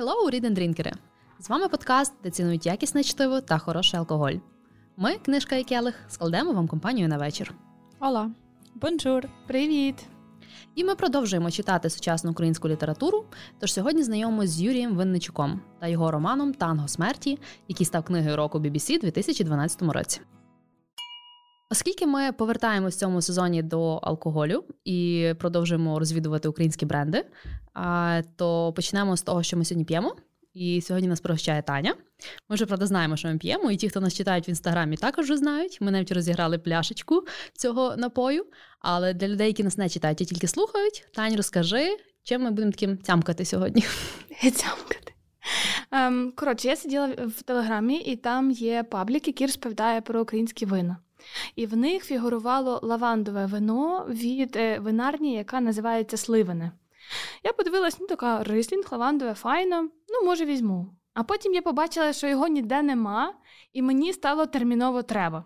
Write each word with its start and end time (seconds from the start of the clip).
Hello, 0.00 0.30
read 0.30 0.44
and! 0.44 0.92
З 1.38 1.48
вами 1.48 1.68
подкаст, 1.68 2.12
де 2.22 2.30
цінують 2.30 2.66
якісне 2.66 3.02
чтиво 3.02 3.40
та 3.40 3.58
хороший 3.58 4.00
алкоголь. 4.00 4.32
Ми, 4.96 5.16
книжка 5.16 5.56
і 5.56 5.64
келих, 5.64 5.94
складемо 6.08 6.52
вам 6.52 6.68
компанію 6.68 7.08
на 7.08 7.18
вечір. 7.18 7.54
Ола, 7.98 8.30
бонжур, 8.74 9.28
привіт! 9.46 9.94
І 10.74 10.84
ми 10.84 10.94
продовжуємо 10.94 11.50
читати 11.50 11.90
сучасну 11.90 12.30
українську 12.30 12.68
літературу. 12.68 13.24
Тож 13.58 13.72
сьогодні 13.72 14.02
знайомимося 14.02 14.48
з 14.48 14.60
Юрієм 14.60 14.96
Винничуком 14.96 15.60
та 15.80 15.86
його 15.86 16.10
романом 16.10 16.54
Танго 16.54 16.88
смерті, 16.88 17.38
який 17.68 17.86
став 17.86 18.04
книгою 18.04 18.36
року 18.36 18.58
BBC 18.58 18.96
у 18.96 19.00
2012 19.00 19.82
році. 19.82 20.20
Оскільки 21.72 22.06
ми 22.06 22.32
повертаємось 22.32 22.96
в 22.96 22.98
цьому 22.98 23.22
сезоні 23.22 23.62
до 23.62 23.94
алкоголю 23.94 24.64
і 24.84 25.32
продовжуємо 25.38 25.98
розвідувати 25.98 26.48
українські 26.48 26.86
бренди, 26.86 27.24
то 28.36 28.72
почнемо 28.76 29.16
з 29.16 29.22
того, 29.22 29.42
що 29.42 29.56
ми 29.56 29.64
сьогодні 29.64 29.84
п'ємо. 29.84 30.16
І 30.54 30.80
сьогодні 30.80 31.08
нас 31.08 31.20
пригощає 31.20 31.62
Таня. 31.62 31.94
Ми 32.48 32.54
вже 32.54 32.66
правда 32.66 32.86
знаємо, 32.86 33.16
що 33.16 33.28
ми 33.28 33.38
п'ємо, 33.38 33.70
і 33.70 33.76
ті, 33.76 33.88
хто 33.88 34.00
нас 34.00 34.14
читають 34.14 34.48
в 34.48 34.50
інстаграмі, 34.50 34.96
також 34.96 35.24
вже 35.24 35.36
знають. 35.36 35.80
Ми 35.80 35.90
навіть 35.90 36.12
розіграли 36.12 36.58
пляшечку 36.58 37.22
цього 37.52 37.96
напою. 37.96 38.46
Але 38.80 39.14
для 39.14 39.28
людей, 39.28 39.46
які 39.46 39.64
нас 39.64 39.78
не 39.78 39.88
читають, 39.88 40.22
а 40.22 40.24
тільки 40.24 40.48
слухають, 40.48 41.04
Таня, 41.14 41.36
розкажи, 41.36 41.96
чим 42.22 42.42
ми 42.42 42.50
будемо 42.50 42.72
таким 42.72 42.98
цямкати 42.98 43.44
сьогодні. 43.44 43.84
Цямкати. 44.42 45.12
Um, 45.92 46.34
коротше, 46.34 46.68
я 46.68 46.76
сиділа 46.76 47.06
в 47.06 47.42
телеграмі, 47.42 47.96
і 47.96 48.16
там 48.16 48.50
є 48.50 48.82
паблік, 48.82 49.26
який 49.26 49.46
розповідає 49.46 50.00
про 50.00 50.22
українські 50.22 50.66
вина. 50.66 50.96
І 51.56 51.66
в 51.66 51.76
них 51.76 52.04
фігурувало 52.04 52.80
лавандове 52.82 53.46
вино 53.46 54.06
від 54.08 54.56
е, 54.56 54.78
винарні, 54.78 55.34
яка 55.34 55.60
називається 55.60 56.16
Сливане. 56.16 56.72
Я 57.44 57.52
подивилась, 57.52 58.00
ну 58.00 58.06
така 58.06 58.44
рислінг, 58.44 58.84
лавандове, 58.90 59.34
файно, 59.34 59.82
ну, 59.82 60.26
може, 60.26 60.44
візьму. 60.44 60.86
А 61.14 61.22
потім 61.22 61.54
я 61.54 61.62
побачила, 61.62 62.12
що 62.12 62.26
його 62.26 62.48
ніде 62.48 62.82
нема, 62.82 63.34
і 63.72 63.82
мені 63.82 64.12
стало 64.12 64.46
терміново 64.46 65.02
треба. 65.02 65.44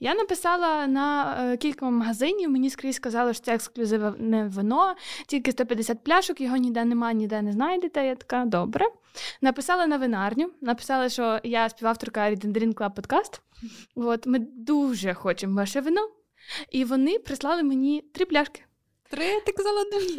Я 0.00 0.14
написала 0.14 0.86
на 0.86 1.36
е, 1.40 1.56
кілька 1.56 1.90
магазинів, 1.90 2.50
мені 2.50 2.70
скрізь 2.70 2.96
сказали, 2.96 3.34
що 3.34 3.44
це 3.44 3.54
ексклюзивне 3.54 4.48
вино, 4.48 4.94
тільки 5.26 5.52
150 5.52 6.04
пляшок, 6.04 6.40
його 6.40 6.56
ніде 6.56 6.84
нема, 6.84 7.12
ніде 7.12 7.42
не 7.42 7.52
знайдете. 7.52 8.06
Я 8.06 8.14
така, 8.14 8.44
добре. 8.44 8.86
Написала 9.40 9.86
на 9.86 9.96
винарню, 9.96 10.50
написала, 10.60 11.08
що 11.08 11.40
я 11.44 11.68
співавторка 11.68 12.20
Read 12.20 12.46
and 12.46 12.52
Drink 12.52 12.94
подкаст. 12.94 13.42
От, 13.94 14.26
Ми 14.26 14.38
дуже 14.38 15.14
хочемо 15.14 15.56
ваше 15.56 15.80
вино. 15.80 16.08
І 16.70 16.84
вони 16.84 17.18
прислали 17.18 17.62
мені 17.62 18.04
три 18.12 18.26
пляшки. 18.26 18.62
Три, 19.10 19.40
ти 19.46 19.52
казала 19.52 19.84
дві. 19.84 20.16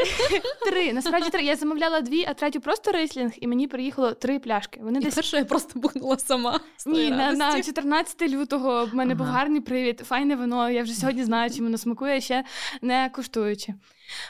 Три. 0.72 0.94
Насправді 0.94 1.30
три. 1.30 1.44
Я 1.44 1.56
замовляла 1.56 2.02
дві, 2.02 2.26
а 2.28 2.34
третю 2.34 2.62
просто 2.62 2.92
рейслінг, 2.92 3.32
і 3.38 3.48
мені 3.48 3.68
приїхало 3.68 4.14
три 4.14 4.40
пляшки. 4.40 4.80
Вони 4.84 5.00
і 5.00 5.04
десь... 5.04 5.16
перше 5.16 5.38
я 5.38 5.46
просто 5.46 5.80
бухнула 5.80 6.18
сама. 6.18 6.60
Ні, 6.86 7.12
на 7.12 7.32
на 7.32 7.64
14 7.64 8.22
лютого 8.22 8.86
в 8.86 8.96
мене 8.96 9.14
ага. 9.14 9.24
був 9.24 9.34
гарний 9.34 9.62
привід. 9.62 10.00
Файне 10.00 10.36
вино. 10.36 10.70
Я 10.70 10.84
вже 10.84 10.94
сьогодні 10.94 11.24
знаю, 11.24 11.52
чим 11.52 11.64
воно 11.64 11.78
смакує, 11.78 12.22
ще 12.22 12.44
не 12.82 13.10
куштуючи. 13.16 13.74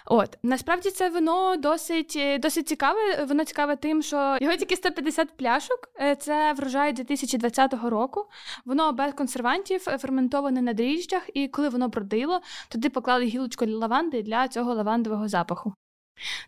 От 0.05 0.37
насправді 0.43 0.89
це 0.89 1.09
вино 1.09 1.55
досить 1.57 2.13
е, 2.17 2.37
досить 2.37 2.67
цікаве. 2.67 3.25
Воно 3.27 3.43
цікаве 3.45 3.75
тим, 3.75 4.01
що 4.01 4.37
його 4.41 4.55
тільки 4.55 4.75
150 4.75 5.37
пляшок. 5.37 5.89
Е, 6.01 6.15
це 6.15 6.53
врожай 6.53 6.93
2020 6.93 7.73
року. 7.73 8.25
Воно 8.65 8.93
без 8.93 9.13
консервантів, 9.13 9.83
е, 9.87 9.97
ферментоване 9.97 10.61
на 10.61 10.73
дріжджах, 10.73 11.29
і 11.33 11.47
коли 11.47 11.69
воно 11.69 11.87
бродило, 11.87 12.41
туди 12.69 12.89
поклали 12.89 13.25
гілочку 13.25 13.65
лаванди 13.65 14.21
для 14.21 14.47
цього 14.47 14.73
лавандового 14.73 15.27
запаху. 15.27 15.73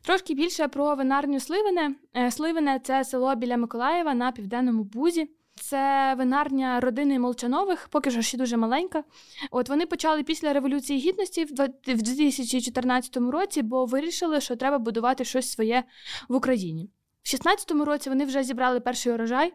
Трошки 0.01 0.33
більше 0.33 0.67
про 0.67 0.95
винарню 0.95 1.39
Сливине. 1.39 1.95
Сливине 2.31 2.79
це 2.83 3.03
село 3.03 3.35
біля 3.35 3.57
Миколаєва 3.57 4.13
на 4.13 4.31
південному 4.31 4.83
бузі. 4.83 5.29
Це 5.61 6.15
винарня 6.17 6.79
родини 6.79 7.19
Молчанових, 7.19 7.87
поки 7.87 8.11
що 8.11 8.21
ще 8.21 8.37
дуже 8.37 8.57
маленька. 8.57 9.03
От 9.51 9.69
вони 9.69 9.85
почали 9.85 10.23
після 10.23 10.53
Революції 10.53 10.99
Гідності 10.99 11.45
в 11.87 12.01
2014 12.01 13.17
році, 13.17 13.61
бо 13.61 13.85
вирішили, 13.85 14.41
що 14.41 14.55
треба 14.55 14.79
будувати 14.79 15.25
щось 15.25 15.51
своє 15.51 15.83
в 16.29 16.35
Україні. 16.35 16.89
В 17.23 17.27
16-му 17.27 17.85
році 17.85 18.09
вони 18.09 18.25
вже 18.25 18.43
зібрали 18.43 18.79
перший 18.79 19.13
урожай. 19.13 19.53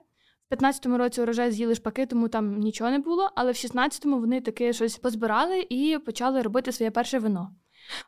В 0.50 0.54
15-му 0.54 0.98
році 0.98 1.22
урожай 1.22 1.52
з'їли 1.52 1.74
шпаки, 1.74 2.06
тому 2.06 2.28
там 2.28 2.58
нічого 2.58 2.90
не 2.90 2.98
було. 2.98 3.30
Але 3.34 3.52
в 3.52 3.54
16-му 3.54 4.20
вони 4.20 4.40
таки 4.40 4.72
щось 4.72 4.96
позбирали 4.96 5.66
і 5.68 5.98
почали 6.06 6.42
робити 6.42 6.72
своє 6.72 6.90
перше 6.90 7.18
вино. 7.18 7.54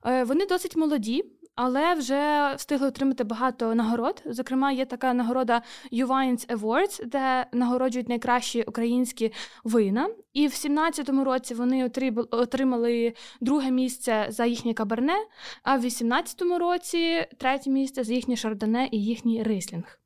Е, 0.06 0.24
вони 0.24 0.46
досить 0.46 0.76
молоді, 0.76 1.24
але 1.54 1.94
вже 1.94 2.54
встигли 2.56 2.88
отримати 2.88 3.24
багато 3.24 3.74
нагород. 3.74 4.22
Зокрема, 4.26 4.72
є 4.72 4.86
така 4.86 5.14
нагорода 5.14 5.62
UWines 5.90 6.46
Awards, 6.46 7.06
де 7.06 7.46
нагороджують 7.52 8.08
найкращі 8.08 8.62
українські 8.62 9.32
вина. 9.64 10.08
І 10.32 10.46
в 10.46 10.50
17-му 10.50 11.24
році 11.24 11.54
вони 11.54 11.90
отримали 12.30 13.14
друге 13.40 13.70
місце 13.70 14.26
за 14.28 14.44
їхнє 14.44 14.74
каберне, 14.74 15.16
а 15.62 15.76
в 15.76 15.84
18-му 15.84 16.58
році 16.58 17.26
третє 17.38 17.70
місце 17.70 18.04
за 18.04 18.12
їхнє 18.12 18.36
шардоне 18.36 18.88
і 18.92 19.04
їхній 19.04 19.42
рислінг. 19.42 20.03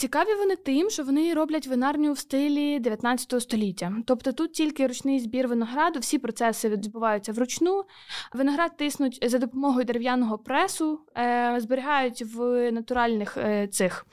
Цікаві 0.00 0.34
вони 0.34 0.56
тим, 0.56 0.90
що 0.90 1.04
вони 1.04 1.34
роблять 1.34 1.66
винарню 1.66 2.12
в 2.12 2.18
стилі 2.18 2.80
19 2.80 3.42
століття. 3.42 3.92
Тобто 4.06 4.32
тут 4.32 4.52
тільки 4.52 4.86
ручний 4.86 5.20
збір 5.20 5.48
винограду, 5.48 5.98
всі 5.98 6.18
процеси 6.18 6.68
відбуваються 6.68 7.32
вручну. 7.32 7.84
Виноград 8.32 8.76
тиснуть 8.76 9.30
за 9.30 9.38
допомогою 9.38 9.84
дерев'яного 9.84 10.38
пресу, 10.38 11.00
е, 11.16 11.56
зберігають 11.58 12.22
в 12.22 12.70
натуральних 12.72 13.36
е, 13.36 13.68
цих. 13.68 14.06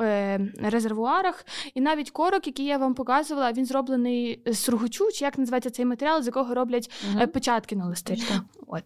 Е, 0.00 0.40
резервуарах, 0.62 1.44
і 1.74 1.80
навіть 1.80 2.10
корок, 2.10 2.46
який 2.46 2.66
я 2.66 2.78
вам 2.78 2.94
показувала, 2.94 3.52
він 3.52 3.66
зроблений 3.66 4.42
з 4.46 4.58
сургучу, 4.58 5.08
чи 5.12 5.24
як 5.24 5.38
називається 5.38 5.70
цей 5.70 5.84
матеріал, 5.84 6.22
з 6.22 6.26
якого 6.26 6.54
роблять 6.54 6.90
угу. 7.14 7.26
печатки 7.26 7.76
на 7.76 7.86
листи. 7.86 8.16
От. 8.66 8.82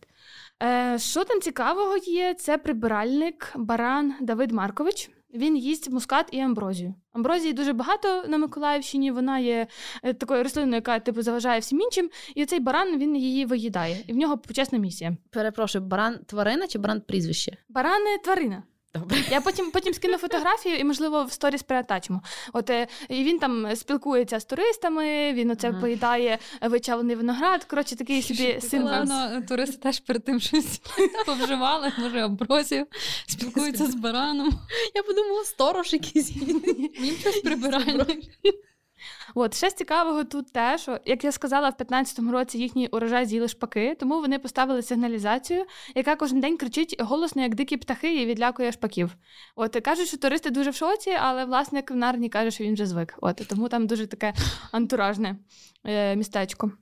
Е, 0.63 0.99
Що 0.99 1.25
там 1.25 1.41
цікавого 1.41 1.97
є? 1.97 2.35
Це 2.35 2.59
прибиральник 2.59 3.53
баран 3.57 4.15
Давид 4.21 4.53
Маркович. 4.53 5.11
Він 5.35 5.57
їсть 5.57 5.91
мускат 5.91 6.29
і 6.33 6.41
амброзію. 6.41 6.95
Амброзії 7.13 7.53
дуже 7.53 7.73
багато 7.73 8.25
на 8.29 8.39
Миколаївщині. 8.39 9.11
Вона 9.11 9.39
є 9.39 9.67
е, 10.03 10.15
такою 10.15 10.43
рослиною, 10.43 10.75
яка 10.75 10.99
типу 10.99 11.23
заважає 11.23 11.61
всім 11.61 11.81
іншим. 11.81 12.11
І 12.35 12.47
цей 12.47 12.61
баран 12.61 12.99
він 12.99 13.17
її 13.17 13.47
виїдає. 13.47 14.05
І 14.07 14.13
в 14.13 14.17
нього 14.17 14.39
почесна 14.39 14.79
місія. 14.79 15.17
Перепрошую, 15.31 15.85
баран 15.85 16.19
тварина 16.27 16.67
чи 16.67 16.79
баран 16.79 17.01
прізвище? 17.01 17.57
Барани 17.69 18.19
тварина. 18.25 18.63
Добре. 18.99 19.19
Я 19.31 19.41
потім 19.41 19.71
потім 19.71 19.95
скину 19.95 20.19
фотографію 20.19 20.77
і, 20.77 20.85
можливо, 20.85 21.25
в 21.25 21.33
сторіс 21.33 21.63
перетачимо. 21.63 22.23
От 22.53 22.71
е, 22.71 22.87
і 23.09 23.25
він 23.25 23.39
там 23.39 23.77
спілкується 23.77 24.41
з 24.41 24.45
туристами, 24.45 25.33
він 25.33 25.51
оце 25.51 25.69
ага. 25.69 25.81
поїдає 25.81 26.39
вичавлений 26.63 27.17
виноград. 27.17 27.65
Коротше, 27.65 27.97
такий 27.97 28.23
собі 28.23 28.61
символ. 28.61 29.07
Туристи 29.49 29.77
теж 29.77 30.01
перед 30.01 30.25
тим 30.25 30.41
щось 30.41 30.81
повживали, 31.27 31.93
може, 31.99 32.25
обросів, 32.25 32.87
спілкуються 33.27 33.87
з 33.87 33.95
бараном. 33.95 34.53
Я 34.95 35.03
подумала, 35.03 35.45
сторож 35.45 35.93
якийсь. 35.93 36.31
Він 37.01 37.17
щось 37.21 37.41
прибирає. 37.41 38.07
От 39.35 39.55
ще 39.57 39.71
з 39.71 39.75
цікавого 39.75 40.25
тут 40.25 40.53
те, 40.53 40.79
що 40.79 40.99
як 41.05 41.25
я 41.25 41.33
сказала, 41.33 41.69
в 41.69 41.83
15-му 41.83 42.33
році 42.33 42.59
їхній 42.59 42.89
урожай 42.89 43.27
з'їли 43.27 43.49
шпаки, 43.49 43.97
тому 44.01 44.21
вони 44.21 44.39
поставили 44.39 44.83
сигналізацію, 44.83 45.65
яка 45.95 46.17
кожен 46.17 46.41
день 46.41 46.57
кричить 46.57 46.97
голосно, 47.01 47.43
як 47.43 47.55
дикі 47.55 47.77
птахи, 47.77 48.23
і 48.23 48.27
відлякує 48.27 48.73
шпаків. 48.73 49.15
От 49.57 49.81
кажуть, 49.85 50.09
що 50.09 50.17
туристи 50.17 50.51
дуже 50.51 50.71
в 50.71 50.75
шоці, 50.75 51.11
але 51.11 51.45
власник 51.45 51.91
нарні 51.91 52.29
каже, 52.29 52.51
що 52.51 52.65
він 52.65 52.75
вже 52.75 52.87
звик. 52.87 53.15
От 53.21 53.43
тому 53.49 53.69
там 53.69 53.87
дуже 53.87 54.07
таке 54.07 54.35
антуражне 54.73 55.37
е, 55.85 56.17
містечко. 56.17 56.73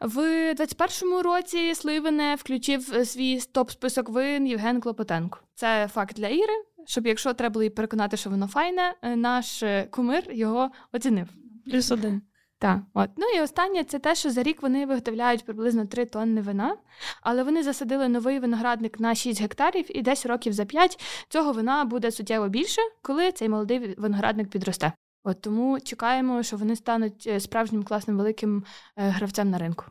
В 0.00 0.18
21-му 0.54 1.22
році 1.22 1.74
Сливине 1.74 2.34
включив 2.34 3.06
свій 3.06 3.40
топ-список 3.40 4.08
вин 4.10 4.46
Євген 4.46 4.80
Клопотенко. 4.80 5.38
Це 5.54 5.88
факт 5.92 6.16
для 6.16 6.28
Іри. 6.28 6.64
Щоб 6.86 7.06
якщо 7.06 7.34
треба 7.34 7.52
було 7.52 7.62
їй 7.62 7.70
переконати, 7.70 8.16
що 8.16 8.30
воно 8.30 8.46
файне, 8.46 8.94
е, 9.02 9.16
наш 9.16 9.62
е, 9.62 9.88
кумир 9.90 10.32
його 10.32 10.70
оцінив. 10.92 11.28
Плюс 11.70 11.90
один. 11.90 12.22
Так, 12.58 12.80
от. 12.94 13.10
Ну 13.16 13.26
і 13.36 13.40
останнє 13.40 13.84
це 13.84 13.98
те, 13.98 14.14
що 14.14 14.30
за 14.30 14.42
рік 14.42 14.62
вони 14.62 14.86
виготовляють 14.86 15.44
приблизно 15.44 15.86
3 15.86 16.04
тонни 16.04 16.40
вина, 16.40 16.76
але 17.22 17.42
вони 17.42 17.62
засадили 17.62 18.08
новий 18.08 18.38
виноградник 18.38 19.00
на 19.00 19.14
6 19.14 19.40
гектарів, 19.40 19.96
і 19.98 20.02
десь 20.02 20.26
років 20.26 20.52
за 20.52 20.64
5 20.64 21.00
цього 21.28 21.52
вина 21.52 21.84
буде 21.84 22.10
суттєво 22.10 22.48
більше, 22.48 22.80
коли 23.02 23.32
цей 23.32 23.48
молодий 23.48 23.94
виноградник 23.98 24.50
підросте. 24.50 24.92
От 25.24 25.40
тому 25.40 25.80
чекаємо, 25.80 26.42
що 26.42 26.56
вони 26.56 26.76
стануть 26.76 27.24
е, 27.26 27.40
справжнім 27.40 27.84
класним 27.84 28.16
великим 28.16 28.64
е, 28.96 29.08
гравцем 29.08 29.50
на 29.50 29.58
ринку. 29.58 29.84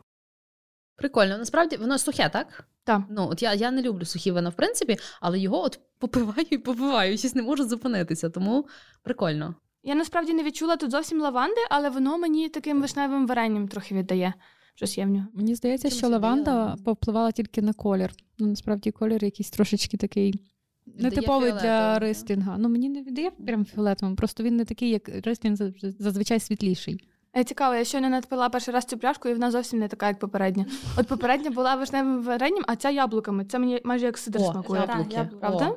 Прикольно, 0.96 1.38
насправді 1.38 1.76
воно 1.76 1.98
сухе, 1.98 2.28
так? 2.28 2.64
Так. 2.84 3.02
Ну, 3.10 3.28
от 3.30 3.42
я 3.42 3.54
я 3.54 3.70
не 3.70 3.82
люблю 3.82 4.04
сухі 4.04 4.30
вина, 4.30 4.50
в 4.50 4.54
принципі, 4.54 4.96
але 5.20 5.38
його 5.38 5.62
от 5.62 5.80
попиваю 5.98 6.46
і 6.50 6.58
попиваю, 6.58 7.18
щось 7.18 7.34
не 7.34 7.42
можу 7.42 7.64
зупинитися, 7.64 8.30
тому 8.30 8.68
прикольно. 9.02 9.54
Я 9.88 9.94
насправді 9.94 10.32
не 10.32 10.42
відчула 10.42 10.76
тут 10.76 10.90
зовсім 10.90 11.20
лаванди, 11.20 11.60
але 11.70 11.90
воно 11.90 12.18
мені 12.18 12.48
таким 12.48 12.80
вишневим 12.80 13.26
варенням 13.26 13.68
трохи 13.68 13.94
віддає. 13.94 14.34
Щось 14.74 14.98
є 14.98 15.04
в 15.04 15.08
нього. 15.08 15.26
Мені 15.34 15.54
здається, 15.54 15.88
Чим 15.88 15.98
що 15.98 16.08
лаванда 16.08 16.76
повпливала 16.84 17.32
тільки 17.32 17.62
на 17.62 17.72
колір. 17.72 18.12
Ну, 18.38 18.46
насправді 18.46 18.90
колір 18.90 19.24
якийсь 19.24 19.50
трошечки 19.50 19.96
такий 19.96 20.40
не 20.86 21.10
типовий 21.10 21.52
для 21.52 21.98
рислінга. 21.98 22.58
Ну 22.58 22.68
мені 22.68 22.88
не 22.88 23.02
віддає 23.02 23.30
прям 23.30 23.64
фіолетовим, 23.64 24.16
просто 24.16 24.42
він 24.42 24.56
не 24.56 24.64
такий, 24.64 24.90
як 24.90 25.08
рислінг, 25.08 25.56
зазвичай 25.98 26.40
світліший. 26.40 27.08
Е, 27.36 27.44
цікаво, 27.44 27.74
я 27.74 27.84
щойно 27.84 28.08
надпила 28.08 28.48
перший 28.48 28.74
раз 28.74 28.84
цю 28.84 28.98
пляшку, 28.98 29.28
і 29.28 29.32
вона 29.32 29.50
зовсім 29.50 29.78
не 29.78 29.88
така, 29.88 30.08
як 30.08 30.18
попередня. 30.18 30.66
От 30.98 31.06
попередня 31.06 31.50
була 31.50 31.74
вишневим 31.74 32.22
варенням, 32.22 32.64
а 32.66 32.76
ця 32.76 32.90
яблуками. 32.90 33.44
Це 33.44 33.58
мені 33.58 33.80
майже 33.84 34.06
як 34.06 34.18
сидр 34.18 34.40
смакує. 34.40 34.80
Яблуки. 34.80 35.28
Правда? 35.40 35.76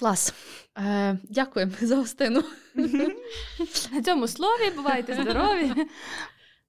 Клас. 0.00 0.34
Е, 0.78 1.18
Дякуємо 1.22 1.72
за 1.80 1.96
гостину. 1.96 2.42
На 3.92 4.02
цьому 4.02 4.28
слові 4.28 4.70
бувайте 4.76 5.14
здорові. 5.14 5.72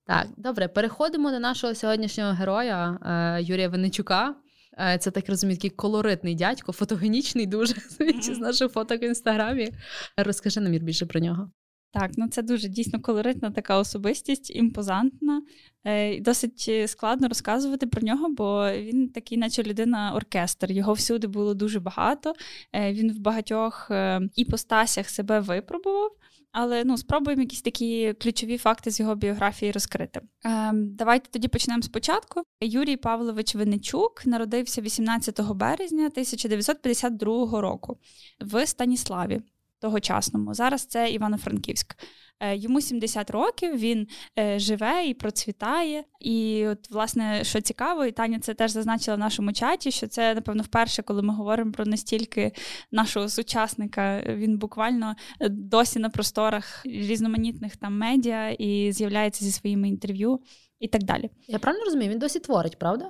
Так, 0.08 0.28
добре, 0.38 0.68
переходимо 0.68 1.32
до 1.32 1.40
нашого 1.40 1.76
сьогоднішнього 1.76 2.32
героя 2.32 3.00
е, 3.06 3.44
Юрія 3.44 3.70
Венечука. 3.70 4.36
Е, 4.80 4.98
це 4.98 5.12
так 5.12 5.30
розумію, 5.30 5.58
такий 5.58 5.70
колоритний 5.70 6.36
дядько, 6.36 6.72
фотогенічний, 6.72 7.46
дуже 7.46 7.76
з 8.22 8.40
наших 8.40 8.72
фоток 8.72 9.02
в 9.02 9.04
інстаграмі. 9.04 9.70
Розкажи 10.18 10.60
нам 10.60 10.72
більше 10.72 11.06
про 11.06 11.20
нього. 11.20 11.52
Так, 11.94 12.12
ну 12.18 12.28
це 12.28 12.42
дуже 12.42 12.68
дійсно 12.68 13.02
колоритна 13.02 13.52
така 13.52 13.78
особистість, 13.78 14.56
імпозантна. 14.56 15.42
Е, 15.84 16.20
досить 16.22 16.72
складно 16.90 17.28
розказувати 17.28 17.88
про 17.88 18.02
нього, 18.02 18.30
бо 18.30 18.72
він 18.72 19.10
такий, 19.10 19.38
наче 19.38 19.64
людина-оркестр. 19.64 20.72
Його 20.72 20.94
всюди 20.94 21.28
було 21.28 21.54
дуже 21.54 21.80
багато. 21.80 22.34
Е, 22.74 22.94
він 22.94 23.14
в 23.14 23.20
багатьох 23.20 23.88
е, 23.92 24.22
іпостасях 24.36 25.10
себе 25.10 25.40
випробував. 25.40 26.12
Але 26.52 26.84
ну, 26.84 26.98
спробуємо 26.98 27.42
якісь 27.42 27.62
такі 27.62 28.14
ключові 28.14 28.58
факти 28.58 28.92
з 28.92 29.00
його 29.00 29.16
біографії 29.16 29.72
розкрити. 29.72 30.22
Ем, 30.44 30.96
Давайте 30.96 31.30
тоді 31.30 31.48
почнемо 31.48 31.82
спочатку. 31.82 32.44
Юрій 32.62 32.98
Павлович 32.98 33.56
Винничук 33.56 34.26
народився 34.26 34.82
18 34.82 35.42
березня 35.42 36.06
1952 36.06 37.62
року 37.62 37.98
в 38.42 38.68
Станіславі 38.68 39.42
тогочасному. 39.82 40.54
Зараз 40.54 40.86
це 40.86 41.12
Івано-Франківськ. 41.12 41.96
Е, 42.40 42.56
йому 42.56 42.82
70 42.82 43.30
років, 43.30 43.78
він 43.78 44.08
е, 44.40 44.60
живе 44.60 45.06
і 45.06 45.14
процвітає. 45.14 46.04
І, 46.20 46.68
от, 46.68 46.92
власне, 46.92 47.44
що 47.44 47.62
цікаво, 47.62 48.06
і 48.06 48.12
Таня 48.12 48.40
це 48.40 48.54
теж 48.54 48.72
зазначила 48.72 49.16
в 49.16 49.20
нашому 49.20 49.54
чаті, 49.54 49.92
що 49.92 50.08
це, 50.08 50.36
напевно, 50.36 50.64
вперше, 50.64 51.04
коли 51.04 51.22
ми 51.22 51.34
говоримо 51.34 51.72
про 51.72 51.86
настільки 51.86 52.52
нашого 52.92 53.30
сучасника, 53.30 54.24
він 54.28 54.58
буквально 54.58 55.16
е, 55.40 55.50
досі 55.50 56.00
на 56.00 56.10
просторах 56.10 56.86
різноманітних 56.86 57.76
там 57.76 57.98
медіа 57.98 58.50
і 58.50 58.92
з'являється 58.92 59.46
зі 59.46 59.52
своїми 59.52 59.88
інтерв'ю 59.88 60.40
і 60.80 60.88
так 60.88 61.04
далі. 61.04 61.30
Я 61.48 61.60
правильно 61.60 61.86
розумію, 61.86 62.12
він 62.12 62.20
досі 62.20 62.40
творить, 62.40 62.80
правда? 62.80 63.10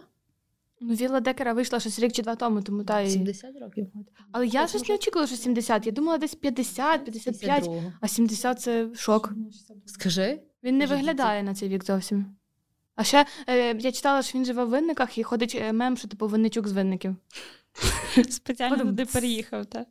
Ну, 0.82 0.94
Віла 0.94 1.20
Декера 1.20 1.54
вийшла 1.54 1.80
щось 1.80 2.00
рік 2.00 2.12
чи 2.12 2.22
два 2.22 2.36
тому, 2.36 2.62
тому 2.62 2.84
та 2.84 3.08
70 3.08 3.50
років. 3.62 3.88
Але 4.32 4.48
я 4.48 4.68
щось 4.68 4.90
не 4.90 4.96
очікувала, 4.96 5.28
що 5.28 5.36
70. 5.36 5.86
Я 5.86 5.92
думала, 5.92 6.18
десь 6.18 6.36
50, 6.36 7.06
55, 7.06 7.70
а 8.02 8.08
70 8.08 8.62
це 8.62 8.88
шок. 8.96 9.34
Скажи. 9.86 10.40
Він 10.64 10.78
не 10.78 10.86
виглядає 10.86 11.44
на 11.44 11.56
цей 11.56 11.70
вік 11.70 11.86
зовсім. 11.86 12.26
А 12.96 13.04
ще 13.04 13.26
е, 13.48 13.76
я 13.78 13.92
читала, 13.92 14.22
що 14.22 14.38
він 14.38 14.46
живе 14.46 14.66
в 14.66 14.70
винниках 14.70 15.18
і 15.18 15.24
ходить 15.24 15.58
е, 15.62 15.74
мем, 15.74 15.98
що 15.98 16.08
типу 16.08 16.28
винничук 16.28 16.68
з 16.68 16.72
винників. 16.72 17.16
Спеціально 18.30 18.78
туди 18.78 19.06
переїхав. 19.06 19.66
Так. 19.66 19.88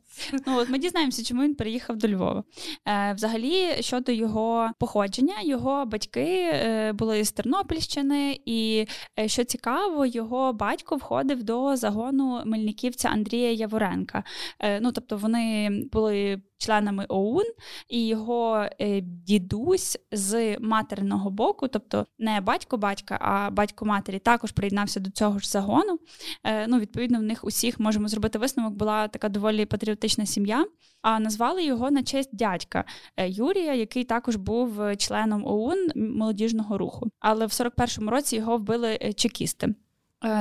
Ну, 0.47 0.57
от 0.57 0.69
Ми 0.69 0.77
дізнаємося, 0.77 1.23
чому 1.23 1.43
він 1.43 1.55
переїхав 1.55 1.97
до 1.97 2.07
Львова. 2.07 2.43
Е, 2.87 3.13
Взагалі, 3.13 3.67
щодо 3.79 4.11
його 4.11 4.69
походження, 4.79 5.35
його 5.43 5.85
батьки 5.85 6.51
е, 6.53 6.93
були 6.93 7.23
з 7.23 7.31
Тернопільщини, 7.31 8.39
і 8.45 8.87
е, 9.19 9.27
що 9.27 9.43
цікаво, 9.43 10.05
його 10.05 10.53
батько 10.53 10.95
входив 10.95 11.43
до 11.43 11.75
загону 11.75 12.41
мельниківця 12.45 13.09
Андрія 13.09 13.51
Яворенка. 13.51 14.23
Е, 14.59 14.79
ну, 14.79 14.91
Тобто 14.91 15.17
вони 15.17 15.69
були 15.91 16.41
членами 16.61 17.05
ОУН, 17.09 17.45
і 17.89 18.07
його 18.07 18.65
е, 18.81 19.01
дідусь 19.01 19.97
з 20.11 20.57
материного 20.59 21.29
боку, 21.29 21.67
тобто 21.67 22.05
не 22.19 22.41
батько 22.41 22.77
батька, 22.77 23.17
а 23.21 23.49
батько 23.49 23.85
матері, 23.85 24.19
також 24.19 24.51
приєднався 24.51 24.99
до 24.99 25.11
цього 25.11 25.39
ж 25.39 25.49
загону. 25.49 25.99
Е, 26.43 26.67
ну, 26.67 26.79
Відповідно, 26.79 27.19
в 27.19 27.23
них 27.23 27.43
усіх 27.43 27.79
можемо 27.79 28.07
зробити 28.11 28.39
висновок, 28.39 28.73
була 28.73 29.07
така 29.07 29.29
доволі 29.29 29.65
патріотична 29.65 30.25
сім'я. 30.25 30.65
А 31.01 31.19
назвали 31.19 31.63
його 31.63 31.91
на 31.91 32.03
честь 32.03 32.35
дядька 32.35 32.85
е, 33.17 33.29
Юрія, 33.29 33.73
який 33.73 34.03
також 34.03 34.35
був 34.35 34.97
членом 34.97 35.45
ОУН 35.45 35.91
молодіжного 35.95 36.77
руху. 36.77 37.09
Але 37.19 37.45
в 37.45 37.49
41-му 37.49 38.11
році 38.11 38.35
його 38.35 38.57
вбили 38.57 39.13
чекісти. 39.15 39.75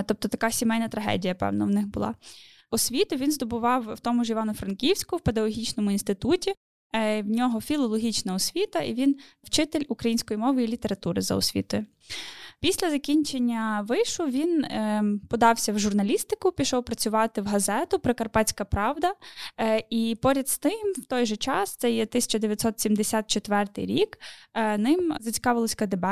Тобто 0.06 0.28
така 0.28 0.50
сімейна 0.50 0.88
трагедія, 0.88 1.34
певно, 1.34 1.66
в 1.66 1.70
них 1.70 1.86
була. 1.86 2.14
Освіту 2.70 3.16
він 3.16 3.32
здобував 3.32 3.94
в 3.94 4.00
тому 4.00 4.24
ж 4.24 4.32
Івано-Франківську 4.32 5.16
в 5.16 5.20
педагогічному 5.20 5.90
інституті. 5.90 6.54
Е, 6.94 7.22
в 7.22 7.30
нього 7.30 7.60
філологічна 7.60 8.34
освіта, 8.34 8.78
і 8.78 8.94
він 8.94 9.16
вчитель 9.42 9.84
української 9.88 10.38
мови 10.38 10.64
і 10.64 10.68
літератури 10.68 11.22
за 11.22 11.36
освітою. 11.36 11.86
Після 12.60 12.90
закінчення 12.90 13.84
вишу 13.88 14.24
він 14.24 14.64
е, 14.64 15.04
подався 15.28 15.72
в 15.72 15.78
журналістику, 15.78 16.52
пішов 16.52 16.84
працювати 16.84 17.40
в 17.40 17.46
газету 17.46 17.98
Прикарпатська 17.98 18.64
Правда. 18.64 19.14
Е, 19.60 19.84
і 19.90 20.18
поряд 20.22 20.48
з 20.48 20.58
тим, 20.58 20.92
в 20.98 21.04
той 21.04 21.26
же 21.26 21.36
час, 21.36 21.76
це 21.76 21.90
є 21.90 22.02
1974 22.02 23.66
рік, 23.76 24.18
е, 24.54 24.78
ним 24.78 25.16
зацікавилось 25.20 25.74
КДБ. 25.74 26.06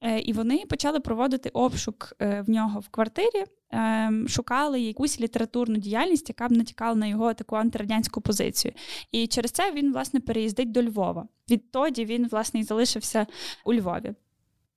Е, 0.00 0.18
і 0.18 0.32
вони 0.32 0.64
почали 0.68 1.00
проводити 1.00 1.48
обшук 1.48 2.12
в 2.20 2.44
нього 2.50 2.80
в 2.80 2.88
квартирі, 2.88 3.44
ем, 3.70 4.28
шукали 4.28 4.80
якусь 4.80 5.20
літературну 5.20 5.76
діяльність, 5.76 6.28
яка 6.28 6.48
б 6.48 6.52
натякала 6.52 6.94
на 6.94 7.06
його 7.06 7.34
таку 7.34 7.56
антирадянську 7.56 8.20
позицію. 8.20 8.74
І 9.12 9.26
через 9.26 9.50
це 9.50 9.72
він, 9.72 9.92
власне, 9.92 10.20
переїздить 10.20 10.72
до 10.72 10.82
Львова. 10.82 11.28
Відтоді 11.50 12.04
він, 12.04 12.28
власне, 12.28 12.60
і 12.60 12.62
залишився 12.62 13.26
у 13.64 13.74
Львові. 13.74 14.14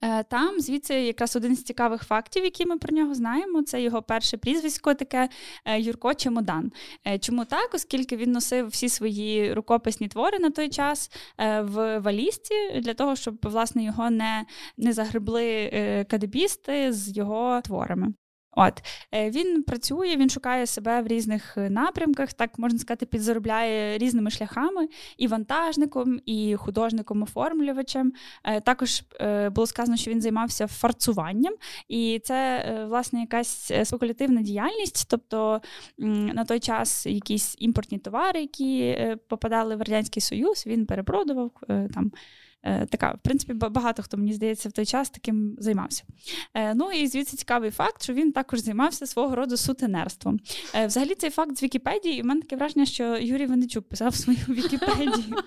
Е, 0.01 0.23
там 0.23 0.59
звідси 0.59 0.93
якраз 0.93 1.35
один 1.35 1.55
з 1.55 1.63
цікавих 1.63 2.03
фактів, 2.03 2.43
які 2.43 2.65
ми 2.65 2.77
про 2.77 2.95
нього 2.95 3.13
знаємо, 3.13 3.63
це 3.63 3.81
його 3.81 4.01
перше 4.01 4.37
прізвисько, 4.37 4.93
таке 4.93 5.29
е, 5.65 5.79
Юрко 5.79 6.13
Чемодан. 6.13 6.71
Е, 7.07 7.19
чому 7.19 7.45
так? 7.45 7.73
Оскільки 7.73 8.17
він 8.17 8.31
носив 8.31 8.67
всі 8.67 8.89
свої 8.89 9.53
рукописні 9.53 10.07
твори 10.07 10.39
на 10.39 10.49
той 10.49 10.69
час 10.69 11.11
в 11.37 11.99
валізці, 11.99 12.79
для 12.81 12.93
того, 12.93 13.15
щоб 13.15 13.37
власне 13.43 13.83
його 13.83 14.09
не 14.09 14.45
не 14.77 14.93
загребли 14.93 16.05
кадебісти 16.09 16.93
з 16.93 17.17
його 17.17 17.61
творами. 17.61 18.13
От 18.59 18.83
е, 19.11 19.29
він 19.29 19.63
працює, 19.63 20.15
він 20.15 20.29
шукає 20.29 20.65
себе 20.65 21.01
в 21.01 21.07
різних 21.07 21.57
е, 21.57 21.69
напрямках, 21.69 22.33
так 22.33 22.59
можна 22.59 22.79
сказати, 22.79 23.05
підзаробляє 23.05 23.97
різними 23.97 24.31
шляхами 24.31 24.87
і 25.17 25.27
вантажником, 25.27 26.19
і 26.25 26.55
художником-оформлювачем. 26.55 28.11
Е, 28.43 28.61
також 28.61 29.03
було 29.51 29.67
сказано, 29.67 29.97
що 29.97 30.11
він 30.11 30.21
займався 30.21 30.67
фарцуванням, 30.67 31.53
і 31.87 32.21
це 32.23 32.63
власне 32.89 33.21
якась 33.21 33.71
спекулятивна 33.83 34.41
діяльність. 34.41 35.05
Тобто 35.09 35.61
на 35.97 36.45
той 36.45 36.59
час 36.59 37.05
якісь 37.05 37.55
імпортні 37.59 37.97
товари, 37.97 38.41
які 38.41 38.97
попадали 39.27 39.75
в 39.75 39.79
радянський 39.79 40.21
союз, 40.21 40.63
він 40.67 40.85
перепродував 40.85 41.51
там. 41.67 42.11
Е, 42.67 42.85
така, 42.85 43.11
в 43.11 43.19
принципі, 43.23 43.53
багато 43.53 44.03
хто 44.03 44.17
мені 44.17 44.33
здається 44.33 44.69
в 44.69 44.71
той 44.71 44.85
час 44.85 45.09
таким 45.09 45.55
займався. 45.59 46.03
Е, 46.53 46.75
ну 46.75 46.91
і 46.91 47.07
звідси 47.07 47.37
цікавий 47.37 47.71
факт, 47.71 48.03
що 48.03 48.13
він 48.13 48.31
також 48.31 48.59
займався 48.59 49.07
свого 49.07 49.35
роду 49.35 49.57
сутенерством. 49.57 50.39
Е, 50.75 50.87
взагалі, 50.87 51.15
цей 51.15 51.29
факт 51.29 51.57
з 51.57 51.63
Вікіпедії, 51.63 52.17
і 52.17 52.21
в 52.21 52.25
мене 52.25 52.41
таке 52.41 52.55
враження, 52.55 52.85
що 52.85 53.17
Юрій 53.17 53.45
Венечук 53.45 53.89
писав 53.89 54.15
свою 54.15 54.39
Вікіпедію. 54.49 55.13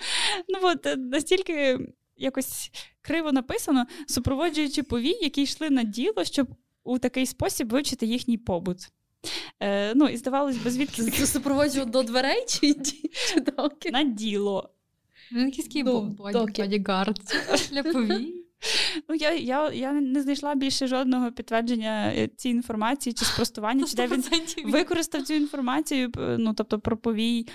Ну 0.48 0.58
от 0.62 0.86
настільки 0.98 1.78
якось 2.16 2.70
криво 3.02 3.32
написано, 3.32 3.86
супроводжуючи 4.06 4.82
повій, 4.82 5.18
які 5.22 5.42
йшли 5.42 5.70
на 5.70 5.82
діло, 5.82 6.24
щоб 6.24 6.48
у 6.84 6.98
такий 6.98 7.26
спосіб 7.26 7.68
вивчити 7.68 8.06
їхній 8.06 8.38
побут. 8.38 8.78
Е, 9.60 9.94
Ну, 9.94 10.08
і 10.08 10.16
здавалось, 10.16 10.56
би, 10.56 10.70
звідки 10.70 11.26
супроводжував 11.26 11.90
до 11.90 12.02
дверей 12.02 12.44
чи, 12.48 12.74
чи 12.74 13.90
на 13.92 14.02
діло. 14.02 14.70
Він 15.32 15.46
якийсь 15.46 15.84
ну, 15.84 16.00
бодігард 16.00 17.20
для 17.70 17.82
повій. 17.82 18.39
Ну, 19.08 19.14
я 19.14 19.32
я, 19.32 19.70
я 19.70 19.92
не 19.92 20.22
знайшла 20.22 20.54
більше 20.54 20.86
жодного 20.86 21.32
підтвердження 21.32 22.12
е, 22.16 22.28
цієї 22.36 22.56
інформації 22.56 23.12
чи 23.12 23.24
спростування, 23.24 23.84
чи 23.86 23.96
де 23.96 24.06
він 24.06 24.24
використав 24.64 25.22
цю 25.22 25.34
інформацію, 25.34 26.10
ну 26.38 26.54
тобто 26.54 26.78
про 26.78 26.96
повій, 26.96 27.46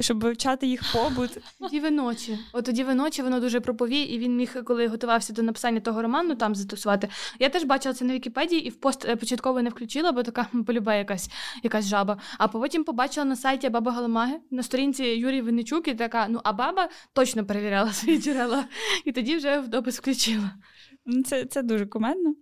щоб 0.00 0.20
вивчати 0.20 0.66
їх 0.66 0.92
побут. 0.92 1.30
Діви 1.70 1.90
ночі. 1.90 2.38
От 2.52 2.64
тоді 2.64 2.84
ночі 2.84 3.22
воно 3.22 3.40
дуже 3.40 3.60
про 3.60 3.74
повій, 3.74 4.00
і 4.00 4.18
він 4.18 4.36
міг, 4.36 4.64
коли 4.64 4.88
готувався 4.88 5.32
до 5.32 5.42
написання 5.42 5.80
того 5.80 6.02
роману, 6.02 6.34
там 6.34 6.54
затусувати. 6.54 7.08
Я 7.38 7.48
теж 7.48 7.64
бачила 7.64 7.94
це 7.94 8.04
на 8.04 8.14
Вікіпедії 8.14 8.66
і 8.66 8.68
в 8.70 8.76
пост 8.76 9.04
е, 9.04 9.16
початково 9.16 9.62
не 9.62 9.70
включила, 9.70 10.12
бо 10.12 10.22
така 10.22 10.46
полюбе 10.66 10.98
якась 10.98 11.30
якась 11.62 11.86
жаба. 11.86 12.18
А 12.38 12.48
потім 12.48 12.84
побачила 12.84 13.24
на 13.24 13.36
сайті 13.36 13.68
Баба 13.68 13.92
Галамаги 13.92 14.34
на 14.50 14.62
сторінці 14.62 15.04
Юрій 15.04 15.40
Винничук 15.40 15.88
і 15.88 15.94
така: 15.94 16.26
ну 16.28 16.40
а 16.44 16.52
баба 16.52 16.88
точно 17.12 17.44
перевіряла 17.44 17.92
свої 17.92 18.18
джерела. 18.18 18.64
І 19.04 19.12
тоді 19.12 19.36
вже 19.36 19.60
в 19.60 19.68
допис 19.68 19.98
включила. 19.98 20.29
Це 21.24 21.44
це 21.44 21.62
дуже 21.62 21.86
кумедно. 21.86 22.34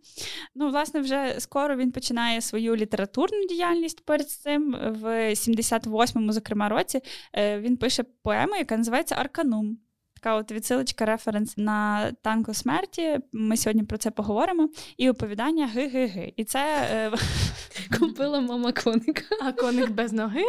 Ну, 0.55 0.69
власне, 0.69 1.01
вже 1.01 1.35
скоро 1.39 1.77
він 1.77 1.93
починає 1.93 2.41
свою 2.41 2.77
літературну 2.77 3.47
діяльність 3.47 4.05
перед 4.05 4.31
цим. 4.31 4.73
В 4.73 5.35
78-му, 5.35 6.33
зокрема, 6.33 6.69
році 6.69 7.01
він 7.37 7.77
пише 7.77 8.05
поему, 8.23 8.57
яка 8.57 8.77
називається 8.77 9.15
Арканум. 9.15 9.79
Така 10.23 10.35
от 10.35 10.53
відсилочка, 10.53 11.05
референс 11.05 11.57
на 11.57 12.13
танко 12.23 12.55
смерті. 12.55 13.19
Ми 13.33 13.57
сьогодні 13.57 13.83
про 13.83 13.99
це 13.99 14.11
поговоримо. 14.11 14.69
І 14.97 15.11
оповідання 15.11 15.67
ги-ги-ги. 15.67 16.33
І 16.37 16.45
це 16.45 16.89
е... 16.93 17.13
купила 17.99 18.41
мама 18.41 18.73
коника. 18.73 19.37
А 19.43 19.53
коник 19.53 19.91
без 19.91 20.13
ноги. 20.13 20.45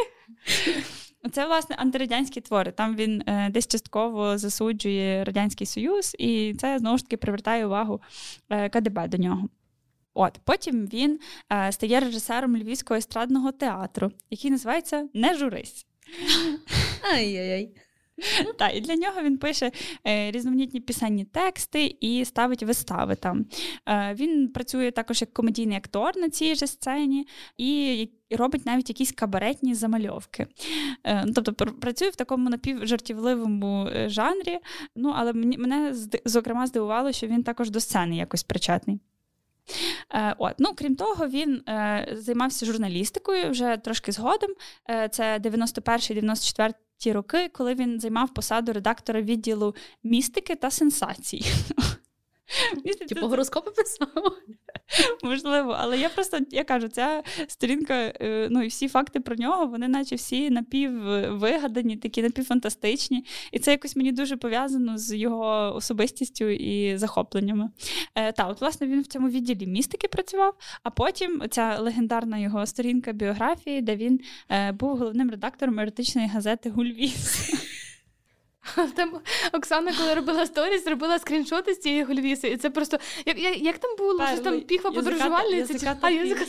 Це, 1.32 1.46
власне, 1.46 1.76
антирадянські 1.80 2.42
твори. 2.42 2.72
Там 2.72 2.96
він 2.96 3.24
е, 3.28 3.50
десь 3.50 3.68
частково 3.68 4.38
засуджує 4.38 5.24
Радянський 5.24 5.68
Союз, 5.68 6.16
і 6.20 6.56
це 6.60 6.80
знову 6.80 6.98
ж 6.98 7.04
таки 7.04 7.18
привертає 7.18 7.66
увагу 7.66 8.02
е, 8.50 8.70
КДБ 8.70 9.08
до 9.08 9.18
нього. 9.18 9.50
От 10.14 10.40
Потім 10.44 10.86
він 10.86 11.20
е, 11.52 11.72
стає 11.72 12.00
режисером 12.00 12.58
Львівського 12.58 12.98
естрадного 12.98 13.52
театру, 13.52 14.12
який 14.30 14.52
називається 14.52 15.10
Не 15.14 15.38
журись. 15.38 15.86
Ай-яй-яй. 17.14 17.74
Так, 18.58 18.76
і 18.76 18.82
для 18.82 18.96
нього 18.96 19.22
він 19.24 19.38
пише 19.38 19.72
е, 20.08 20.32
різноманітні 20.32 20.80
пісенні 20.80 21.26
тексти 21.26 21.98
і 22.02 22.26
ставить 22.26 22.64
вистави 22.64 23.16
там. 23.16 23.46
Е, 23.88 24.14
Він 24.20 24.48
працює 24.48 24.92
також 24.92 25.22
як 25.22 25.34
комедійний 25.34 25.78
актор 25.78 26.18
на 26.18 26.30
цій 26.30 26.56
же 26.56 26.68
сцені 26.68 27.28
і 27.58 28.10
робить 28.36 28.66
навіть 28.66 28.90
якісь 28.90 29.12
кабаретні 29.12 29.76
замальовки. 29.76 30.48
Е, 31.04 31.24
ну, 31.26 31.34
Тобто 31.34 31.54
працює 31.54 32.10
в 32.10 32.16
такому 32.16 32.50
напівжартівливому 32.50 33.88
е, 33.88 34.10
жанрі. 34.10 34.60
Ну, 34.96 35.14
але 35.16 35.34
мене 35.34 35.96
зокрема 36.26 36.68
здивувало, 36.68 37.12
що 37.12 37.28
він 37.28 37.44
також 37.44 37.70
до 37.70 37.80
сцени 37.80 38.16
якось 38.16 38.44
причетний. 38.44 39.00
Е, 40.14 40.36
от. 40.38 40.54
Ну, 40.60 40.74
Крім 40.76 40.96
того, 40.96 41.28
він 41.28 41.56
е, 41.56 42.08
займався 42.12 42.66
журналістикою 42.66 43.50
вже 43.50 43.78
трошки 43.78 44.12
згодом. 44.12 44.50
Е, 44.90 45.10
це 45.10 45.40
91-94 45.40 46.74
ті 46.98 47.12
роки, 47.12 47.50
коли 47.54 47.76
він 47.76 48.00
займав 48.00 48.34
посаду 48.34 48.74
редактора 48.74 49.22
відділу 49.22 49.76
містики 50.04 50.56
та 50.56 50.72
сенсацій. 50.72 51.46
Типу 53.10 53.28
гороскопи 53.28 53.72
писав? 53.72 54.08
Можливо, 55.24 55.76
але 55.80 56.00
я 56.00 56.10
просто 56.10 56.40
я 56.52 56.64
кажу, 56.64 56.88
ця 56.88 57.24
сторінка, 57.48 57.94
е, 57.94 58.48
ну 58.52 58.64
і 58.64 58.68
всі 58.68 58.88
факти 58.88 59.20
про 59.20 59.36
нього, 59.36 59.66
вони, 59.66 59.88
наче 59.88 60.16
всі 60.16 60.50
напіввигадані, 60.50 61.98
такі 61.98 62.22
напівфантастичні. 62.22 63.26
І 63.52 63.60
це 63.60 63.72
якось 63.72 63.96
мені 63.96 64.12
дуже 64.12 64.38
пов'язано 64.38 64.98
з 64.98 65.16
його 65.16 65.76
особистістю 65.76 66.46
і 66.46 66.98
захопленнями. 66.98 67.70
Е, 68.16 68.32
Та, 68.32 68.48
от, 68.48 68.62
власне, 68.62 68.88
він 68.88 69.02
в 69.02 69.08
цьому 69.08 69.30
відділі 69.30 69.68
містики 69.68 70.08
працював, 70.08 70.56
а 70.84 70.90
потім 70.90 71.44
ця 71.50 71.80
легендарна 71.80 72.38
його 72.38 72.66
сторінка 72.66 73.12
біографії, 73.12 73.82
де 73.82 73.96
він 73.96 74.20
е, 74.50 74.72
був 74.72 74.98
головним 74.98 75.30
редактором 75.30 75.80
еротичної 75.80 76.28
газети 76.28 76.70
Гульвіс. 76.70 77.54
Там 78.96 79.12
Оксана, 79.54 79.94
коли 79.98 80.14
робила 80.14 80.46
сторіс, 80.46 80.84
зробила 80.84 81.20
скріншоти 81.20 81.74
з 81.74 81.80
цієї 81.80 82.04
гульвіси. 82.04 82.48
І 82.48 82.58
це 82.58 82.70
просто 82.70 82.98
як 83.26 83.40
як, 83.40 83.62
як 83.62 83.78
там 83.78 83.96
було 83.98 84.28
щось 84.28 84.40
там 84.40 84.62
піхва 84.62 84.92
подорожувальниця? 84.92 85.98
А, 86.02 86.10
язика... 86.10 86.46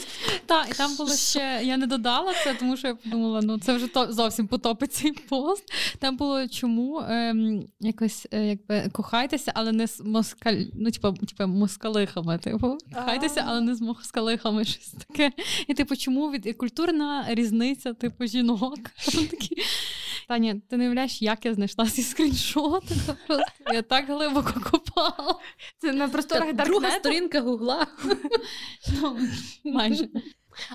Так, 0.46 0.66
і 0.70 0.72
там 0.72 0.96
було 0.96 1.10
ще. 1.10 1.60
Я 1.62 1.76
не 1.76 1.86
додала 1.86 2.34
це, 2.44 2.54
тому 2.54 2.76
що 2.76 2.88
я 2.88 2.94
подумала, 2.94 3.40
ну 3.42 3.58
це 3.58 3.74
вже 3.74 3.86
то 3.86 4.12
зовсім 4.12 4.46
потопить 4.46 4.92
цей 4.92 5.12
пост. 5.12 5.72
Там 5.98 6.16
було 6.16 6.48
чому 6.48 7.04
ем, 7.08 7.64
якось 7.80 8.26
е, 8.30 8.46
якби 8.46 8.90
кохайтеся, 8.92 9.52
але 9.54 9.72
не 9.72 9.86
з 9.86 10.00
москаль, 10.00 10.62
ну 10.74 10.90
типу, 10.90 11.12
типу 11.12 11.46
москалихами. 11.46 12.38
Типу, 12.38 12.78
кохайтеся, 12.94 13.44
але 13.46 13.60
не 13.60 13.74
з 13.74 13.80
москалихами. 13.80 14.64
Щось 14.64 14.94
таке. 15.08 15.32
І 15.66 15.74
типу, 15.74 15.96
чому 15.96 16.30
від 16.30 16.56
культурна 16.56 17.24
різниця, 17.28 17.94
типу, 17.94 18.26
жінок? 18.26 18.78
Таня, 20.28 20.60
ти 20.68 20.76
не 20.76 20.84
уявляєш, 20.84 21.22
як 21.22 21.44
я 21.44 21.54
знайшла 21.54 21.86
ці 22.00 22.06
скріншоти. 22.06 22.94
Просто 23.26 23.52
я 23.72 23.82
так 23.82 24.06
глибоко 24.06 24.52
копала. 24.70 25.40
Це 25.78 25.92
на 25.92 26.08
просторах 26.08 26.52
Друга 26.52 26.90
сторінка 26.90 27.40
гугла. 27.40 27.86
Ну, 29.02 29.18
майже. 29.64 30.08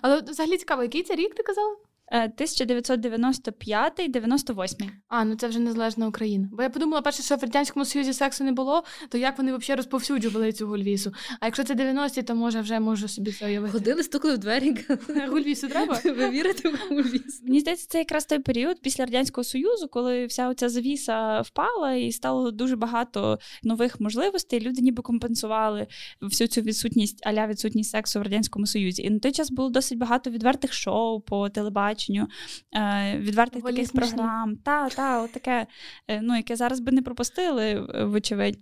Але 0.02 0.22
взагалі 0.22 0.58
цікаво, 0.58 0.84
який 0.84 1.04
це 1.04 1.16
рік 1.16 1.36
ти 1.36 1.44
казала? 1.44 1.76
1995-98. 2.14 4.84
Е, 4.84 4.90
а, 5.08 5.26
ну 5.26 5.36
це 5.36 5.48
вже 5.48 5.60
незалежна 5.60 6.08
Україна. 6.08 6.50
Бо 6.52 6.64
я 6.64 6.70
подумала, 6.70 7.02
перше, 7.02 7.24
що 7.24 7.36
в 7.36 7.42
Радянському 7.42 7.86
Союзі 7.86 8.14
сексу 8.14 8.44
не 8.44 8.52
було, 8.52 8.84
то 9.10 9.18
як 9.18 9.38
вони 9.38 9.58
взагалі 9.58 9.78
розповсюджували 9.78 10.52
цю 10.52 10.68
гульвісу? 10.68 11.14
А 11.40 11.46
якщо 11.46 11.64
це 11.64 11.74
90-ті, 11.74 12.24
то 12.24 12.36
може 12.36 12.62
вже 12.62 12.80
можу 12.80 13.08
собі 13.08 13.32
це 13.32 13.46
уявити. 13.46 13.72
Ходили, 13.72 14.04
стукали 14.04 14.36
в 14.36 14.38
двері. 14.38 14.76
Гульвісу 15.30 15.68
треба? 15.68 16.00
Ви 16.04 16.30
вірите 16.30 16.70
в 16.70 16.78
гульвісу? 16.90 17.44
Мені 17.44 17.60
здається, 17.60 17.88
це 17.90 17.98
якраз 17.98 18.26
той 18.26 18.40
період 18.40 18.82
після 18.82 19.06
Радянського 19.06 19.44
Союзу, 19.44 19.88
коли 19.88 20.26
вся 20.26 20.50
оця 20.50 20.70
завіса 20.70 21.42
впала 21.42 21.94
і 21.94 22.12
стало 22.12 22.52
дуже 22.52 22.76
багато 22.76 23.40
нових 23.64 24.00
можливостей. 24.00 24.60
Люди 24.60 24.82
ніби 24.82 25.04
компенсували 25.04 25.88
всю 26.22 26.48
цю 26.48 26.62
відсутність, 26.62 27.28
аля 27.28 27.48
відсутність 27.48 27.92
сексу 27.92 28.20
в 28.20 28.24
Радянському 28.24 28.66
Союзі. 28.66 29.04
І 29.04 29.10
на 29.10 29.20
той 29.20 29.32
час 29.32 29.52
було 29.52 29.70
досить 29.70 29.98
багато 29.98 30.30
відвертих 30.30 30.74
шоу 30.74 31.20
по 31.20 31.50
телебаченню 31.50 31.95
телебаченню, 31.96 32.28
е, 32.76 33.18
відвертих 33.20 33.64
Голі 33.64 33.74
таких 33.74 33.90
смішні. 33.90 34.18
програм. 34.18 34.56
Та, 34.56 34.90
та, 34.90 35.22
от 35.22 35.32
таке, 35.32 35.68
е, 36.08 36.22
ну, 36.22 36.36
яке 36.36 36.56
зараз 36.56 36.80
би 36.80 36.92
не 36.92 37.02
пропустили, 37.02 37.64
е, 37.64 38.06
вочевидь. 38.06 38.60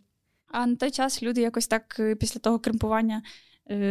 А 0.47 0.65
на 0.65 0.75
той 0.75 0.91
час 0.91 1.23
люди 1.23 1.41
якось 1.41 1.67
так 1.67 2.01
після 2.19 2.39
того 2.39 2.59
кримпування. 2.59 3.23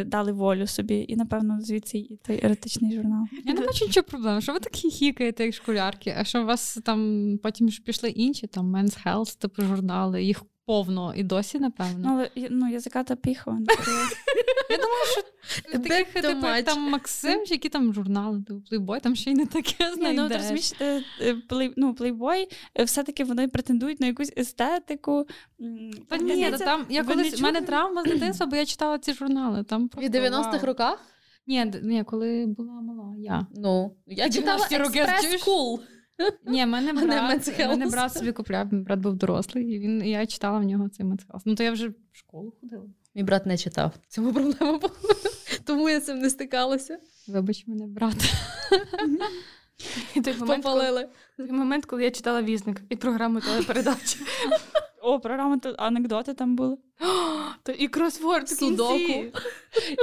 Дали 0.07 0.33
волю 0.33 0.67
собі, 0.67 1.05
і, 1.09 1.17
напевно, 1.17 1.61
звідси 1.61 1.99
і 1.99 2.19
той 2.27 2.41
еротичний 2.45 2.95
журнал. 2.95 3.25
Я 3.45 3.55
не 3.55 3.61
бачу 3.61 3.85
нічого 3.85 4.05
проблем. 4.05 4.41
Що 4.41 4.53
ви 4.53 4.61
такі 4.61 4.91
хікаєте, 4.91 5.45
як 5.45 5.55
школярки? 5.55 6.15
А 6.19 6.25
що 6.25 6.43
у 6.43 6.47
вас 6.47 6.79
там 6.85 7.39
потім 7.43 7.69
ж 7.71 7.83
пішли 7.83 8.11
інші, 8.11 8.47
там 8.47 8.77
Men's 8.77 9.07
Health, 9.07 9.39
типу 9.39 9.63
журнали, 9.63 10.25
їх 10.25 10.43
повно 10.73 11.15
і 11.17 11.23
досі, 11.23 11.59
напевно. 11.59 11.99
Ну, 11.99 12.11
але 12.11 12.49
ну, 12.51 12.69
язика 12.71 13.03
та 13.05 13.17
піхова. 13.17 13.59
Я 14.71 14.77
думаю, 14.77 15.05
що 15.07 15.79
таких 15.79 16.13
типу, 16.13 16.47
там 16.65 16.91
Максим, 16.91 17.45
які 17.47 17.69
там 17.69 17.95
журнали, 17.95 18.43
плейбой, 18.69 19.01
там 19.01 19.17
ще 19.17 19.31
й 19.31 19.35
не 19.35 19.47
таке 19.47 19.93
знайдеш. 19.95 20.31
Ну, 20.31 20.37
розумієш, 20.37 20.73
е, 20.81 21.03
е, 21.21 21.73
ну, 21.77 21.95
плейбой, 21.95 22.49
все-таки 22.85 23.25
вони 23.25 23.49
претендують 23.49 24.01
на 24.01 24.07
якусь 24.07 24.33
естетику. 24.37 25.27
Та 26.09 26.17
ні, 26.17 26.51
там 26.51 26.87
я 26.91 27.05
колись 27.05 27.41
в 27.41 27.43
мене 27.43 27.61
травма 27.61 28.03
з 28.03 28.05
дитинства, 28.05 28.47
бо 28.47 28.57
я 28.57 28.67
читала 28.67 28.99
ці 28.99 29.15
журнали. 29.15 29.65
Там 29.65 29.91
В 29.95 30.01
90-х 30.01 30.67
роках? 30.67 30.99
Ні, 31.47 31.73
ні, 31.83 32.05
коли 32.05 32.47
була 32.47 32.73
мала, 32.73 33.15
я. 33.19 33.47
Ну, 33.57 33.97
я 34.07 34.31
читала 34.31 34.67
Експрес 34.71 35.43
Cool. 35.45 35.81
Ні, 36.47 36.67
мене 36.67 36.93
брат, 36.93 37.59
мене 37.59 37.87
брат 37.87 38.15
собі 38.15 38.33
купляв, 38.33 38.73
мій 38.73 38.81
брат 38.81 39.01
був 39.01 39.15
дорослий, 39.15 39.65
і 39.65 39.79
він 39.79 40.05
і 40.05 40.11
я 40.11 40.27
читала 40.27 40.59
в 40.59 40.65
нього 40.65 40.89
цей 40.89 41.07
Men's 41.07 41.22
Health. 41.22 41.43
Ну 41.45 41.55
то 41.55 41.63
я 41.63 41.73
вже 41.73 41.89
в 41.89 41.95
школу 42.13 42.55
ходила. 42.61 42.85
Мій 43.15 43.23
брат 43.23 43.47
не 43.47 43.59
читав. 43.59 43.93
Цьому 44.09 44.33
проблема 44.33 44.79
була. 44.79 44.95
Тому 45.65 45.89
я 45.89 46.01
з 46.01 46.05
цим 46.05 46.19
не 46.19 46.31
стикалася. 46.31 46.99
Вибач 47.29 47.67
мене, 47.67 47.87
брат. 47.87 48.35
І 50.15 50.21
той 50.21 50.35
момент, 50.39 50.65
коли, 50.65 51.09
той 51.37 51.53
момент, 51.53 51.87
коли 51.87 52.05
я 52.05 52.11
читала 52.11 52.43
візник 52.43 52.83
і 52.89 52.97
програму 52.97 53.41
телепередачі. 53.41 54.19
О, 55.05 55.21
програма 55.21 55.61
анекдоти 55.79 56.35
там 56.35 56.57
були. 56.57 56.77
То 57.63 57.73
І 57.73 57.89
кросворд 57.89 58.49
Судоку. 58.49 59.25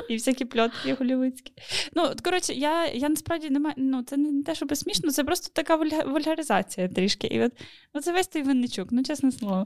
І 0.10 0.13
всякі 0.13 0.46
пльотки 0.46 0.94
голівудські. 0.94 1.53
Ну, 1.96 2.03
от, 2.03 2.22
коротше, 2.22 2.53
я 2.53 2.88
я 2.88 3.10
насправді 3.10 3.50
не 3.50 3.60
маю, 3.60 3.75
ну, 3.77 4.03
це 4.03 4.18
не 4.18 4.44
те, 4.44 4.56
щоб 4.56 4.77
смішно, 4.77 5.12
це 5.12 5.24
просто 5.24 5.50
така 5.53 5.75
вульгаризація 6.06 6.88
трішки. 6.88 7.27
І 7.27 7.41
от 7.41 7.51
ну, 7.94 8.01
це 8.01 8.13
весь 8.13 8.27
той 8.27 8.41
винничук, 8.41 8.88
ну 8.91 9.03
чесне 9.03 9.32
слово. 9.32 9.65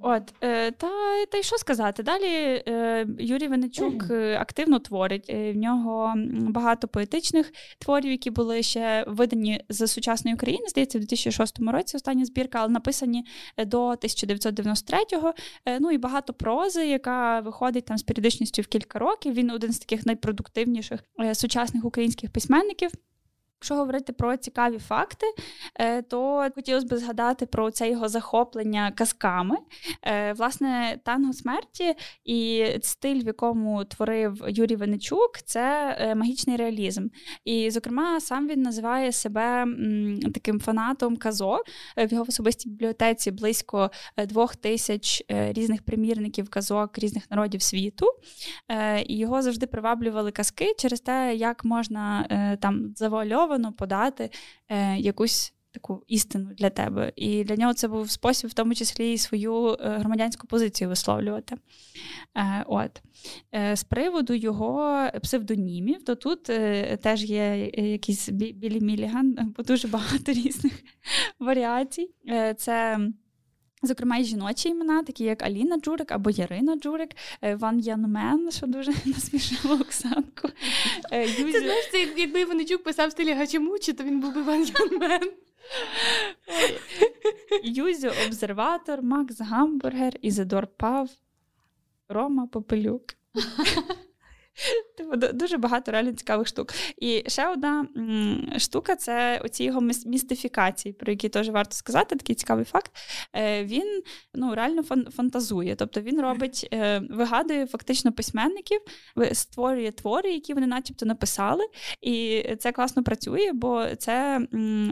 От, 0.00 0.34
е, 0.40 0.70
Та 0.70 0.88
та 1.26 1.38
й 1.38 1.42
що 1.42 1.56
сказати? 1.56 2.02
Далі 2.02 2.62
е, 2.68 3.06
Юрій 3.18 3.48
Венечук 3.48 4.10
е, 4.10 4.38
активно 4.40 4.78
творить. 4.78 5.26
Е, 5.28 5.52
в 5.52 5.56
нього 5.56 6.14
багато 6.48 6.88
поетичних 6.88 7.52
творів, 7.78 8.10
які 8.10 8.30
були 8.30 8.62
ще 8.62 9.04
видані 9.08 9.60
з 9.68 9.86
сучасної 9.86 10.34
України, 10.34 10.68
здається, 10.68 10.98
в 10.98 11.00
2006 11.00 11.58
році 11.58 11.96
остання 11.96 12.24
збірка, 12.24 12.58
але 12.60 12.68
написані 12.68 13.24
е, 13.56 13.64
до 13.64 13.90
1993-го. 13.90 15.34
Е, 15.66 15.80
ну 15.80 15.90
і 15.90 15.98
багато 15.98 16.32
прози, 16.32 16.86
яка 16.86 17.40
виходить 17.40 17.84
там 17.84 17.98
з 17.98 18.02
періодичністю 18.02 18.62
в 18.62 18.66
кілька 18.66 18.98
років. 18.98 19.34
Він 19.34 19.50
один 19.50 19.72
з 19.72 19.78
таких 19.78 20.06
найпродуктивніших 20.06 21.00
сучасних 21.34 21.84
українських 21.84 22.32
письменників. 22.32 22.90
Якщо 23.64 23.74
говорити 23.74 24.12
про 24.12 24.36
цікаві 24.36 24.78
факти, 24.78 25.26
е, 25.74 26.02
то 26.02 26.48
хотілося 26.54 26.86
б 26.86 26.98
згадати 26.98 27.46
про 27.46 27.70
це 27.70 27.90
його 27.90 28.08
захоплення 28.08 28.92
казками. 28.92 29.56
Е, 30.02 30.32
власне, 30.32 30.98
танго 31.04 31.32
смерті 31.32 31.94
і 32.24 32.66
стиль, 32.82 33.22
в 33.22 33.26
якому 33.26 33.84
творив 33.84 34.44
Юрій 34.48 34.76
Венечук, 34.76 35.30
це 35.44 35.96
е, 36.00 36.14
магічний 36.14 36.56
реалізм. 36.56 37.08
І, 37.44 37.70
зокрема, 37.70 38.20
сам 38.20 38.48
він 38.48 38.62
називає 38.62 39.12
себе 39.12 39.66
таким 40.34 40.60
фанатом 40.60 41.16
казок. 41.16 41.64
В 41.96 42.12
його 42.12 42.24
особистій 42.28 42.68
бібліотеці 42.68 43.30
близько 43.30 43.90
двох 44.26 44.56
тисяч 44.56 45.24
різних 45.28 45.82
примірників 45.82 46.48
казок 46.50 46.98
різних 46.98 47.30
народів 47.30 47.62
світу. 47.62 48.06
І 49.06 49.18
його 49.18 49.42
завжди 49.42 49.66
приваблювали 49.66 50.30
казки 50.30 50.74
через 50.78 51.00
те, 51.00 51.34
як 51.36 51.64
можна 51.64 52.26
там 52.60 52.92
завуальовано 52.96 53.53
змальовано 53.54 53.72
подати 53.72 54.30
е, 54.68 54.98
якусь 54.98 55.54
таку 55.72 56.02
істину 56.08 56.50
для 56.54 56.70
тебе. 56.70 57.12
І 57.16 57.44
для 57.44 57.56
нього 57.56 57.74
це 57.74 57.88
був 57.88 58.10
спосіб, 58.10 58.50
в 58.50 58.54
тому 58.54 58.74
числі 58.74 59.12
і 59.12 59.18
свою 59.18 59.68
е, 59.68 59.98
громадянську 59.98 60.46
позицію 60.46 60.88
висловлювати. 60.88 61.56
Е, 62.36 62.64
от. 62.66 63.02
Е, 63.54 63.76
з 63.76 63.84
приводу 63.84 64.34
його 64.34 65.08
псевдонімів, 65.22 66.04
то 66.04 66.14
тут 66.14 66.50
е, 66.50 66.96
теж 66.96 67.24
є 67.24 67.70
якийсь 67.76 68.28
Білі 68.28 68.80
Міліган, 68.80 69.54
бо 69.56 69.62
дуже 69.62 69.88
багато 69.88 70.32
різних 70.32 70.72
варіацій. 71.38 72.10
Е, 72.28 72.54
це 72.54 72.98
Зокрема, 73.86 74.16
і 74.16 74.24
жіночі 74.24 74.68
імена, 74.68 75.02
такі 75.02 75.24
як 75.24 75.42
Аліна 75.42 75.76
Джурик 75.76 76.12
або 76.12 76.30
Ярина 76.30 76.76
Джурик, 76.76 77.10
е, 77.42 77.54
Ван 77.54 77.78
Янмен, 77.78 78.50
що 78.50 78.66
дуже 78.66 78.92
насмішило 79.04 79.74
Оксанку. 79.74 80.48
Е, 81.10 81.22
Юзі... 81.26 81.52
Ти 81.52 81.60
знаєш, 81.60 81.88
це 81.92 81.98
якби 82.16 82.40
Іваничук 82.40 82.82
писав 82.82 83.08
в 83.08 83.12
стилі 83.12 83.32
Гачемучі, 83.32 83.92
то 83.92 84.04
він 84.04 84.20
був 84.20 84.34
би 84.34 84.42
Ван 84.42 84.64
Янмен. 84.64 85.30
Юзю 87.64 88.10
Обсерватор, 88.26 89.02
Макс 89.02 89.40
Гамбургер, 89.40 90.12
Ізидор 90.22 90.66
Пав, 90.66 91.10
Рома 92.08 92.46
Попелюк. 92.46 93.02
Типу, 94.96 95.16
дуже 95.16 95.58
багато 95.58 95.92
реально 95.92 96.12
цікавих 96.12 96.48
штук. 96.48 96.74
І 96.98 97.24
ще 97.26 97.48
одна 97.48 97.86
штука 98.58 98.96
це 98.96 99.40
оці 99.44 99.64
його 99.64 99.80
містифікації, 100.06 100.92
про 100.92 101.12
які 101.12 101.28
теж 101.28 101.48
варто 101.48 101.74
сказати, 101.74 102.16
такий 102.16 102.34
цікавий 102.34 102.64
факт. 102.64 102.90
Е, 103.36 103.64
він 103.64 104.02
ну, 104.34 104.54
реально 104.54 104.82
фантазує. 105.16 105.76
Тобто 105.76 106.00
він 106.00 106.20
робить, 106.20 106.68
е, 106.72 107.02
вигадує 107.10 107.66
фактично 107.66 108.12
письменників, 108.12 108.80
створює 109.32 109.90
твори, 109.90 110.32
які 110.32 110.54
вони 110.54 110.66
начебто 110.66 111.06
написали. 111.06 111.64
І 112.00 112.44
це 112.58 112.72
класно 112.72 113.02
працює, 113.02 113.52
бо 113.52 113.86
це 113.98 114.40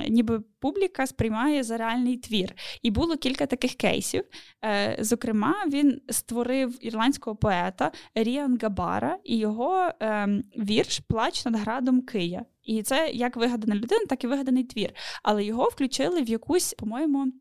ніби 0.09 0.41
публіка 0.63 1.07
сприймає 1.07 1.63
за 1.63 1.77
реальний 1.77 2.17
твір. 2.17 2.55
І 2.83 2.91
було 2.91 3.17
кілька 3.17 3.47
таких 3.47 3.75
кейсів. 3.75 4.25
Е, 4.65 4.97
зокрема, 5.01 5.55
він 5.73 6.01
створив 6.09 6.87
ірландського 6.87 7.37
поета 7.37 7.93
Ріан 8.15 8.59
Габара 8.63 9.19
і 9.25 9.39
його 9.39 9.52
ем, 10.01 10.45
вірш 10.59 10.99
Плач 10.99 11.45
над 11.45 11.57
градом 11.57 12.03
Кия. 12.03 12.45
І 12.65 12.83
це 12.83 13.11
як 13.15 13.37
вигадана 13.37 13.75
людина, 13.75 14.05
так 14.09 14.25
і 14.25 14.27
вигаданий 14.27 14.65
твір. 14.65 14.93
Але 15.23 15.45
його 15.45 15.65
включили 15.65 16.23
в 16.23 16.29
якусь, 16.29 16.75
по-моєму. 16.75 17.33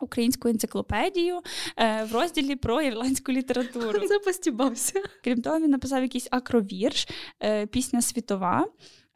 Українську 0.00 0.48
енциклопедію 0.48 1.40
е, 1.76 2.04
в 2.04 2.12
розділі 2.14 2.56
про 2.56 2.82
ірландську 2.82 3.32
літературу. 3.32 4.06
Запостібався. 4.08 5.02
Крім 5.24 5.42
того, 5.42 5.60
він 5.60 5.70
написав 5.70 6.02
якийсь 6.02 6.28
акровірш, 6.30 7.08
е, 7.42 7.66
пісня 7.66 8.02
світова. 8.02 8.66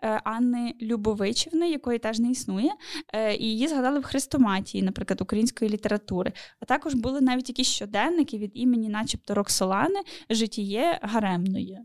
Е, 0.02 0.20
Анни 0.24 0.74
Любовичівни, 0.82 1.70
якої 1.70 1.98
теж 1.98 2.18
не 2.18 2.30
існує, 2.30 2.70
е, 3.14 3.34
і 3.34 3.44
її 3.44 3.68
згадали 3.68 4.00
в 4.00 4.02
хрестоматії, 4.02 4.82
наприклад, 4.82 5.20
української 5.20 5.70
літератури. 5.70 6.32
А 6.60 6.64
також 6.64 6.94
були 6.94 7.20
навіть 7.20 7.48
якісь 7.48 7.68
щоденники 7.68 8.38
від 8.38 8.50
імені, 8.54 8.88
начебто, 8.88 9.34
Роксолани, 9.34 10.00
життєє 10.30 10.98
гаремної. 11.02 11.78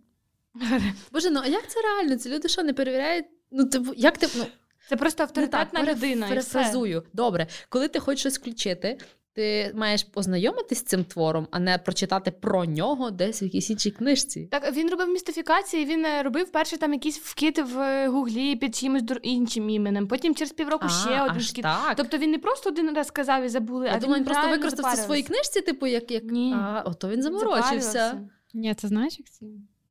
Боже, 1.11 1.29
ну 1.29 1.39
а 1.43 1.47
як 1.47 1.67
це 1.67 1.81
реально? 1.81 2.15
Ці 2.15 2.29
люди 2.29 2.49
що 2.49 2.63
не 2.63 2.73
перевіряють? 2.73 3.25
Ну, 3.51 3.65
типу, 3.65 3.93
як 3.95 4.17
ти 4.17 4.27
ну. 4.35 4.45
Це 4.89 4.95
просто 4.95 5.23
авторитетна 5.23 5.79
ну, 5.79 5.85
так, 5.85 5.95
людина. 5.95 6.27
Перефразую. 6.27 7.03
Добре, 7.13 7.47
коли 7.69 7.87
ти 7.87 7.99
хочеш 7.99 8.19
щось 8.19 8.39
включити, 8.39 8.97
ти 9.33 9.71
маєш 9.75 10.03
познайомитись 10.03 10.77
з 10.77 10.83
цим 10.83 11.03
твором, 11.03 11.47
а 11.51 11.59
не 11.59 11.77
прочитати 11.77 12.31
про 12.31 12.65
нього 12.65 13.11
десь 13.11 13.41
в 13.41 13.43
якійсь 13.43 13.69
іншій 13.69 13.91
книжці. 13.91 14.47
Так 14.51 14.75
він 14.75 14.89
робив 14.89 15.07
містифікації. 15.07 15.85
Він 15.85 16.05
е, 16.05 16.23
робив 16.23 16.51
перший 16.51 16.79
там 16.79 16.93
якийсь 16.93 17.19
вкид 17.19 17.57
в 17.57 18.07
гуглі 18.07 18.55
під 18.55 18.75
чимось 18.75 19.03
іншим 19.21 19.69
іменем. 19.69 20.07
Потім 20.07 20.35
через 20.35 20.51
півроку 20.51 20.85
а, 20.85 20.89
ще 20.89 21.21
один 21.21 21.41
вкид. 21.41 21.63
Так. 21.63 21.93
Тобто 21.97 22.17
він 22.17 22.31
не 22.31 22.37
просто 22.37 22.69
один 22.69 22.95
раз 22.95 23.07
сказав 23.07 23.43
і 23.43 23.49
забули. 23.49 23.85
Я 23.85 23.93
а 23.95 23.99
думаю, 23.99 24.19
він 24.19 24.25
просто 24.25 24.49
використав 24.49 24.95
це 24.95 25.01
в 25.01 25.05
своїй 25.05 25.23
книжці, 25.23 25.61
типу, 25.61 25.87
як 25.87 26.11
як 26.11 26.23
Ні. 26.23 26.53
А, 26.53 26.83
ото 26.85 27.09
він 27.09 27.21
заморочився. 27.21 28.21
Ні, 28.53 28.73
це 28.73 28.87
знаєш, 28.87 29.19
як 29.19 29.29
ці 29.29 29.45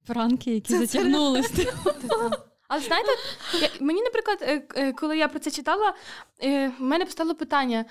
франки, 0.07 0.55
які 0.55 0.79
затягнулись. 0.79 1.53
Але 2.69 2.81
знаєте, 2.81 3.11
я, 3.61 3.69
мені, 3.81 4.03
наприклад, 4.03 4.39
е, 4.43 4.63
е, 4.77 4.93
коли 4.93 5.17
я 5.17 5.29
про 5.29 5.39
це 5.39 5.51
читала, 5.51 5.95
в 6.43 6.73
мене 6.79 7.05
постало 7.05 7.35
питання: 7.35 7.85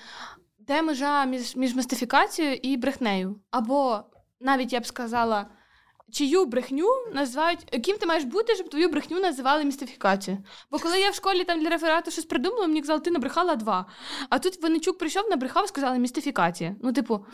де 0.58 0.82
межа 0.82 1.24
між 1.24 1.56
між 1.56 1.74
містифікацією 1.74 2.58
і 2.62 2.76
брехнею? 2.76 3.40
Або 3.50 4.00
навіть 4.40 4.72
я 4.72 4.80
б 4.80 4.86
сказала, 4.86 5.46
чию 6.12 6.46
брехню 6.46 6.86
називають, 7.12 7.64
ким 7.84 7.96
ти 7.96 8.06
маєш 8.06 8.24
бути, 8.24 8.54
щоб 8.54 8.68
твою 8.68 8.88
брехню 8.88 9.20
називали 9.20 9.64
містифікацією. 9.64 10.44
Бо 10.70 10.78
коли 10.78 11.00
я 11.00 11.10
в 11.10 11.14
школі 11.14 11.44
там 11.44 11.60
для 11.60 11.68
реферату 11.68 12.10
щось 12.10 12.24
придумала, 12.24 12.66
мені 12.66 12.80
казали, 12.80 13.00
ти 13.00 13.10
набрехала 13.10 13.56
два. 13.56 13.86
А 14.30 14.38
тут 14.38 14.62
Венечук 14.62 14.98
прийшов, 14.98 15.30
набрехав, 15.30 15.68
сказали 15.68 15.98
містифікація. 15.98 16.76
Ну, 16.82 16.92
типу. 16.92 17.26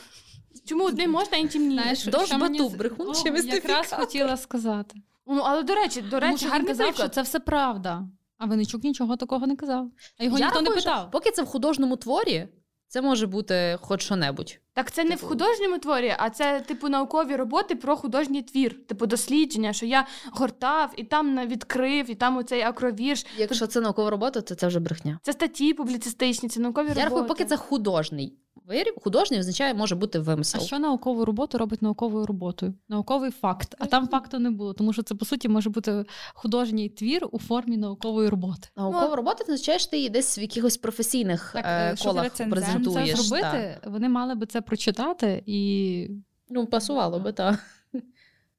Чому 0.64 0.85
одним 0.85 1.11
можна, 1.11 1.38
іншим 1.38 1.68
ні? 1.68 1.75
Знаєш, 1.75 2.05
Дож 2.05 2.33
бату, 2.33 2.68
брехун 2.68 3.14
чи 3.14 3.29
якраз 3.29 3.92
хотіла 3.92 4.37
сказати. 4.37 4.97
Ну, 5.27 5.42
але 5.44 5.62
до 5.62 5.75
речі, 5.75 6.03
до 6.03 6.21
речі, 6.21 6.47
гарний 6.47 6.68
казав, 6.68 6.94
що 6.94 7.09
це 7.09 7.23
все 7.23 7.40
правда. 7.40 8.05
А 8.38 8.47
Венечук 8.47 8.85
нічого 8.85 9.16
такого 9.16 9.47
не 9.47 9.57
казав. 9.57 9.90
А 10.18 10.25
його 10.25 10.38
я 10.38 10.47
ніхто 10.47 10.62
не 10.62 10.71
питав. 10.71 11.11
Поки 11.11 11.31
це 11.31 11.42
в 11.42 11.47
художньому 11.47 11.97
творі, 11.97 12.49
це 12.88 13.03
може 13.03 13.27
бути 13.27 13.79
хоч 13.81 14.03
що-небудь. 14.03 14.61
Так 14.73 14.90
це 14.90 15.03
типу... 15.03 15.09
не 15.09 15.14
в 15.14 15.18
типу. 15.18 15.29
художньому 15.29 15.79
творі, 15.79 16.14
а 16.18 16.31
це, 16.31 16.61
типу, 16.61 16.88
наукові 16.88 17.37
роботи 17.37 17.77
про 17.77 17.97
художній 17.97 18.42
твір, 18.42 18.87
типу 18.87 19.07
дослідження, 19.07 19.73
що 19.73 19.87
я 19.87 20.07
гортав 20.33 20.92
і 20.97 21.05
там 21.05 21.47
відкрив, 21.47 22.11
і 22.11 22.14
там 22.14 22.37
оцей 22.37 22.62
акровірш. 22.62 23.27
Якщо 23.38 23.66
це 23.66 23.81
наукова 23.81 24.11
робота, 24.11 24.40
то 24.40 24.55
це 24.55 24.66
вже 24.66 24.81
брехня. 24.81 25.18
Це 25.23 25.33
статті 25.33 25.75
публіцистичні, 25.75 26.49
це 26.49 26.61
наукові 26.61 26.87
я 26.87 26.88
роботи. 26.88 27.01
Я 27.01 27.09
рахую, 27.09 27.27
поки 27.27 27.44
це 27.44 27.57
художній 27.57 28.33
виріб, 28.68 28.94
художній 29.02 29.38
означає, 29.38 29.74
може 29.74 29.94
бути 29.94 30.18
вимисел. 30.18 30.61
А 30.61 30.64
що 30.64 30.78
наукову 30.78 31.24
роботу 31.24 31.59
робить 31.59 31.83
науковою 31.83 32.26
роботою? 32.26 32.74
Науковий 32.88 33.31
факт. 33.31 33.74
А 33.78 33.87
там 33.87 34.09
факту 34.09 34.38
не 34.38 34.50
було, 34.50 34.72
тому 34.72 34.92
що 34.92 35.02
це 35.02 35.14
по 35.14 35.24
суті 35.24 35.48
може 35.48 35.70
бути 35.70 36.04
художній 36.35 36.88
твір 36.88 37.28
у 37.33 37.38
формі 37.38 37.76
наукової 37.76 38.28
роботи. 38.28 38.68
Наукова 38.76 39.09
ну, 39.09 39.16
робота 39.16 39.44
означає, 39.44 39.78
що 39.78 39.90
ти 39.90 39.96
її 39.96 40.09
десь 40.09 40.38
в 40.38 40.40
якихось 40.40 40.76
професійних 40.76 41.50
так, 41.52 41.64
е, 41.66 41.96
колах 42.04 42.31
презентуєш. 42.50 43.16
Це 43.16 43.22
зробити, 43.22 43.78
так. 43.83 43.92
вони 43.92 44.09
мали 44.09 44.35
би 44.35 44.46
це 44.46 44.61
прочитати 44.61 45.42
і. 45.46 46.11
Ну, 46.50 46.66
пасувало 46.66 47.18
би, 47.18 47.33
так. 47.33 47.59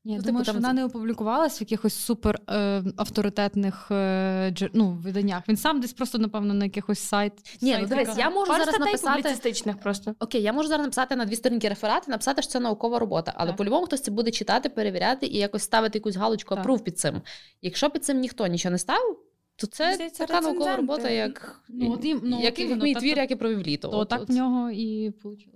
Ні, 0.06 0.16
ну, 0.18 0.24
думаю, 0.24 0.46
типу, 0.46 0.58
що 0.58 0.62
вона 0.62 0.74
не 0.74 0.86
опублікувалась 0.86 1.60
в 1.60 1.62
якихось 1.62 1.94
супер 1.94 2.40
е, 2.50 2.84
авторитетних 2.98 3.92
е, 3.92 4.52
дж... 4.52 4.70
ну, 4.74 4.92
виданнях. 4.92 5.44
Він 5.50 5.58
сам 5.58 5.82
десь 5.82 5.94
просто, 5.94 6.18
напевно, 6.18 6.54
на 6.54 6.66
якихось 6.66 7.00
сайт. 7.00 7.34
Ні, 7.62 7.78
ну 7.82 7.88
дивись, 7.88 8.18
я 8.18 8.30
можу 8.30 8.52
Пар 8.52 8.66
зараз 8.66 8.80
написати 8.80 9.22
публіцистичних 9.22 9.80
просто. 9.80 10.16
Окей, 10.20 10.42
я 10.42 10.54
можу 10.54 10.68
зараз 10.68 10.84
написати 10.84 11.16
на 11.16 11.26
дві 11.26 11.36
сторінки 11.36 11.70
реферати, 11.70 12.12
написати, 12.12 12.42
що 12.42 12.52
це 12.52 12.60
наукова 12.60 13.00
робота, 13.00 13.34
але 13.36 13.54
по-любому 13.54 13.86
хтось 13.86 14.02
це 14.02 14.12
буде 14.12 14.32
читати, 14.32 14.70
перевіряти 14.70 15.26
і 15.26 15.38
якось 15.38 15.64
ставити 15.64 15.98
якусь 15.98 16.16
галочку 16.16 16.56
апрув 16.56 16.84
під 16.84 17.00
цим. 17.00 17.22
Якщо 17.62 17.90
під 17.90 18.06
цим 18.06 18.20
ніхто 18.20 18.48
нічого 18.48 18.72
не 18.72 18.78
ставив, 18.78 19.20
то 19.56 19.68
це 19.68 19.94
Здається, 19.94 20.26
така 20.26 20.42
наукова 20.42 20.76
робота, 20.76 21.10
як 21.10 21.62
ну, 21.70 22.00
ну, 22.24 22.40
як, 22.42 22.60
як 22.60 22.82
мій 22.82 22.96
твір, 22.96 23.18
як 23.18 23.32
і 23.32 23.36
провів 23.36 23.68
літо. 23.68 23.88
То 23.88 23.98
от, 23.98 24.10
так 24.10 24.22
от. 24.22 24.30
в 24.30 24.32
нього 24.32 24.72
і 24.72 25.14
вийшло. 25.24 25.54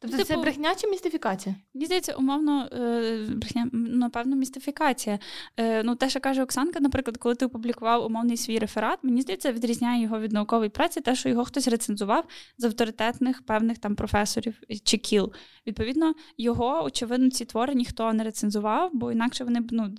Тобто 0.00 0.16
типу, 0.16 0.28
це 0.28 0.36
брехня 0.36 0.74
чи 0.74 0.86
містифікація? 0.86 1.54
Мені 1.74 1.86
здається, 1.86 2.14
умовно, 2.14 2.68
е, 2.72 3.26
брехня, 3.28 3.68
напевно, 3.72 4.36
містифікація. 4.36 5.18
Е, 5.56 5.82
ну, 5.82 5.94
Те, 5.94 6.10
що 6.10 6.20
каже 6.20 6.42
Оксанка, 6.42 6.80
наприклад, 6.80 7.16
коли 7.16 7.34
ти 7.34 7.46
опублікував 7.46 8.06
умовний 8.06 8.36
свій 8.36 8.58
реферат, 8.58 8.98
мені 9.02 9.22
здається, 9.22 9.52
відрізняє 9.52 10.02
його 10.02 10.20
від 10.20 10.32
наукової 10.32 10.70
праці, 10.70 11.00
те, 11.00 11.14
що 11.14 11.28
його 11.28 11.44
хтось 11.44 11.68
рецензував 11.68 12.24
з 12.58 12.64
авторитетних 12.64 13.42
певних 13.42 13.78
там 13.78 13.94
професорів 13.94 14.54
чи 14.84 14.96
кіл. 14.96 15.32
Відповідно, 15.66 16.14
його, 16.38 16.84
очевидно, 16.84 17.30
ці 17.30 17.44
твори 17.44 17.74
ніхто 17.74 18.12
не 18.12 18.24
рецензував, 18.24 18.90
бо 18.92 19.12
інакше 19.12 19.44
вони 19.44 19.60
б 19.60 19.68
ну, 19.70 19.94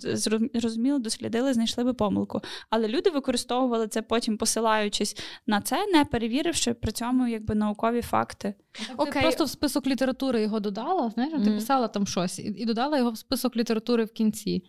зрозуміло, 0.54 0.98
дослідили, 0.98 1.52
знайшли 1.52 1.84
би 1.84 1.94
помилку. 1.94 2.40
Але 2.70 2.88
люди 2.88 3.10
використовували 3.10 3.88
це 3.88 4.02
потім, 4.02 4.36
посилаючись 4.36 5.16
на 5.46 5.60
це, 5.60 5.86
не 5.86 6.04
перевіривши 6.04 6.74
при 6.74 6.92
цьому 6.92 7.26
якби 7.26 7.54
наукові 7.54 8.02
факти. 8.02 8.54
Окей. 8.96 9.22
Просто 9.22 9.44
в 9.44 9.48
список 9.48 9.86
літератури 9.90 10.42
його 10.42 10.60
додала, 10.60 11.10
знаєш, 11.10 11.34
mm. 11.34 11.44
ти 11.44 11.50
писала 11.50 11.88
там 11.88 12.06
щось 12.06 12.38
і, 12.38 12.42
і 12.42 12.64
додала 12.64 12.98
його 12.98 13.10
в 13.10 13.18
список 13.18 13.56
літератури 13.56 14.04
в 14.04 14.12
кінці. 14.12 14.64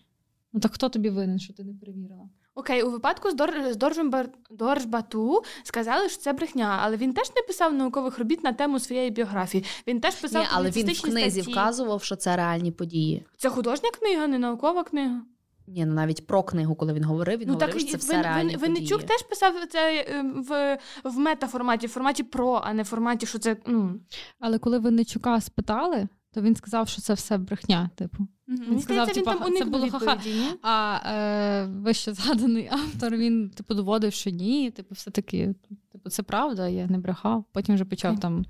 Ну 0.53 0.59
так 0.59 0.73
хто 0.73 0.89
тобі 0.89 1.09
винен, 1.09 1.39
що 1.39 1.53
ти 1.53 1.63
не 1.63 1.73
перевірила? 1.73 2.29
Окей, 2.55 2.83
у 2.83 2.91
випадку 2.91 3.31
з, 3.31 3.33
Дор... 3.33 3.53
з 3.71 3.75
Доржбар... 3.75 4.29
Доржбату 4.49 5.43
сказали, 5.63 6.09
що 6.09 6.21
це 6.21 6.33
брехня, 6.33 6.79
але 6.81 6.97
він 6.97 7.13
теж 7.13 7.31
не 7.35 7.41
писав 7.41 7.73
наукових 7.73 8.19
робіт 8.19 8.43
на 8.43 8.53
тему 8.53 8.79
своєї 8.79 9.11
біографії. 9.11 9.65
Він 9.87 9.99
теж 10.01 10.15
писав 10.15 10.41
Ні, 10.41 10.47
але 10.51 10.69
він 10.69 10.87
в 10.87 11.01
книзі 11.01 11.41
статті. 11.41 11.51
вказував, 11.51 12.03
що 12.03 12.15
це 12.15 12.35
реальні 12.35 12.71
події. 12.71 13.25
Це 13.37 13.49
художня 13.49 13.89
книга, 13.99 14.27
не 14.27 14.39
наукова 14.39 14.83
книга. 14.83 15.21
Ні, 15.67 15.85
ну 15.85 15.93
навіть 15.93 16.27
про 16.27 16.43
книгу, 16.43 16.75
коли 16.75 16.93
він 16.93 17.03
говорив, 17.03 17.39
він 17.39 17.47
ну 17.47 17.53
говорив, 17.53 17.73
так 17.73 17.81
що 17.81 17.91
це 17.91 17.97
все 17.97 18.21
реальні 18.21 18.55
Вин- 18.55 18.59
Винничук 18.59 19.01
події. 19.01 19.07
теж 19.07 19.21
писав 19.21 19.53
це 19.69 20.05
е, 20.09 20.23
в, 20.35 20.77
в 21.03 21.17
метаформаті, 21.17 21.87
в 21.87 21.89
форматі 21.89 22.23
про, 22.23 22.61
а 22.63 22.73
не 22.73 22.83
в 22.83 22.85
форматі, 22.85 23.25
що 23.25 23.39
це. 23.39 23.57
Ну 23.67 23.99
Але 24.39 24.59
коли 24.59 24.79
Винничука 24.79 25.41
спитали, 25.41 26.07
то 26.33 26.41
він 26.41 26.55
сказав, 26.55 26.89
що 26.89 27.01
це 27.01 27.13
все 27.13 27.37
брехня. 27.37 27.89
Типу, 27.95 28.27
мені 28.47 28.81
сказав, 28.81 29.09
здається, 29.09 29.13
він 29.13 29.25
типа, 29.25 29.45
там 29.45 29.55
це 29.55 29.65
було 29.65 29.89
ха-ха. 29.89 30.17
а 30.61 30.99
е, 31.05 31.65
вище 31.65 32.13
згаданий 32.13 32.69
автор 32.71 33.15
він 33.15 33.49
типу 33.49 33.73
доводив, 33.73 34.13
що 34.13 34.29
ні, 34.29 34.71
типу, 34.71 34.95
все 34.95 35.11
таки, 35.11 35.55
типу, 35.91 36.09
це 36.09 36.23
правда, 36.23 36.67
я 36.67 36.87
не 36.87 36.97
брехав. 36.97 37.45
Потім 37.51 37.75
вже 37.75 37.85
почав 37.85 38.19
там. 38.19 38.45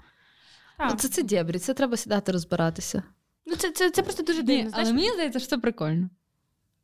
Ну, 0.89 0.95
це 0.95 1.07
це 1.07 1.23
дєбрі, 1.23 1.59
це 1.59 1.73
треба 1.73 1.97
сідати 1.97 2.31
розбиратися. 2.31 3.03
Ну 3.45 3.55
це, 3.55 3.71
це, 3.71 3.89
це 3.89 4.01
просто 4.01 4.23
дуже 4.23 4.41
дивно. 4.41 4.63
Ні, 4.63 4.69
знаєш? 4.69 4.87
але 4.87 4.95
мені 4.95 5.11
здається, 5.11 5.39
що 5.39 5.47
це 5.47 5.57
прикольно. 5.57 6.09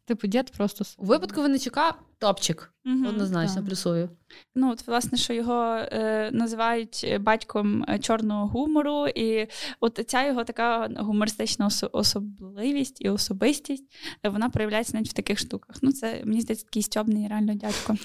Типу, 0.07 0.27
дід 0.27 0.51
просто 0.51 0.85
У 0.97 1.05
випадку 1.05 1.41
Винничука 1.41 1.93
топчик. 2.17 2.73
Мгм. 2.83 3.07
Однозначно 3.07 3.55
так. 3.55 3.65
плюсую. 3.65 4.09
Ну, 4.55 4.71
от, 4.71 4.87
власне, 4.87 5.17
що 5.17 5.33
його 5.33 5.75
е, 5.75 6.29
називають 6.31 7.17
батьком 7.19 7.85
е, 7.89 7.99
чорного 7.99 8.47
гумору, 8.47 9.07
і 9.07 9.47
от 9.79 9.99
ця 10.07 10.27
його 10.27 10.43
така 10.43 10.89
гумористична 10.97 11.67
осо- 11.67 11.89
особливість 11.91 13.01
і 13.01 13.09
особистість, 13.09 13.83
е, 14.23 14.29
вона 14.29 14.49
проявляється 14.49 14.93
навіть 14.97 15.09
в 15.09 15.13
таких 15.13 15.39
штуках. 15.39 15.75
Ну, 15.81 15.91
це 15.91 16.21
мені 16.25 16.41
здається 16.41 16.65
такий 16.65 16.83
стьобний 16.83 17.27
реально 17.27 17.53
дядько. 17.53 17.95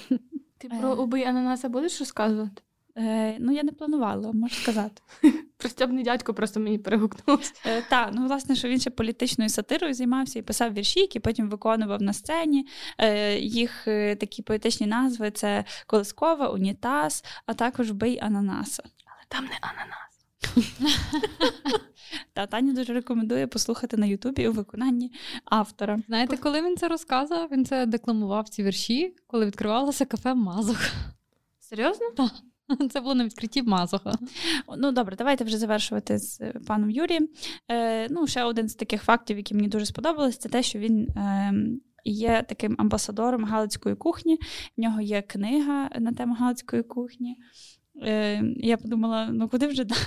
Ти 0.59 0.69
про 0.69 0.95
убий 0.97 1.25
ананаса 1.25 1.69
будеш 1.69 2.01
розказувати? 2.01 2.63
Е, 2.97 3.37
ну, 3.39 3.53
я 3.53 3.63
не 3.63 3.73
планувала, 3.73 4.33
можу 4.33 4.55
сказати. 4.55 5.03
Про 5.57 5.69
стьобний 5.69 6.05
дядько 6.05 6.35
просто 6.35 6.61
мені 6.61 6.79
перегукнувся. 6.79 7.53
Е, 7.67 7.83
та, 7.91 8.11
ну, 8.15 8.27
власне, 8.27 8.57
що 8.57 8.69
він 8.69 8.81
ще 8.81 8.91
політичною 8.91 9.51
сатирою 9.51 9.95
займався 9.95 10.39
і 10.39 10.43
писав 10.43 10.73
вірші, 10.73 11.01
які 11.01 11.21
потім 11.21 11.49
виконував 11.49 12.03
на 12.03 12.13
сцені. 12.13 12.67
Е, 12.99 13.39
їх 13.39 13.89
е, 13.89 14.17
такі 14.17 14.43
поетичні 14.43 14.87
назви 14.87 15.31
це 15.31 15.65
Колискова, 15.87 16.49
Унітаз, 16.49 17.25
а 17.47 17.55
також 17.55 17.91
Бий 17.91 18.19
ананаса. 18.21 18.83
Але 18.87 19.25
там 19.29 19.45
не 19.45 19.59
ананас. 19.61 20.13
Та 22.33 22.47
Таня 22.47 22.73
дуже 22.73 22.93
рекомендує 22.93 23.47
послухати 23.47 23.97
на 23.97 24.07
Ютубі 24.07 24.49
у 24.49 24.53
виконанні 24.53 25.13
автора. 25.45 25.99
Знаєте, 26.07 26.37
коли 26.37 26.63
він 26.63 26.77
це 26.77 26.89
розказував, 26.89 27.49
він 27.53 27.65
це 27.65 27.87
декламував 27.87 28.49
ці 28.49 28.63
вірші, 28.63 29.17
коли 29.27 29.47
відкривалося 29.47 30.05
кафе 30.05 30.35
Мазох. 30.35 30.81
Серйозно? 31.61 32.07
Це 32.91 33.01
було 33.01 33.15
на 33.15 33.25
відкритті 33.25 33.63
Мазоха. 33.63 34.13
Ну 34.79 34.93
добре, 34.93 35.17
давайте 35.17 35.45
вже 35.45 35.59
завершувати 35.59 36.19
з 36.19 36.41
е, 36.41 36.61
паном 36.67 36.91
Юрієм. 36.91 37.29
Е, 37.71 38.09
ну, 38.11 38.27
ще 38.27 38.45
один 38.45 38.69
з 38.69 38.75
таких 38.75 39.03
фактів, 39.03 39.37
які 39.37 39.55
мені 39.55 39.69
дуже 39.69 39.87
сподобались, 39.87 40.39
це 40.39 40.49
те, 40.49 40.63
що 40.63 40.79
він. 40.79 41.09
Е, 41.09 41.55
Є 42.05 42.45
таким 42.49 42.75
амбасадором 42.79 43.45
галицької 43.45 43.95
кухні. 43.95 44.39
В 44.77 44.81
нього 44.81 45.01
є 45.01 45.23
книга 45.23 45.91
на 45.99 46.13
тему 46.13 46.35
галицької 46.35 46.83
кухні. 46.83 47.37
Е, 48.03 48.43
я 48.57 48.77
подумала, 48.77 49.29
ну 49.33 49.49
куди 49.49 49.67
вже 49.67 49.85
далі? 49.85 49.99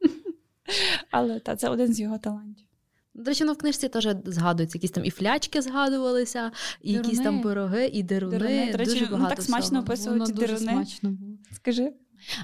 Але 1.10 1.40
та, 1.40 1.56
це 1.56 1.68
один 1.68 1.94
з 1.94 2.00
його 2.00 2.18
талантів. 2.18 2.69
До 3.14 3.30
речі, 3.30 3.44
ну 3.44 3.52
в 3.52 3.58
книжці 3.58 3.88
теж 3.88 4.08
згадуються, 4.24 4.78
якісь 4.78 4.90
там 4.90 5.04
і 5.04 5.10
флячки 5.10 5.62
згадувалися, 5.62 6.52
і 6.82 6.92
якісь 6.92 7.20
там 7.20 7.40
пироги, 7.42 7.86
і 7.86 8.02
деруни. 8.02 8.38
Деруни, 8.38 8.72
до 8.72 8.78
речі, 8.78 8.90
дуже 8.90 9.08
ну, 9.10 9.28
так 9.28 9.42
смачно 9.42 9.66
всього. 9.66 9.82
описують 9.82 10.12
Воно 10.12 10.26
ці 10.26 10.32
дуже 10.32 10.46
деруни. 10.46 10.72
смачно 10.72 11.10
було. 11.10 11.32
Скажи. 11.52 11.92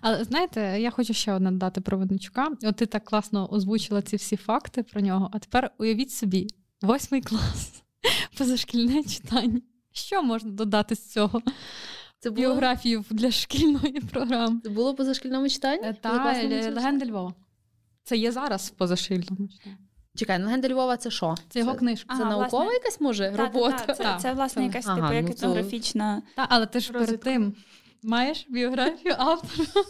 Але 0.01 0.25
знаєте, 0.25 0.61
я 0.81 0.91
хочу 0.91 1.15
ще 1.15 1.33
одне 1.33 1.51
додати 1.51 1.81
про 1.81 1.99
Винничука. 1.99 2.49
От 2.63 2.77
ти 2.77 2.87
так 2.87 3.05
класно 3.05 3.53
озвучила 3.53 4.03
ці 4.03 4.17
всі 4.17 4.37
факти 4.37 4.83
про 4.83 5.01
нього. 5.01 5.31
А 5.33 5.39
тепер 5.39 5.71
уявіть 5.79 6.11
собі, 6.11 6.49
восьмий 6.83 7.21
клас, 7.21 7.83
позашкільне 8.39 9.05
читання. 9.05 9.61
Що 9.93 10.23
можна 10.23 10.51
додати 10.51 10.95
з 10.95 11.13
цього? 11.13 11.43
Це 12.19 12.31
було, 12.31 12.41
Біографію 12.49 13.05
для 13.11 13.31
шкільної 13.31 14.01
програми. 14.13 14.61
це 14.65 14.71
було 14.71 14.95
по 14.95 15.05
зашкільному 15.05 15.49
читанню? 15.49 15.95
Та 16.01 16.25
легенди 16.71 17.07
Львова. 17.07 17.35
Це 18.03 18.17
є 18.17 18.33
зараз 18.33 18.69
в 18.69 18.71
позашкільному 18.71 19.49
читанні. 19.49 19.86
Чекай, 20.17 20.43
легенда 20.43 20.69
Львова 20.69 20.97
це 20.97 21.11
що? 21.11 21.35
Це 21.49 21.59
його 21.59 21.75
книжка. 21.75 22.17
Це 22.17 22.23
Ага, 22.23 22.31
наукова 22.31 22.63
власне. 22.65 22.75
якась 22.75 23.01
може 23.01 23.31
Та, 23.31 23.37
та, 23.37 23.43
робота? 23.43 23.85
та, 23.87 23.95
це, 23.95 24.17
це, 24.21 24.33
власне, 24.33 24.65
якась 24.65 24.87
Ага, 24.87 25.01
типу 25.01 25.13
як 25.13 25.23
ну, 25.23 25.29
це- 25.29 25.35
етнографічна. 25.35 26.23
Та, 26.37 26.47
але 26.51 26.67
ти 26.67 26.81
ж 26.81 26.93
перед 26.93 27.21
тим 27.21 27.55
маєш 28.03 28.47
біографію 28.49 29.15
автора. 29.19 29.67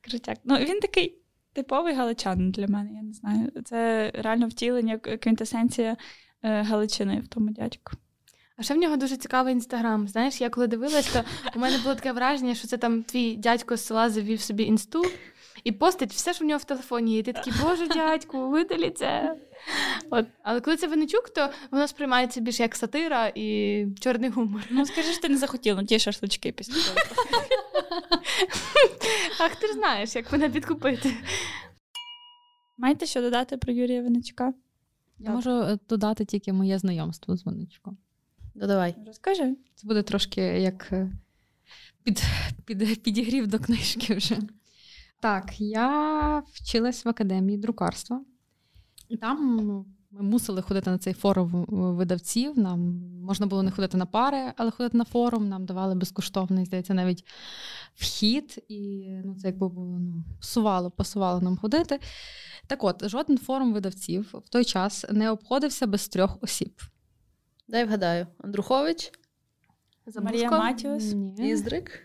Крутяк. 0.00 0.38
Ну, 0.44 0.56
він 0.56 0.80
такий 0.80 1.18
типовий 1.52 1.94
галичанин 1.94 2.50
для 2.50 2.66
мене, 2.66 2.90
я 2.92 3.02
не 3.02 3.12
знаю. 3.12 3.52
Це 3.64 4.10
реально 4.14 4.48
втілення, 4.48 4.98
квінтесенція 4.98 5.96
е, 6.42 6.62
Галичини 6.62 7.20
в 7.20 7.28
тому 7.28 7.50
дядьку. 7.50 7.92
А 8.56 8.62
ще 8.62 8.74
в 8.74 8.76
нього 8.76 8.96
дуже 8.96 9.16
цікавий 9.16 9.52
інстаграм. 9.52 10.08
Знаєш, 10.08 10.40
я 10.40 10.50
коли 10.50 10.66
дивилась, 10.66 11.12
то 11.12 11.24
у 11.56 11.58
мене 11.58 11.78
було 11.78 11.94
таке 11.94 12.12
враження, 12.12 12.54
що 12.54 12.68
це 12.68 12.76
там 12.76 13.02
твій 13.02 13.36
дядько 13.36 13.76
з 13.76 13.84
села 13.86 14.10
завів 14.10 14.40
собі 14.40 14.62
інсту 14.64 15.02
і 15.64 15.72
постить 15.72 16.12
все, 16.12 16.34
що 16.34 16.44
в 16.44 16.48
нього 16.48 16.58
в 16.58 16.64
телефоні. 16.64 17.18
І 17.18 17.22
ти 17.22 17.32
такий, 17.32 17.52
боже, 17.62 17.86
дядьку, 17.86 18.48
видалі 18.48 18.90
це. 18.90 19.36
От. 20.10 20.26
Але 20.42 20.60
коли 20.60 20.76
це 20.76 20.86
Винничук, 20.86 21.28
то 21.28 21.50
воно 21.70 21.88
сприймається 21.88 22.40
більш 22.40 22.60
як 22.60 22.76
сатира 22.76 23.32
і 23.34 23.86
чорний 24.00 24.30
гумор. 24.30 24.62
Ну, 24.70 24.86
скажи 24.86 25.12
ж, 25.12 25.22
ти 25.22 25.28
не 25.28 25.36
захотів, 25.36 25.76
ну 25.76 25.84
ті 25.84 25.98
шашлички 25.98 26.52
після 26.52 26.74
того. 26.74 27.06
Ах, 29.40 29.56
ти 29.56 29.66
ж 29.66 29.72
знаєш, 29.72 30.16
як 30.16 30.32
мене 30.32 30.50
підкупити. 30.50 31.14
Маєте 32.78 33.06
що 33.06 33.20
додати 33.20 33.56
про 33.56 33.72
Юрія 33.72 34.02
Винничука? 34.02 34.54
Я 35.18 35.30
можу 35.30 35.50
е, 35.50 35.78
додати 35.88 36.24
тільки 36.24 36.52
моє 36.52 36.78
знайомство 36.78 37.36
з 37.36 37.46
Винничуком. 37.46 37.98
Ну, 38.54 38.66
давай. 38.66 38.94
Розкажи. 39.06 39.56
Це 39.74 39.86
буде 39.86 40.02
трошки 40.02 40.40
як 40.40 40.88
е, 40.92 41.12
під, 42.02 42.22
під, 42.64 43.02
підігрів 43.02 43.46
до 43.46 43.58
книжки 43.58 44.14
вже. 44.14 44.38
Так, 45.20 45.60
я 45.60 46.42
вчилась 46.52 47.04
в 47.04 47.08
академії 47.08 47.58
друкарства. 47.58 48.24
І 49.08 49.16
там 49.16 49.56
ми 50.10 50.22
мусили 50.22 50.62
ходити 50.62 50.90
на 50.90 50.98
цей 50.98 51.12
форум 51.12 51.66
видавців. 51.68 52.58
Нам 52.58 52.80
можна 53.22 53.46
було 53.46 53.62
не 53.62 53.70
ходити 53.70 53.96
на 53.96 54.06
пари, 54.06 54.52
але 54.56 54.70
ходити 54.70 54.96
на 54.96 55.04
форум. 55.04 55.48
Нам 55.48 55.66
давали 55.66 55.94
безкоштовний, 55.94 56.64
здається, 56.64 56.94
навіть 56.94 57.24
вхід. 57.94 58.64
І 58.68 59.08
ну, 59.24 59.34
це 59.34 59.48
якби 59.48 59.68
було 59.68 59.98
ну, 59.98 60.24
пасувало, 60.40 60.90
пасувало 60.90 61.40
нам 61.40 61.56
ходити. 61.56 62.00
Так 62.66 62.84
от, 62.84 63.08
жоден 63.08 63.38
форум 63.38 63.72
видавців 63.72 64.34
в 64.44 64.48
той 64.48 64.64
час 64.64 65.06
не 65.10 65.30
обходився 65.30 65.86
без 65.86 66.08
трьох 66.08 66.38
осіб. 66.42 66.80
Дай 67.68 67.84
вгадаю. 67.84 68.26
Андрухович, 68.38 69.12
Марія 70.20 70.50
Матіус. 70.50 71.14
Іздрик. 71.38 72.00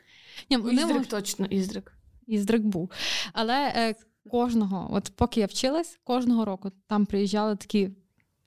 Ні, 0.50 0.58
Іздрик 0.58 1.06
точно, 1.06 1.46
Іздрик. 1.46 1.95
Іздрик 2.28 2.62
був. 2.62 2.92
Але 3.34 3.74
е, 3.76 3.96
кожного, 4.32 4.90
от 4.92 5.12
поки 5.16 5.40
я 5.40 5.46
вчилась, 5.46 6.00
кожного 6.04 6.46
року 6.46 6.72
там 6.88 7.06
приїжджали 7.06 7.56
такі 7.56 7.90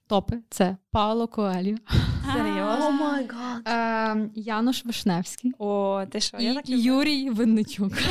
топи: 0.07 0.39
це 0.51 0.77
Пауло 0.91 1.29
Коеліо, 1.29 1.77
Серйозно? 2.35 3.19
Е, 3.67 4.31
Януш 4.35 4.85
Вишневський 4.85 5.53
О, 5.59 6.05
ти 6.11 6.21
що? 6.21 6.37
Я 6.41 6.55
так 6.55 6.69
люблю. 6.69 6.83
Юрій 6.83 7.31
Винничук. 7.31 7.93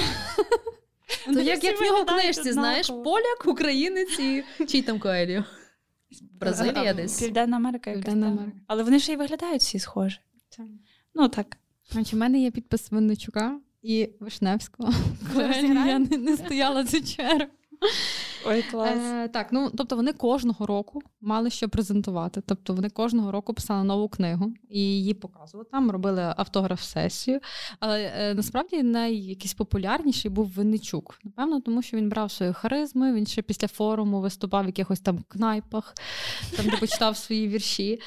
То 1.34 1.40
як, 1.40 1.64
як 1.64 1.82
в 1.82 1.84
нього 1.84 2.06
книжці, 2.06 2.52
знаєш, 2.52 2.88
поляк, 2.88 3.46
українець 3.46 4.20
і 4.20 4.44
чий 4.68 4.82
там 4.82 5.00
Коеліо? 5.00 5.44
Бразилія 6.32 6.94
десь. 6.94 7.20
Південна 7.22 7.58
Америка 7.58 7.90
якась. 7.90 8.06
Південна. 8.06 8.28
Америка. 8.28 8.58
Але 8.68 8.84
вони 8.84 9.00
ще 9.00 9.14
й 9.14 9.16
виглядають 9.16 9.62
всі 9.62 9.80
схожі. 9.80 10.20
Ну 11.16 11.30
так. 11.30 11.58
Значить, 11.92 12.14
в 12.14 12.18
мене 12.18 12.40
є 12.40 12.52
підпис 12.52 12.92
Винничука 12.92 13.60
і 13.88 14.10
Вишневського. 14.20 14.94
Коеліо, 15.34 15.86
я 15.86 16.00
не, 16.00 16.18
не 16.18 16.38
стояла 16.38 16.86
цю 16.86 17.02
чергу. 17.02 17.48
Ой, 18.46 18.62
клас. 18.72 18.98
Е, 18.98 19.28
так, 19.28 19.48
ну 19.52 19.72
тобто 19.78 19.96
вони 19.96 20.14
кожного 20.14 20.66
року 20.66 21.02
мали 21.22 21.50
що 21.50 21.70
презентувати. 21.70 22.42
Тобто 22.46 22.74
вони 22.74 22.90
кожного 22.90 23.32
року 23.32 23.54
писали 23.54 23.84
нову 23.84 24.10
книгу 24.10 24.54
і 24.70 24.80
її 24.80 25.14
показували 25.14 25.70
там, 25.72 25.92
робили 25.92 26.34
автограф-сесію. 26.38 27.40
Але 27.80 28.12
е, 28.16 28.34
насправді 28.34 28.84
найякийсь 28.84 29.54
популярніший 29.54 30.32
був 30.32 30.48
Винничук. 30.48 31.20
Напевно, 31.24 31.62
тому 31.62 31.82
що 31.82 31.98
він 31.98 32.10
брав 32.10 32.32
свої 32.32 32.54
харизми, 32.54 33.14
він 33.14 33.26
ще 33.26 33.42
після 33.42 33.68
форуму 33.68 34.22
виступав 34.22 34.64
в 34.64 34.68
якихось 34.68 35.00
там 35.00 35.24
кнайпах, 35.28 35.94
там 36.58 36.66
де 36.66 36.78
почитав 36.78 37.18
свої 37.18 37.48
вірші. 37.48 38.00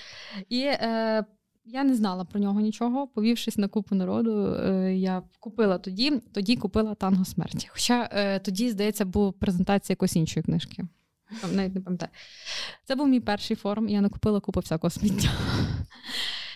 І 0.49 0.61
е, 0.63 1.25
я 1.65 1.85
не 1.85 1.95
знала 1.95 2.25
про 2.25 2.41
нього 2.41 2.61
нічого. 2.61 3.07
Повівшись 3.07 3.59
на 3.59 3.69
купу 3.69 3.95
народу, 3.95 4.55
е, 4.55 4.95
я 4.97 5.23
купила 5.41 5.79
тоді, 5.79 6.11
тоді 6.33 6.57
купила 6.57 6.95
танго 6.95 7.25
смерті. 7.25 7.69
Хоча 7.71 8.09
е, 8.13 8.39
тоді, 8.39 8.71
здається, 8.71 9.05
була 9.05 9.33
презентація 9.33 9.95
якоїсь 9.95 10.17
іншої 10.17 10.45
книжки. 10.45 10.85
Навіть 11.53 11.75
не 11.75 11.81
пам'ятаю. 11.81 12.11
Це 12.85 12.95
був 12.95 13.09
мій 13.09 13.21
перший 13.21 13.57
форум, 13.57 13.89
і 13.89 13.93
я 13.93 14.01
накупила 14.01 14.41
купу 14.41 14.61
всякого 14.61 14.91
сміття. 14.91 15.29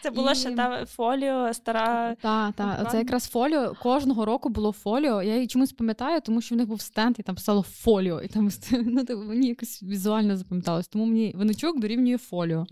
Це 0.03 0.11
була 0.11 0.33
і... 0.33 0.35
ще 0.35 0.51
та 0.51 0.87
фоліо, 0.87 1.55
стара. 1.55 2.15
Так, 2.21 2.55
так. 2.55 2.91
Це 2.91 2.99
якраз 2.99 3.29
фоліо. 3.29 3.75
Кожного 3.83 4.25
року 4.25 4.49
було 4.49 4.73
фоліо. 4.73 5.23
Я 5.23 5.35
її 5.35 5.47
чомусь 5.47 5.73
пам'ятаю, 5.73 6.21
тому 6.21 6.41
що 6.41 6.55
в 6.55 6.59
них 6.59 6.67
був 6.67 6.81
стенд, 6.81 7.17
і 7.19 7.23
там 7.23 7.35
писало 7.35 7.63
фоліо. 7.63 8.21
І 8.21 8.29
там 8.29 8.51
ну, 8.73 9.05
мені 9.29 9.49
якось 9.49 9.83
візуально 9.83 10.37
запам'яталось. 10.37 10.89
Тому 10.89 11.05
мені 11.05 11.33
виничок 11.37 11.81
дорівнює 11.81 12.19
фоліо. 12.19 12.67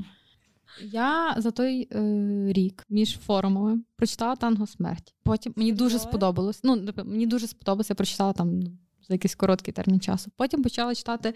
Я 0.81 1.35
за 1.37 1.51
той 1.51 1.89
е, 1.93 2.53
рік 2.53 2.85
між 2.89 3.19
форумами 3.19 3.81
прочитала 3.97 4.37
танго 4.37 4.67
смерть. 4.67 5.15
Потім 5.23 5.53
мені 5.57 5.73
дуже 5.73 5.99
сподобалось. 5.99 6.61
Ну, 6.65 6.89
мені 7.05 7.27
дуже 7.27 7.47
сподобалося, 7.47 7.93
я 7.93 7.95
прочитала 7.95 8.33
там 8.33 8.61
ну, 8.61 8.71
за 9.09 9.15
якийсь 9.15 9.35
короткий 9.35 9.75
термін 9.75 10.01
часу. 10.01 10.31
Потім 10.37 10.63
почала 10.63 10.95
читати 10.95 11.35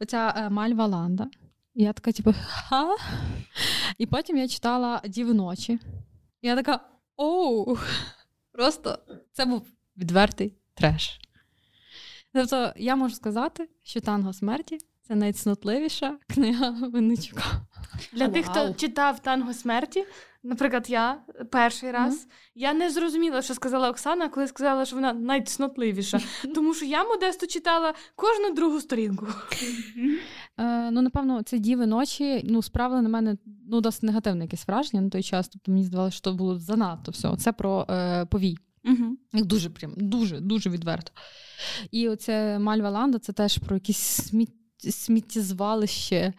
оця 0.00 0.34
е, 0.36 0.50
Мальва 0.50 0.86
Ланда. 0.86 1.28
І 1.74 1.82
я 1.82 1.92
така, 1.92 2.12
типу, 2.12 2.34
ха? 2.46 2.96
І 3.98 4.06
потім 4.06 4.36
я 4.36 4.48
читала 4.48 5.02
Діви 5.04 5.34
ночі. 5.34 5.78
І 6.42 6.48
я 6.48 6.56
така 6.56 6.80
оу. 7.16 7.78
Просто 8.52 8.98
це 9.32 9.44
був 9.44 9.66
відвертий 9.96 10.54
треш. 10.74 11.20
Тобто, 12.32 12.72
я 12.76 12.96
можу 12.96 13.14
сказати, 13.14 13.68
що 13.82 14.00
танго 14.00 14.32
смерті 14.32 14.78
це 15.10 15.16
найцнотливіша 15.16 16.18
книга 16.26 16.70
Винничука. 16.92 17.42
Для 18.12 18.28
тих, 18.28 18.46
хто 18.46 18.74
читав 18.74 19.20
танго 19.20 19.54
смерті, 19.54 20.04
наприклад, 20.42 20.90
я 20.90 21.20
перший 21.50 21.90
раз, 21.90 22.14
mm-hmm. 22.14 22.30
я 22.54 22.72
не 22.74 22.90
зрозуміла, 22.90 23.42
що 23.42 23.54
сказала 23.54 23.90
Оксана, 23.90 24.28
коли 24.28 24.46
сказала, 24.46 24.84
що 24.84 24.96
вона 24.96 25.12
найцнотливіша. 25.12 26.20
Тому 26.54 26.74
що 26.74 26.84
я 26.84 27.04
модесто 27.04 27.46
читала 27.46 27.94
кожну 28.16 28.54
другу 28.54 28.80
сторінку. 28.80 29.26
Е, 30.58 30.90
Ну, 30.90 31.02
напевно, 31.02 31.42
ці 31.42 31.58
діви 31.58 31.86
ночі 31.86 32.42
ну, 32.44 32.62
справили 32.62 33.02
на 33.02 33.08
мене 33.08 33.36
ну, 33.70 33.80
досить 33.80 34.02
негативне 34.02 34.44
якесь 34.44 34.68
враження 34.68 35.02
на 35.02 35.10
той 35.10 35.22
час. 35.22 35.48
Тобто 35.48 35.70
мені 35.70 35.84
здавалося, 35.84 36.16
що 36.16 36.32
було 36.32 36.58
занадто 36.58 37.10
все. 37.10 37.36
Це 37.36 37.52
про 37.52 37.86
е, 37.90 38.26
повій. 38.26 38.56
Угу. 38.84 39.16
Дуже 39.44 39.70
прям, 39.70 39.92
дуже, 39.96 40.40
дуже 40.40 40.70
відверто. 40.70 41.12
І 41.90 42.08
оце 42.08 42.58
Мальва 42.58 42.90
Ланда 42.90 43.18
це 43.18 43.32
теж 43.32 43.58
про 43.58 43.76
якісь 43.76 43.98
сміття 43.98 44.59
сміттєзвалище, 44.90 46.32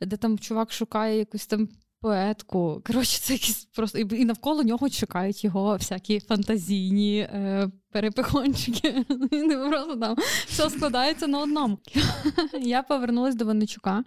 де 0.00 0.16
там 0.16 0.38
чувак 0.38 0.72
шукає 0.72 1.18
якусь 1.18 1.46
там 1.46 1.68
поетку. 2.00 2.82
Коротше, 2.86 3.18
це 3.18 3.32
якісь 3.32 3.64
просто 3.64 3.98
і 3.98 4.24
навколо 4.24 4.62
нього 4.62 4.90
чекають 4.90 5.44
його 5.44 5.76
всякі 5.76 6.20
фантазійні 6.20 7.18
е, 7.18 7.70
перепихончики. 7.92 9.04
Просто 9.70 9.96
там 9.96 10.16
все 10.46 10.70
складається 10.70 11.26
на 11.26 11.38
одному. 11.38 11.78
Я 12.60 12.82
повернулася 12.82 13.38
до 13.38 13.44
Винничука, 13.44 14.04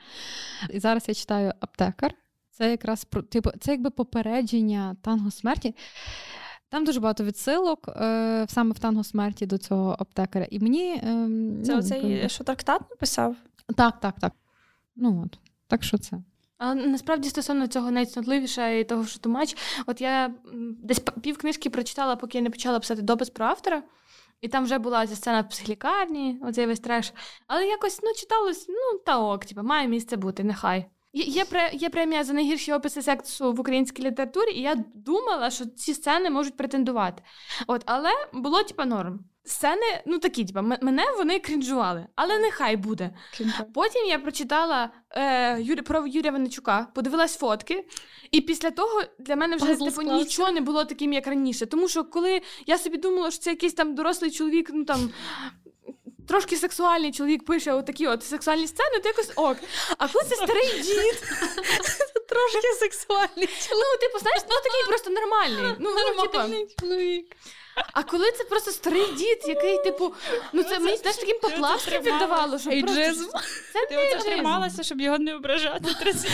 і 0.70 0.80
зараз 0.80 1.04
я 1.08 1.14
читаю 1.14 1.54
аптекар. 1.60 2.14
Це 2.52 2.72
якраз 2.72 3.06
про 3.06 3.22
типу, 3.22 3.52
це 3.60 3.72
якби 3.72 3.90
попередження 3.90 4.96
танго 5.02 5.32
смерті. 5.32 5.76
Там 6.70 6.86
дуже 6.86 7.00
багато 7.00 7.24
відсилок 7.24 7.88
е, 7.88 8.46
саме 8.50 8.72
в 8.72 8.80
танго 8.80 9.04
смерті 9.04 9.46
до 9.46 9.58
цього 9.58 9.96
аптекаря. 10.00 10.48
І 10.52 10.60
мені 10.60 10.92
е, 10.94 11.02
це 11.66 11.74
ну, 11.74 11.80
оцей, 11.80 12.30
що 12.30 12.44
трактат 12.44 12.82
написав? 12.90 13.36
Так, 13.76 13.99
так, 13.99 14.19
так. 14.19 14.34
Ну 14.95 15.23
от, 15.26 15.39
так 15.67 15.84
що 15.84 15.97
це. 15.97 16.17
А 16.58 16.76
насправді 16.76 17.30
стосовно 17.30 17.67
цього 17.67 17.91
найцнотливіше 17.91 18.80
і 18.80 18.84
того, 18.84 19.06
що 19.06 19.19
тумач, 19.19 19.58
от 19.86 20.02
я 20.02 20.34
десь 20.84 20.99
пів 20.99 21.38
книжки 21.38 21.69
прочитала, 21.69 22.15
поки 22.15 22.38
я 22.38 22.43
не 22.43 22.49
почала 22.49 22.80
писати 22.80 23.02
допис 23.02 23.30
про 23.30 23.45
автора, 23.45 23.84
і 24.41 24.47
там 24.47 24.63
вже 24.63 24.78
була 24.78 25.08
ця 25.08 25.15
сцена 25.15 25.41
в 25.41 25.49
психлікарні, 25.49 26.39
оцей 26.43 26.65
весь 26.65 26.80
треш. 26.80 27.13
Але 27.47 27.67
якось 27.67 27.99
ну, 28.04 28.13
читалось, 28.13 28.65
ну 28.69 28.99
та 29.06 29.19
ок, 29.19 29.45
типу, 29.45 29.63
має 29.63 29.88
місце 29.88 30.17
бути, 30.17 30.43
нехай. 30.43 30.86
Є 31.13 31.45
є 31.73 31.89
премія 31.89 32.23
за 32.23 32.34
найгірші 32.34 32.73
описи 32.73 33.02
сексу 33.02 33.54
в 33.54 33.60
українській 33.60 34.04
літературі, 34.04 34.52
і 34.52 34.62
я 34.62 34.76
думала, 34.93 35.52
що 35.52 35.65
ці 35.65 35.93
сцени 35.93 36.30
можуть 36.30 36.58
претендувати. 36.58 37.23
От, 37.67 37.82
Але 37.86 38.10
було 38.34 38.63
типа 38.63 38.86
норм. 38.86 39.19
Сцени, 39.45 40.02
ну 40.06 40.19
такі, 40.19 40.45
типа, 40.45 40.62
мене 40.62 41.04
вони 41.17 41.39
крінжували, 41.39 42.08
але 42.15 42.39
нехай 42.39 42.78
буде. 42.78 43.13
Потім 43.73 44.06
я 44.06 44.19
прочитала 44.19 44.89
е, 45.10 45.62
Юрі, 45.62 45.82
про 45.82 46.08
Юрія 46.08 46.32
Венечука, 46.32 46.88
подивилась 46.95 47.38
фотки, 47.38 47.88
і 48.32 48.41
після 48.41 48.71
того 48.71 49.02
для 49.19 49.36
мене 49.36 49.56
вже 49.56 49.76
типу, 49.76 50.02
нічого 50.02 50.52
не 50.52 50.62
було 50.62 50.86
таким, 50.86 51.13
як 51.13 51.28
раніше. 51.28 51.65
Тому 51.65 51.88
що 51.88 52.04
коли 52.04 52.41
я 52.67 52.78
собі 52.78 52.97
думала, 52.97 53.32
що 53.32 53.39
це 53.39 53.49
якийсь 53.49 53.73
там 53.73 53.95
дорослий 53.95 54.32
чоловік, 54.32 54.69
ну 54.73 54.86
там 54.86 55.10
трошки 56.28 56.58
сексуальний 56.58 57.12
чоловік 57.12 57.46
пише 57.46 57.74
отакі 57.74 58.08
от 58.08 58.24
сексуальні 58.24 58.68
сцени, 58.68 59.00
то 59.00 59.08
якось 59.10 59.32
ок. 59.36 59.58
А 59.98 60.08
коли 60.08 60.26
це 60.30 60.36
старий 60.36 60.82
дід, 60.82 61.22
трошки 62.30 62.68
сексуальний 62.80 63.48
чоловік. 63.48 63.88
Ну, 63.94 64.00
типу, 64.02 64.20
знаєш, 64.20 64.42
ну 64.50 64.56
такий 64.56 64.88
просто 64.88 65.10
нормальний. 65.10 65.62
Ну, 65.62 65.76
ну 65.80 65.90
Нормальний 66.24 66.68
чоловік. 66.80 67.36
А 67.94 68.04
коли 68.04 68.32
це 68.32 68.44
просто 68.44 68.72
старий 68.72 69.12
дід, 69.12 69.40
який, 69.48 69.84
типу, 69.84 70.14
ну 70.54 70.64
це 70.64 70.80
мені 70.80 70.98
знаєш, 70.98 71.18
таким 71.18 71.40
поплавським 71.42 72.02
віддавало, 72.02 72.60
що 72.60 72.70
просто... 72.70 73.40
Це 73.74 73.86
Ти 73.90 73.98
оце 73.98 74.30
трималася, 74.30 74.84
щоб 74.84 75.02
його 75.02 75.18
не 75.20 75.36
ображати 75.36 75.94
30 76.00 76.32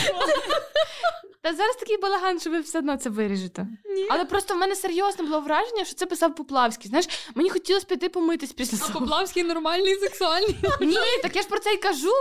Та 1.42 1.54
зараз 1.54 1.76
такий 1.76 1.96
балаган, 1.96 2.40
що 2.40 2.50
ви 2.50 2.60
все 2.60 2.78
одно 2.78 2.96
це 2.96 3.10
виріжете. 3.10 3.66
Ні. 3.84 4.06
Але 4.10 4.24
просто 4.24 4.54
в 4.54 4.56
мене 4.56 4.76
серйозно 4.76 5.24
було 5.24 5.40
враження, 5.40 5.84
що 5.84 5.94
це 5.94 6.06
писав 6.06 6.34
Поплавський. 6.34 6.88
Знаєш, 6.88 7.06
мені 7.34 7.50
хотілося 7.50 7.86
піти 7.86 8.08
помитись 8.08 8.52
після 8.52 8.78
цього. 8.78 8.90
А 8.94 8.98
Поплавський 9.00 9.42
нормальний, 9.42 9.94
сексуальний. 9.96 10.56
Ні, 10.80 10.98
так 11.22 11.36
я 11.36 11.42
ж 11.42 11.48
про 11.48 11.58
це 11.58 11.70
й 11.72 11.76
кажу. 11.76 12.12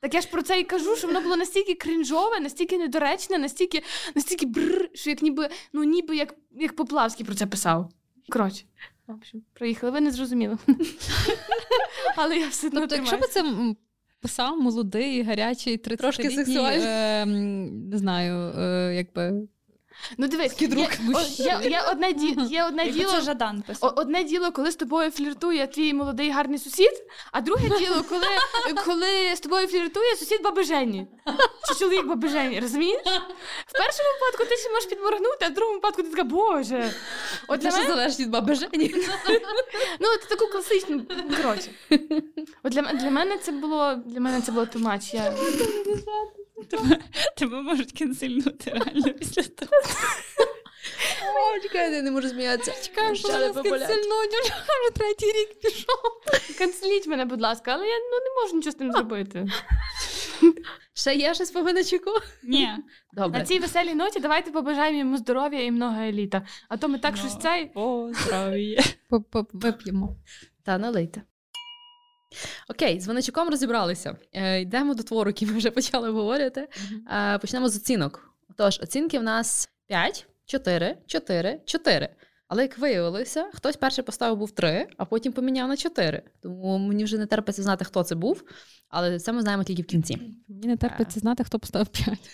Так 0.00 0.14
я 0.14 0.20
ж 0.20 0.28
про 0.28 0.42
це 0.42 0.60
і 0.60 0.64
кажу, 0.64 0.96
що 0.96 1.06
воно 1.06 1.20
було 1.20 1.36
настільки 1.36 1.74
крінжове, 1.74 2.40
настільки 2.40 2.78
недоречне, 2.78 3.38
настільки 3.38 3.82
настільки 4.14 4.46
бррр, 4.46 4.88
що 4.94 5.10
як 5.10 5.22
ніби 5.22 5.48
ну 5.72 5.84
ніби 5.84 6.16
як 6.16 6.34
як 6.50 6.76
Поплавський 6.76 7.26
про 7.26 7.34
це 7.34 7.46
писав. 7.46 7.88
Коротше, 8.28 8.64
в 9.06 9.12
общем, 9.12 9.42
проїхали, 9.52 9.92
ви 9.92 10.00
не 10.00 10.10
зрозуміли. 10.10 10.58
Але 12.16 12.36
я 12.36 12.48
все 12.48 12.66
одно 12.66 12.80
Тобто, 12.80 12.96
якщо 12.96 13.16
би 13.16 13.26
це 13.26 13.44
писав 14.20 14.60
молодий, 14.60 15.22
гарячий, 15.22 15.78
30-літній, 15.78 16.58
е, 16.58 17.26
не 17.90 17.98
знаю, 17.98 18.52
е, 18.58 18.94
якби 18.94 19.48
Ну 20.18 20.28
дивись, 20.28 20.62
є, 20.62 20.68
є, 21.38 21.60
є 21.70 21.82
одне 21.90 22.12
ді, 22.12 22.36
є 22.50 22.64
одне 22.64 22.90
діло. 22.90 23.12
Це 23.12 23.20
Жадан 23.20 23.62
писав. 23.62 23.92
Одне 23.96 24.24
діло, 24.24 24.52
коли 24.52 24.70
з 24.70 24.76
тобою 24.76 25.10
фліртує 25.10 25.66
твій 25.66 25.94
молодий 25.94 26.30
гарний 26.30 26.58
сусід, 26.58 26.92
а 27.32 27.40
друге 27.40 27.78
діло, 27.78 28.04
коли 28.08 28.26
коли 28.84 29.36
з 29.36 29.40
тобою 29.40 29.66
фліртує 29.66 30.16
сусід 30.16 30.42
баби 30.42 30.64
Жені. 30.64 31.06
Чи 31.68 31.74
чоловік 31.74 32.06
баби 32.06 32.28
Жені, 32.28 32.60
розумієш? 32.60 33.02
В 33.66 33.72
першому 33.72 34.08
випадку 34.20 34.44
ти 34.48 34.56
ще 34.56 34.70
можеш 34.70 34.88
підморгнути, 34.88 35.44
а 35.44 35.48
в 35.48 35.54
другому 35.54 35.76
випадку 35.76 36.02
ти 36.02 36.08
така, 36.08 36.24
боже. 36.24 36.90
От 37.48 37.60
для 37.60 37.70
мене... 37.70 37.86
залежить 37.86 38.20
від 38.20 38.30
баби 38.30 38.54
Жені. 38.54 38.94
Ну, 40.00 40.08
це 40.22 40.36
таку 40.36 40.46
класичну. 40.52 41.02
Коротше. 41.36 41.70
От 42.62 42.72
для, 42.72 42.82
для 42.82 43.10
мене 43.10 43.38
це 43.38 43.52
було 43.52 43.94
для 44.06 44.20
мене 44.20 44.40
це 44.40 44.52
було 44.52 44.66
тумач. 44.66 45.14
Я... 45.14 45.34
Тебе, 46.70 46.98
тебе 47.36 47.62
можуть 47.62 47.92
кінсильнути 47.92 48.70
реально 48.70 49.12
після 49.18 49.42
того. 49.42 49.72
О, 51.34 51.60
чекай, 51.62 51.94
я 51.94 52.02
не 52.02 52.10
можу 52.10 52.28
сміятися. 52.28 52.72
Чекаю, 52.82 53.16
що 53.16 53.28
мене 53.28 53.48
сканцельнуть, 53.48 54.34
вже 54.42 54.90
третій 54.94 55.26
рік 55.26 55.60
пішов. 55.60 56.22
Канцеліть 56.58 57.06
мене, 57.06 57.24
будь 57.24 57.40
ласка, 57.40 57.72
але 57.74 57.86
я 57.86 57.98
ну, 57.98 58.18
не 58.18 58.42
можу 58.42 58.56
нічого 58.56 58.72
з 58.72 58.74
тим 58.74 58.92
зробити. 58.92 59.46
Ще 60.94 61.14
є 61.14 61.34
щось 61.34 61.50
по 61.50 61.62
Винничуку? 61.62 62.10
Ні. 62.42 62.68
Добре. 63.12 63.38
На 63.38 63.44
цій 63.44 63.58
веселій 63.58 63.94
ноті 63.94 64.20
давайте 64.20 64.50
побажаємо 64.50 64.98
йому 64.98 65.16
здоров'я 65.16 65.64
і 65.64 65.70
много 65.70 66.00
еліта. 66.02 66.46
А 66.68 66.76
то 66.76 66.88
ми 66.88 66.98
так 66.98 67.16
щось 67.16 67.36
цей. 67.36 67.66
Поздрав'я. 67.66 68.82
Вип'ємо. 69.52 70.16
Та 70.64 70.78
налийте. 70.78 71.22
Окей, 72.68 73.00
з 73.00 73.06
Винничуком 73.06 73.48
розібралися. 73.48 74.16
Е, 74.32 74.60
Йдемо 74.60 74.94
до 74.94 75.02
твору, 75.02 75.30
який 75.30 75.48
ми 75.48 75.54
вже 75.58 75.70
почали 75.70 76.10
говорити. 76.10 76.68
Е, 77.12 77.38
Почнемо 77.38 77.68
з 77.68 77.76
оцінок. 77.76 78.28
Тож, 78.56 78.80
оцінки 78.82 79.18
в 79.18 79.22
нас 79.22 79.68
5, 79.86 80.26
4, 80.46 80.96
4, 81.06 81.60
4. 81.64 82.08
Але 82.48 82.62
як 82.62 82.78
виявилося, 82.78 83.50
хтось 83.54 83.76
перший 83.76 84.04
поставив 84.04 84.38
був 84.38 84.50
3, 84.50 84.86
а 84.96 85.04
потім 85.04 85.32
поміняв 85.32 85.68
на 85.68 85.76
4. 85.76 86.22
Тому 86.42 86.78
мені 86.78 87.04
вже 87.04 87.18
не 87.18 87.26
терпиться 87.26 87.62
знати, 87.62 87.84
хто 87.84 88.02
це 88.02 88.14
був. 88.14 88.42
Але 88.88 89.18
це 89.18 89.32
ми 89.32 89.42
знаємо 89.42 89.64
тільки 89.64 89.82
в 89.82 89.86
кінці. 89.86 90.18
Мені 90.48 90.66
не 90.66 90.76
терпиться 90.76 91.20
знати, 91.20 91.44
хто 91.44 91.58
поставив 91.58 91.88
5. 91.88 92.18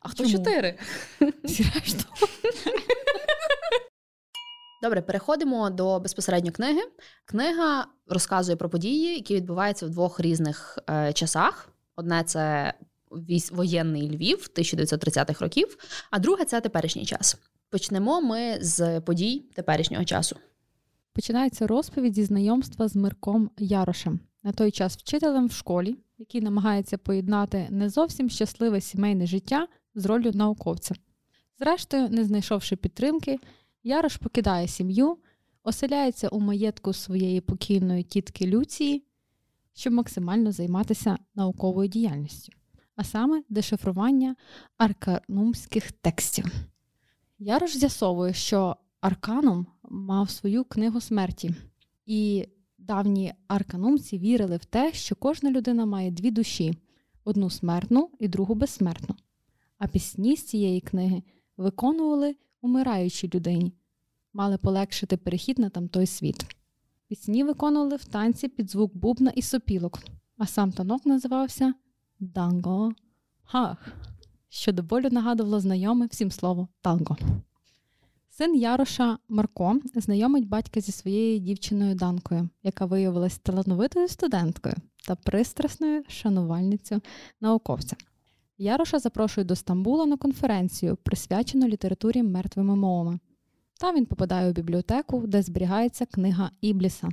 А 0.00 0.08
хто 0.08 0.26
4? 0.26 0.78
Зрештою. 1.44 2.04
Добре, 4.82 5.02
переходимо 5.02 5.70
до 5.70 6.00
безпосередньо 6.00 6.52
книги. 6.52 6.80
Книга 7.24 7.86
розказує 8.06 8.56
про 8.56 8.68
події, 8.68 9.14
які 9.14 9.34
відбуваються 9.34 9.86
в 9.86 9.90
двох 9.90 10.20
різних 10.20 10.78
е, 10.90 11.12
часах. 11.12 11.68
Одне 11.96 12.24
це 12.24 12.74
воєнний 13.52 14.10
Львів 14.10 14.50
1930-х 14.56 15.44
років, 15.44 15.76
а 16.10 16.18
друге 16.18 16.44
це 16.44 16.60
теперішній 16.60 17.04
час. 17.04 17.36
Почнемо 17.70 18.20
ми 18.20 18.58
з 18.60 19.00
подій 19.00 19.44
теперішнього 19.54 20.04
часу. 20.04 20.36
Починається 21.12 21.66
розповідь 21.66 22.14
зі 22.14 22.24
знайомства 22.24 22.88
з 22.88 22.96
Мирком 22.96 23.50
Ярошем, 23.58 24.20
на 24.42 24.52
той 24.52 24.70
час 24.70 24.96
вчителем 24.96 25.46
в 25.46 25.52
школі, 25.52 25.96
який 26.18 26.40
намагається 26.40 26.98
поєднати 26.98 27.66
не 27.70 27.88
зовсім 27.88 28.30
щасливе 28.30 28.80
сімейне 28.80 29.26
життя 29.26 29.68
з 29.94 30.06
ролью 30.06 30.32
науковця. 30.34 30.94
Зрештою, 31.58 32.08
не 32.08 32.24
знайшовши 32.24 32.76
підтримки, 32.76 33.38
Ярош 33.86 34.16
покидає 34.16 34.68
сім'ю, 34.68 35.18
оселяється 35.62 36.28
у 36.28 36.40
маєтку 36.40 36.92
своєї 36.92 37.40
покійної 37.40 38.02
тітки 38.02 38.46
Люції, 38.46 39.04
щоб 39.74 39.92
максимально 39.92 40.52
займатися 40.52 41.18
науковою 41.34 41.88
діяльністю, 41.88 42.52
а 42.96 43.04
саме 43.04 43.42
дешифрування 43.48 44.36
арканумських 44.78 45.92
текстів. 45.92 46.44
Ярош 47.38 47.76
з'ясовує, 47.76 48.32
що 48.32 48.76
Арканум 49.00 49.66
мав 49.82 50.30
свою 50.30 50.64
книгу 50.64 51.00
смерті, 51.00 51.54
і 52.06 52.48
давні 52.78 53.34
арканумці 53.48 54.18
вірили 54.18 54.56
в 54.56 54.64
те, 54.64 54.92
що 54.92 55.16
кожна 55.16 55.50
людина 55.50 55.86
має 55.86 56.10
дві 56.10 56.30
душі 56.30 56.74
одну 57.24 57.50
смертну 57.50 58.10
і 58.18 58.28
другу 58.28 58.54
безсмертну. 58.54 59.16
А 59.78 59.86
пісні 59.86 60.36
з 60.36 60.44
цієї 60.44 60.80
книги 60.80 61.22
виконували 61.56 62.36
умираючій 62.64 63.30
людині, 63.34 63.72
мали 64.32 64.58
полегшити 64.58 65.16
перехід 65.16 65.58
на 65.58 65.68
тамтой 65.68 66.06
світ. 66.06 66.46
Пісні 67.08 67.44
виконували 67.44 67.96
в 67.96 68.04
танці 68.04 68.48
під 68.48 68.70
звук 68.70 68.96
бубна 68.96 69.30
і 69.30 69.42
сопілок, 69.42 69.98
а 70.38 70.46
сам 70.46 70.72
танок 70.72 71.06
називався 71.06 71.74
Данго 72.20 72.92
Хах, 73.44 73.88
що 74.48 74.72
до 74.72 74.82
болю 74.82 75.08
нагадувало 75.10 75.60
знайоме 75.60 76.06
всім 76.06 76.30
слово 76.30 76.68
танго. 76.80 77.16
Син 78.30 78.54
Яроша 78.56 79.18
Марко 79.28 79.80
знайомить 79.94 80.48
батька 80.48 80.80
зі 80.80 80.92
своєю 80.92 81.38
дівчиною 81.38 81.94
Данкою, 81.94 82.48
яка 82.62 82.86
виявилась 82.86 83.38
талановитою 83.38 84.08
студенткою 84.08 84.74
та 85.06 85.14
пристрасною 85.14 86.04
шанувальницею 86.08 87.00
науковця. 87.40 87.96
Яроша 88.58 88.98
запрошують 88.98 89.48
до 89.48 89.56
Стамбула 89.56 90.06
на 90.06 90.16
конференцію, 90.16 90.96
присвячену 90.96 91.68
літературі 91.68 92.22
мертвими 92.22 92.76
мовами. 92.76 93.18
Там 93.80 93.96
він 93.96 94.06
попадає 94.06 94.50
у 94.50 94.52
бібліотеку, 94.52 95.26
де 95.26 95.42
зберігається 95.42 96.06
книга 96.06 96.50
Ібліса. 96.60 97.08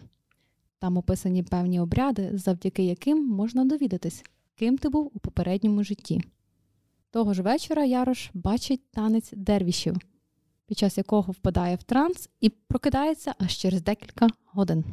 Там 0.80 0.97
описані 0.97 1.43
певні 1.43 1.80
обряди, 1.80 2.32
завдяки 2.34 2.84
яким 2.84 3.27
можна 3.27 3.65
довідатись, 3.65 4.23
ким 4.56 4.77
ти 4.77 4.89
був 4.89 5.12
у 5.13 5.19
попередньому 5.19 5.84
житті. 5.84 6.23
Того 7.12 7.34
ж 7.34 7.41
вечора 7.41 7.86
Ярош 7.86 8.30
бачить 8.34 8.91
танець 8.91 9.34
дервішів, 9.36 9.97
під 10.67 10.77
час 10.77 10.97
якого 10.97 11.32
впадає 11.32 11.75
в 11.75 11.84
транс 11.84 12.30
і 12.41 12.49
прокидається 12.49 13.36
аж 13.38 13.58
через 13.58 13.84
декілька 13.84 14.27
годин. 14.45 14.84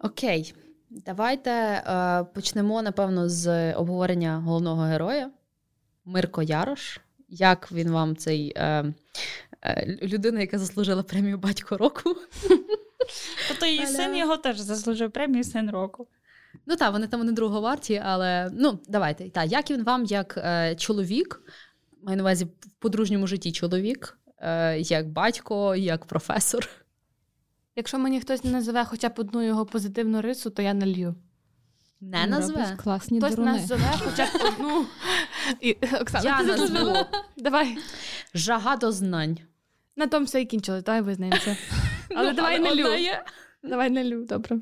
Окей, 0.00 0.54
давайте 0.90 1.50
е, 1.50 2.24
почнемо, 2.34 2.82
напевно, 2.82 3.28
з 3.28 3.72
обговорення 3.74 4.38
головного 4.38 4.82
героя 4.82 5.30
Мирко 6.04 6.42
Ярош. 6.42 7.00
Як 7.28 7.72
він 7.72 7.90
вам 7.90 8.16
цей 8.16 8.52
е, 8.56 8.94
е, 9.62 9.98
людина, 10.02 10.40
яка 10.40 10.58
заслужила 10.58 11.02
премію 11.02 11.38
батько 11.38 11.76
року? 11.76 12.16
Тобто 13.48 13.66
її 13.66 13.86
син 13.86 14.16
його 14.16 14.36
теж 14.36 14.58
заслужив 14.58 15.10
премію 15.10 15.44
син 15.44 15.70
року. 15.70 16.06
Ну 16.66 16.76
так, 16.76 16.92
вони 16.92 17.06
там 17.06 17.20
вони 17.20 17.32
друговарті, 17.32 18.02
але 18.04 18.50
ну 18.52 18.78
давайте. 18.88 19.30
Та, 19.30 19.44
як 19.44 19.70
він 19.70 19.84
вам, 19.84 20.04
як 20.04 20.36
е, 20.36 20.74
чоловік, 20.74 21.42
маю 22.02 22.16
на 22.16 22.22
увазі 22.22 22.44
в 22.44 22.68
подружньому 22.78 23.26
житті 23.26 23.52
чоловік, 23.52 24.18
е, 24.38 24.78
як 24.78 25.08
батько, 25.08 25.76
як 25.76 26.04
професор. 26.04 26.68
Якщо 27.76 27.98
мені 27.98 28.20
хтось 28.20 28.44
не 28.44 28.50
називе 28.50 28.84
хоча 28.84 29.08
б 29.08 29.12
одну 29.16 29.42
його 29.42 29.66
позитивну 29.66 30.20
рису, 30.22 30.50
то 30.50 30.62
я 30.62 30.74
налью. 30.74 31.14
Не 32.00 32.26
назве. 32.26 32.76
Класні 32.82 33.18
Хтось 33.18 33.34
дуруни. 33.34 33.52
назове 33.52 33.92
хоча 34.04 34.26
б 34.26 34.28
одну. 34.52 34.86
І, 35.60 35.72
Оксана, 36.00 36.24
Я 36.24 36.38
ти 36.38 36.44
назву. 36.44 36.96
Давай. 37.36 37.78
Жага 38.34 38.76
до 38.76 38.92
знань. 38.92 39.38
На 39.96 40.06
тому 40.06 40.26
все 40.26 40.40
і 40.40 40.46
кінчили, 40.46 40.82
давай 40.82 41.00
визнаємося. 41.00 41.56
Але 42.16 42.30
Ну, 42.30 42.36
давай 42.36 42.56
але 42.58 42.68
налю. 42.70 42.84
одна 42.84 42.96
є. 42.96 43.24
Давай 43.62 43.90
налю, 43.90 44.24
добре. 44.24 44.60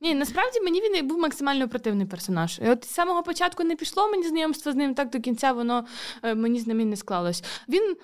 Ні, 0.00 0.14
насправді 0.14 0.60
мені 0.60 0.80
він 0.80 0.96
і 0.96 1.02
був 1.02 1.18
максимально 1.18 1.68
противний 1.68 2.06
персонаж. 2.06 2.60
І 2.64 2.68
от 2.68 2.84
з 2.84 2.88
самого 2.90 3.22
початку 3.22 3.64
не 3.64 3.76
пішло 3.76 4.08
мені 4.10 4.28
знайомство 4.28 4.72
з 4.72 4.74
ним, 4.74 4.94
так 4.94 5.10
до 5.10 5.20
кінця 5.20 5.52
воно 5.52 5.86
е, 6.22 6.34
мені 6.34 6.60
з 6.60 6.66
ним 6.66 6.80
і 6.80 6.84
не 6.84 6.96
склалось. 6.96 7.44
Він 7.68 7.96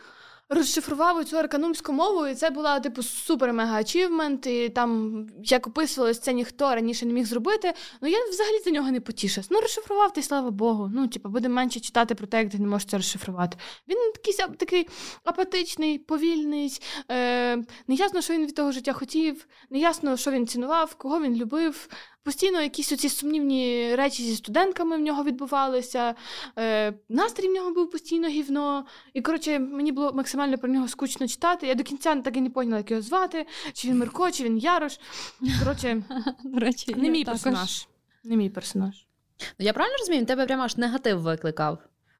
розшифрував 0.48 1.24
цю 1.24 1.36
арканумську 1.36 1.92
мову, 1.92 2.26
і 2.26 2.34
це 2.34 2.50
була 2.50 2.80
типу 2.80 3.02
супер-мега 3.02 3.74
ачівмент. 3.74 4.46
І 4.46 4.68
там, 4.68 5.26
як 5.44 5.66
описувалось, 5.66 6.18
це 6.18 6.32
ніхто 6.32 6.74
раніше 6.74 7.06
не 7.06 7.12
міг 7.12 7.26
зробити. 7.26 7.72
Ну 8.00 8.08
я 8.08 8.18
взагалі 8.30 8.58
за 8.64 8.70
нього 8.70 8.90
не 8.90 9.00
потішилась. 9.00 9.50
Ну, 9.50 9.60
розшифрував 9.60 10.12
ти, 10.12 10.22
слава 10.22 10.50
Богу. 10.50 10.90
Ну, 10.94 11.08
типу, 11.08 11.28
буде 11.28 11.48
менше 11.48 11.80
читати 11.80 12.14
про 12.14 12.26
те, 12.26 12.38
як 12.38 12.50
ти 12.50 12.58
не 12.58 12.66
можеш 12.66 12.88
це 12.88 12.96
розшифрувати. 12.96 13.58
Він 13.88 14.12
такий, 14.12 14.56
такий 14.56 14.88
апатичний, 15.24 15.98
повільний. 15.98 16.80
Е, 17.10 17.56
неясно, 17.88 18.20
що 18.20 18.34
він 18.34 18.46
від 18.46 18.54
того 18.54 18.72
життя 18.72 18.92
хотів, 18.92 19.46
неясно, 19.70 20.16
що 20.16 20.30
він 20.30 20.46
цінував, 20.46 20.94
кого 20.94 21.20
він 21.20 21.36
любив. 21.36 21.88
Постійно 22.28 22.62
якісь 22.62 22.92
оці 22.92 23.08
сумнівні 23.08 23.94
речі 23.94 24.22
зі 24.22 24.36
студентками 24.36 24.96
в 24.96 25.00
нього 25.00 25.24
відбувалися. 25.24 26.14
Е, 26.58 26.94
настрій 27.08 27.48
в 27.48 27.52
нього 27.52 27.74
був 27.74 27.90
постійно 27.90 28.28
гівно. 28.28 28.86
І 29.14 29.22
коротше, 29.22 29.58
мені 29.58 29.92
було 29.92 30.12
максимально 30.12 30.58
про 30.58 30.68
нього 30.68 30.88
скучно 30.88 31.28
читати. 31.28 31.66
Я 31.66 31.74
до 31.74 31.82
кінця 31.82 32.16
так 32.16 32.36
і 32.36 32.40
не 32.40 32.50
поняла, 32.50 32.76
як 32.76 32.90
його 32.90 33.02
звати, 33.02 33.46
чи 33.72 33.88
він 33.88 33.98
Мирко, 33.98 34.30
чи 34.30 34.44
він 34.44 34.58
Ярош. 34.58 35.00
Коротше, 35.58 36.02
не 36.96 37.10
мій 37.10 37.24
персонаж. 37.24 37.88
Не 38.24 38.36
мій 38.36 38.50
персонаж. 38.50 39.06
Ну, 39.58 39.66
я 39.66 39.72
правильно 39.72 39.96
розумію, 39.98 40.26
тебе 40.26 40.46
прямо 40.46 40.62
аж 40.62 40.76
негатив 40.76 41.20
викликав. 41.20 41.78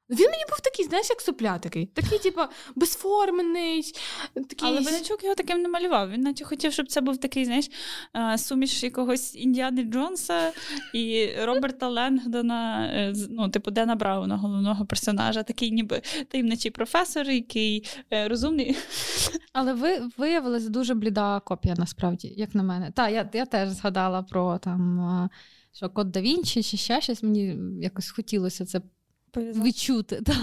Він 0.09 0.29
мені 0.29 0.43
був 0.49 0.59
такий, 0.59 0.85
знаєш, 0.85 1.09
як 1.09 1.21
сопля 1.21 1.59
такий. 1.59 1.85
Типу, 2.23 2.41
безформений. 2.75 3.93
Такий... 4.33 4.69
Але 4.69 4.81
Венечук 4.81 5.23
його 5.23 5.35
таким 5.35 5.61
не 5.61 5.69
малював. 5.69 6.11
Він 6.11 6.21
наче 6.21 6.45
хотів, 6.45 6.73
щоб 6.73 6.87
це 6.87 7.01
був 7.01 7.17
такий, 7.17 7.45
знаєш, 7.45 7.69
е, 8.15 8.37
суміш 8.37 8.83
якогось 8.83 9.35
Індіани 9.35 9.83
Джонса 9.83 10.51
і 10.93 11.29
Роберта 11.41 11.87
Ленгдона, 11.87 12.91
е, 12.93 13.13
ну, 13.29 13.49
типу 13.49 13.71
Дена 13.71 13.95
Брауна, 13.95 14.37
головного 14.37 14.85
персонажа, 14.85 15.43
такий 15.43 15.71
ніби 15.71 16.01
таємничий 16.27 16.71
професор, 16.71 17.29
який 17.29 17.87
е, 18.13 18.27
розумний. 18.27 18.77
Але 19.53 19.73
ви 19.73 20.01
виявилась 20.17 20.67
дуже 20.67 20.93
бліда 20.93 21.39
копія, 21.39 21.75
насправді, 21.77 22.33
як 22.37 22.55
на 22.55 22.63
мене. 22.63 22.91
Так, 22.91 23.11
я, 23.11 23.29
я 23.33 23.45
теж 23.45 23.69
згадала 23.69 24.23
про 24.23 24.57
там, 24.57 25.29
що 25.71 25.89
код 25.89 26.11
да 26.11 26.21
Вінчі 26.21 26.63
чи 26.63 26.77
ще 26.77 27.01
щось. 27.01 27.23
Мені 27.23 27.57
якось 27.81 28.11
хотілося 28.11 28.65
це 28.65 28.81
відчути. 29.37 30.21
Та, 30.25 30.33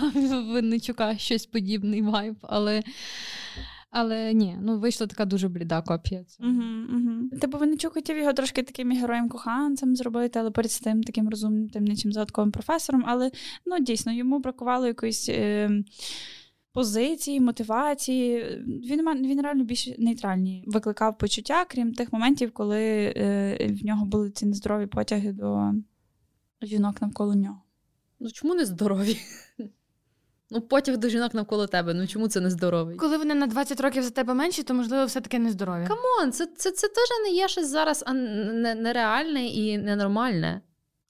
Винничука 0.41 1.17
щось 1.17 1.47
подібний 1.47 2.03
вайб. 2.03 2.37
Але, 2.43 2.83
але 3.91 4.35
ні, 4.35 4.59
ну 4.63 4.79
вийшла 4.79 5.07
така 5.07 5.25
дуже 5.25 5.49
бліда 5.49 5.83
копія. 5.83 6.25
Угу, 6.41 6.63
угу. 6.93 7.39
Типу, 7.41 7.59
Венечук 7.59 7.93
хотів 7.93 8.19
його 8.19 8.33
трошки 8.33 8.63
таким 8.63 8.93
героєм 8.93 9.29
коханцем 9.29 9.97
зробити, 9.97 10.39
але 10.39 10.51
перед 10.51 10.71
тим 10.71 11.03
таким 11.03 11.29
розумним 11.29 11.69
таємничим 11.69 12.13
загадковим 12.13 12.53
професором. 12.53 13.05
Але 13.07 13.31
ну 13.67 13.79
дійсно 13.79 14.13
йому 14.13 14.39
бракувало 14.39 14.87
якоїсь. 14.87 15.29
Е- 15.29 15.83
Позиції, 16.77 17.41
мотивації. 17.41 18.45
Він, 18.67 19.27
він 19.27 19.41
реально 19.43 19.65
більш 19.65 19.99
нейтральні 19.99 20.65
викликав 20.67 21.19
почуття, 21.19 21.65
крім 21.65 21.93
тих 21.95 22.13
моментів, 22.13 22.53
коли 22.53 23.15
е, 23.17 23.77
в 23.83 23.85
нього 23.85 24.07
були 24.07 24.31
ці 24.31 24.47
нездорові 24.47 24.87
потяги 24.87 25.33
до 25.33 25.73
жінок 26.63 27.03
навколо 27.03 27.35
нього. 27.35 27.63
Ну 28.21 28.31
чому 28.31 28.55
не 28.55 28.65
здорові? 28.65 29.19
Ну, 30.51 30.61
потяг 30.61 30.97
до 30.97 31.09
жінок 31.09 31.35
навколо 31.35 31.67
тебе. 31.67 31.95
Ну 31.95 32.07
чому 32.07 32.29
це 32.29 32.41
не 32.41 32.51
здоровий? 32.51 32.97
Коли 32.97 33.19
вони 33.19 33.35
на 33.35 33.47
20 33.47 33.81
років 33.81 34.03
за 34.03 34.11
тебе 34.11 34.35
менші, 34.35 34.63
то 34.63 34.75
можливо 34.75 35.05
все-таки 35.05 35.39
нездорові. 35.39 35.87
Come 35.87 36.13
on, 36.13 36.33
це, 36.33 36.47
це, 36.47 36.71
це 36.71 36.89
теж 36.89 37.09
не 37.25 37.31
є 37.31 37.49
щось 37.49 37.69
зараз 37.69 38.05
нереальне 38.77 39.47
і 39.47 39.79
ненормальне. 39.79 40.61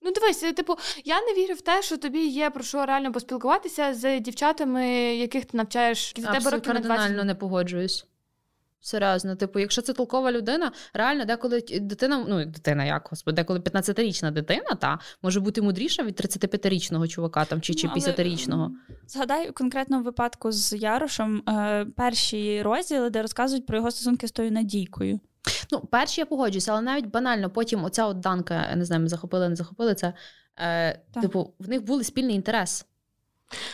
Ну, 0.03 0.13
дивись, 0.13 0.43
е, 0.43 0.53
типу, 0.53 0.77
я 1.05 1.21
не 1.21 1.35
вірю 1.35 1.55
в 1.55 1.61
те, 1.61 1.83
що 1.83 1.97
тобі 1.97 2.27
є 2.27 2.51
про 2.51 2.65
що 2.65 2.87
реально 2.87 3.13
поспілкуватися 3.13 3.95
з 3.95 4.21
дівчатами, 4.21 4.87
яких 5.17 5.45
ти 5.45 5.57
навчаєш 5.57 6.15
за 6.17 6.33
тебе 6.33 6.51
років 6.51 6.75
на 6.75 6.81
20. 6.81 6.89
кардинально 6.89 7.25
не 7.25 7.35
погоджуюсь. 7.35 8.07
Серйозно, 8.81 9.37
типу, 9.37 9.59
якщо 9.59 9.83
це 9.83 9.93
толкова 9.93 10.33
людина, 10.33 10.73
реально 10.95 11.25
деколи 11.25 11.61
дитина, 11.81 12.25
ну 12.29 12.45
дитина, 12.45 12.85
як 12.85 13.09
господи, 13.11 13.37
деколи 13.37 13.59
15-річна 13.59 14.31
дитина, 14.31 14.75
та 14.81 14.99
може 15.23 15.41
бути 15.41 15.63
мудріша 15.63 16.03
від 16.03 16.21
35-річного 16.21 17.09
чувака 17.09 17.45
там 17.45 17.61
чи, 17.61 17.75
чи 17.75 17.87
Ну, 17.87 17.93
50-річного. 17.93 18.73
Згадай 19.07 19.53
конкретно 19.53 20.01
в 20.01 20.03
випадку 20.03 20.53
з 20.53 20.73
Ярошем 20.73 21.43
е, 21.49 21.87
перші 21.97 22.63
розділи, 22.63 23.11
де 23.11 23.23
розказують 23.23 23.67
про 23.67 23.77
його 23.77 23.91
стосунки 23.91 24.29
з 24.29 24.33
тою 24.33 24.53
Надійкою. 24.53 25.21
Ну, 25.73 25.81
перші 25.81 26.21
я 26.21 26.27
погоджуюся, 26.27 26.73
але 26.73 26.81
навіть 26.81 27.07
банально 27.07 27.51
потім 27.51 27.85
оця 27.85 28.07
от 28.07 28.21
данка, 28.21 28.75
не 28.77 28.85
знаю, 28.85 29.03
ми 29.03 29.09
захопили, 29.09 29.49
не 29.49 29.57
захопили 29.57 29.95
це. 29.95 30.13
Е, 30.59 31.01
Так. 31.15 31.23
типу, 31.23 31.55
в 31.59 31.69
них 31.69 31.83
був 31.83 32.05
спільний 32.05 32.37
інтерес. 32.37 32.87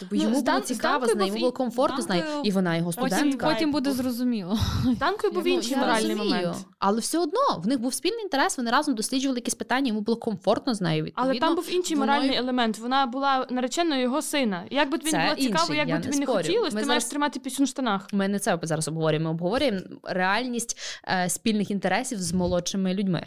Тобто 0.01 0.17
йому 0.17 0.43
було 0.43 0.61
цікаво 0.61 1.07
з 1.07 1.15
нею, 1.15 1.27
йому 1.27 1.39
було 1.39 1.53
комфортно 1.53 2.03
з 2.03 2.09
нею, 2.09 2.25
і 2.45 2.51
вона 2.51 2.77
його 2.77 2.93
студентка. 2.93 3.23
Потім, 3.23 3.39
потім 3.39 3.73
буде 3.73 3.93
зрозуміло. 3.93 4.59
Данкою 4.99 5.33
був 5.33 5.47
інший 5.47 5.77
моральний 5.77 6.17
момент. 6.17 6.57
Але 6.79 7.01
все 7.01 7.19
одно 7.19 7.41
в 7.59 7.67
них 7.67 7.81
був 7.81 7.95
спільний 7.95 8.23
інтерес, 8.23 8.59
вони 8.59 8.71
разом 8.71 8.95
досліджували 8.95 9.39
якісь 9.39 9.55
питання, 9.55 9.89
йому 9.89 10.01
було 10.01 10.17
комфортно 10.17 10.75
з 10.75 10.81
нею. 10.81 11.05
Відповідно, 11.05 11.31
Але 11.31 11.41
там 11.41 11.55
був 11.55 11.75
інший 11.75 11.97
воно... 11.97 12.13
моральний 12.13 12.37
елемент. 12.37 12.79
Вона 12.79 13.07
була 13.07 13.47
нареченою 13.51 14.03
його 14.03 14.23
сина. 14.23 14.65
Як 14.71 14.91
би 14.91 14.99
тобі 14.99 15.13
не 15.13 15.25
було 15.25 15.37
цікаво, 15.37 15.75
як 15.75 15.89
би 15.89 15.99
тобі 15.99 16.19
не 16.19 16.27
хотілося, 16.27 16.65
ти 16.65 16.71
зараз... 16.71 16.89
маєш 16.89 17.05
тримати 17.05 17.41
пісню 17.41 17.65
в 17.65 17.69
штанах. 17.69 18.07
Ми 18.13 18.29
не 18.29 18.39
це 18.39 18.59
зараз 18.63 18.89
обговорюємо. 18.89 19.25
Ми 19.25 19.31
обговорюємо 19.31 19.81
реальність 20.03 20.79
е, 21.09 21.29
спільних 21.29 21.71
інтересів 21.71 22.23
з 22.23 22.33
молодшими 22.33 22.95
людьми. 22.95 23.27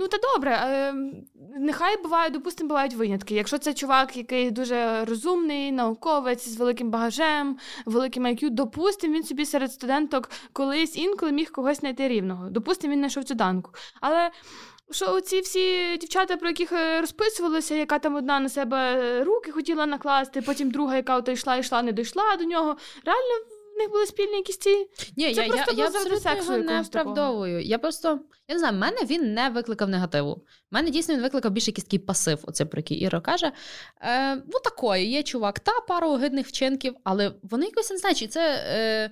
Ну, 0.00 0.08
та 0.08 0.18
добре, 0.34 0.50
е, 0.52 0.94
нехай 1.58 2.02
буває, 2.02 2.30
допустимо, 2.30 2.68
бувають 2.68 2.94
винятки. 2.94 3.34
Якщо 3.34 3.58
це 3.58 3.74
чувак, 3.74 4.16
який 4.16 4.50
дуже 4.50 5.04
розумний, 5.04 5.72
науковець 5.72 6.48
з 6.48 6.56
великим 6.56 6.90
багажем, 6.90 7.58
великим 7.86 8.26
IQ, 8.26 8.50
допустимо, 8.50 9.14
він 9.14 9.22
собі 9.22 9.46
серед 9.46 9.72
студенток 9.72 10.30
колись 10.52 10.96
інколи 10.96 11.32
міг 11.32 11.52
когось 11.52 11.80
знайти 11.80 12.08
рівного. 12.08 12.50
Допустимо, 12.50 12.92
він 12.92 13.00
знайшов 13.00 13.24
цю 13.24 13.34
данку. 13.34 13.70
Але 14.00 14.30
що 14.90 15.20
ці 15.20 15.40
всі 15.40 15.96
дівчата, 15.96 16.36
про 16.36 16.48
яких 16.48 16.72
е, 16.72 17.00
розписувалися, 17.00 17.74
яка 17.74 17.98
там 17.98 18.14
одна 18.14 18.40
на 18.40 18.48
себе 18.48 19.24
руки 19.24 19.52
хотіла 19.52 19.86
накласти, 19.86 20.42
потім 20.42 20.70
друга, 20.70 20.96
яка 20.96 21.16
ото 21.16 21.32
йшла, 21.32 21.56
йшла, 21.56 21.82
не 21.82 21.92
дійшла 21.92 22.36
до 22.36 22.44
нього. 22.44 22.76
Реально 23.04 23.57
них 23.78 23.90
були 23.90 24.06
спільні 24.06 24.36
якісь 24.36 24.58
ці. 24.58 24.88
Ні, 25.16 25.34
Це 25.34 25.46
я 25.46 25.48
просто 25.48 25.72
я, 25.72 25.78
я 25.82 25.86
абсолютно 25.86 26.20
сексу 26.20 26.52
його 26.52 26.64
не 26.64 26.80
оправдовую. 26.80 27.62
Я 27.62 27.78
просто 27.78 28.20
я 28.48 28.54
не 28.54 28.58
знаю, 28.58 28.74
в 28.74 28.78
мене 28.78 28.96
він 29.04 29.34
не 29.34 29.48
викликав 29.48 29.88
негативу. 29.88 30.44
Мене 30.70 30.90
дійсно 30.90 31.14
він 31.14 31.22
викликав 31.22 31.52
більше 31.52 31.70
якийсь 31.70 31.84
такий 31.84 31.98
пасив, 31.98 32.38
оце 32.42 32.64
про 32.64 32.78
який 32.78 32.98
Іра 32.98 33.20
каже. 33.20 33.52
Е, 34.00 34.34
Ну, 34.36 34.60
такої, 34.64 35.10
є 35.10 35.22
чувак, 35.22 35.60
та 35.60 35.72
пару 35.88 36.08
огидних 36.08 36.46
вчинків, 36.46 36.94
але 37.04 37.32
вони 37.42 37.66
якось 37.66 37.90
не 37.90 37.96
знаю, 37.96 38.14
чи 38.14 38.26
це. 38.26 38.64
Е, 38.68 39.10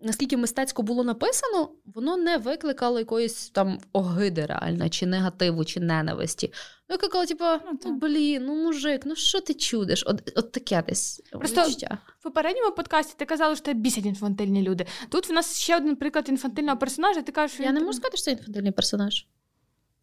наскільки 0.00 0.36
мистецько 0.36 0.82
було 0.82 1.04
написано, 1.04 1.70
воно 1.84 2.16
не 2.16 2.36
викликало 2.38 2.98
якоїсь 2.98 3.50
там 3.50 3.78
огиди 3.92 4.46
реально, 4.46 4.88
чи 4.88 5.06
негативу, 5.06 5.64
чи 5.64 5.80
ненависті. 5.80 6.52
Викликало, 6.88 7.26
типу, 7.26 7.44
ну, 7.44 7.78
ну 7.84 7.98
блін, 7.98 8.44
ну 8.44 8.54
мужик, 8.54 9.02
ну 9.04 9.16
що 9.16 9.40
ти 9.40 9.54
чудиш? 9.54 10.04
От 10.06 10.32
от 10.36 10.52
таке 10.52 10.82
десь. 10.88 11.22
Просто 11.32 11.62
відчуття. 11.62 11.98
в 12.18 12.22
попередньому 12.22 12.74
подкасті 12.74 13.14
ти 13.16 13.24
казала, 13.24 13.54
що 13.54 13.64
тебе 13.64 13.80
бісять 13.80 14.06
інфантильні 14.06 14.62
люди. 14.62 14.86
Тут 15.08 15.28
в 15.28 15.32
нас 15.32 15.58
ще 15.58 15.76
один 15.76 15.96
приклад 15.96 16.28
інфантильного 16.28 16.78
персонажа. 16.78 17.22
Ти 17.22 17.32
кажеш, 17.32 17.54
що 17.54 17.62
Я 17.62 17.68
він... 17.68 17.74
не 17.74 17.80
можу 17.80 17.92
сказати, 17.92 18.16
що 18.16 18.24
це 18.24 18.30
інфантильний 18.30 18.72
персонаж. 18.72 19.26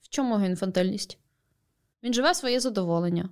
В 0.01 0.09
чому 0.09 0.33
його 0.33 0.45
інфантильність? 0.45 1.17
Він 2.03 2.13
живе 2.13 2.33
своє 2.33 2.59
задоволення. 2.59 3.29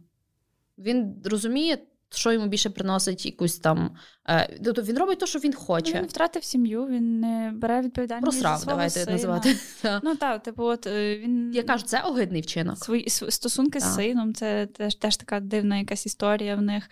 Він 0.78 1.22
розуміє 1.26 1.78
що 2.16 2.32
йому 2.32 2.48
більше 2.48 2.70
приносить 2.70 3.26
якусь 3.26 3.60
там. 3.60 3.96
Е, 4.30 4.60
тобто 4.66 4.82
він 4.82 4.98
робить 4.98 5.20
те, 5.20 5.28
що 5.28 5.40
він 5.40 5.54
хоче. 5.54 5.94
Він 5.94 6.06
втратив 6.06 6.44
сім'ю, 6.44 6.86
він 6.86 7.20
не 7.20 7.52
бере 7.56 7.82
відповідальність. 7.82 8.24
Просрав, 8.24 8.58
за 8.58 8.64
свого 8.64 8.72
давайте 8.72 9.00
сина. 9.00 9.12
називати. 9.12 9.56
Ну 10.04 10.16
так, 10.16 10.44
типу, 10.44 10.64
от 10.64 10.88
е, 10.88 11.18
він. 11.18 11.52
Я 11.54 11.64
кажу, 11.64 11.86
це 11.86 12.02
огидний 12.02 12.42
вчинок. 12.42 12.78
Свої 12.78 13.10
стосунки 13.10 13.80
так. 13.80 13.90
з 13.90 13.96
сином, 13.96 14.34
це 14.34 14.66
теж 14.66 14.96
теж 14.96 15.18
така 15.18 15.40
дивна 15.40 15.78
якась 15.78 16.06
історія 16.06 16.56
в 16.56 16.62
них. 16.62 16.90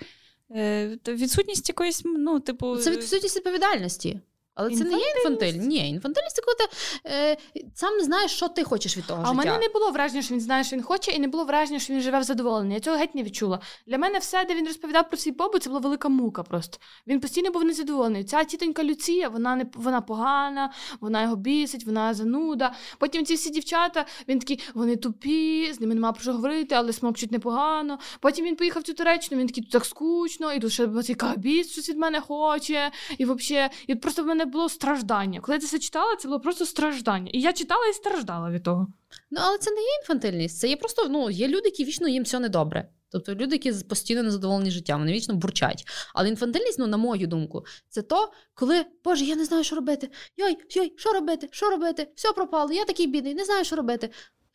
Е, 0.56 0.98
відсутність 1.08 1.70
якоїсь, 1.70 2.02
ну, 2.06 2.40
типу. 2.40 2.78
Це 2.78 2.92
відсутність 2.92 3.36
відповідальності. 3.36 4.20
Але 4.56 4.76
це 4.76 4.84
не 4.84 4.92
є 4.92 5.06
інфантиль. 5.16 5.54
Ні, 5.54 5.90
інфантильність 5.90 6.36
це 6.36 6.42
коли 6.42 6.56
ти 6.56 6.66
е, 7.06 7.38
сам 7.76 7.98
не 7.98 8.04
знаєш, 8.04 8.32
що 8.32 8.48
ти 8.48 8.64
хочеш 8.64 8.98
від 8.98 9.06
того. 9.06 9.22
А 9.22 9.26
життя. 9.26 9.42
у 9.42 9.46
мене 9.46 9.58
не 9.58 9.74
було 9.74 9.92
враження, 9.92 10.22
що 10.22 10.34
він 10.34 10.42
знає, 10.42 10.64
що 10.64 10.76
він 10.76 10.84
хоче, 10.84 11.12
і 11.12 11.20
не 11.20 11.28
було 11.28 11.46
враження, 11.46 11.80
що 11.80 11.94
він 11.94 12.02
живе 12.02 12.20
в 12.20 12.24
задоволенні. 12.24 12.74
Я 12.74 12.80
цього 12.80 12.98
геть 12.98 13.16
не 13.16 13.24
відчула. 13.24 13.60
Для 13.88 13.98
мене 13.98 14.20
все, 14.20 14.46
де 14.46 14.56
він 14.56 14.68
розповідав 14.68 15.10
про 15.10 15.18
свій 15.18 15.32
побут, 15.32 15.64
це 15.64 15.70
була 15.70 15.82
велика 15.82 16.10
мука. 16.10 16.44
Просто 16.44 16.78
він 17.08 17.20
постійно 17.20 17.52
був 17.52 17.64
незадоволений. 17.64 18.24
Ця 18.24 18.44
тітонька 18.44 18.84
Люція, 18.84 19.30
вона 19.30 19.56
не 19.56 19.66
вона 19.74 20.02
погана, 20.02 20.74
вона 21.02 21.24
його 21.24 21.36
бісить, 21.36 21.86
вона 21.86 22.14
зануда. 22.14 22.74
Потім 22.98 23.26
ці 23.26 23.36
всі 23.36 23.50
дівчата, 23.50 24.06
він 24.28 24.40
такий, 24.40 24.60
вони 24.74 24.96
тупі, 24.96 25.74
з 25.74 25.82
ними 25.82 25.96
нема 25.96 26.12
про 26.12 26.22
що 26.22 26.34
говорити, 26.34 26.76
але 26.76 26.94
смокчуть 26.94 27.32
непогано. 27.32 28.00
Потім 28.20 28.46
він 28.46 28.56
поїхав 28.56 28.82
в 28.82 28.86
цю 28.86 28.94
Туреччину, 28.94 29.42
він 29.42 29.48
такий 29.48 29.64
тут 29.64 29.72
так 29.72 29.86
скучно, 29.86 30.54
і 30.54 30.60
тут 30.60 30.72
ще 30.72 30.88
цей 31.04 31.16
кабіс 31.16 31.72
щось 31.72 31.90
від 31.90 31.98
мене 31.98 32.22
хоче. 32.22 32.92
І 33.18 33.26
взагалі, 33.26 33.70
і 33.88 33.96
просто 33.96 34.24
в 34.24 34.26
мене 34.26 34.46
було 34.52 34.70
страждання. 34.70 35.40
Коли 35.40 35.56
я 35.56 35.62
це 35.62 35.80
читала, 35.80 36.16
це 36.16 36.28
було 36.28 36.40
просто 36.40 36.66
страждання. 36.66 37.32
І 37.34 37.42
я 37.42 37.54
читала 37.54 37.88
і 37.88 37.94
страждала 37.94 38.52
від 38.52 38.64
того. 38.64 38.88
Ну, 39.32 39.40
але 39.44 39.58
це 39.58 39.72
не 39.72 39.82
є 39.82 39.88
інфантильність. 40.02 40.60
Це 40.60 40.70
є 40.70 40.78
просто 40.78 41.08
ну, 41.10 41.30
є 41.30 41.48
люди, 41.48 41.66
які 41.66 41.86
вічно 41.86 42.08
їм 42.08 42.24
все 42.24 42.40
недобре. 42.40 42.90
Тобто 43.12 43.36
люди, 43.36 43.56
які 43.56 43.72
постійно 43.72 44.24
незадоволені 44.24 44.72
життям, 44.72 45.00
вони 45.00 45.14
вічно 45.14 45.36
бурчать. 45.36 45.88
Але 46.14 46.30
інфантильність, 46.30 46.80
ну, 46.80 46.88
на 46.88 46.98
мою 46.98 47.28
думку, 47.28 47.66
це 47.90 48.02
то, 48.02 48.32
коли, 48.54 48.86
Боже, 49.04 49.26
я 49.26 49.36
не 49.36 49.46
знаю, 49.46 49.64
що 49.64 49.76
робити. 49.76 50.10
Йой, 50.38 50.58
йой, 50.72 50.94
що 50.98 51.14
робити? 51.14 51.50
Що 51.52 51.70
робити? 51.70 52.08
Все 52.16 52.34
пропало, 52.34 52.72
я 52.72 52.86
такий 52.86 53.08
бідний, 53.08 53.34
не 53.34 53.46
знаю, 53.46 53.66
що 53.66 53.76
робити. 53.76 54.10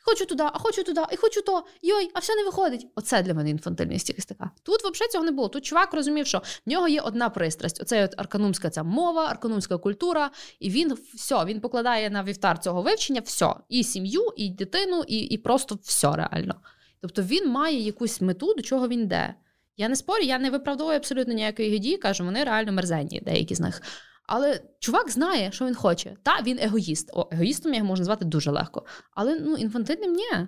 Хочу 0.08 0.26
туди, 0.26 0.42
а 0.42 0.58
хочу 0.58 0.82
туди, 0.82 1.00
і 1.12 1.16
хочу 1.16 1.42
то. 1.42 1.64
Йой, 1.82 2.10
а 2.14 2.18
все 2.18 2.34
не 2.34 2.44
виходить. 2.44 2.86
Оце 2.94 3.22
для 3.22 3.34
мене 3.34 3.50
інфантильність 3.50 4.08
якась. 4.08 4.26
Тут 4.62 4.80
взагалі 4.80 5.10
цього 5.12 5.24
не 5.24 5.30
було. 5.30 5.48
Тут 5.48 5.64
чувак 5.64 5.94
розумів, 5.94 6.26
що 6.26 6.38
в 6.38 6.70
нього 6.70 6.88
є 6.88 7.00
одна 7.00 7.30
пристрасть. 7.30 7.82
Оце 7.82 8.04
от 8.04 8.14
арканумська 8.16 8.70
ця 8.70 8.82
мова, 8.82 9.26
арканумська 9.26 9.78
культура, 9.78 10.30
і 10.60 10.70
він 10.70 10.98
все, 11.14 11.44
він 11.44 11.60
покладає 11.60 12.10
на 12.10 12.22
вівтар 12.22 12.58
цього 12.58 12.82
вивчення 12.82 13.20
все. 13.20 13.54
І 13.68 13.84
сім'ю, 13.84 14.32
і 14.36 14.50
дитину, 14.50 15.04
і 15.06 15.18
і 15.18 15.38
просто 15.38 15.78
все 15.82 16.16
реально. 16.16 16.54
Тобто 17.00 17.22
він 17.22 17.50
має 17.50 17.80
якусь 17.80 18.20
мету, 18.20 18.54
до 18.54 18.62
чого 18.62 18.88
він 18.88 19.00
йде. 19.00 19.34
Я 19.76 19.88
не 19.88 19.96
спорю, 19.96 20.22
я 20.22 20.38
не 20.38 20.50
виправдовую 20.50 20.96
абсолютно 20.96 21.34
ніякої 21.34 21.78
дії, 21.78 21.96
кажу, 21.96 22.24
вони 22.24 22.44
реально 22.44 22.72
мерзенні, 22.72 23.20
деякі 23.20 23.54
з 23.54 23.60
них. 23.60 23.82
Але 24.26 24.60
чувак 24.78 25.10
знає, 25.10 25.52
що 25.52 25.66
він 25.66 25.74
хоче. 25.74 26.16
Та 26.22 26.42
він 26.42 26.58
егоїст. 26.58 27.10
О, 27.12 27.28
егоїстом 27.32 27.74
його 27.74 27.86
можна 27.86 28.04
звати 28.04 28.24
дуже 28.24 28.50
легко. 28.50 28.84
Але 29.14 29.40
ну, 29.40 29.56
інфантильним 29.56 30.12
ні. 30.12 30.46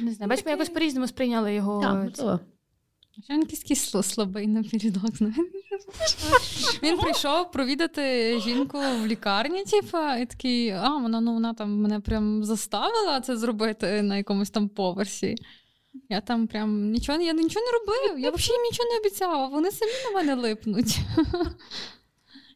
Не 0.00 0.12
знаю, 0.12 0.30
бач, 0.30 0.44
ми 0.44 0.50
якось 0.50 0.68
по-різному 0.68 1.06
сприйняли 1.06 1.54
його. 1.54 1.80
Так, 1.82 2.40
він 3.30 3.40
якийсь 3.40 3.90
слабий 4.02 4.46
напередок. 4.46 5.04
Він 6.82 6.98
прийшов 6.98 7.50
провідати 7.50 8.38
жінку 8.40 8.78
в 8.78 9.06
лікарні, 9.06 9.64
типу, 9.64 9.98
і 10.20 10.26
такий, 10.26 10.70
а 10.70 10.96
вона 10.96 11.20
ну 11.20 11.32
вона 11.34 11.54
там 11.54 11.80
мене 11.80 12.00
прям 12.00 12.44
заставила 12.44 13.20
це 13.20 13.36
зробити 13.36 14.02
на 14.02 14.16
якомусь 14.16 14.50
там 14.50 14.68
поверсі. 14.68 15.34
Я 16.08 16.20
там 16.20 16.46
прям 16.46 16.90
нічого 16.90 17.20
я 17.20 17.32
нічого 17.32 17.66
не 17.66 17.72
робив, 17.72 18.18
я 18.18 18.30
взагалі 18.30 18.62
їм 18.62 18.70
нічого 18.70 18.88
не 18.90 18.98
обіцяла, 18.98 19.46
вони 19.46 19.70
самі 19.70 19.92
на 20.04 20.10
мене 20.10 20.34
липнуть. 20.34 20.98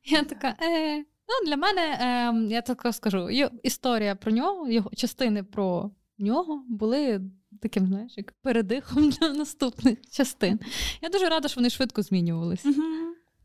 Я 0.06 0.22
така, 0.24 0.48
е, 0.62 0.98
ну 0.98 1.46
для 1.46 1.56
мене, 1.56 1.82
е, 1.82 2.54
я 2.54 2.62
так 2.62 2.86
скажу, 2.94 3.28
історія 3.62 4.14
про 4.14 4.32
нього, 4.32 4.68
його 4.68 4.90
частини 4.96 5.42
про 5.42 5.90
нього 6.18 6.64
були 6.68 7.20
таким, 7.62 7.86
знаєш, 7.86 8.12
як 8.16 8.32
передихом 8.32 9.10
для 9.20 9.28
наступних 9.28 9.98
частин. 10.10 10.60
Я 11.02 11.08
дуже 11.08 11.28
рада, 11.28 11.48
що 11.48 11.60
вони 11.60 11.70
швидко 11.70 12.02
змінювалися. 12.02 12.68
Угу. 12.68 12.82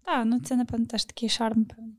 Так, 0.05 0.25
ну 0.25 0.39
це, 0.39 0.55
напевно, 0.55 0.85
теж 0.85 1.05
такий 1.05 1.29
шарм, 1.29 1.65
певно. 1.65 1.93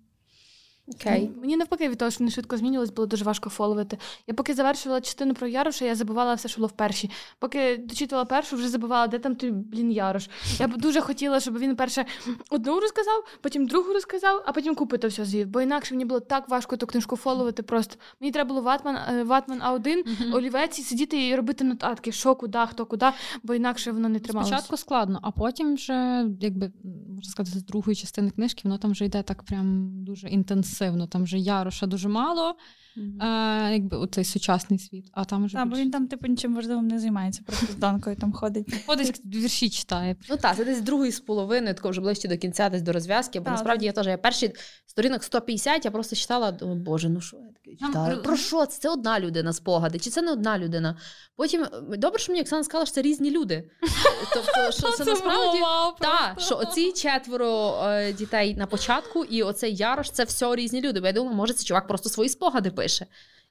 Okay. 0.89 1.28
Мені 1.41 1.57
навпаки 1.57 1.89
від 1.89 1.99
того, 1.99 2.11
що 2.11 2.18
вони 2.18 2.30
швидко 2.30 2.57
змінювались, 2.57 2.91
було 2.91 3.07
дуже 3.07 3.24
важко 3.24 3.51
фоловити. 3.51 3.99
Я 4.26 4.35
поки 4.35 4.55
завершувала 4.55 5.01
частину 5.01 5.35
про 5.35 5.47
Яроша, 5.47 5.85
я 5.85 5.95
забувала 5.95 6.35
все, 6.35 6.49
що 6.49 6.57
було 6.57 6.66
в 6.66 6.72
першій. 6.72 7.11
Поки 7.39 7.76
дочитувала 7.76 8.24
першу, 8.24 8.57
вже 8.57 8.68
забувала, 8.68 9.07
де 9.07 9.18
там 9.18 9.37
той 9.37 9.51
блін 9.51 9.93
Ярош. 9.93 10.28
Я 10.59 10.68
б 10.68 10.76
дуже 10.76 11.01
хотіла, 11.01 11.41
щоб 11.41 11.59
він 11.59 11.76
перше 11.76 12.05
одну 12.51 12.80
розказав, 12.80 13.24
потім 13.41 13.66
другу 13.66 13.93
розказав, 13.93 14.43
а 14.47 14.53
потім 14.53 14.74
купи 14.74 14.99
то 14.99 15.09
все 15.09 15.24
звів. 15.24 15.49
Бо 15.49 15.61
інакше 15.61 15.95
мені 15.95 16.05
було 16.05 16.20
так 16.20 16.49
важко 16.49 16.76
ту 16.76 16.87
книжку 16.87 17.16
фоловити. 17.16 17.62
Просто 17.62 17.97
мені 18.20 18.33
треба 18.33 18.49
було 18.49 18.61
ватман, 18.61 18.97
е, 18.97 19.24
ватман 19.24 19.61
А1, 19.61 19.87
uh-huh. 19.87 20.35
олівець 20.35 20.78
і 20.78 20.83
сидіти 20.83 21.28
і 21.28 21.37
робити 21.37 21.64
нотатки, 21.64 22.12
що 22.12 22.35
куди, 22.35 22.59
хто 22.70 22.87
куди, 22.87 23.07
бо 23.43 23.55
інакше 23.55 23.93
воно 23.93 24.09
не 24.09 24.18
трималося. 24.18 24.49
Спочатку 24.49 24.76
складно, 24.76 25.18
а 25.22 25.30
потім 25.30 25.74
вже, 25.74 26.26
якби 26.41 26.72
можна 27.09 27.30
сказати, 27.30 27.59
з 27.59 27.64
другої 27.64 27.97
частини 27.97 28.30
книжки, 28.30 28.61
воно 28.64 28.78
там 28.78 28.91
вже 28.91 29.05
йде 29.05 29.22
так 29.22 29.43
прям 29.43 29.89
дуже 30.05 30.28
інтенсивно 30.28 30.72
інтенсивно. 30.73 31.07
Там 31.07 31.25
вже 31.25 31.39
Яроша 31.39 31.87
дуже 31.87 32.09
мало, 32.09 32.55
mm-hmm. 32.97 33.22
а, 33.22 33.70
якби 33.72 33.97
оцей 33.97 34.24
сучасний 34.24 34.78
світ. 34.78 35.11
А 35.12 35.24
там 35.24 35.45
вже 35.45 35.55
Так, 35.55 35.68
бо 35.68 35.76
він 35.76 35.90
там, 35.90 36.07
типу, 36.07 36.26
нічим 36.26 36.55
важливим 36.55 36.88
не 36.88 36.99
займається, 36.99 37.43
просто 37.47 37.66
з 37.66 37.76
Данкою 37.76 38.16
там 38.16 38.32
ходить. 38.32 38.84
Ходить 38.86 39.22
вірші 39.24 39.70
читає. 39.70 40.16
Ну 40.30 40.36
так, 40.36 40.57
це 40.57 40.64
десь 40.64 40.80
другої 40.80 41.12
з 41.12 41.20
половини, 41.20 41.74
тако 41.74 41.90
вже 41.90 42.01
ближче 42.01 42.28
до 42.28 42.36
кінця, 42.36 42.68
десь 42.68 42.82
до 42.82 42.93
розв'язки. 42.93 43.40
Бо 43.40 43.45
так, 43.45 43.53
насправді 43.53 43.86
я 43.86 43.93
теж 43.93 44.07
я 44.07 44.18
перші 44.18 44.53
сторінок 44.86 45.24
150, 45.24 45.84
я 45.84 45.90
просто 45.90 46.16
читала, 46.16 46.59
о 46.61 46.74
Боже, 46.74 47.09
ну 47.09 47.20
що 47.20 47.36
я 47.36 47.53
таке 47.64 47.86
читаю? 47.86 48.22
Про 48.22 48.36
що 48.36 48.66
це? 48.66 48.80
Це 48.80 48.88
одна 48.88 49.20
людина 49.20 49.53
спогади, 49.53 49.99
чи 49.99 50.11
це 50.11 50.22
не 50.22 50.32
одна 50.32 50.59
людина? 50.59 50.97
Потім 51.36 51.66
добре, 51.88 52.18
що 52.18 52.32
мені 52.32 52.43
Оксана 52.43 52.64
сказала, 52.64 52.86
що 52.86 52.95
це 52.95 53.03
різні 53.03 53.30
люди. 53.30 53.70
Тобто, 54.34 54.72
що 54.72 54.90
це 54.90 55.05
насправді 55.05 55.59
так, 56.01 56.40
що 56.40 56.57
оці 56.57 56.93
четверо 56.93 57.82
е, 57.84 58.12
дітей 58.12 58.57
на 58.57 58.66
початку, 58.66 59.24
і 59.24 59.43
оцей 59.43 59.74
Ярош 59.76 60.11
це 60.11 60.24
все 60.24 60.57
різні 60.57 60.80
люди. 60.80 61.01
Бо 61.01 61.07
я 61.07 61.12
думала, 61.12 61.36
може, 61.36 61.53
це 61.53 61.64
чувак 61.64 61.86
просто 61.86 62.09
свої 62.09 62.28
спогади 62.28 62.70
пише. 62.70 62.82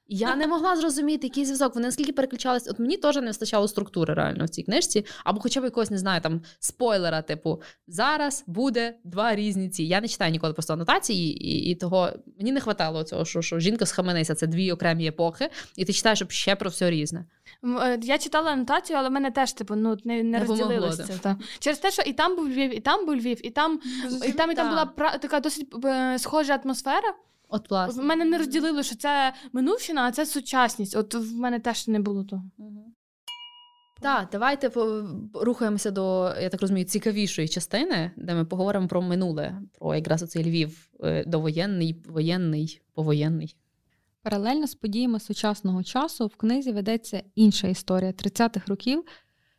Я 0.08 0.36
не 0.36 0.46
могла 0.46 0.76
зрозуміти, 0.76 1.26
який 1.26 1.44
зв'язок. 1.44 1.74
Вони 1.74 1.86
наскільки 1.86 2.12
переключались. 2.12 2.68
От 2.68 2.78
мені 2.78 2.96
теж 2.96 3.16
не 3.16 3.26
вистачало 3.26 3.68
структури 3.68 4.14
реально 4.14 4.44
в 4.44 4.48
цій 4.48 4.62
книжці, 4.62 5.06
або 5.24 5.40
хоча 5.40 5.60
б 5.60 5.64
якогось, 5.64 5.90
не 5.90 5.98
знаю, 5.98 6.20
там 6.20 6.40
спойлера, 6.58 7.22
типу, 7.22 7.62
зараз 7.86 8.44
буде 8.46 8.94
два 9.04 9.34
різні 9.34 9.68
ці. 9.68 9.82
Я 9.82 10.00
не 10.00 10.08
читаю 10.08 10.32
ніколи 10.32 10.52
просто 10.52 10.72
анотації, 10.72 11.48
і 11.48 11.70
і 11.70 11.74
того 11.74 12.10
мені 12.38 12.52
не 12.52 12.60
вистачало 12.60 13.04
цього, 13.04 13.24
що 13.24 13.42
що 13.42 13.58
жінка 13.58 13.86
схаменися, 13.86 14.34
це 14.34 14.46
дві 14.46 14.72
окремі 14.72 15.06
епохи, 15.06 15.50
і 15.76 15.84
ти 15.84 15.92
читаєш 15.92 16.18
щоб 16.18 16.30
ще 16.30 16.56
про 16.56 16.70
все 16.70 16.90
різне. 16.90 17.24
Е, 17.64 17.98
я 18.02 18.18
читала 18.18 18.50
анотацію, 18.50 18.98
але 18.98 19.08
в 19.08 19.12
мене 19.12 19.30
теж 19.30 19.52
типу 19.52 19.74
ну 19.74 19.98
не, 20.04 20.16
не, 20.16 20.22
не 20.22 20.44
розділилося 20.44 21.18
це. 21.22 21.36
Через 21.58 21.78
те, 21.78 21.90
що 21.90 22.02
і 22.02 22.12
там 22.12 22.36
був 22.36 22.48
Львів, 22.48 22.76
і 22.76 22.80
там 22.80 23.06
був 23.06 23.16
Львів, 23.16 23.46
і 23.46 23.50
там 23.50 23.80
і 24.26 24.32
там, 24.32 24.50
і 24.50 24.54
там 24.54 24.68
була 24.68 24.84
така 25.18 25.40
досить 25.40 25.74
е, 25.84 26.18
схожа 26.18 26.60
атмосфера. 26.64 27.14
От 27.52 27.70
власне. 27.70 28.02
В 28.02 28.06
мене 28.06 28.24
не 28.24 28.38
розділили, 28.38 28.82
що 28.82 28.96
це 28.96 29.34
минувщина, 29.52 30.02
а 30.02 30.12
це 30.12 30.26
сучасність. 30.26 30.96
От 30.96 31.14
в 31.14 31.36
мене 31.36 31.60
теж 31.60 31.88
не 31.88 32.00
було 32.00 32.24
того. 32.24 32.42
Так, 34.00 34.28
давайте 34.32 34.70
рухаємося 35.34 35.90
до, 35.90 36.34
я 36.40 36.48
так 36.48 36.60
розумію, 36.60 36.86
цікавішої 36.86 37.48
частини, 37.48 38.10
де 38.16 38.34
ми 38.34 38.44
поговоримо 38.44 38.88
про 38.88 39.02
минуле, 39.02 39.62
про 39.78 39.94
якраз 39.94 40.22
оцей 40.22 40.44
Львів 40.44 40.90
е, 41.00 41.24
довоєнний, 41.24 42.02
воєнний, 42.08 42.80
повоєнний. 42.94 43.56
Паралельно 44.22 44.66
з 44.66 44.74
подіями 44.74 45.20
сучасного 45.20 45.82
часу 45.82 46.26
в 46.26 46.36
книзі 46.36 46.72
ведеться 46.72 47.22
інша 47.34 47.68
історія 47.68 48.10
30-х 48.10 48.66
років. 48.66 49.04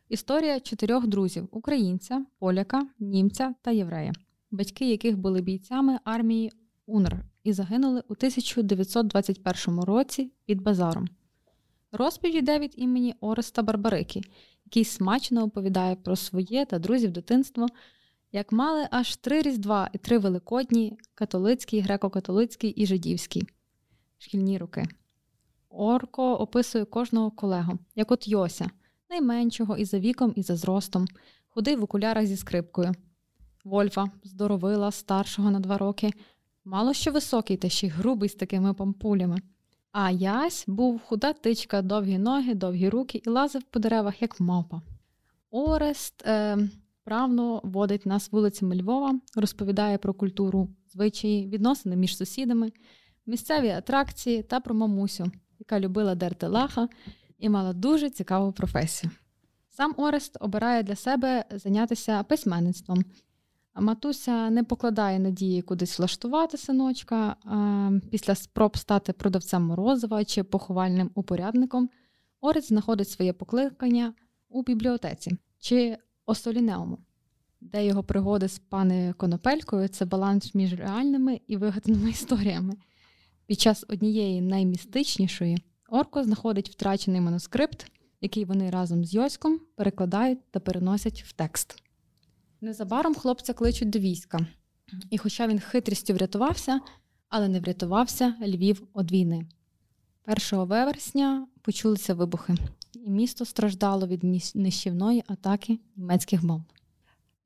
Історія 0.08 0.60
чотирьох 0.60 1.06
друзів: 1.06 1.48
українця, 1.50 2.24
поляка, 2.38 2.86
німця 2.98 3.54
та 3.62 3.70
єврея, 3.70 4.12
батьки 4.50 4.90
яких 4.90 5.18
були 5.18 5.40
бійцями 5.40 5.98
армії 6.04 6.52
УНР 6.86 7.24
і 7.44 7.52
загинули 7.52 8.00
у 8.08 8.12
1921 8.12 9.80
році 9.80 10.32
під 10.44 10.62
базаром. 10.62 11.08
Розповідь 11.92 12.34
йде 12.34 12.58
від 12.58 12.74
імені 12.76 13.14
Ореста 13.20 13.62
Барбарики, 13.62 14.20
який 14.64 14.84
смачно 14.84 15.42
оповідає 15.42 15.96
про 15.96 16.16
своє 16.16 16.64
та 16.64 16.78
друзів 16.78 17.10
дитинство, 17.10 17.66
як 18.32 18.52
мали 18.52 18.88
аж 18.90 19.16
три 19.16 19.42
різдва 19.42 19.90
і 19.92 19.98
три 19.98 20.18
великодні 20.18 20.98
католицький, 21.14 21.82
греко-католицький 21.82 22.72
і 22.76 22.86
жидівський 22.86 23.42
шкільні 24.18 24.58
роки. 24.58 24.86
Орко 25.68 26.34
описує 26.34 26.84
кожного 26.84 27.30
колегу, 27.30 27.78
як 27.94 28.10
от 28.10 28.28
Йося, 28.28 28.70
найменшого 29.10 29.76
і 29.76 29.84
за 29.84 29.98
віком, 29.98 30.32
і 30.36 30.42
за 30.42 30.56
зростом, 30.56 31.06
худий 31.48 31.76
в 31.76 31.84
окулярах 31.84 32.26
зі 32.26 32.36
скрипкою. 32.36 32.92
Вольфа 33.64 34.06
здоровила 34.24 34.90
старшого 34.90 35.50
на 35.50 35.60
два 35.60 35.78
роки, 35.78 36.10
мало 36.64 36.92
що 36.92 37.12
високий 37.12 37.56
та 37.56 37.68
ще 37.68 37.86
й 37.86 37.90
грубий 37.90 38.28
з 38.28 38.34
такими 38.34 38.74
пампулями. 38.74 39.38
А 39.92 40.10
ясь 40.10 40.64
був 40.66 41.00
худа 41.00 41.32
тичка, 41.32 41.82
довгі 41.82 42.18
ноги, 42.18 42.54
довгі 42.54 42.88
руки 42.88 43.22
і 43.26 43.30
лазив 43.30 43.62
по 43.62 43.78
деревах, 43.78 44.22
як 44.22 44.40
мавпа. 44.40 44.82
Орест 45.50 46.22
е, 46.26 46.58
правно 47.04 47.60
водить 47.64 48.06
нас 48.06 48.32
вулицями 48.32 48.76
Львова, 48.76 49.20
розповідає 49.36 49.98
про 49.98 50.14
культуру, 50.14 50.68
звичаї, 50.92 51.48
відносини 51.48 51.96
між 51.96 52.16
сусідами, 52.16 52.72
місцеві 53.26 53.68
атракції 53.68 54.42
та 54.42 54.60
про 54.60 54.74
мамусю, 54.74 55.32
яка 55.58 55.80
любила 55.80 56.14
дерти 56.14 56.46
лаха 56.46 56.88
і 57.38 57.48
мала 57.48 57.72
дуже 57.72 58.10
цікаву 58.10 58.52
професію. 58.52 59.10
Сам 59.68 59.94
Орест 59.96 60.36
обирає 60.40 60.82
для 60.82 60.96
себе 60.96 61.44
зайнятися 61.50 62.22
письменництвом. 62.22 63.04
Матуся 63.76 64.50
не 64.50 64.64
покладає 64.64 65.18
надії 65.18 65.62
кудись 65.62 65.98
влаштувати 65.98 66.56
синочка 66.56 67.36
після 68.10 68.34
спроб 68.34 68.76
стати 68.76 69.12
продавцем 69.12 69.62
морозива 69.62 70.24
чи 70.24 70.42
поховальним 70.42 71.10
упорядником. 71.14 71.90
Орець 72.40 72.68
знаходить 72.68 73.08
своє 73.08 73.32
покликання 73.32 74.14
у 74.48 74.62
бібліотеці 74.62 75.36
чи 75.58 75.98
Осолінеуму, 76.26 76.98
де 77.60 77.86
його 77.86 78.04
пригоди 78.04 78.48
з 78.48 78.58
пани 78.58 79.14
Конопелькою 79.16 79.88
це 79.88 80.04
баланс 80.04 80.54
між 80.54 80.74
реальними 80.74 81.40
і 81.46 81.56
вигаданими 81.56 82.10
історіями. 82.10 82.74
Під 83.46 83.60
час 83.60 83.84
однієї 83.88 84.40
наймістичнішої 84.40 85.58
Орко 85.88 86.24
знаходить 86.24 86.70
втрачений 86.70 87.20
манускрипт, 87.20 87.86
який 88.20 88.44
вони 88.44 88.70
разом 88.70 89.04
з 89.04 89.14
Йоськом 89.14 89.60
перекладають 89.76 90.50
та 90.50 90.60
переносять 90.60 91.22
в 91.22 91.32
текст. 91.32 91.82
Незабаром 92.64 93.14
хлопця 93.14 93.52
кличуть 93.52 93.90
до 93.90 93.98
війська, 93.98 94.46
і, 95.10 95.18
хоча 95.18 95.46
він 95.46 95.60
хитрістю 95.60 96.14
врятувався, 96.14 96.80
але 97.28 97.48
не 97.48 97.60
врятувався 97.60 98.34
Львів 98.42 98.82
від 98.96 99.12
війни. 99.12 99.46
1 100.52 100.66
вересня 100.66 101.46
почулися 101.62 102.14
вибухи, 102.14 102.54
і 102.92 103.10
місто 103.10 103.44
страждало 103.44 104.06
від 104.06 104.24
нищівної 104.54 105.24
атаки 105.26 105.78
німецьких 105.96 106.44
бомб. 106.44 106.64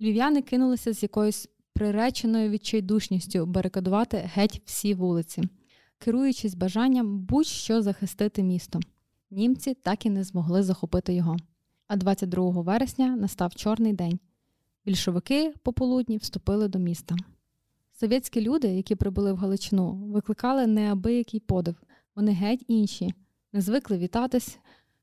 Львів'яни 0.00 0.42
кинулися 0.42 0.92
з 0.92 1.02
якоюсь 1.02 1.48
приреченою 1.72 2.50
відчайдушністю 2.50 3.46
барикадувати 3.46 4.30
геть 4.34 4.62
всі 4.64 4.94
вулиці, 4.94 5.42
керуючись 5.98 6.54
бажанням 6.54 7.18
будь-що 7.18 7.82
захистити 7.82 8.42
місто. 8.42 8.80
Німці 9.30 9.74
так 9.74 10.06
і 10.06 10.10
не 10.10 10.24
змогли 10.24 10.62
захопити 10.62 11.14
його. 11.14 11.36
А 11.86 11.96
22 11.96 12.50
вересня 12.50 13.16
настав 13.16 13.54
чорний 13.54 13.92
день. 13.92 14.18
Більшовики 14.88 15.54
пополудні 15.62 16.16
вступили 16.16 16.68
до 16.68 16.78
міста. 16.78 17.16
Совєтські 18.00 18.40
люди, 18.40 18.68
які 18.68 18.94
прибули 18.94 19.32
в 19.32 19.36
Галичину, 19.36 19.92
викликали 19.92 20.66
неабиякий 20.66 21.40
подив. 21.40 21.76
Вони 22.16 22.32
геть 22.32 22.64
інші, 22.68 23.14
не 23.52 23.60
звикли 23.60 23.98
вітатись, 23.98 24.58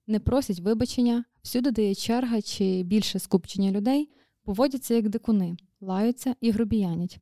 не 0.07 0.19
просять 0.19 0.59
вибачення, 0.59 1.25
всюди 1.41 1.71
дає 1.71 1.95
черга 1.95 2.41
чи 2.41 2.83
більше 2.83 3.19
скупчення 3.19 3.71
людей, 3.71 4.09
поводяться 4.43 4.93
як 4.93 5.09
дикуни, 5.09 5.57
лаються 5.81 6.35
і 6.41 6.51
грубіянять. 6.51 7.19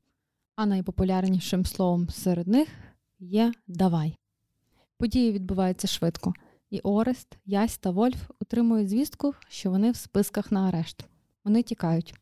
А 0.55 0.66
найпопулярнішим 0.66 1.66
словом 1.66 2.09
серед 2.09 2.47
них 2.47 2.70
є 3.20 3.53
давай. 3.68 4.18
Події 4.97 5.32
відбуваються 5.32 5.88
швидко, 5.88 6.34
і 6.70 6.80
Орест, 6.80 7.38
Ясь 7.45 7.78
та 7.78 7.89
Вольф 7.89 8.32
отримують 8.39 8.89
звістку, 8.89 9.34
що 9.47 9.72
вони 9.72 9.91
в 9.91 9.95
списках 9.95 10.51
на 10.51 10.68
арешт. 10.68 11.05
Вони 11.43 11.64
тікають. 11.64 12.14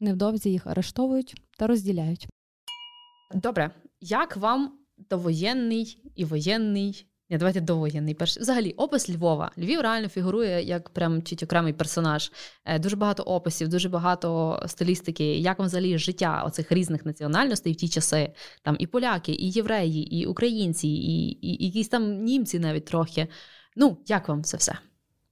Невдовзі 0.00 0.50
їх 0.50 0.66
арештовують 0.66 1.42
та 1.58 1.66
розділяють. 1.66 2.28
Добре, 3.34 3.70
як 4.00 4.36
вам 4.36 4.78
довоєнний 5.10 6.12
і 6.14 6.24
воєнний? 6.24 7.06
Ні, 7.30 7.38
давайте 7.38 7.60
довоєнний 7.60 8.14
перш. 8.14 8.38
Взагалі, 8.38 8.72
опис 8.72 9.10
Львова. 9.10 9.50
Львів 9.58 9.80
реально 9.80 10.08
фігурує 10.08 10.62
як 10.62 10.90
прям 10.90 11.22
чуть 11.22 11.42
окремий 11.42 11.72
персонаж. 11.72 12.32
Е, 12.64 12.78
дуже 12.78 12.96
багато 12.96 13.22
описів, 13.22 13.68
дуже 13.68 13.88
багато 13.88 14.62
стилістики. 14.66 15.38
Як 15.38 15.58
вам 15.58 15.66
взагалі 15.68 15.98
життя 15.98 16.42
оцих 16.46 16.72
різних 16.72 17.06
національностей 17.06 17.72
в 17.72 17.76
ті 17.76 17.88
часи? 17.88 18.32
Там 18.62 18.76
і 18.78 18.86
поляки, 18.86 19.32
і 19.32 19.50
євреї, 19.50 20.16
і 20.16 20.26
українці, 20.26 20.88
і, 20.88 21.28
і, 21.28 21.62
і 21.62 21.66
якісь 21.66 21.88
там 21.88 22.22
німці 22.24 22.58
навіть 22.58 22.84
трохи. 22.84 23.28
Ну, 23.76 23.98
як 24.06 24.28
вам 24.28 24.44
це 24.44 24.56
все? 24.56 24.78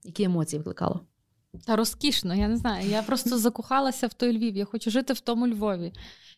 Які 0.05 0.23
емоції 0.23 0.59
викликало? 0.59 1.01
Та 1.65 1.77
розкішно, 1.77 2.35
я 2.35 2.49
не 2.49 2.57
знаю. 2.57 2.89
Я 2.89 3.03
просто 3.03 3.39
закохалася 3.39 4.07
в 4.07 4.15
той 4.15 4.39
Львів. 4.39 4.57
Я 4.57 4.65
хочу 4.65 4.91
жити 4.91 5.13
в 5.13 5.21
тому 5.21 5.49
Львові. 5.49 5.93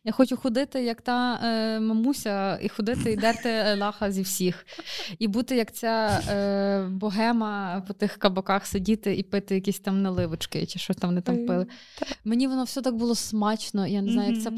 Я 0.09 0.13
хочу 0.13 0.37
ходити, 0.37 0.83
як 0.83 1.03
та 1.03 1.41
е, 1.43 1.81
мамуся, 1.81 2.59
і 2.63 2.69
ходити 2.69 3.13
і 3.13 3.17
дерти 3.17 3.77
лаха 3.79 4.13
зі 4.13 4.23
всіх, 4.23 4.67
і 5.19 5.29
бути 5.29 5.57
як 5.57 5.73
ця 5.73 6.21
е, 6.29 6.89
богема 6.91 7.85
по 7.89 7.95
тих 7.95 8.17
кабаках 8.17 8.67
сидіти 8.67 9.17
і 9.17 9.23
пити 9.23 9.55
якісь 9.55 9.81
там 9.81 10.03
наливочки, 10.03 10.67
чи 10.67 10.79
що 10.79 10.95
там 10.95 11.11
вони 11.11 11.21
там 11.21 11.47
пили. 11.47 11.67
Мені 12.25 12.47
воно 12.47 12.65
все 12.65 12.83
так 12.83 12.95
було 12.95 13.15
смачно. 13.15 13.87
Я 13.87 14.03
не 14.03 14.13
знаю, 14.13 14.33
як 14.33 14.43
це 14.43 14.51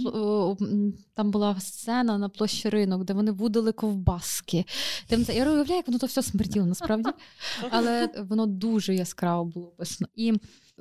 там 1.14 1.30
була 1.30 1.61
сцена 1.61 2.18
на 2.18 2.28
площі 2.28 2.68
ринок, 2.68 3.05
де 3.05 3.12
вони 3.12 3.32
вудили 3.32 3.72
ковбаски. 3.72 4.64
Я 5.11 5.18
уявляю, 5.51 5.76
як 5.76 5.86
воно 5.86 5.98
то 5.98 6.07
все 6.07 6.22
смертіло 6.22 6.66
насправді, 6.66 7.11
але 7.70 8.09
воно 8.28 8.46
дуже 8.46 8.94
яскраво 8.94 9.44
було 9.44 9.66
описано. 9.66 10.09
І 10.14 10.32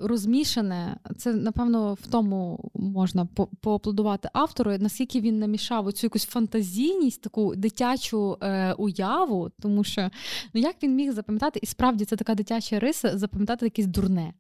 розмішане, 0.02 0.98
це 1.18 1.34
напевно 1.34 1.94
в 1.94 2.08
тому 2.08 2.72
можна 2.74 3.26
поаплодувати 3.62 4.30
автору, 4.34 4.78
наскільки 4.80 5.22
він 5.22 5.40
намішав 5.40 5.88
оцю 5.88 6.06
якусь 6.06 6.26
фантазійність, 6.26 7.22
таку 7.22 7.56
дитячу 7.56 8.38
е, 8.42 8.74
уяву, 8.74 9.52
тому 9.62 9.84
що 9.84 10.10
ну 10.54 10.62
як 10.62 10.76
він 10.84 10.96
міг 10.96 11.12
запам'ятати, 11.12 11.60
і 11.64 11.66
справді 11.66 12.06
це 12.06 12.16
така 12.16 12.36
дитяча 12.36 12.80
риса, 12.80 13.18
запам'ятати 13.18 13.66
якесь 13.66 13.88
дурне. 13.88 14.34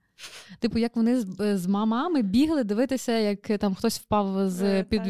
Типу, 0.59 0.77
як 0.77 0.95
вони 0.95 1.19
з, 1.19 1.57
з 1.57 1.67
мамами 1.67 2.21
бігли 2.21 2.63
дивитися, 2.63 3.11
як 3.11 3.41
там 3.41 3.75
хтось 3.75 3.99
впав 3.99 4.49
з 4.49 4.61
е, 4.61 4.83
під 4.83 5.01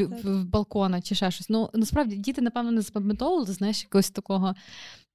балкона 0.50 1.02
чи 1.02 1.16
ще 1.16 1.32
щось. 1.32 1.50
Ну 1.50 1.70
насправді 1.74 2.16
діти, 2.16 2.42
напевно, 2.42 2.72
не 2.72 2.82
запам'ятовували, 2.82 3.54
знаєш, 3.54 3.84
якогось 3.84 4.10
такого 4.10 4.56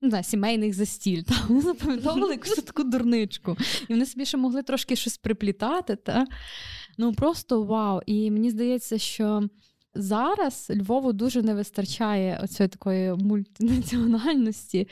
не 0.04 0.10
знаю, 0.10 0.24
сімейних 0.24 0.74
застіль. 0.74 1.22
Та 1.22 1.34
вони 1.48 1.60
запам'ятовували 1.60 2.32
якусь 2.32 2.54
таку 2.54 2.84
дурничку. 2.84 3.56
І 3.88 3.92
вони 3.92 4.06
собі 4.06 4.24
ще 4.24 4.36
могли 4.36 4.62
трошки 4.62 4.96
щось 4.96 5.18
приплітати. 5.18 5.96
Та? 5.96 6.26
Ну 6.98 7.12
просто 7.12 7.62
вау. 7.62 8.00
І 8.06 8.30
мені 8.30 8.50
здається, 8.50 8.98
що 8.98 9.48
Зараз 9.94 10.72
Львову 10.76 11.12
дуже 11.12 11.42
не 11.42 11.54
вистачає 11.54 12.40
оцієї 12.42 12.68
такої 12.68 13.14
мультинаціональності. 13.14 14.88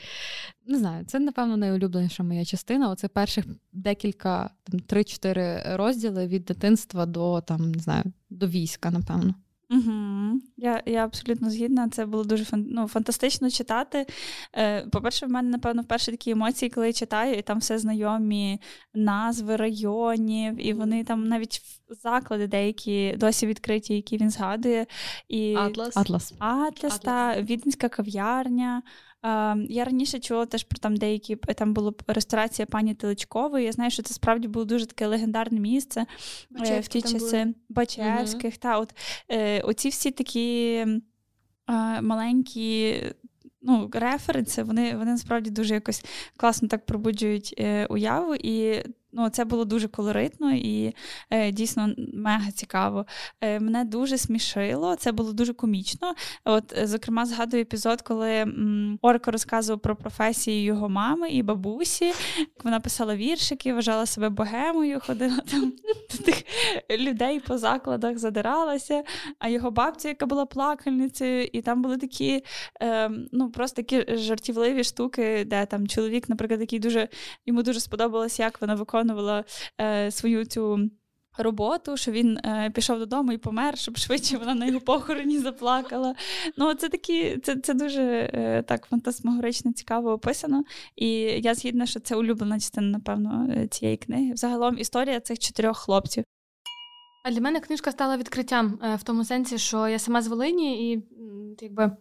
Не 0.65 0.77
знаю, 0.77 1.05
це, 1.05 1.19
напевно, 1.19 1.57
найулюбленіша 1.57 2.23
моя 2.23 2.45
частина. 2.45 2.89
Оце 2.89 3.07
перших 3.07 3.45
декілька, 3.73 4.49
там, 4.63 4.79
три-чотири 4.79 5.63
розділи 5.65 6.27
від 6.27 6.45
дитинства 6.45 7.05
до 7.05 7.41
там, 7.41 7.71
не 7.71 7.79
знаю, 7.79 8.03
до 8.29 8.47
війська, 8.47 8.91
напевно. 8.91 9.35
Угу. 9.73 10.41
Я 10.57 10.83
я 10.85 11.05
абсолютно 11.05 11.49
згідна. 11.49 11.89
Це 11.89 12.05
було 12.05 12.23
дуже 12.23 12.45
fun, 12.45 12.65
ну, 12.69 12.87
фантастично 12.87 13.49
читати. 13.49 14.05
Е, 14.57 14.87
По-перше, 14.91 15.25
в 15.25 15.29
мене, 15.29 15.49
напевно, 15.49 15.81
вперше 15.81 16.11
такі 16.11 16.31
емоції, 16.31 16.69
коли 16.69 16.87
я 16.87 16.93
читаю, 16.93 17.33
і 17.33 17.41
там 17.41 17.59
все 17.59 17.79
знайомі 17.79 18.59
назви 18.93 19.55
районів, 19.55 20.67
і 20.67 20.73
вони 20.73 21.03
там 21.03 21.27
навіть 21.27 21.61
заклади 21.89 22.47
деякі 22.47 23.15
досі 23.17 23.47
відкриті, 23.47 23.95
які 23.95 24.17
він 24.17 24.29
згадує. 24.29 24.85
І 25.29 25.55
Атлас. 25.55 25.97
Атлас. 25.97 26.33
Атлас, 26.39 26.99
та 26.99 27.41
Віденська 27.41 27.89
кав'ярня. 27.89 28.81
Я 29.69 29.85
раніше 29.85 30.19
чула 30.19 30.45
теж 30.45 30.63
про 30.63 30.79
там 30.79 30.97
деякі 30.97 31.35
там 31.35 31.73
була 31.73 31.93
ресторація 32.07 32.65
пані 32.65 32.93
Теличкової. 32.93 33.65
Я 33.65 33.71
знаю, 33.71 33.91
що 33.91 34.03
це 34.03 34.13
справді 34.13 34.47
було 34.47 34.65
дуже 34.65 34.85
таке 34.85 35.07
легендарне 35.07 35.59
місце 35.59 36.01
е, 36.01 36.05
Бачевські 36.49 36.99
в 36.99 37.01
ті 37.01 37.13
часи 37.13 37.43
були. 37.43 37.53
Бачевських. 37.69 38.53
Угу. 38.53 38.59
Та, 38.59 38.79
от, 38.79 38.95
е, 39.29 39.61
Оці 39.61 39.89
всі 39.89 40.11
такі 40.11 40.85
маленькі. 42.01 43.01
Ну, 43.65 43.89
референси, 43.93 44.63
вони 44.63 44.95
вони 44.95 45.11
насправді 45.11 45.49
дуже 45.49 45.73
якось 45.73 46.05
класно 46.37 46.67
так 46.67 46.85
пробуджують 46.85 47.55
е, 47.57 47.85
уяву, 47.85 48.35
і 48.35 48.83
Ну, 49.15 49.29
Це 49.29 49.45
було 49.45 49.65
дуже 49.65 49.87
колоритно 49.87 50.53
і 50.53 50.95
е, 51.29 51.51
дійсно 51.51 51.89
мега 52.13 52.51
цікаво. 52.51 53.05
Е, 53.41 53.59
Мене 53.59 53.85
дуже 53.85 54.17
смішило, 54.17 54.95
це 54.95 55.11
було 55.11 55.33
дуже 55.33 55.53
комічно. 55.53 56.13
От, 56.45 56.77
е, 56.77 56.87
Зокрема, 56.87 57.25
згадую 57.25 57.61
епізод, 57.61 58.01
коли 58.01 58.31
м, 58.31 58.99
Орко 59.01 59.31
розказував 59.31 59.79
про 59.79 59.95
професії 59.95 60.63
його 60.63 60.89
мами 60.89 61.29
і 61.29 61.43
бабусі. 61.43 62.13
Вона 62.63 62.79
писала 62.79 63.15
віршики, 63.15 63.73
вважала 63.73 64.05
себе 64.05 64.29
богемою, 64.29 64.99
ходила 64.99 65.39
там 65.51 65.73
до 66.11 66.23
тих 66.23 66.43
людей 66.99 67.39
по 67.39 67.57
закладах, 67.57 68.17
задиралася. 68.17 69.03
А 69.39 69.49
його 69.49 69.71
бабця, 69.71 70.07
яка 70.07 70.25
була 70.25 70.45
плакальницею, 70.45 71.49
і 71.53 71.61
там 71.61 71.81
були 71.81 71.97
такі 71.97 72.43
е, 72.81 73.11
ну, 73.31 73.51
просто 73.51 73.75
такі 73.81 74.17
жартівливі 74.17 74.83
штуки, 74.83 75.45
де 75.47 75.65
там 75.65 75.87
чоловік, 75.87 76.29
наприклад, 76.29 76.61
який 76.61 76.79
дуже 76.79 77.07
йому 77.45 77.63
дуже 77.63 77.79
сподобалось, 77.79 78.39
як 78.39 78.61
вона 78.61 78.75
виконує 78.75 79.02
виконувала 79.03 79.43
е, 79.81 80.11
свою 80.11 80.45
цю. 80.45 80.89
Роботу, 81.37 81.97
що 81.97 82.11
він 82.11 82.37
е, 82.37 82.71
пішов 82.75 82.99
додому 82.99 83.31
і 83.31 83.37
помер, 83.37 83.77
щоб 83.77 83.97
швидше 83.97 84.37
вона 84.37 84.55
на 84.55 84.65
його 84.65 84.81
похороні 84.81 85.39
заплакала. 85.39 86.15
Ну, 86.57 86.73
це 86.73 86.89
такі, 86.89 87.37
це 87.37 87.55
це 87.55 87.73
дуже 87.73 88.01
е, 88.33 88.63
так 88.67 88.85
фантасмагорично 88.85 89.73
цікаво 89.73 90.11
описано. 90.11 90.63
І 90.95 91.09
я 91.19 91.55
згідна, 91.55 91.85
що 91.85 91.99
це 91.99 92.15
улюблена 92.15 92.59
частина, 92.59 92.87
напевно, 92.87 93.47
е, 93.57 93.67
цієї 93.67 93.97
книги. 93.97 94.33
Взагалом 94.33 94.77
історія 94.77 95.19
цих 95.19 95.39
чотирьох 95.39 95.77
хлопців. 95.77 96.23
А 97.23 97.31
для 97.31 97.41
мене 97.41 97.59
книжка 97.59 97.91
стала 97.91 98.17
відкриттям 98.17 98.79
е, 98.83 98.95
в 98.95 99.03
тому 99.03 99.25
сенсі, 99.25 99.57
що 99.57 99.87
я 99.87 99.99
сама 99.99 100.21
з 100.21 100.27
Волині, 100.27 100.91
і 100.91 101.03
якби, 101.61 101.91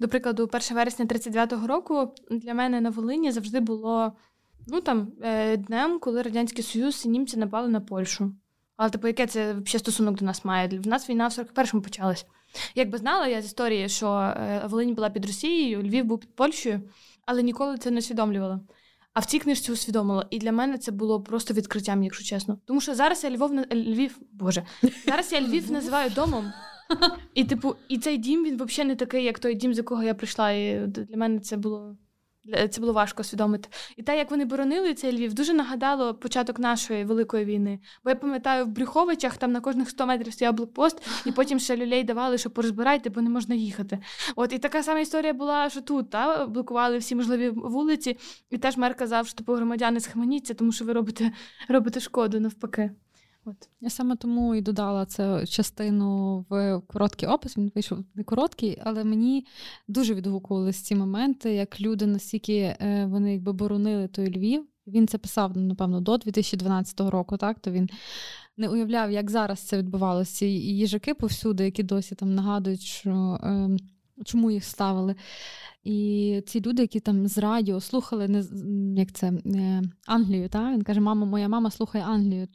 до 0.00 0.08
прикладу, 0.08 0.50
1 0.52 0.76
вересня 0.76 1.04
39-го 1.04 1.66
року 1.66 2.14
для 2.30 2.54
мене 2.54 2.80
на 2.80 2.90
Волині 2.90 3.32
завжди 3.32 3.60
було 3.60 4.12
ну 4.72 4.80
там 4.80 5.12
е, 5.22 5.56
днем, 5.56 5.98
коли 5.98 6.22
Радянський 6.22 6.64
Союз 6.64 7.06
і 7.06 7.08
німці 7.08 7.36
напали 7.36 7.68
на 7.68 7.80
Польщу. 7.80 8.32
Але 8.76 8.90
типу, 8.90 9.06
яке 9.06 9.26
це 9.26 9.52
взагалі 9.52 9.78
стосунок 9.78 10.18
до 10.18 10.24
нас 10.24 10.44
має? 10.44 10.68
В 10.68 10.86
нас 10.86 11.10
війна 11.10 11.28
в 11.28 11.30
41-му 11.30 11.82
почалась. 11.82 12.26
Якби 12.74 12.98
знала 12.98 13.26
я 13.26 13.42
з 13.42 13.44
історії, 13.44 13.88
що 13.88 14.08
е, 14.12 14.62
Волинь 14.68 14.94
була 14.94 15.10
під 15.10 15.26
Росією, 15.26 15.82
Львів 15.82 16.04
був 16.04 16.20
під 16.20 16.34
Польщею, 16.34 16.80
але 17.26 17.42
ніколи 17.42 17.78
це 17.78 17.90
не 17.90 17.98
усвідомлювала. 17.98 18.60
А 19.14 19.20
в 19.20 19.26
цій 19.26 19.38
книжці 19.38 19.72
усвідомила. 19.72 20.26
І 20.30 20.38
для 20.38 20.52
мене 20.52 20.78
це 20.78 20.92
було 20.92 21.20
просто 21.20 21.54
відкриттям, 21.54 22.02
якщо 22.02 22.24
чесно. 22.24 22.58
Тому 22.64 22.80
що 22.80 22.94
зараз 22.94 23.24
я 23.24 23.30
Львов 23.30 23.54
Львів, 23.72 24.18
Боже, 24.32 24.62
зараз 25.06 25.32
я 25.32 25.40
Львів 25.40 25.72
називаю 25.72 26.10
домом. 26.10 26.52
І, 27.34 27.44
типу, 27.44 27.74
і 27.88 27.98
цей 27.98 28.18
дім 28.18 28.44
він 28.44 28.64
взагалі 28.64 28.88
не 28.88 28.96
такий, 28.96 29.24
як 29.24 29.38
той 29.38 29.54
дім, 29.54 29.74
з 29.74 29.76
якого 29.76 30.02
я 30.02 30.14
прийшла. 30.14 30.50
І 30.50 30.86
для 30.86 31.16
мене 31.16 31.40
це 31.40 31.56
було 31.56 31.96
це 32.70 32.80
було 32.80 32.92
важко 32.92 33.20
усвідомити. 33.20 33.68
І 33.96 34.02
те, 34.02 34.18
як 34.18 34.30
вони 34.30 34.44
боронили 34.44 34.94
цей 34.94 35.16
Львів, 35.16 35.34
дуже 35.34 35.52
нагадало 35.52 36.14
початок 36.14 36.58
нашої 36.58 37.04
великої 37.04 37.44
війни. 37.44 37.78
Бо 38.04 38.10
я 38.10 38.16
пам'ятаю, 38.16 38.64
в 38.64 38.68
Брюховичах 38.68 39.36
там 39.36 39.52
на 39.52 39.60
кожних 39.60 39.90
100 39.90 40.06
метрів 40.06 40.32
стояв 40.32 40.54
блокпост, 40.54 41.02
і 41.26 41.32
потім 41.32 41.58
ще 41.58 41.76
люлей 41.76 42.04
давали, 42.04 42.38
що 42.38 42.50
порозбирайте, 42.50 43.10
бо 43.10 43.20
не 43.20 43.30
можна 43.30 43.54
їхати. 43.54 43.98
От 44.36 44.52
і 44.52 44.58
така 44.58 44.82
сама 44.82 45.00
історія 45.00 45.32
була, 45.32 45.70
що 45.70 45.80
тут 45.80 46.10
та, 46.10 46.46
блокували 46.46 46.98
всі 46.98 47.14
можливі 47.14 47.48
вулиці, 47.48 48.16
і 48.50 48.58
теж 48.58 48.76
мер 48.76 48.94
казав, 48.94 49.26
що 49.26 49.36
типу 49.36 49.52
громадяни 49.52 50.00
схаменіться, 50.00 50.54
тому 50.54 50.72
що 50.72 50.84
ви 50.84 50.92
робите, 50.92 51.32
робите 51.68 52.00
шкоду 52.00 52.40
навпаки. 52.40 52.90
От 53.44 53.68
я 53.80 53.90
саме 53.90 54.16
тому 54.16 54.54
і 54.54 54.60
додала 54.60 55.06
цю 55.06 55.46
частину 55.46 56.38
в 56.48 56.80
короткий 56.86 57.28
опис. 57.28 57.58
Він 57.58 57.72
вийшов 57.74 57.98
не 58.14 58.24
короткий, 58.24 58.78
але 58.84 59.04
мені 59.04 59.46
дуже 59.88 60.14
відгукувалися 60.14 60.84
ці 60.84 60.94
моменти, 60.94 61.54
як 61.54 61.80
люди 61.80 62.06
настільки 62.06 62.56
е, 62.56 63.06
вони 63.10 63.32
якби 63.32 63.52
боронили 63.52 64.08
той 64.08 64.38
Львів. 64.38 64.66
Він 64.86 65.08
це 65.08 65.18
писав, 65.18 65.56
напевно, 65.56 66.00
до 66.00 66.16
2012 66.16 67.00
року, 67.00 67.36
так 67.36 67.58
то 67.58 67.70
він 67.70 67.88
не 68.56 68.68
уявляв, 68.68 69.10
як 69.10 69.30
зараз 69.30 69.60
це 69.60 69.78
відбувалося. 69.78 70.46
І 70.46 70.52
їжаки 70.52 71.14
повсюди, 71.14 71.64
які 71.64 71.82
досі 71.82 72.14
там 72.14 72.34
нагадують, 72.34 72.80
що 72.80 73.40
е, 73.42 73.76
чому 74.24 74.50
їх 74.50 74.64
ставили. 74.64 75.14
І 75.84 76.42
ці 76.46 76.60
люди, 76.60 76.82
які 76.82 77.00
там 77.00 77.28
з 77.28 77.38
радіо 77.38 77.80
слухали 77.80 78.28
не 78.28 78.44
як 79.00 79.12
це 79.12 79.32
не, 79.44 79.82
Англію, 80.06 80.48
та 80.48 80.72
він 80.72 80.82
каже: 80.82 81.00
Мама, 81.00 81.26
моя 81.26 81.48
мама 81.48 81.70
слухає 81.70 82.04
Англію. 82.04 82.48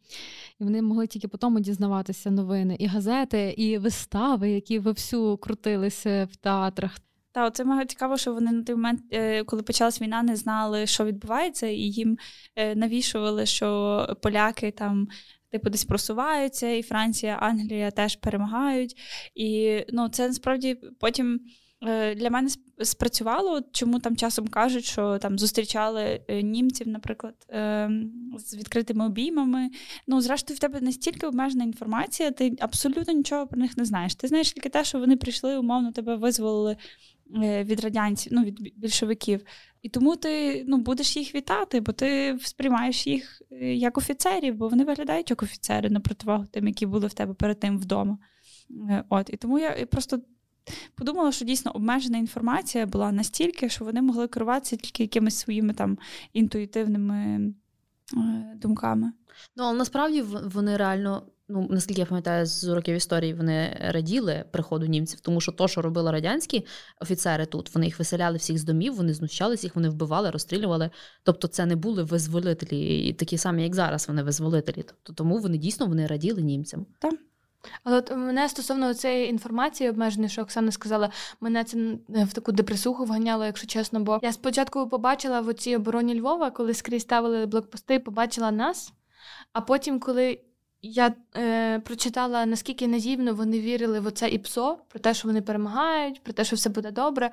І 0.59 0.63
вони 0.63 0.82
могли 0.82 1.07
тільки 1.07 1.28
по 1.28 1.38
тому 1.38 1.59
дізнаватися 1.59 2.32
новини, 2.32 2.76
і 2.80 2.86
газети, 2.86 3.53
і 3.57 3.78
вистави, 3.78 4.49
які 4.51 4.80
вовсю 4.80 5.38
крутилися 5.38 6.28
в 6.32 6.36
театрах. 6.36 6.97
Та 7.32 7.51
це 7.51 7.63
мega 7.63 7.86
цікаво, 7.86 8.18
що 8.18 8.34
вони 8.34 8.51
на 8.51 8.63
той 8.63 8.76
момент, 8.76 9.01
е, 9.11 9.43
коли 9.43 9.63
почалась 9.63 10.01
війна, 10.01 10.24
не 10.24 10.36
знали, 10.36 10.88
що 10.88 11.05
відбувається, 11.05 11.68
і 11.68 11.80
їм 11.80 12.18
е, 12.55 12.76
навішували, 12.76 13.45
що 13.45 14.18
поляки 14.22 14.72
там. 14.72 15.07
Типу, 15.56 15.70
десь 15.70 15.86
просуваються, 15.86 16.70
і 16.70 16.82
Франція, 16.82 17.38
Англія 17.41 17.91
теж 17.91 18.16
перемагають. 18.16 18.97
І 19.36 19.80
ну, 19.89 20.10
це 20.10 20.28
насправді 20.28 20.78
потім 20.99 21.39
Е, 21.88 22.16
для 22.16 22.30
мене 22.30 22.49
спрацювало, 22.84 23.62
чому 23.72 23.99
там 23.99 24.18
часом 24.18 24.47
кажуть, 24.47 24.86
що 24.86 25.18
там 25.18 25.39
зустрічали 25.39 26.22
е, 26.28 26.41
німців, 26.41 26.88
наприклад, 26.88 27.36
ем, 27.49 28.12
з 28.38 28.56
відкритими 28.56 29.06
обіймами. 29.06 29.70
Ну, 30.08 30.22
зрештою, 30.22 30.58
в 30.58 30.60
тебе 30.60 30.82
настільки 30.82 31.28
обмежена 31.28 31.64
інформація, 31.64 32.32
ти 32.32 32.56
абсолютно 32.60 33.14
нічого 33.14 33.47
про 33.47 33.60
них 33.60 33.78
не 33.78 33.86
знаєш. 33.86 34.16
Ти 34.16 34.28
знаєш 34.28 34.51
тільки 34.51 34.70
те, 34.70 34.84
що 34.84 34.99
вони 34.99 35.18
прийшли, 35.18 35.58
умовно 35.58 35.91
тебе 35.91 36.16
визволили 36.16 36.78
е, 37.43 37.64
від 37.64 37.80
радянців, 37.80 38.34
ну, 38.36 38.43
від 38.43 38.80
більшовиків. 38.80 39.41
І 39.86 39.90
тому 39.90 40.16
ти 40.16 40.64
ну, 40.68 40.78
будеш 40.78 41.18
їх 41.18 41.36
вітати, 41.36 41.82
бо 41.82 41.92
ти 41.92 42.38
сприймаєш 42.42 43.08
їх 43.08 43.42
як 43.62 43.98
офіцерів, 43.98 44.56
бо 44.56 44.68
вони 44.68 44.84
виглядають 44.84 45.30
як 45.30 45.44
офіцери 45.44 45.90
на 45.90 46.00
противагу 46.00 46.46
тим, 46.52 46.68
які 46.68 46.86
були 46.86 47.08
в 47.08 47.14
тебе 47.14 47.34
перед 47.34 47.60
тим 47.60 47.80
вдома. 47.80 48.18
От, 49.10 49.30
І 49.34 49.38
тому 49.38 49.60
я 49.60 49.86
просто 49.86 50.22
подумала, 50.96 51.32
що 51.32 51.46
дійсно 51.46 51.72
обмежена 51.72 52.18
інформація 52.18 52.86
була 52.86 53.12
настільки, 53.12 53.70
що 53.70 53.86
вони 53.86 54.02
могли 54.02 54.28
керуватися 54.28 54.76
тільки 54.76 55.04
якимись 55.04 55.38
своїми 55.38 55.74
там 55.74 55.98
інтуїтивними 56.34 57.18
е, 57.18 57.52
думками. 58.56 59.12
Ну, 59.56 59.64
але 59.64 59.78
насправді 59.78 60.22
вони 60.22 60.78
реально. 60.78 61.28
Ну, 61.48 61.68
наскільки 61.70 62.02
я 62.02 62.06
пам'ятаю, 62.06 62.46
з 62.46 62.64
уроків 62.64 62.96
історії 62.96 63.34
вони 63.34 63.78
раділи 63.82 64.46
приходу 64.52 64.86
німців, 64.86 65.20
тому 65.20 65.41
що 65.41 65.52
то, 65.52 65.68
що 65.68 65.82
робили 65.82 66.12
радянські 66.12 66.66
офіцери 67.02 67.46
тут, 67.46 67.76
вони 67.76 67.86
їх 67.86 68.00
виселяли 68.00 68.38
всіх 68.38 68.58
з 68.58 68.64
домів, 68.64 68.96
вони 68.96 69.14
знущалися 69.14 69.68
їх, 69.68 69.76
вони 69.76 69.89
вбивали, 69.89 70.32
розстрілювали. 70.32 70.89
Тобто, 71.24 71.48
це 71.48 71.66
не 71.66 71.76
були 71.76 72.04
визволителі, 72.04 73.14
такі 73.14 73.38
самі, 73.38 73.64
як 73.64 73.76
зараз, 73.76 74.08
вони 74.08 74.24
визволителі. 74.24 74.84
Тобто, 74.84 75.14
тому 75.14 75.38
вони 75.38 75.58
дійсно 75.58 75.86
вони 75.86 76.08
раділи 76.08 76.41
німцям. 76.41 76.86
Так. 77.00 77.14
Але 77.84 77.98
от 77.98 78.12
мене 78.12 78.50
стосовно 78.50 78.93
цієї 78.93 79.30
інформації 79.30 79.89
обмеженої, 79.89 80.30
що 80.30 80.41
Оксана 80.41 80.72
сказала, 80.72 81.10
мене 81.41 81.64
це 81.64 81.78
в 82.08 82.34
таку 82.34 82.52
депресуху 82.52 83.06
вганяло, 83.06 83.46
якщо 83.46 83.68
чесно. 83.68 84.00
Бо 84.00 84.20
я 84.24 84.34
спочатку 84.34 84.89
побачила 84.89 85.41
в 85.41 85.54
цій 85.54 85.76
обороні 85.76 86.20
Львова, 86.20 86.52
коли 86.52 86.74
скрізь 86.74 87.02
ставили 87.02 87.46
блокпости, 87.46 88.00
побачила 88.00 88.52
нас. 88.52 88.93
А 89.54 89.62
потім, 89.62 90.00
коли 90.00 90.39
я 90.86 91.14
е, 91.36 91.80
прочитала, 91.80 92.46
наскільки 92.46 92.88
наївно 92.88 93.34
вони 93.34 93.60
вірили 93.60 94.00
в 94.00 94.06
оце 94.08 94.30
ІПСО, 94.30 94.78
про 94.88 95.00
те, 95.00 95.14
що 95.14 95.28
вони 95.28 95.42
перемагають, 95.42 96.24
про 96.24 96.34
те, 96.34 96.44
що 96.44 96.56
все 96.56 96.70
буде 96.70 96.92
добре. 96.92 97.32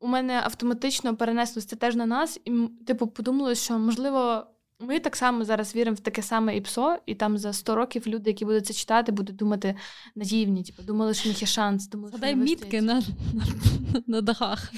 У 0.00 0.06
мене 0.08 0.40
автоматично 0.44 1.16
перенеслося 1.16 1.68
це 1.68 1.76
теж 1.76 1.96
на 1.96 2.06
нас, 2.06 2.40
і 2.44 2.68
типу 2.86 3.06
подумала, 3.06 3.54
що 3.54 3.78
можливо 3.78 4.46
ми 4.80 5.00
так 5.00 5.16
само 5.16 5.44
зараз 5.44 5.76
віримо 5.76 5.94
в 5.94 6.00
таке 6.00 6.22
саме 6.22 6.56
ІПСО, 6.56 6.98
і 7.06 7.14
там 7.14 7.38
за 7.38 7.52
100 7.52 7.74
років 7.74 8.06
люди, 8.06 8.30
які 8.30 8.44
будуть 8.44 8.66
це 8.66 8.74
читати, 8.74 9.12
будуть 9.12 9.36
думати 9.36 9.74
наївні, 10.14 10.62
типу, 10.62 10.82
думали, 10.82 11.14
що 11.14 11.24
в 11.24 11.32
них 11.32 11.42
є 11.42 11.46
шанс. 11.46 11.88
Думали, 11.88 12.10
що 12.10 12.18
Задай 12.18 12.36
мітки 12.36 12.82
на, 12.82 12.94
на, 12.94 13.44
на 14.06 14.20
дахах. 14.20 14.72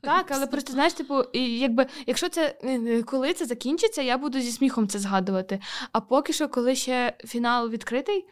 Так, 0.00 0.26
але 0.30 0.46
просто 0.46 0.72
знаєш, 0.72 0.92
типу, 0.92 1.22
і 1.22 1.58
якби 1.58 1.86
якщо 2.06 2.28
це 2.28 2.58
е, 2.64 3.02
коли 3.02 3.32
це 3.32 3.46
закінчиться, 3.46 4.02
я 4.02 4.18
буду 4.18 4.40
зі 4.40 4.52
сміхом 4.52 4.88
це 4.88 4.98
згадувати. 4.98 5.60
А 5.92 6.00
поки 6.00 6.32
що, 6.32 6.48
коли 6.48 6.74
ще 6.74 7.16
фінал 7.24 7.68
відкритий, 7.68 8.24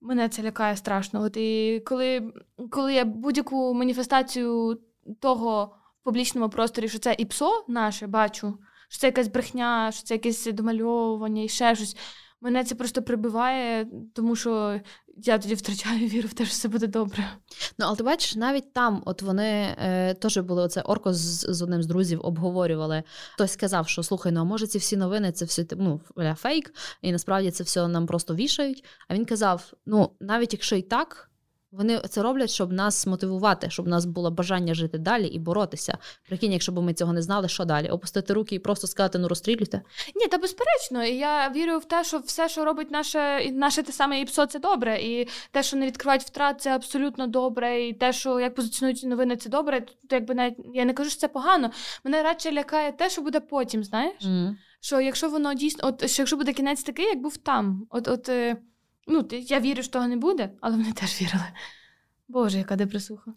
мене 0.00 0.28
це 0.28 0.42
лякає 0.42 0.76
страшно. 0.76 1.22
От 1.22 1.36
і 1.36 1.82
коли, 1.86 2.32
коли 2.70 2.94
я 2.94 3.04
будь-яку 3.04 3.74
маніфестацію 3.74 4.80
того 5.20 5.74
в 6.00 6.04
публічному 6.04 6.48
просторі, 6.48 6.88
що 6.88 6.98
це 6.98 7.14
ІПСО 7.18 7.64
наше 7.68 8.06
бачу, 8.06 8.58
що 8.92 9.00
це 9.00 9.06
якась 9.06 9.28
брехня, 9.28 9.92
що 9.92 10.02
це 10.02 10.14
якесь 10.14 10.46
домальовування 10.52 11.42
і 11.42 11.48
ще 11.48 11.74
щось. 11.74 11.96
Мене 12.40 12.64
це 12.64 12.74
просто 12.74 13.02
прибиває, 13.02 13.86
тому 14.14 14.36
що 14.36 14.80
я 15.16 15.38
тоді 15.38 15.54
втрачаю 15.54 16.08
віру 16.08 16.28
в 16.28 16.32
те, 16.32 16.44
що 16.44 16.50
все 16.50 16.68
буде 16.68 16.86
добре. 16.86 17.28
Ну, 17.78 17.86
але 17.86 17.96
ти 17.96 18.02
бачиш, 18.02 18.36
навіть 18.36 18.72
там, 18.72 19.02
от 19.06 19.22
вони 19.22 19.76
е, 19.78 20.14
теж 20.14 20.38
були 20.38 20.62
оце 20.62 20.80
Орко 20.80 21.12
з, 21.12 21.46
з 21.48 21.62
одним 21.62 21.82
з 21.82 21.86
друзів 21.86 22.20
обговорювали. 22.22 23.02
Хтось 23.34 23.52
сказав, 23.52 23.88
що 23.88 24.02
слухай, 24.02 24.32
ну 24.32 24.40
а 24.40 24.44
може 24.44 24.66
ці 24.66 24.78
всі 24.78 24.96
новини 24.96 25.32
це 25.32 25.44
все 25.44 25.66
ну, 25.76 26.00
фейк, 26.36 26.74
і 27.02 27.12
насправді 27.12 27.50
це 27.50 27.64
все 27.64 27.88
нам 27.88 28.06
просто 28.06 28.34
вішають. 28.34 28.84
А 29.08 29.14
він 29.14 29.24
казав: 29.24 29.72
ну, 29.86 30.10
навіть 30.20 30.52
якщо 30.52 30.76
і 30.76 30.82
так. 30.82 31.31
Вони 31.72 32.00
це 32.08 32.22
роблять, 32.22 32.50
щоб 32.50 32.72
нас 32.72 33.06
мотивувати, 33.06 33.70
щоб 33.70 33.86
у 33.86 33.88
нас 33.88 34.04
було 34.04 34.30
бажання 34.30 34.74
жити 34.74 34.98
далі 34.98 35.26
і 35.26 35.38
боротися. 35.38 35.98
Прикинь, 36.28 36.52
якщо 36.52 36.72
б 36.72 36.82
ми 36.82 36.94
цього 36.94 37.12
не 37.12 37.22
знали, 37.22 37.48
що 37.48 37.64
далі? 37.64 37.88
Опустити 37.88 38.34
руки 38.34 38.54
і 38.54 38.58
просто 38.58 38.86
сказати, 38.86 39.18
ну 39.18 39.28
розстрілюйте. 39.28 39.82
Ні, 40.14 40.26
та 40.26 40.38
безперечно, 40.38 41.04
і 41.04 41.16
я 41.16 41.50
вірю 41.50 41.78
в 41.78 41.84
те, 41.84 42.04
що 42.04 42.18
все, 42.18 42.48
що 42.48 42.64
робить 42.64 42.90
наше 42.90 43.50
наше 43.52 43.82
те 43.82 43.92
саме 43.92 44.20
ІПСО, 44.20 44.46
це 44.46 44.58
добре. 44.58 45.02
І 45.02 45.28
те, 45.50 45.62
що 45.62 45.76
не 45.76 45.86
відкривають 45.86 46.22
втрат, 46.22 46.60
це 46.60 46.74
абсолютно 46.74 47.26
добре. 47.26 47.88
І 47.88 47.92
те, 47.92 48.12
що 48.12 48.40
як 48.40 48.54
позиціонують 48.54 49.04
новини, 49.04 49.36
це 49.36 49.50
добре. 49.50 49.80
То 49.80 50.16
якби 50.16 50.34
навіть 50.34 50.56
я 50.74 50.84
не 50.84 50.92
кажу, 50.92 51.10
що 51.10 51.20
це 51.20 51.28
погано. 51.28 51.70
Мене 52.04 52.22
радше 52.22 52.52
лякає 52.52 52.92
те, 52.92 53.10
що 53.10 53.22
буде 53.22 53.40
потім, 53.40 53.84
знаєш? 53.84 54.24
Mm. 54.24 54.54
Що 54.80 55.00
якщо 55.00 55.28
воно 55.28 55.54
дійсно, 55.54 55.88
от 55.88 56.10
що 56.10 56.22
якщо 56.22 56.36
буде 56.36 56.52
кінець 56.52 56.82
такий, 56.82 57.06
як 57.06 57.20
був 57.20 57.36
там, 57.36 57.86
от 57.90 58.08
от. 58.08 58.30
Е, 59.08 59.12
Ну, 59.12 59.28
я 59.30 59.60
вірю, 59.60 59.82
що 59.82 59.92
того 59.92 60.08
не 60.08 60.16
буде, 60.16 60.50
але 60.60 60.76
вони 60.76 60.92
теж 60.92 61.22
вірили. 61.22 61.46
Боже, 62.28 62.58
яка 62.58 62.76
депресуха. 62.76 63.34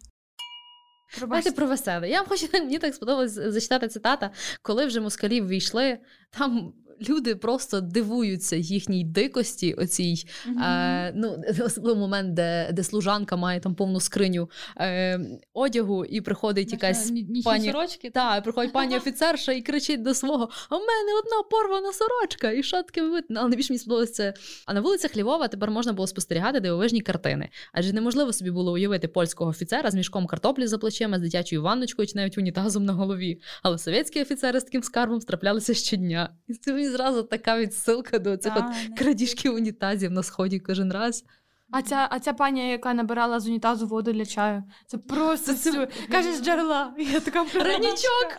Давайте 1.20 1.52
про 1.52 1.66
веселе. 1.66 2.08
Я 2.08 2.20
вам 2.20 2.28
хочу 2.28 2.48
мені 2.52 2.78
так 2.78 2.94
сподобалось 2.94 3.32
зачитати 3.32 3.88
цитата, 3.88 4.30
коли 4.62 4.86
вже 4.86 5.00
москалі 5.00 5.40
ввійшли, 5.40 5.98
там. 6.30 6.72
Люди 7.08 7.36
просто 7.36 7.80
дивуються 7.80 8.56
їхній 8.56 9.04
дикості, 9.04 9.74
оцій 9.74 10.24
е, 10.62 11.12
ну, 11.14 11.42
особливий 11.64 12.00
момент, 12.00 12.34
де, 12.34 12.70
де 12.72 12.82
служанка 12.84 13.36
має 13.36 13.60
там 13.60 13.74
повну 13.74 14.00
скриню 14.00 14.50
е, 14.80 15.20
одягу, 15.52 16.04
і 16.04 16.20
приходить 16.20 16.72
якась 16.72 17.10
Нічні 17.10 17.42
пані- 17.42 17.72
сорочки. 17.72 18.10
та, 18.10 18.40
приходить 18.40 18.72
пані 18.72 18.96
офіцерша 18.96 19.52
і 19.52 19.62
кричить 19.62 20.02
до 20.02 20.14
свого: 20.14 20.48
А 20.68 20.76
в 20.76 20.80
мене 20.80 21.18
одна 21.18 21.42
порвана 21.50 21.92
сорочка, 21.92 22.50
і 22.50 22.62
що 22.62 22.82
таке 22.82 23.02
ви? 23.02 23.20
Але 23.30 23.48
найбільше 23.48 23.72
мені 23.72 23.78
сподобалося 23.78 24.12
це. 24.12 24.34
А 24.66 24.74
на 24.74 24.80
вулицях 24.80 25.16
Львова 25.16 25.48
тепер 25.48 25.70
можна 25.70 25.92
було 25.92 26.06
спостерігати 26.06 26.60
дивовижні 26.60 27.00
картини. 27.00 27.48
Адже 27.72 27.92
неможливо 27.92 28.32
собі 28.32 28.50
було 28.50 28.72
уявити 28.72 29.08
польського 29.08 29.50
офіцера 29.50 29.90
з 29.90 29.94
мішком 29.94 30.26
картоплі 30.26 30.66
за 30.66 30.78
плечима, 30.78 31.18
з 31.18 31.20
дитячою 31.20 31.62
ванночкою 31.62 32.08
чи 32.08 32.12
навіть 32.18 32.38
унітазом 32.38 32.84
на 32.84 32.92
голові. 32.92 33.40
Але 33.62 33.78
совєтські 33.78 34.22
офіцери 34.22 34.60
з 34.60 34.64
таким 34.64 34.82
скарбом 34.82 35.20
траплялися 35.20 35.74
щодня. 35.74 36.30
І 36.48 36.54
це 36.54 36.72
мені 36.86 36.96
зразу 36.96 37.22
така 37.22 37.58
відсилка 37.58 38.18
до 38.18 38.36
цих 38.36 38.52
от 38.56 38.98
крадіжків 38.98 39.54
унітазів 39.54 40.10
на 40.10 40.22
сході 40.22 40.60
кожен 40.60 40.92
раз. 40.92 41.24
А 41.70 41.82
ця, 41.82 42.08
а 42.10 42.20
ця 42.20 42.32
пані, 42.32 42.70
яка 42.70 42.94
набирала 42.94 43.40
з 43.40 43.46
унітазу 43.48 43.86
воду 43.86 44.12
для 44.12 44.26
чаю, 44.26 44.62
це 44.86 44.98
просто 44.98 45.54
це, 45.54 45.88
каже 46.10 46.32
з 46.32 46.42
джерела. 46.42 46.92
Я 46.98 47.20
така 47.20 47.44
Ранічок! 47.54 48.36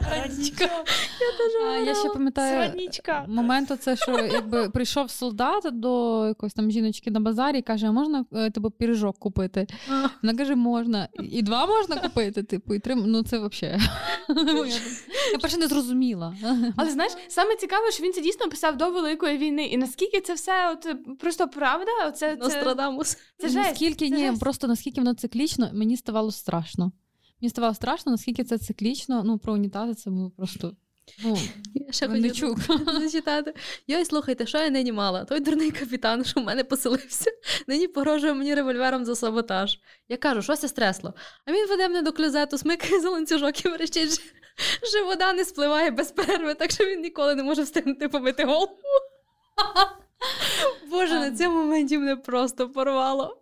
А, 1.67 1.77
я 1.77 1.95
ще 1.95 2.09
пам'ятаю 2.09 2.63
Сьогоднічка. 2.63 3.25
момент, 3.27 3.71
оце, 3.71 3.95
що 3.95 4.11
якби 4.11 4.69
прийшов 4.69 5.11
солдат 5.11 5.63
до 5.71 6.25
якоїсь 6.27 6.53
там 6.53 6.71
жіночки 6.71 7.11
на 7.11 7.19
базарі 7.19 7.59
і 7.59 7.61
каже: 7.61 7.87
а 7.87 7.91
можна 7.91 8.25
е, 8.33 8.51
тебе 8.51 8.69
піріжок 8.69 9.19
купити? 9.19 9.67
Вона 10.23 10.37
каже, 10.37 10.55
можна. 10.55 11.07
І 11.31 11.41
два 11.41 11.65
можна 11.65 11.95
купити, 11.95 12.43
типу, 12.43 12.73
і 12.73 12.79
три. 12.79 12.95
Ну 12.95 13.23
це 13.23 13.39
взагалі. 13.39 13.81
Я 15.31 15.37
перше 15.41 15.57
не 15.57 15.67
зрозуміла. 15.67 16.35
Але 16.77 16.91
знаєш, 16.91 17.13
саме 17.27 17.55
цікаве, 17.55 17.91
що 17.91 18.03
він 18.03 18.13
це 18.13 18.21
дійсно 18.21 18.49
писав 18.49 18.77
до 18.77 18.91
Великої 18.91 19.37
війни. 19.37 19.65
І 19.65 19.77
наскільки 19.77 20.21
це 20.21 20.33
все 20.33 20.71
от 20.71 20.85
е, 20.85 20.95
просто 21.19 21.47
правда, 21.47 21.91
оце 22.07 22.35
це, 22.35 22.43
Нострадамус. 22.43 23.16
Це 23.37 23.49
жесть. 23.49 23.55
наскільки 23.69 24.09
це 24.09 24.15
ні, 24.15 24.27
жесть. 24.27 24.39
просто 24.39 24.67
наскільки 24.67 25.01
воно 25.01 25.13
циклічно, 25.13 25.69
мені 25.73 25.97
ставало 25.97 26.31
страшно. 26.31 26.91
Мені 27.41 27.49
ставало 27.49 27.73
страшно, 27.73 28.11
наскільки 28.11 28.43
це 28.43 28.57
циклічно. 28.57 29.23
Ну, 29.23 29.37
про 29.37 29.53
унітази 29.53 29.93
це 29.93 30.09
було 30.09 30.29
просто. 30.29 30.75
Ну, 31.23 31.37
Я 31.73 31.91
ще 31.91 32.07
хотіла 32.07 32.55
зачитати. 32.99 33.53
Йой, 33.87 34.05
слухайте, 34.05 34.45
що 34.45 34.57
я 34.57 34.69
нині 34.69 34.91
мала? 34.91 35.25
Той 35.25 35.39
дурний 35.39 35.71
капітан, 35.71 36.25
що 36.25 36.39
в 36.41 36.43
мене 36.43 36.63
поселився, 36.63 37.31
нині 37.67 37.87
погрожує 37.87 38.33
мені 38.33 38.55
револьвером 38.55 39.05
за 39.05 39.15
саботаж. 39.15 39.79
Я 40.09 40.17
кажу, 40.17 40.41
що 40.41 40.55
це 40.55 40.67
стресло. 40.67 41.13
А 41.45 41.51
він 41.51 41.67
веде 41.69 41.87
мене 41.87 42.01
до 42.01 42.11
клюзету, 42.13 42.57
смикає 42.57 43.01
за 43.01 43.09
ланцюжок 43.09 43.65
і 43.65 43.69
верещить, 43.69 44.21
що 44.83 45.05
вода 45.05 45.33
не 45.33 45.45
спливає 45.45 45.91
без 45.91 46.11
перерви, 46.11 46.53
так 46.53 46.71
що 46.71 46.85
він 46.85 47.01
ніколи 47.01 47.35
не 47.35 47.43
може 47.43 47.63
встигнути 47.63 48.09
помити 48.09 48.45
голову. 48.45 48.77
Боже, 50.89 51.19
на 51.19 51.31
цьому 51.31 51.57
моменті 51.57 51.97
мене 51.97 52.15
просто 52.15 52.69
порвало. 52.69 53.37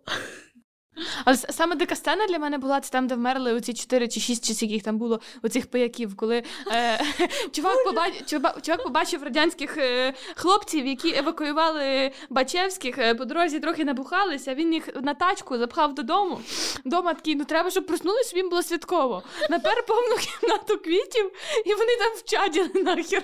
Але 1.24 1.36
саме 1.36 1.76
дика 1.76 1.96
сцена 1.96 2.26
для 2.26 2.38
мене 2.38 2.58
була 2.58 2.80
це 2.80 2.90
там, 2.90 3.06
де 3.06 3.14
вмерли 3.14 3.52
оці 3.52 3.74
чотири 3.74 4.08
чи 4.08 4.20
шість 4.20 4.58
чи 4.58 4.66
їх 4.66 4.82
там 4.82 4.98
було 4.98 5.20
оцих 5.42 5.66
пияків, 5.70 6.16
коли 6.16 6.42
е, 6.72 7.00
чувак, 7.52 7.84
побач, 7.84 8.12
чувак, 8.26 8.58
чувак 8.62 8.82
побачив 8.82 9.22
радянських 9.22 9.76
е, 9.76 10.14
хлопців, 10.34 10.86
які 10.86 11.14
евакуювали 11.16 12.12
Бачевських 12.30 12.98
е, 12.98 13.14
по 13.14 13.24
дорозі 13.24 13.60
трохи 13.60 13.84
набухалися. 13.84 14.54
Він 14.54 14.74
їх 14.74 14.88
на 15.02 15.14
тачку 15.14 15.58
запхав 15.58 15.94
додому. 15.94 16.40
Дома 16.84 17.14
такий, 17.14 17.34
ну 17.34 17.44
треба, 17.44 17.70
щоб 17.70 17.86
проснулись, 17.86 18.26
щоб 18.26 18.36
їм 18.36 18.48
було 18.48 18.62
святково. 18.62 19.22
Напер 19.50 19.86
повну 19.86 20.16
кімнату 20.16 20.78
квітів, 20.78 21.30
і 21.66 21.74
вони 21.74 21.96
там 21.96 22.12
вчаділи 22.16 22.70
нахер. 22.74 23.22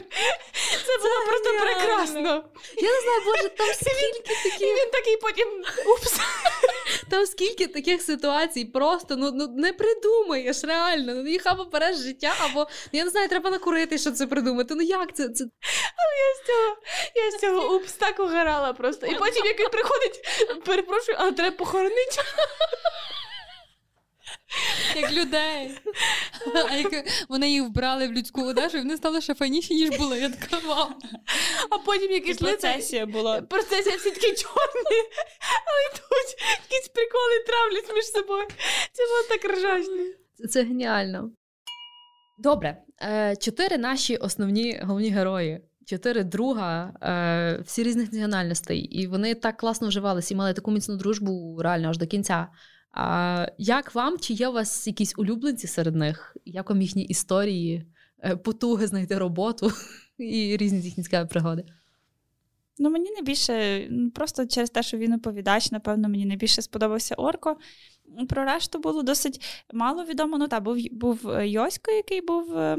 Це 0.86 0.98
було 0.98 1.14
просто 1.28 1.50
прекрасно. 1.60 2.44
Я 2.76 2.90
не 2.90 3.00
знаю, 3.00 3.20
боже, 3.26 3.48
там 3.48 3.66
скільки 3.74 4.64
І 4.64 4.68
він 4.68 4.90
такий 4.92 5.16
потім 5.16 5.48
упс. 5.86 6.20
там 7.10 7.26
скільки 7.26 7.61
таких 7.66 8.02
ситуацій, 8.02 8.64
просто 8.64 9.16
ну, 9.16 9.30
ну 9.34 9.48
не 9.56 9.72
придумаєш 9.72 10.64
реально. 10.64 11.14
Ну 11.14 11.28
їх 11.28 11.42
або 11.44 11.64
береш 11.64 11.96
життя, 11.96 12.34
або 12.40 12.60
ну, 12.60 12.98
я 12.98 13.04
не 13.04 13.10
знаю, 13.10 13.28
треба 13.28 13.50
накурити, 13.50 13.98
щоб 13.98 14.14
це 14.14 14.26
придумати. 14.26 14.74
Ну 14.74 14.82
як 14.82 15.16
це? 15.16 15.28
це... 15.28 15.44
Я 15.44 16.34
з 16.42 16.46
цього, 16.46 16.76
я 17.14 17.30
з 17.30 17.40
цього 17.40 17.76
упс 17.76 17.92
так 17.92 18.20
угорала 18.20 18.72
просто. 18.72 19.06
І 19.06 19.14
потім, 19.14 19.46
який 19.46 19.68
приходить, 19.68 20.20
перепрошую, 20.64 21.18
а 21.20 21.32
треба 21.32 21.56
похоронити. 21.56 22.16
як 24.96 25.12
людей. 25.12 25.70
А 26.70 26.76
як 26.76 27.04
вони 27.28 27.50
їх 27.50 27.62
вбрали 27.64 28.08
в 28.08 28.12
людську 28.12 28.42
одежу, 28.42 28.76
і 28.78 28.80
вони 28.80 28.96
стали 28.96 29.20
ще 29.20 29.34
файніші, 29.34 29.74
ніж 29.74 29.98
були. 29.98 30.18
Я 30.18 30.28
така 30.28 30.66
вау. 30.66 30.88
А 31.70 31.78
потім 31.78 32.10
І 32.10 32.14
якісь 32.14 32.40
лиця. 32.40 32.68
процесія 32.68 33.06
була. 33.06 33.42
Процесія 33.42 33.96
всі 33.96 34.10
такі 34.10 34.26
чорні, 34.26 35.00
але 35.66 35.80
йдуть 35.92 36.36
якісь 36.70 36.88
приколи 36.88 37.44
травлять 37.46 37.94
між 37.94 38.04
собою. 38.04 38.44
Це 38.92 39.02
було 39.06 39.22
так 39.28 39.56
ржачно. 39.58 40.04
Це, 40.38 40.48
це 40.48 40.62
геніально. 40.62 41.30
Добре, 42.38 42.76
е, 43.02 43.36
чотири 43.36 43.78
наші 43.78 44.16
основні 44.16 44.80
головні 44.82 45.10
герої. 45.10 45.60
Чотири 45.86 46.24
друга, 46.24 46.92
е, 47.02 47.62
всі 47.66 47.82
різних 47.82 48.12
національностей, 48.12 48.78
і 48.78 49.06
вони 49.06 49.34
так 49.34 49.56
класно 49.56 49.88
вживалися 49.88 50.34
і 50.34 50.36
мали 50.36 50.52
таку 50.52 50.70
міцну 50.70 50.96
дружбу 50.96 51.58
реально 51.62 51.88
аж 51.88 51.98
до 51.98 52.06
кінця. 52.06 52.48
А 52.92 53.46
як 53.58 53.94
вам, 53.94 54.18
чи 54.18 54.32
є 54.32 54.48
у 54.48 54.52
вас 54.52 54.86
якісь 54.86 55.14
улюбленці 55.16 55.66
серед 55.66 55.96
них? 55.96 56.36
Як 56.44 56.70
вам 56.70 56.82
їхні 56.82 57.02
історії, 57.02 57.86
е, 58.24 58.36
потуги 58.36 58.86
знайти 58.86 59.18
роботу 59.18 59.72
і 60.18 60.56
різні 60.56 60.80
їхні 60.80 61.04
цікаві 61.04 61.28
пригоди? 61.28 61.64
Ну, 62.78 62.90
мені 62.90 63.10
найбільше, 63.10 63.86
ну, 63.90 64.10
просто 64.10 64.46
через 64.46 64.70
те, 64.70 64.82
що 64.82 64.96
він 64.96 65.12
оповідач, 65.12 65.72
напевно, 65.72 66.08
мені 66.08 66.26
найбільше 66.26 66.62
сподобався 66.62 67.14
Орко. 67.14 67.56
Про 68.28 68.44
решту 68.44 68.78
було 68.78 69.02
досить 69.02 69.64
мало 69.72 70.04
відомо. 70.04 70.38
Ну, 70.38 70.48
так, 70.48 70.62
був, 70.62 70.76
був 70.92 71.28
е, 71.28 71.48
Йосько, 71.48 71.90
який 71.90 72.20
був 72.20 72.58
е, 72.58 72.78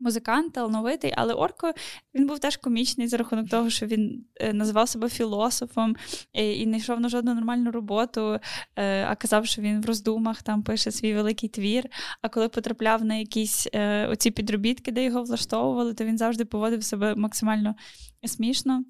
музикант, 0.00 0.52
талановитий, 0.52 1.12
але 1.16 1.34
Орко 1.34 1.72
він 2.14 2.26
був 2.26 2.38
теж 2.38 2.56
комічний 2.56 3.08
за 3.08 3.16
рахунок 3.16 3.48
того, 3.48 3.70
що 3.70 3.86
він 3.86 4.24
е, 4.36 4.52
називав 4.52 4.88
себе 4.88 5.08
філософом 5.08 5.96
е, 6.34 6.52
і 6.52 6.66
не 6.66 6.76
йшов 6.76 7.00
на 7.00 7.08
жодну 7.08 7.34
нормальну 7.34 7.70
роботу, 7.70 8.38
е, 8.76 9.04
а 9.04 9.14
казав, 9.14 9.46
що 9.46 9.62
він 9.62 9.80
в 9.80 9.86
роздумах 9.86 10.42
там 10.42 10.62
пише 10.62 10.90
свій 10.90 11.14
великий 11.14 11.48
твір. 11.48 11.84
А 12.22 12.28
коли 12.28 12.48
потрапляв 12.48 13.04
на 13.04 13.14
якісь 13.14 13.68
оці 14.08 14.30
підробітки, 14.30 14.92
де 14.92 15.04
його 15.04 15.22
влаштовували, 15.22 15.94
то 15.94 16.04
він 16.04 16.18
завжди 16.18 16.44
поводив 16.44 16.84
себе 16.84 17.14
максимально 17.14 17.74
смішно. 18.26 18.84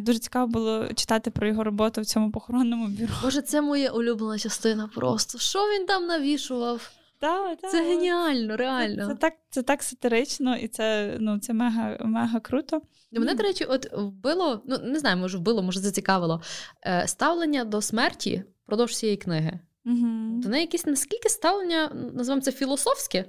Дуже 0.00 0.18
цікаво 0.18 0.46
було 0.46 0.88
читати 0.94 1.30
про 1.30 1.48
його 1.48 1.64
роботу 1.64 2.00
в 2.00 2.06
цьому 2.06 2.30
похоронному 2.30 2.88
бюро. 2.88 3.12
Боже, 3.22 3.42
це 3.42 3.60
моя 3.60 3.90
улюблена 3.90 4.38
частина 4.38 4.90
просто. 4.94 5.38
Що 5.38 5.58
він 5.58 5.86
там 5.86 6.06
навішував? 6.06 6.99
Да, 7.20 7.56
да. 7.62 7.68
Це 7.68 7.82
геніально, 7.82 8.56
реально. 8.56 9.06
Це, 9.06 9.12
це 9.12 9.14
так 9.14 9.34
це 9.50 9.62
так 9.62 9.82
сатирично, 9.82 10.56
і 10.56 10.68
це 10.68 11.16
ну, 11.20 11.38
це 11.38 11.52
мега 11.52 11.96
мега 12.00 12.40
круто. 12.40 12.82
Мене, 13.12 13.34
до 13.34 13.42
речі, 13.42 13.64
от 13.64 13.92
вбило, 13.92 14.62
ну 14.66 14.78
не 14.78 14.98
знаю, 14.98 15.16
може 15.16 15.38
вбило, 15.38 15.62
може 15.62 15.80
зацікавило 15.80 16.42
е, 16.86 17.08
ставлення 17.08 17.64
до 17.64 17.82
смерті 17.82 18.44
впродовж 18.64 18.96
цієї 18.96 19.16
книги. 19.16 19.60
Угу. 19.86 20.06
До 20.42 20.48
неї 20.48 20.60
якесь 20.60 20.86
наскільки 20.86 21.28
ставлення, 21.28 21.88
називаємо 22.14 22.42
це 22.42 22.52
філософське, 22.52 23.24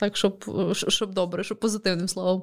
так, 0.00 0.16
щоб 0.16 0.44
щоб 0.74 1.14
добре, 1.14 1.44
щоб 1.44 1.60
позитивним 1.60 2.08
словом. 2.08 2.42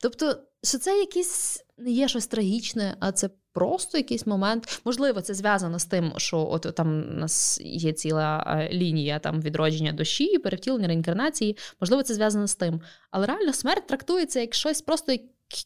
Тобто, 0.00 0.36
що 0.62 0.78
це 0.78 0.98
якісь 0.98 1.64
не 1.78 1.90
є 1.90 2.08
щось 2.08 2.26
трагічне, 2.26 2.96
а 3.00 3.12
це 3.12 3.30
просто 3.52 3.98
якийсь 3.98 4.26
момент. 4.26 4.80
Можливо, 4.84 5.20
це 5.20 5.34
зв'язано 5.34 5.78
з 5.78 5.84
тим, 5.84 6.12
що 6.16 6.48
от 6.50 6.74
там 6.76 7.04
у 7.10 7.14
нас 7.14 7.60
є 7.60 7.92
ціла 7.92 8.60
лінія 8.72 9.18
там 9.18 9.40
відродження 9.40 9.92
душі, 9.92 10.38
перевтілення 10.38 10.86
реінкарнації. 10.86 11.56
Можливо, 11.80 12.02
це 12.02 12.14
зв'язано 12.14 12.46
з 12.46 12.54
тим. 12.54 12.80
Але 13.10 13.26
реально 13.26 13.52
смерть 13.52 13.86
трактується 13.86 14.40
як 14.40 14.54
щось, 14.54 14.82
просто 14.82 15.12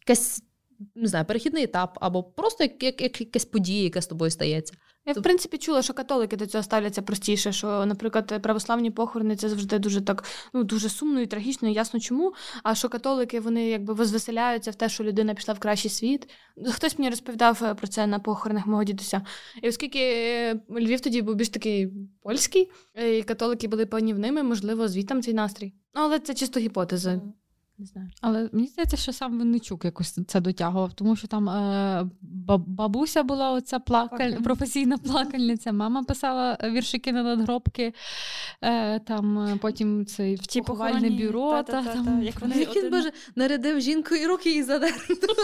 якась 0.00 0.42
не 0.94 1.08
знаю, 1.08 1.24
перехідний 1.24 1.64
етап, 1.64 1.98
або 2.00 2.22
просто 2.22 2.64
як, 2.64 2.82
як, 2.82 3.02
як 3.02 3.20
якась 3.20 3.44
подія, 3.44 3.82
яка 3.82 4.00
з 4.00 4.06
тобою 4.06 4.30
стається. 4.30 4.74
Я 5.16 5.20
в 5.20 5.22
принципі 5.22 5.58
чула, 5.58 5.82
що 5.82 5.92
католики 5.92 6.36
до 6.36 6.46
цього 6.46 6.64
ставляться 6.64 7.02
простіше. 7.02 7.52
Що, 7.52 7.86
наприклад, 7.86 8.42
православні 8.42 8.90
похорони 8.90 9.36
це 9.36 9.48
завжди 9.48 9.78
дуже 9.78 10.00
так 10.00 10.24
ну 10.52 10.64
дуже 10.64 10.88
сумно 10.88 11.20
і 11.20 11.26
трагічно, 11.26 11.68
і 11.68 11.72
ясно 11.72 12.00
чому. 12.00 12.34
А 12.62 12.74
що 12.74 12.88
католики 12.88 13.40
вони 13.40 13.68
якби 13.68 13.94
возвеселяються 13.94 14.70
в 14.70 14.74
те, 14.74 14.88
що 14.88 15.04
людина 15.04 15.34
пішла 15.34 15.54
в 15.54 15.58
кращий 15.58 15.90
світ. 15.90 16.28
Хтось 16.70 16.98
мені 16.98 17.10
розповідав 17.10 17.60
е, 17.62 17.74
про 17.74 17.86
це 17.86 18.06
на 18.06 18.18
похоронах 18.18 18.66
мого 18.66 18.84
дідуся. 18.84 19.22
І 19.62 19.68
оскільки 19.68 19.98
е, 20.00 20.60
Львів 20.70 21.00
тоді 21.00 21.22
був 21.22 21.34
більш 21.34 21.48
такий 21.48 21.92
польський, 22.22 22.70
е, 22.94 23.18
і 23.18 23.22
католики 23.22 23.68
були 23.68 23.86
панівними, 23.86 24.42
можливо, 24.42 24.88
звітам 24.88 25.22
цей 25.22 25.34
настрій. 25.34 25.74
Ну, 25.94 26.02
але 26.02 26.18
це 26.18 26.34
чисто 26.34 26.60
гіпотеза. 26.60 27.20
Не 27.80 27.86
знаю. 27.86 28.08
Але 28.20 28.48
мені 28.52 28.66
здається, 28.66 28.96
що 28.96 29.12
сам 29.12 29.38
Винничук 29.38 29.84
якось 29.84 30.18
це 30.26 30.40
дотягував, 30.40 30.92
тому 30.92 31.16
що 31.16 31.26
там 31.26 31.48
е, 31.48 32.06
бабуся 32.66 33.22
була 33.22 33.52
оця 33.52 33.78
плакаль, 33.78 34.32
професійна 34.32 34.98
плакальниця, 34.98 35.72
мама 35.72 36.02
писала 36.02 36.58
віршики 36.64 37.12
на 37.12 37.22
надгробки, 37.22 37.94
е, 38.62 38.98
там 38.98 39.38
е, 39.38 39.56
потім 39.56 40.06
цей 40.06 40.34
в 40.36 40.66
поховальне 40.66 41.10
бюро. 41.10 41.50
Та, 41.50 41.62
та, 41.62 41.82
та, 41.82 41.92
там, 41.92 42.22
Як 42.22 42.40
вони 42.40 42.66
один... 42.66 42.84
Він, 42.84 42.90
боже, 42.90 43.12
нарядив 43.36 43.80
жінку 43.80 44.14
і 44.14 44.26
руки 44.26 44.52
їй 44.52 44.62
задер, 44.62 44.94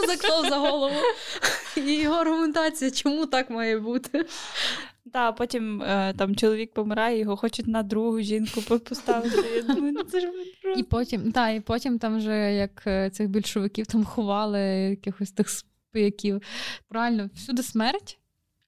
заклав 0.07 0.49
за 0.49 0.57
голову. 0.57 0.97
І 1.77 1.93
його 1.93 2.17
аргументація, 2.17 2.91
чому 2.91 3.27
так 3.27 3.51
має 3.51 3.79
бути? 3.79 4.27
Та 5.13 5.33
потім 5.33 5.83
е, 5.83 6.15
там 6.17 6.37
чоловік 6.37 6.73
помирає, 6.73 7.19
його 7.19 7.37
хочуть 7.37 7.67
на 7.67 7.83
другу 7.83 8.21
жінку 8.21 8.79
поставити. 8.79 9.45
Я 9.57 9.63
думаю, 9.63 9.93
ну 9.93 10.03
це 10.03 10.21
ж 10.21 10.27
просто... 10.63 10.81
І 10.81 10.83
потім, 10.83 11.33
та, 11.33 11.51
і 11.51 11.61
потім 11.61 11.99
там 11.99 12.17
вже 12.17 12.55
як 12.55 12.83
е, 12.87 13.11
цих 13.11 13.29
більшовиків 13.29 13.87
там 13.87 14.05
ховали 14.05 14.61
якихось 14.91 15.31
тих 15.31 15.49
спияків. 15.49 16.43
Правильно, 16.89 17.31
всюди 17.35 17.63
смерть 17.63 18.19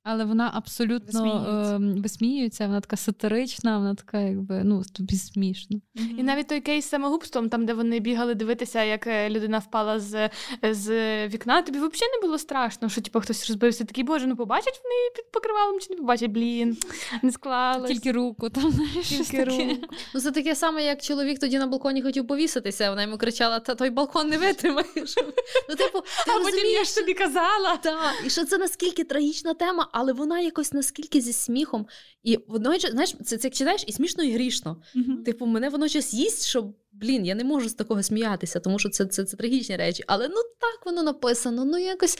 але 0.08 0.24
вона 0.24 0.50
абсолютно 0.54 1.22
висміюється. 1.22 1.76
Е, 1.76 2.00
висміюється, 2.00 2.66
вона 2.66 2.80
така 2.80 2.96
сатирична, 2.96 3.78
вона 3.78 3.94
така, 3.94 4.20
якби 4.20 4.64
ну 4.64 4.82
тобі 4.92 5.16
смішно. 5.16 5.76
Mm-hmm. 5.76 6.18
І 6.18 6.22
навіть 6.22 6.48
той 6.48 6.60
кейс 6.60 6.84
з 6.84 6.88
самогубством, 6.88 7.48
там 7.48 7.66
де 7.66 7.74
вони 7.74 8.00
бігали 8.00 8.34
дивитися, 8.34 8.84
як 8.84 9.06
е, 9.06 9.30
людина 9.30 9.58
впала 9.58 10.00
з 10.00 10.30
з 10.62 10.88
вікна, 11.28 11.62
тобі 11.62 11.78
взагалі 11.78 12.12
не 12.14 12.20
було 12.22 12.38
страшно, 12.38 12.88
що 12.88 13.00
типу, 13.00 13.20
хтось 13.20 13.48
розбився. 13.48 13.84
Такий, 13.84 14.04
боже, 14.04 14.26
ну 14.26 14.36
побачать 14.36 14.80
вони 14.84 14.94
під 15.16 15.32
покривалом 15.32 15.80
чи 15.80 15.86
не 15.90 15.96
побачать, 15.96 16.30
блін, 16.30 16.76
не 17.22 17.32
склалось. 17.32 17.90
Тільки 17.90 18.12
руку 18.12 18.50
там 18.50 18.70
знаєш, 18.72 19.08
Тільки 19.08 19.44
руку. 19.44 19.86
Ну 20.14 20.20
це 20.20 20.30
таке 20.30 20.54
саме, 20.54 20.84
як 20.84 21.02
чоловік 21.02 21.38
тоді 21.38 21.58
на 21.58 21.66
балконі 21.66 22.02
хотів 22.02 22.26
повіситися. 22.26 22.90
Вона 22.90 23.02
йому 23.02 23.18
кричала: 23.18 23.60
Та 23.60 23.74
той 23.74 23.90
балкон 23.90 24.28
не 24.28 24.38
витримаєш. 24.38 24.88
Ну, 25.68 25.74
типу, 25.76 26.00
ти 26.00 26.32
а 26.32 26.38
потім 26.38 26.66
я 26.70 26.84
ж 26.84 26.94
тобі 26.94 27.14
казала. 27.14 27.76
Так, 27.82 28.14
І 28.26 28.30
що 28.30 28.44
це 28.44 28.58
наскільки 28.58 29.04
трагічна 29.04 29.54
тема 29.54 29.88
але 29.98 30.12
вона 30.12 30.40
якось 30.40 30.72
наскільки 30.72 31.20
зі 31.20 31.32
сміхом. 31.32 31.86
І 32.22 32.38
водночас, 32.48 32.90
знаєш, 32.90 33.14
це 33.24 33.36
це 33.36 33.50
читаєш 33.50 33.84
і 33.86 33.92
смішно, 33.92 34.24
і 34.24 34.32
грішно. 34.32 34.82
Uh-huh. 34.96 35.24
Типу, 35.24 35.46
мене 35.46 35.68
водночас 35.68 36.14
їсть, 36.14 36.46
що 36.46 36.74
блін, 36.92 37.26
я 37.26 37.34
не 37.34 37.44
можу 37.44 37.68
з 37.68 37.74
такого 37.74 38.02
сміятися, 38.02 38.60
тому 38.60 38.78
що 38.78 38.88
це 38.88 39.06
це, 39.06 39.24
це 39.24 39.36
трагічні 39.36 39.76
речі. 39.76 40.04
Але 40.06 40.28
ну 40.28 40.34
так 40.60 40.86
воно 40.86 41.02
написано, 41.02 41.64
ну 41.64 41.78
якось. 41.78 42.18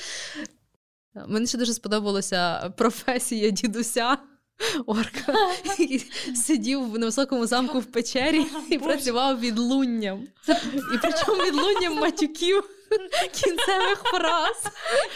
Мені 1.29 1.47
ще 1.47 1.59
дуже 1.59 1.75
сподобалася 1.75 2.71
професія 2.77 3.51
дідуся. 3.51 4.19
Орка 4.87 5.35
який 5.65 6.11
сидів 6.35 6.99
на 6.99 7.07
високому 7.07 7.47
замку 7.47 7.79
в 7.79 7.85
печері 7.85 8.47
і 8.71 8.79
працював 8.79 9.41
відлунням. 9.41 10.27
І 10.95 10.99
причому 11.03 11.43
відлунням 11.45 11.95
матюків. 12.01 12.65
кінцевих 13.33 14.03
фраз. 14.03 14.65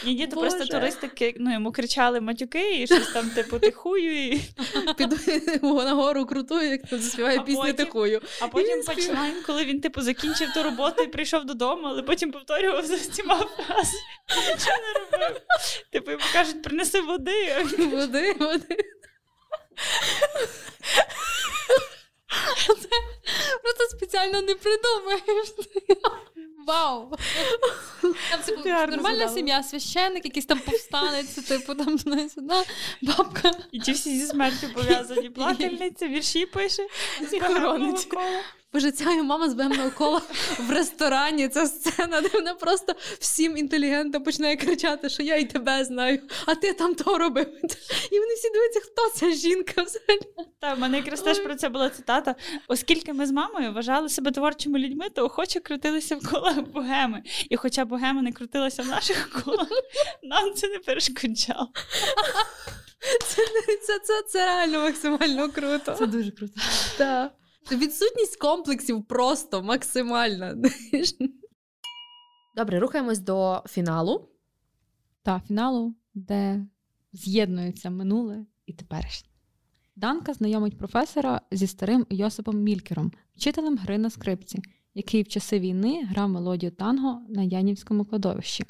Ні, 0.05 0.15
ні, 0.15 0.27
то 0.27 0.39
просто 0.39 0.65
туристики 0.65 1.35
ну, 1.39 1.53
йому 1.53 1.71
кричали 1.71 2.21
матюки 2.21 2.81
і 2.81 2.87
щось 2.87 3.11
там, 3.13 3.29
типу, 3.29 3.59
тихую. 3.59 4.27
і... 4.27 4.41
Піду 4.97 5.17
на 5.61 5.93
гору 5.93 6.25
крутую, 6.25 6.69
як 6.69 6.81
заспіває 6.91 7.39
пісню 7.39 7.73
тихую. 7.73 8.21
А 8.41 8.47
потім 8.47 8.83
починаємо, 8.83 9.41
коли 9.45 9.65
він, 9.65 9.81
типу, 9.81 10.01
закінчив 10.01 10.53
ту 10.53 10.63
роботу 10.63 11.03
і 11.03 11.07
прийшов 11.07 11.45
додому, 11.45 11.87
але 11.87 12.01
потім 12.01 12.31
повторював 12.31 12.85
за 12.85 12.95
всіма 12.95 13.35
фрази. 13.35 13.97
Нічого 14.29 14.77
не 14.77 15.17
робив. 15.17 15.41
Типу, 15.91 16.11
йому 16.11 16.23
кажуть, 16.33 16.61
принеси 16.61 17.01
води. 17.01 17.65
Води, 17.77 18.35
води. 18.39 18.77
Просто 23.63 23.97
спеціально 23.97 24.41
не 24.41 24.55
придумаєш. 24.55 25.47
Вау! 26.67 27.17
Там 28.01 28.39
це 28.43 28.55
була 28.55 28.85
нормальна 28.87 29.29
сім'я, 29.29 29.63
священник, 29.63 30.25
якийсь 30.25 30.45
там 30.45 30.59
повстанець, 30.59 31.35
типу 31.35 31.75
там 31.75 31.97
знаєш, 31.97 32.31
одна 32.37 32.63
бабка. 33.01 33.51
І 33.71 33.79
ті 33.79 33.91
всі 33.91 34.19
зі 34.19 34.25
смертю 34.25 34.67
пов'язані. 34.73 35.29
Плакальниця, 35.35 36.07
вірші 36.07 36.45
пише, 36.45 36.87
і 37.31 37.39
хоронить. 37.39 38.07
Боже, 38.73 38.91
ця 38.91 39.23
мама 39.23 39.49
з 39.49 39.53
бемного 39.53 39.91
кола 39.91 40.21
в 40.59 40.71
ресторані. 40.71 41.47
Ця 41.47 41.65
сцена, 41.65 42.21
де 42.21 42.29
вона 42.33 42.53
просто 42.53 42.95
всім 43.19 43.57
інтелігентно 43.57 44.23
починає 44.23 44.55
кричати, 44.55 45.09
що 45.09 45.23
я 45.23 45.35
і 45.35 45.45
тебе 45.45 45.85
знаю, 45.85 46.21
а 46.45 46.55
ти 46.55 46.73
там 46.73 46.95
то 46.95 47.17
робив. 47.17 47.47
І 48.11 48.19
вони 48.19 48.33
всі 48.33 48.49
дивляться, 48.49 48.79
хто 48.79 49.09
ця 49.09 49.31
жінка 49.31 49.81
взагалі. 49.81 50.21
Так, 50.59 50.77
в 50.77 50.79
мене 50.79 50.97
якраз 50.97 51.21
теж 51.21 51.39
про 51.39 51.55
це 51.55 51.69
була 51.69 51.89
цитата. 51.89 52.35
Оскільки 52.67 53.13
ми 53.13 53.25
з 53.25 53.31
мамою 53.31 53.73
вважали 53.73 54.09
себе 54.09 54.31
творчими 54.31 54.79
людьми, 54.79 55.09
то 55.09 55.25
охоче 55.25 55.59
крутилися 55.59 56.15
в 56.15 56.29
колах 56.31 56.61
богеми. 56.61 57.23
І 57.49 57.55
хоча 57.55 57.85
богема 57.85 58.21
не 58.21 58.31
крутилася 58.31 58.83
в 58.83 58.87
наших 58.87 59.43
колах, 59.43 59.67
нам 60.23 60.53
це 60.53 60.67
не 60.67 60.79
перешкоджало. 60.79 61.69
Це 63.27 63.41
це, 63.81 63.99
це, 63.99 64.23
це 64.27 64.45
реально 64.45 64.81
максимально 64.81 65.51
круто. 65.51 65.95
Це 65.99 66.05
дуже 66.05 66.31
круто. 66.31 66.53
Так. 66.97 67.31
Відсутність 67.71 68.39
комплексів 68.39 69.03
просто 69.03 69.63
максимальна. 69.63 70.55
Добре, 72.55 72.79
рухаємось 72.79 73.19
до 73.19 73.63
фіналу. 73.67 74.29
Так, 75.23 75.45
фіналу, 75.47 75.95
де 76.13 76.65
з'єднується 77.13 77.89
минуле 77.89 78.45
і 78.65 78.73
теперішнє. 78.73 79.29
Данка 79.95 80.33
знайомить 80.33 80.77
професора 80.77 81.41
зі 81.51 81.67
старим 81.67 82.05
Йосипом 82.09 82.57
Мількером, 82.57 83.11
вчителем 83.35 83.77
гри 83.77 83.97
на 83.97 84.09
скрипці, 84.09 84.61
який 84.93 85.23
в 85.23 85.27
часи 85.27 85.59
війни 85.59 86.05
грав 86.05 86.29
мелодію 86.29 86.71
танго 86.71 87.21
на 87.29 87.43
Янівському 87.43 88.05
кладовищі. 88.05 88.65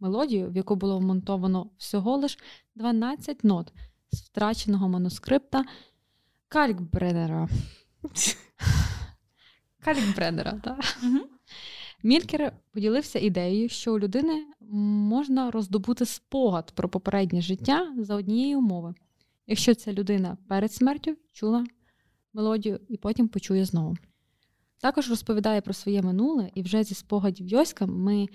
Мелодію, 0.00 0.50
в 0.50 0.56
яку 0.56 0.76
було 0.76 0.98
вмонтовано 0.98 1.70
всього 1.78 2.16
лиш 2.16 2.38
12 2.74 3.44
нот 3.44 3.72
з 4.10 4.20
втраченого 4.20 4.88
манускрипта 4.88 5.64
Калькбренера. 6.48 7.48
Калікбредера, 9.84 10.60
так. 10.64 10.96
Угу. 11.02 11.18
Мількер 12.02 12.52
поділився 12.72 13.18
ідеєю, 13.18 13.68
що 13.68 13.94
у 13.94 13.98
людини 13.98 14.46
можна 14.60 15.50
роздобути 15.50 16.06
спогад 16.06 16.72
про 16.74 16.88
попереднє 16.88 17.42
життя 17.42 17.94
за 17.98 18.14
однієї 18.14 18.56
умови, 18.56 18.94
якщо 19.46 19.74
ця 19.74 19.92
людина 19.92 20.36
перед 20.48 20.72
смертю 20.72 21.16
чула 21.32 21.64
мелодію 22.32 22.80
і 22.88 22.96
потім 22.96 23.28
почує 23.28 23.64
знову. 23.64 23.96
Також 24.80 25.10
розповідає 25.10 25.60
про 25.60 25.74
своє 25.74 26.02
минуле, 26.02 26.50
і 26.54 26.62
вже 26.62 26.84
зі 26.84 26.94
спогадів 26.94 27.46
Йоська 27.46 27.86
ми 27.86 28.28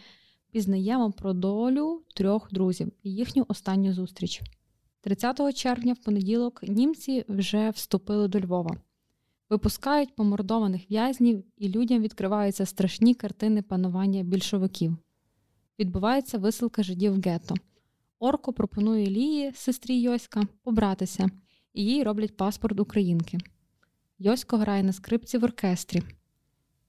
пізнаємо 0.52 1.12
про 1.12 1.34
долю 1.34 2.04
трьох 2.16 2.54
друзів 2.54 2.92
і 3.04 3.14
їхню 3.14 3.46
останню 3.48 3.94
зустріч. 3.94 4.42
30 5.02 5.56
червня 5.56 5.94
в 5.94 5.98
понеділок 5.98 6.64
німці 6.64 7.26
вже 7.28 7.70
вступили 7.70 8.28
до 8.28 8.40
Львова, 8.40 8.78
випускають 9.50 10.16
помордованих 10.16 10.92
в'язнів, 10.92 11.44
і 11.58 11.70
людям 11.70 12.02
відкриваються 12.02 12.66
страшні 12.66 13.16
картини 13.16 13.62
панування 13.62 14.24
більшовиків. 14.24 14.98
Відбувається 15.80 16.38
висилка 16.38 16.84
жидів 16.84 17.14
в 17.14 17.22
гетто. 17.22 17.56
Орко 18.20 18.54
пропонує 18.54 19.08
Лії, 19.08 19.52
сестрі 19.56 20.02
Йоська, 20.02 20.44
побратися, 20.64 21.30
і 21.74 21.86
їй 21.86 22.04
роблять 22.04 22.38
паспорт 22.38 22.80
українки. 22.80 23.38
Йосько 24.20 24.58
грає 24.58 24.84
на 24.84 24.94
скрипці 24.94 25.38
в 25.38 25.44
оркестрі, 25.44 26.04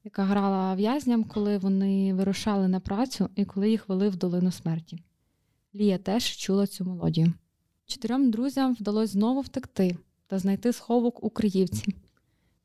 яка 0.05 0.25
грала 0.25 0.75
в'язням, 0.75 1.25
коли 1.25 1.59
вони 1.59 2.15
вирушали 2.15 2.69
на 2.69 2.81
працю 2.81 3.29
і 3.37 3.45
коли 3.45 3.71
їх 3.71 3.89
вели 3.89 4.09
в 4.09 4.17
долину 4.17 4.53
смерті. 4.53 4.99
Лія 5.75 5.99
теж 5.99 6.25
чула 6.25 6.67
цю 6.67 6.85
мелодію. 6.85 7.33
Чотирьом 7.87 8.31
друзям 8.31 8.77
вдалося 8.81 9.13
знову 9.13 9.41
втекти 9.41 9.97
та 10.27 10.39
знайти 10.39 10.73
сховок 10.73 11.25
у 11.25 11.31
Криївці. 11.31 11.95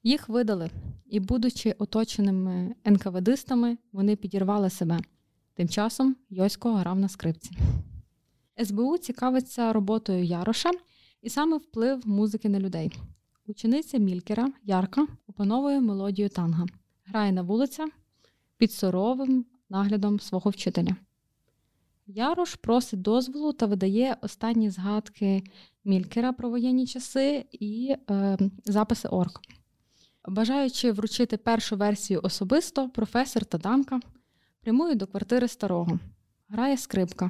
Їх 0.07 0.29
видали, 0.29 0.69
і, 1.05 1.19
будучи 1.19 1.71
оточеними 1.71 2.75
НКВДистами, 2.85 3.77
вони 3.91 4.15
підірвали 4.15 4.69
себе. 4.69 4.99
Тим 5.53 5.69
часом 5.69 6.15
Йосько 6.29 6.73
грав 6.73 6.99
на 6.99 7.09
скрипці. 7.09 7.51
СБУ 8.63 8.97
цікавиться 8.97 9.73
роботою 9.73 10.23
Яроша 10.23 10.71
і 11.21 11.29
саме 11.29 11.57
вплив 11.57 12.07
музики 12.07 12.49
на 12.49 12.59
людей. 12.59 12.91
Учениця 13.47 13.97
Мількера 13.97 14.51
Ярка 14.63 15.07
опановує 15.27 15.79
мелодію 15.79 16.29
танга, 16.29 16.65
грає 17.05 17.31
на 17.31 17.41
вулицях 17.41 17.89
під 18.57 18.71
суровим 18.71 19.45
наглядом 19.69 20.19
свого 20.19 20.51
вчителя. 20.51 20.95
Ярош 22.07 22.55
просить 22.55 23.01
дозволу 23.01 23.53
та 23.53 23.65
видає 23.65 24.17
останні 24.21 24.69
згадки 24.69 25.43
Мількера 25.85 26.33
про 26.33 26.49
воєнні 26.49 26.87
часи 26.87 27.45
і 27.51 27.95
е, 28.09 28.37
записи 28.65 29.07
орк. 29.07 29.41
Бажаючи 30.27 30.91
вручити 30.91 31.37
першу 31.37 31.75
версію 31.75 32.19
особисто, 32.23 32.89
професор 32.89 33.45
та 33.45 33.57
дамка 33.57 33.99
прямують 34.61 34.97
до 34.97 35.07
квартири 35.07 35.47
старого, 35.47 35.99
грає 36.49 36.77
скрипка, 36.77 37.29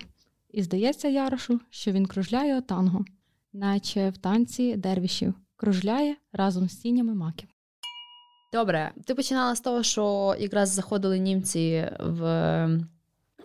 і 0.50 0.64
здається 0.64 1.08
Ярошу, 1.08 1.60
що 1.70 1.92
він 1.92 2.06
кружляє 2.06 2.62
танго, 2.62 3.06
наче 3.54 4.10
в 4.10 4.18
танці 4.18 4.76
дервішів, 4.76 5.34
кружляє 5.56 6.16
разом 6.34 6.70
з 6.70 6.76
тінями 6.76 7.14
маків. 7.14 7.50
Добре, 8.54 8.92
ти 9.06 9.16
починала 9.16 9.56
з 9.56 9.62
того, 9.62 9.84
що 9.84 10.36
якраз 10.40 10.70
заходили 10.70 11.20
німці 11.20 11.90
в 12.00 12.80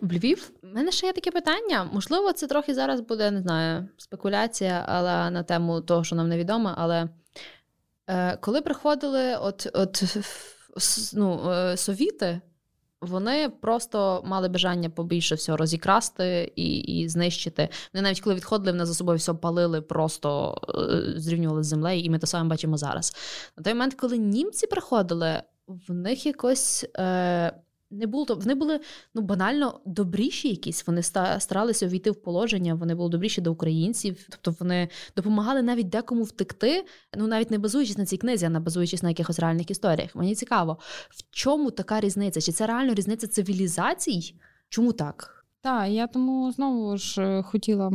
в 0.01 0.13
Львів. 0.13 0.51
У 0.63 0.67
мене 0.67 0.91
ще 0.91 1.07
є 1.07 1.13
таке 1.13 1.31
питання. 1.31 1.89
Можливо, 1.93 2.33
це 2.33 2.47
трохи 2.47 2.73
зараз 2.73 3.01
буде, 3.01 3.31
не 3.31 3.41
знаю, 3.41 3.87
спекуляція, 3.97 4.85
але 4.87 5.29
на 5.29 5.43
тему 5.43 5.81
того, 5.81 6.03
що 6.03 6.15
нам 6.15 6.29
невідомо. 6.29 6.73
Але 6.77 7.09
коли 8.39 8.61
приходили 8.61 9.35
от, 9.35 9.67
от 9.73 10.17
ну, 11.13 11.51
е, 11.51 11.77
совіти, 11.77 12.41
вони 13.01 13.49
просто 13.49 14.23
мали 14.25 14.49
бажання 14.49 14.89
побільше 14.89 15.35
всього 15.35 15.57
розікрасти 15.57 16.51
і 16.55 16.79
і 16.79 17.09
знищити. 17.09 17.69
Вони 17.93 18.03
навіть 18.03 18.21
коли 18.21 18.35
відходили, 18.35 18.71
вони 18.71 18.85
за 18.85 18.93
собою 18.93 19.17
все 19.17 19.33
палили, 19.33 19.81
просто 19.81 20.57
е, 20.69 21.19
зрівнювали 21.19 21.63
з 21.63 21.67
землею, 21.67 22.03
і 22.03 22.09
ми 22.09 22.19
те 22.19 22.27
саме 22.27 22.49
бачимо 22.49 22.77
зараз. 22.77 23.15
На 23.57 23.63
той 23.63 23.73
момент, 23.73 23.93
коли 23.93 24.17
німці 24.17 24.67
приходили, 24.67 25.43
в 25.67 25.93
них 25.93 26.25
якось. 26.25 26.85
Е, 26.97 27.53
не 27.91 28.07
було 28.07 28.25
то. 28.25 28.35
вони 28.35 28.55
були 28.55 28.79
ну 29.13 29.21
банально 29.21 29.81
добріші, 29.85 30.49
якісь. 30.49 30.87
Вони 30.87 31.03
старалися 31.39 31.85
увійти 31.85 32.11
в 32.11 32.15
положення. 32.15 32.73
Вони 32.73 32.95
були 32.95 33.09
добріші 33.09 33.41
до 33.41 33.51
українців, 33.51 34.27
тобто 34.29 34.55
вони 34.59 34.89
допомагали 35.15 35.61
навіть 35.61 35.89
декому 35.89 36.23
втекти. 36.23 36.85
Ну 37.17 37.27
навіть 37.27 37.51
не 37.51 37.57
базуючись 37.57 37.97
на 37.97 38.05
цій 38.05 38.17
книзі, 38.17 38.45
а 38.45 38.49
не 38.49 38.59
базуючись 38.59 39.03
на 39.03 39.09
якихось 39.09 39.39
реальних 39.39 39.71
історіях. 39.71 40.15
Мені 40.15 40.35
цікаво, 40.35 40.77
в 41.09 41.23
чому 41.31 41.71
така 41.71 41.99
різниця? 41.99 42.41
Чи 42.41 42.51
це 42.51 42.67
реально 42.67 42.93
різниця 42.93 43.27
цивілізацій? 43.27 44.35
Чому 44.69 44.93
так? 44.93 45.45
Так, 45.61 45.89
я 45.89 46.07
тому 46.07 46.51
знову 46.51 46.97
ж 46.97 47.21
е, 47.21 47.43
хотіла 47.43 47.91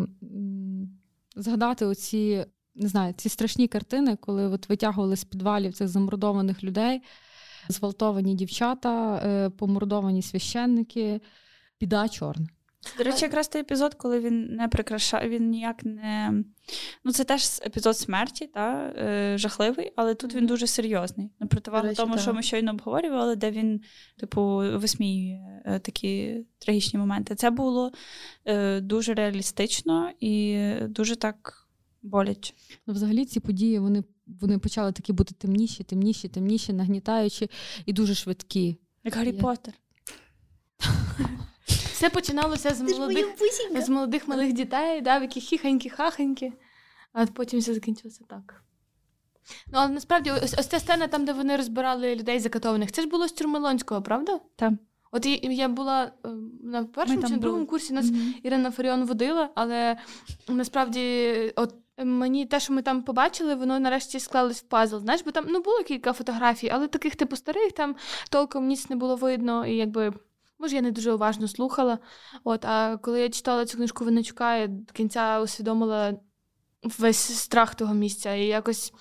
згадати 1.36 1.86
оці. 1.86 2.46
Не 2.78 2.88
знаю, 2.88 3.14
ці 3.16 3.28
страшні 3.28 3.68
картини, 3.68 4.16
коли 4.20 4.46
от 4.46 4.68
витягували 4.68 5.16
з 5.16 5.24
підвалів 5.24 5.74
цих 5.74 5.88
замордованих 5.88 6.64
людей 6.64 7.02
зґвалтовані 7.68 8.34
дівчата, 8.34 9.16
е, 9.16 9.50
помордовані 9.50 10.22
священники, 10.22 11.20
біда 11.80 12.08
чорна. 12.08 12.46
До 12.98 13.04
речі, 13.04 13.24
якраз 13.24 13.48
той 13.48 13.60
епізод, 13.60 13.94
коли 13.94 14.20
він 14.20 14.46
не 14.46 14.68
прикрашає, 14.68 15.28
він 15.28 15.50
ніяк 15.50 15.84
не. 15.84 16.44
Ну, 17.04 17.12
це 17.12 17.24
теж 17.24 17.60
епізод 17.66 17.98
смерті, 17.98 18.46
та, 18.46 18.92
е, 18.98 19.38
жахливий, 19.38 19.92
але 19.96 20.14
тут 20.14 20.34
він 20.34 20.46
дуже 20.46 20.66
серйозний. 20.66 21.30
На 21.40 21.46
противагу 21.46 21.94
тому, 21.94 22.12
так. 22.12 22.22
що 22.22 22.34
ми 22.34 22.42
щойно 22.42 22.70
обговорювали, 22.70 23.36
де 23.36 23.50
він, 23.50 23.80
типу, 24.16 24.56
висміює 24.56 25.62
е, 25.64 25.78
такі 25.78 26.44
трагічні 26.58 26.98
моменти. 26.98 27.34
Це 27.34 27.50
було 27.50 27.92
е, 28.44 28.80
дуже 28.80 29.14
реалістично 29.14 30.10
і 30.20 30.70
дуже 30.88 31.16
так 31.16 31.68
боляче. 32.02 32.54
Ну, 32.86 32.94
взагалі, 32.94 33.24
ці 33.24 33.40
події 33.40 33.78
вони 33.78 34.04
вони 34.26 34.58
почали 34.58 34.92
такі 34.92 35.12
бути 35.12 35.34
темніші, 35.34 35.84
темніші, 35.84 36.28
темніші, 36.28 36.72
нагнітаючі 36.72 37.50
і 37.86 37.92
дуже 37.92 38.14
швидкі. 38.14 38.76
Як 39.04 39.14
Гаррі 39.14 39.32
Я... 39.34 39.42
Поттер. 39.42 39.74
Все 41.66 42.10
починалося 42.10 42.74
з 42.74 42.80
молодих 42.80 43.26
з 43.84 43.88
молодих 43.88 44.28
малих 44.28 44.52
дітей, 44.52 45.00
да, 45.00 45.18
в 45.18 45.22
які 45.22 45.40
хіхенькі-хахенькі, 45.40 46.52
а 47.12 47.26
потім 47.26 47.60
все 47.60 47.74
закінчилося 47.74 48.24
так. 48.28 48.62
Ну, 49.66 49.72
але 49.72 49.88
насправді, 49.88 50.30
ось, 50.30 50.54
ось 50.58 50.66
ця 50.66 50.80
сцена 50.80 51.06
там, 51.08 51.24
де 51.24 51.32
вони 51.32 51.56
розбирали 51.56 52.14
людей 52.14 52.40
закатованих, 52.40 52.92
це 52.92 53.02
ж 53.02 53.08
було 53.08 53.28
з 53.28 53.32
Тюрмелонського, 53.32 54.02
правда? 54.02 54.40
Так. 54.56 54.72
От 55.12 55.26
я 55.42 55.68
була 55.68 56.04
е, 56.04 56.28
на 56.62 56.84
першому 56.84 57.22
чи 57.22 57.28
на 57.28 57.36
другому 57.36 57.66
курсі 57.66 57.92
нас 57.94 58.06
mm-hmm. 58.06 58.32
Ірина 58.42 58.70
Фаріон 58.70 59.04
водила, 59.04 59.50
але 59.54 59.96
насправді, 60.48 61.02
от 61.56 61.74
Мені 61.98 62.46
те, 62.46 62.60
що 62.60 62.72
ми 62.72 62.82
там 62.82 63.02
побачили, 63.02 63.54
воно 63.54 63.80
нарешті 63.80 64.20
склалось 64.20 64.60
в 64.62 64.68
пазл. 64.68 64.96
Знаєш, 64.96 65.22
бо 65.24 65.30
там 65.30 65.44
ну 65.48 65.62
було 65.62 65.82
кілька 65.82 66.12
фотографій, 66.12 66.68
але 66.68 66.88
таких 66.88 67.16
типу 67.16 67.36
старих 67.36 67.72
там 67.72 67.96
толком 68.30 68.66
ніч 68.66 68.88
не 68.88 68.96
було 68.96 69.16
видно, 69.16 69.66
і 69.66 69.76
якби. 69.76 70.12
Може, 70.58 70.76
я 70.76 70.82
не 70.82 70.90
дуже 70.90 71.12
уважно 71.12 71.48
слухала. 71.48 71.98
От, 72.44 72.64
А 72.64 72.96
коли 72.96 73.20
я 73.20 73.28
читала 73.28 73.66
цю 73.66 73.76
книжку 73.76 74.04
Винничука, 74.04 74.56
я 74.56 74.66
до 74.66 74.92
кінця 74.92 75.40
усвідомила 75.40 76.14
весь 76.98 77.38
страх 77.38 77.74
того 77.74 77.94
місця. 77.94 78.34
І 78.34 78.46
якось 78.46 78.92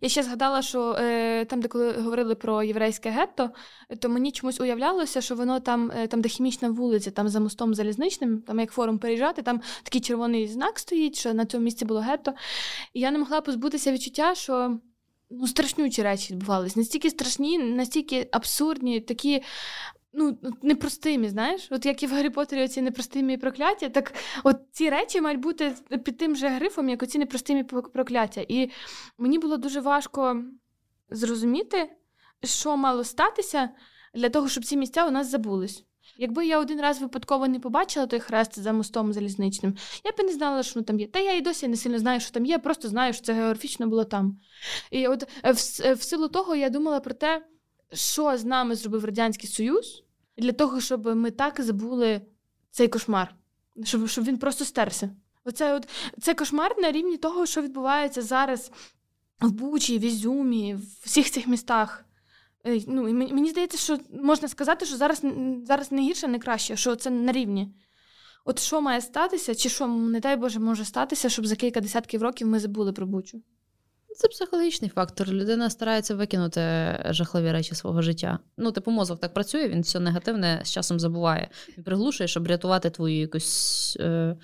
я 0.00 0.08
ще 0.08 0.22
згадала, 0.22 0.62
що 0.62 0.92
е, 0.92 1.44
там, 1.44 1.60
де 1.60 1.68
коли 1.68 1.92
говорили 1.92 2.34
про 2.34 2.62
єврейське 2.62 3.10
гетто, 3.10 3.50
то 3.98 4.08
мені 4.08 4.32
чомусь 4.32 4.60
уявлялося, 4.60 5.20
що 5.20 5.34
воно 5.34 5.60
там, 5.60 5.92
е, 5.96 6.06
там, 6.06 6.20
де 6.20 6.28
хімічна 6.28 6.70
вулиця, 6.70 7.10
там 7.10 7.28
за 7.28 7.40
мостом 7.40 7.74
залізничним, 7.74 8.40
там 8.40 8.60
як 8.60 8.72
форум 8.72 8.98
переїжджати, 8.98 9.42
там 9.42 9.60
такий 9.82 10.00
червоний 10.00 10.48
знак 10.48 10.78
стоїть, 10.78 11.18
що 11.18 11.34
на 11.34 11.46
цьому 11.46 11.64
місці 11.64 11.84
було 11.84 12.00
гетто. 12.00 12.32
І 12.94 13.00
я 13.00 13.10
не 13.10 13.18
могла 13.18 13.40
позбутися 13.40 13.92
відчуття, 13.92 14.34
що 14.34 14.78
ну, 15.30 15.46
страшнючі 15.46 16.02
речі 16.02 16.32
відбувалися. 16.32 16.80
Настільки 16.80 17.10
страшні, 17.10 17.58
настільки 17.58 18.28
абсурдні, 18.32 19.00
такі 19.00 19.42
ну, 20.12 20.38
непростими, 20.62 21.28
знаєш? 21.28 21.68
От 21.70 21.86
як 21.86 22.02
і 22.02 22.06
в 22.06 22.10
Гаррі 22.10 22.30
Поттері 22.30 22.64
оці 22.64 22.82
непростимі 22.82 23.36
прокляття, 23.36 23.88
так 23.88 24.14
от 24.44 24.56
ці 24.72 24.90
речі 24.90 25.20
мають 25.20 25.40
бути 25.40 25.74
під 26.04 26.18
тим 26.18 26.36
же 26.36 26.48
грифом, 26.48 26.88
як 26.88 27.02
оці 27.02 27.18
непростимі 27.18 27.64
прокляття. 27.64 28.44
І 28.48 28.70
мені 29.18 29.38
було 29.38 29.56
дуже 29.56 29.80
важко 29.80 30.42
зрозуміти, 31.10 31.90
що 32.44 32.76
мало 32.76 33.04
статися 33.04 33.70
для 34.14 34.28
того, 34.28 34.48
щоб 34.48 34.64
ці 34.64 34.76
місця 34.76 35.06
у 35.06 35.10
нас 35.10 35.30
забулись. 35.30 35.84
Якби 36.16 36.46
я 36.46 36.58
один 36.58 36.80
раз 36.80 37.00
випадково 37.00 37.48
не 37.48 37.60
побачила 37.60 38.06
той 38.06 38.20
хрест 38.20 38.58
за 38.58 38.72
мостом 38.72 39.12
залізничним, 39.12 39.76
я 40.04 40.12
б 40.12 40.26
не 40.26 40.32
знала, 40.32 40.62
що 40.62 40.82
там 40.82 41.00
є. 41.00 41.06
Та 41.06 41.18
я 41.18 41.34
і 41.34 41.40
досі 41.40 41.68
не 41.68 41.76
сильно 41.76 41.98
знаю, 41.98 42.20
що 42.20 42.30
там 42.30 42.46
є, 42.46 42.58
просто 42.58 42.88
знаю, 42.88 43.12
що 43.12 43.22
це 43.22 43.32
географічно 43.32 43.86
було 43.86 44.04
там. 44.04 44.40
І 44.90 45.08
от 45.08 45.22
в, 45.44 45.52
в 45.94 46.02
силу 46.02 46.28
того 46.28 46.56
я 46.56 46.70
думала 46.70 47.00
про 47.00 47.14
те, 47.14 47.42
що 47.92 48.38
з 48.38 48.44
нами 48.44 48.74
зробив 48.74 49.04
Радянський 49.04 49.50
Союз 49.50 50.04
для 50.36 50.52
того, 50.52 50.80
щоб 50.80 51.06
ми 51.16 51.30
так 51.30 51.60
забули 51.60 52.20
цей 52.70 52.88
кошмар, 52.88 53.34
щоб 53.84 54.08
щоб 54.08 54.24
він 54.24 54.38
просто 54.38 54.64
стерся. 54.64 55.10
Оце 55.44 55.74
от 55.74 55.88
це 56.20 56.34
кошмар 56.34 56.74
на 56.78 56.92
рівні 56.92 57.16
того, 57.16 57.46
що 57.46 57.62
відбувається 57.62 58.22
зараз 58.22 58.70
в 59.40 59.50
Бучі, 59.50 59.98
в 59.98 60.02
Ізюмі, 60.02 60.74
в 60.74 60.82
всіх 61.04 61.30
цих 61.30 61.46
містах. 61.46 62.04
Е, 62.66 62.80
ну, 62.86 63.08
і 63.08 63.12
Мені 63.12 63.50
здається, 63.50 63.78
що 63.78 63.98
можна 64.22 64.48
сказати, 64.48 64.86
що 64.86 64.96
зараз 64.96 65.22
зараз 65.66 65.92
не 65.92 66.02
гірше, 66.02 66.28
не 66.28 66.38
краще, 66.38 66.76
що 66.76 66.96
це 66.96 67.10
на 67.10 67.32
рівні. 67.32 67.74
От 68.44 68.58
що 68.58 68.80
має 68.80 69.00
статися, 69.00 69.54
чи 69.54 69.68
що, 69.68 69.86
не 69.86 70.20
дай 70.20 70.36
Боже, 70.36 70.60
може 70.60 70.84
статися, 70.84 71.28
щоб 71.28 71.46
за 71.46 71.56
кілька 71.56 71.80
десятків 71.80 72.22
років 72.22 72.46
ми 72.46 72.60
забули 72.60 72.92
про 72.92 73.06
Бучу? 73.06 73.42
Це 74.16 74.28
психологічний 74.28 74.90
фактор. 74.90 75.28
Людина 75.28 75.70
старається 75.70 76.14
викинути 76.14 76.60
жахливі 77.10 77.52
речі 77.52 77.74
свого 77.74 78.02
життя. 78.02 78.38
Ну, 78.56 78.72
типу, 78.72 78.90
мозок 78.90 79.20
так 79.20 79.34
працює, 79.34 79.68
він 79.68 79.80
все 79.80 80.00
негативне 80.00 80.60
з 80.64 80.70
часом 80.70 81.00
забуває. 81.00 81.48
Він 81.76 81.84
приглушує, 81.84 82.28
щоб 82.28 82.46
рятувати 82.46 82.90
твою 82.90 83.20
якусь. 83.20 83.96
Е- 84.00 84.36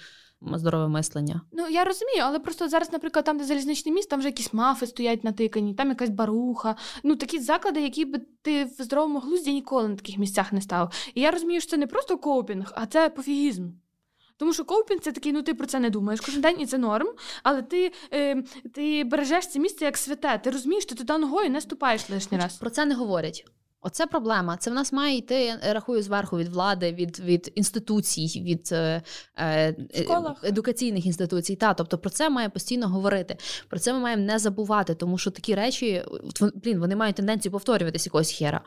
Здорове 0.55 0.89
мислення. 0.89 1.41
Ну 1.53 1.69
я 1.69 1.85
розумію, 1.85 2.23
але 2.23 2.39
просто 2.39 2.69
зараз, 2.69 2.93
наприклад, 2.93 3.25
там, 3.25 3.39
де 3.39 3.45
залізничний 3.45 3.95
міст, 3.95 4.11
там 4.11 4.19
вже 4.19 4.29
якісь 4.29 4.53
мафи 4.53 4.87
стоять 4.87 5.25
натикані, 5.25 5.75
там 5.75 5.89
якась 5.89 6.11
баруха. 6.11 6.77
Ну 7.03 7.17
такі 7.17 7.39
заклади, 7.41 7.81
які 7.81 8.05
би 8.05 8.21
ти 8.43 8.65
в 8.65 8.83
здоровому 8.83 9.19
глузді 9.19 9.53
ніколи 9.53 9.89
на 9.89 9.97
таких 9.97 10.19
місцях 10.19 10.53
не 10.53 10.61
став. 10.61 10.93
І 11.15 11.21
я 11.21 11.31
розумію, 11.31 11.61
що 11.61 11.71
це 11.71 11.77
не 11.77 11.87
просто 11.87 12.19
копінг, 12.19 12.73
а 12.77 12.87
це 12.87 13.09
пофігізм. 13.09 13.69
Тому 14.45 14.55
що 14.55 14.65
коупінг 14.65 15.01
це 15.01 15.13
такий, 15.13 15.33
ну 15.33 15.43
ти 15.43 15.55
про 15.55 15.67
це 15.67 15.81
не 15.81 15.91
думаєш 15.91 16.21
кожен 16.21 16.41
день, 16.41 16.61
і 16.61 16.67
це 16.67 16.79
норм. 16.79 17.09
Але 17.43 17.63
ти 17.63 17.93
е, 18.13 18.43
ти 18.75 19.05
бережеш 19.05 19.49
це 19.49 19.59
місце 19.59 19.85
як 19.85 19.97
святе. 19.97 20.41
Ти 20.45 20.51
розумієш, 20.51 20.85
ти 20.85 20.95
туди 20.95 21.19
ногою 21.19 21.51
не 21.51 21.61
ступаєш 21.61 22.11
лишній 22.11 22.39
раз. 22.39 22.57
Про 22.57 22.71
це 22.71 22.85
не 22.85 22.95
говорять. 22.95 23.47
Оце 23.81 24.07
проблема. 24.07 24.57
Це 24.57 24.71
в 24.71 24.75
нас 24.75 24.93
має 24.93 25.17
йти, 25.17 25.35
я 25.45 25.73
рахую, 25.73 26.03
зверху 26.03 26.39
від 26.39 26.49
влади, 26.49 26.93
від 26.93 27.21
від 27.21 27.53
інституцій, 27.55 28.43
від 28.47 28.69
е, 28.73 29.03
е, 29.39 29.75
едукаційних 30.43 31.07
інституцій. 31.07 31.57
Та, 31.57 31.75
тобто 31.75 31.99
про 31.99 32.11
це 32.11 32.31
має 32.31 32.49
постійно 32.49 32.89
говорити. 32.89 33.37
Про 33.69 33.79
це 33.79 33.93
ми 33.93 33.99
маємо 33.99 34.23
не 34.23 34.39
забувати, 34.39 34.95
тому 34.95 35.19
що 35.19 35.31
такі 35.31 35.55
речі, 35.55 36.03
блін, 36.55 36.79
вони 36.81 36.97
мають 36.97 37.17
тенденцію 37.17 37.53
повторюватися 37.53 38.09
якогось 38.09 38.33
хера. 38.33 38.61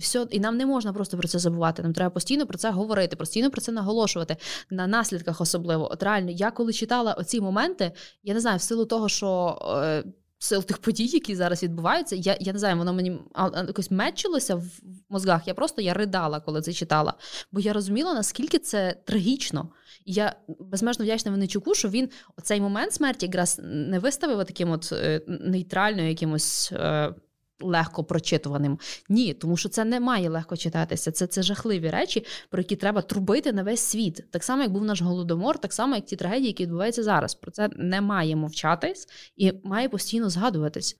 І 0.00 0.02
все, 0.02 0.26
і 0.30 0.40
нам 0.40 0.56
не 0.56 0.66
можна 0.66 0.92
просто 0.92 1.18
про 1.18 1.28
це 1.28 1.38
забувати. 1.38 1.82
Нам 1.82 1.92
треба 1.92 2.10
постійно 2.10 2.46
про 2.46 2.58
це 2.58 2.70
говорити, 2.70 3.16
постійно 3.16 3.50
про 3.50 3.60
це 3.60 3.72
наголошувати 3.72 4.36
на 4.70 4.86
наслідках, 4.86 5.40
особливо. 5.40 5.92
От 5.92 6.02
реально, 6.02 6.30
я 6.30 6.50
коли 6.50 6.72
читала 6.72 7.12
оці 7.12 7.40
моменти, 7.40 7.92
я 8.22 8.34
не 8.34 8.40
знаю, 8.40 8.58
в 8.58 8.62
силу 8.62 8.84
того, 8.84 9.08
що. 9.08 9.58
Е, 9.84 10.04
сил 10.42 10.64
тих 10.64 10.78
подій, 10.78 11.06
які 11.06 11.36
зараз 11.36 11.62
відбуваються, 11.62 12.16
я 12.16 12.36
я 12.40 12.52
не 12.52 12.58
знаю, 12.58 12.76
воно 12.76 12.92
мені 12.92 13.20
якось 13.66 13.90
мечилося 13.90 14.54
в 14.54 14.64
мозгах. 15.08 15.48
Я 15.48 15.54
просто 15.54 15.82
я 15.82 15.94
ридала, 15.94 16.40
коли 16.40 16.62
це 16.62 16.72
читала. 16.72 17.14
Бо 17.52 17.60
я 17.60 17.72
розуміла, 17.72 18.14
наскільки 18.14 18.58
це 18.58 18.96
трагічно. 19.04 19.68
І 20.04 20.12
я 20.12 20.36
безмежно 20.60 21.04
вдячна 21.04 21.30
Венечуку, 21.30 21.74
що 21.74 21.88
він 21.88 22.08
оцей 22.36 22.60
момент 22.60 22.92
смерті 22.92 23.26
якраз 23.26 23.60
не 23.62 23.98
виставив 23.98 24.46
таким 24.46 24.70
от 24.70 24.92
е, 24.92 25.22
нейтрально 25.26 26.02
якимось. 26.02 26.72
Е, 26.72 27.14
легко 27.62 28.04
прочитуваним. 28.04 28.78
Ні, 29.08 29.34
тому 29.34 29.56
що 29.56 29.68
це 29.68 29.84
не 29.84 30.00
має 30.00 30.28
легко 30.28 30.56
читатися. 30.56 31.12
Це 31.12 31.26
це 31.26 31.42
жахливі 31.42 31.90
речі, 31.90 32.26
про 32.50 32.60
які 32.60 32.76
треба 32.76 33.02
трубити 33.02 33.52
на 33.52 33.62
весь 33.62 33.80
світ. 33.80 34.30
Так 34.30 34.44
само, 34.44 34.62
як 34.62 34.72
був 34.72 34.84
наш 34.84 35.02
голодомор, 35.02 35.58
так 35.58 35.72
само, 35.72 35.94
як 35.94 36.04
ті 36.04 36.16
трагедії, 36.16 36.46
які 36.46 36.62
відбуваються 36.62 37.02
зараз. 37.02 37.34
Про 37.34 37.50
це 37.50 37.68
не 37.76 38.00
має 38.00 38.36
мовчатись 38.36 39.08
і 39.36 39.52
має 39.64 39.88
постійно 39.88 40.30
згадуватись. 40.30 40.96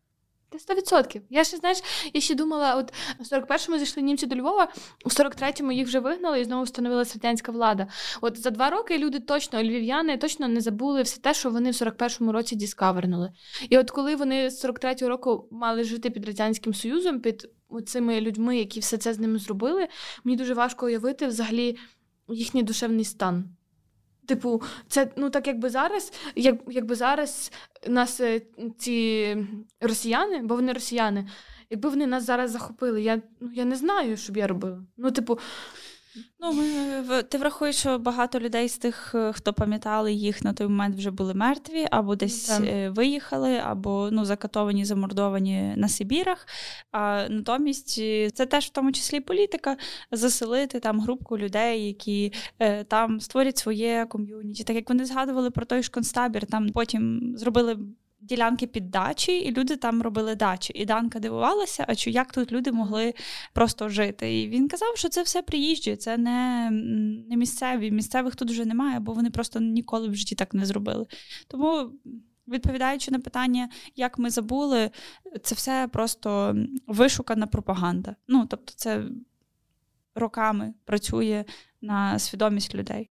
Та 0.50 0.74
100%. 0.74 1.20
Я 1.30 1.44
ще 1.44 1.56
знаєш, 1.56 1.78
я 2.14 2.20
ще 2.20 2.34
думала, 2.34 2.74
от 2.74 2.92
в 3.18 3.34
41-му 3.34 3.76
зайшли 3.78 4.02
німці 4.02 4.26
до 4.26 4.36
Львова, 4.36 4.68
у 5.04 5.08
43-му 5.08 5.72
їх 5.72 5.86
вже 5.86 6.00
вигнали 6.00 6.40
і 6.40 6.44
знову 6.44 6.62
встановилася 6.62 7.14
радянська 7.14 7.52
влада. 7.52 7.86
От 8.20 8.38
за 8.38 8.50
два 8.50 8.70
роки 8.70 8.98
люди 8.98 9.20
точно, 9.20 9.62
львів'яни 9.62 10.16
точно 10.16 10.48
не 10.48 10.60
забули 10.60 11.02
все 11.02 11.20
те, 11.20 11.34
що 11.34 11.50
вони 11.50 11.70
в 11.70 11.74
41-му 11.74 12.32
році 12.32 12.56
діскавернули. 12.56 13.32
І 13.68 13.78
от 13.78 13.90
коли 13.90 14.16
вони 14.16 14.50
з 14.50 14.64
43-го 14.64 15.08
року 15.08 15.48
мали 15.50 15.84
жити 15.84 16.10
під 16.10 16.26
радянським 16.26 16.74
союзом, 16.74 17.20
під 17.20 17.46
цими 17.86 18.20
людьми, 18.20 18.58
які 18.58 18.80
все 18.80 18.98
це 18.98 19.14
з 19.14 19.18
ними 19.18 19.38
зробили, 19.38 19.88
мені 20.24 20.36
дуже 20.36 20.54
важко 20.54 20.86
уявити 20.86 21.26
взагалі 21.26 21.76
їхній 22.28 22.62
душевний 22.62 23.04
стан. 23.04 23.44
Типу, 24.30 24.62
це 24.88 25.10
ну 25.16 25.30
так 25.30 25.46
якби 25.46 25.70
зараз, 25.70 26.12
як, 26.36 26.56
якби 26.68 26.94
зараз 26.94 27.52
нас 27.86 28.20
е, 28.20 28.40
ці 28.78 29.36
росіяни, 29.80 30.42
бо 30.42 30.54
вони 30.54 30.72
росіяни, 30.72 31.28
якби 31.70 31.88
вони 31.88 32.06
нас 32.06 32.24
зараз 32.24 32.50
захопили, 32.50 33.02
я 33.02 33.22
ну 33.40 33.50
я 33.54 33.64
не 33.64 33.76
знаю, 33.76 34.16
що 34.16 34.32
б 34.32 34.36
я 34.36 34.46
робила. 34.46 34.82
Ну, 34.96 35.10
типу, 35.10 35.38
Ну, 36.40 36.52
ми, 36.52 37.22
ти 37.22 37.38
врахуєш, 37.38 37.76
що 37.76 37.98
багато 37.98 38.40
людей 38.40 38.68
з 38.68 38.78
тих, 38.78 39.14
е, 39.14 39.32
хто 39.32 39.52
пам'ятали 39.52 40.12
їх 40.12 40.44
на 40.44 40.52
той 40.52 40.66
момент, 40.66 40.96
вже 40.96 41.10
були 41.10 41.34
мертві, 41.34 41.86
або 41.90 42.16
десь 42.16 42.46
так. 42.46 42.64
Е, 42.64 42.90
виїхали, 42.90 43.56
або 43.56 44.08
ну, 44.12 44.24
закатовані, 44.24 44.84
замордовані 44.84 45.74
на 45.76 45.88
Сибірах. 45.88 46.46
А 46.92 47.26
натомість 47.28 47.96
е, 47.98 48.30
це 48.30 48.46
теж 48.46 48.66
в 48.66 48.70
тому 48.70 48.92
числі 48.92 49.20
політика 49.20 49.76
заселити 50.10 50.80
там 50.80 51.00
групку 51.00 51.38
людей, 51.38 51.86
які 51.86 52.32
е, 52.58 52.84
там 52.84 53.20
створять 53.20 53.58
своє 53.58 54.06
ком'юніті. 54.08 54.64
Так 54.64 54.76
як 54.76 54.88
вони 54.88 55.04
згадували 55.04 55.50
про 55.50 55.66
той 55.66 55.82
ж 55.82 55.90
концтабір, 55.90 56.46
там 56.46 56.68
потім 56.68 57.34
зробили 57.36 57.78
ділянки 58.30 58.66
під 58.66 58.90
дачі, 58.90 59.38
і 59.38 59.52
люди 59.52 59.76
там 59.76 60.02
робили 60.02 60.34
дачі. 60.34 60.72
І 60.76 60.84
Данка 60.84 61.18
дивувалася, 61.18 61.84
а 61.88 61.94
чи 61.94 62.10
як 62.10 62.32
тут 62.32 62.52
люди 62.52 62.72
могли 62.72 63.14
просто 63.52 63.88
жити. 63.88 64.40
І 64.40 64.48
він 64.48 64.68
казав, 64.68 64.96
що 64.96 65.08
це 65.08 65.22
все 65.22 65.42
приїжджі, 65.42 65.96
це 65.96 66.16
не 66.16 66.70
не 67.30 67.36
місцеві. 67.36 67.90
Місцевих 67.90 68.36
тут 68.36 68.50
вже 68.50 68.64
немає, 68.64 69.00
бо 69.00 69.12
вони 69.12 69.30
просто 69.30 69.60
ніколи 69.60 70.08
в 70.08 70.14
житті 70.14 70.34
так 70.34 70.54
не 70.54 70.66
зробили. 70.66 71.06
Тому. 71.48 71.92
Відповідаючи 72.48 73.10
на 73.10 73.18
питання, 73.18 73.68
як 73.96 74.18
ми 74.18 74.30
забули, 74.30 74.90
це 75.42 75.54
все 75.54 75.88
просто 75.92 76.56
вишукана 76.86 77.46
пропаганда. 77.46 78.16
Ну 78.28 78.46
тобто, 78.46 78.72
це 78.76 79.04
роками 80.14 80.74
працює 80.84 81.44
на 81.80 82.18
свідомість 82.18 82.74
людей. 82.74 83.09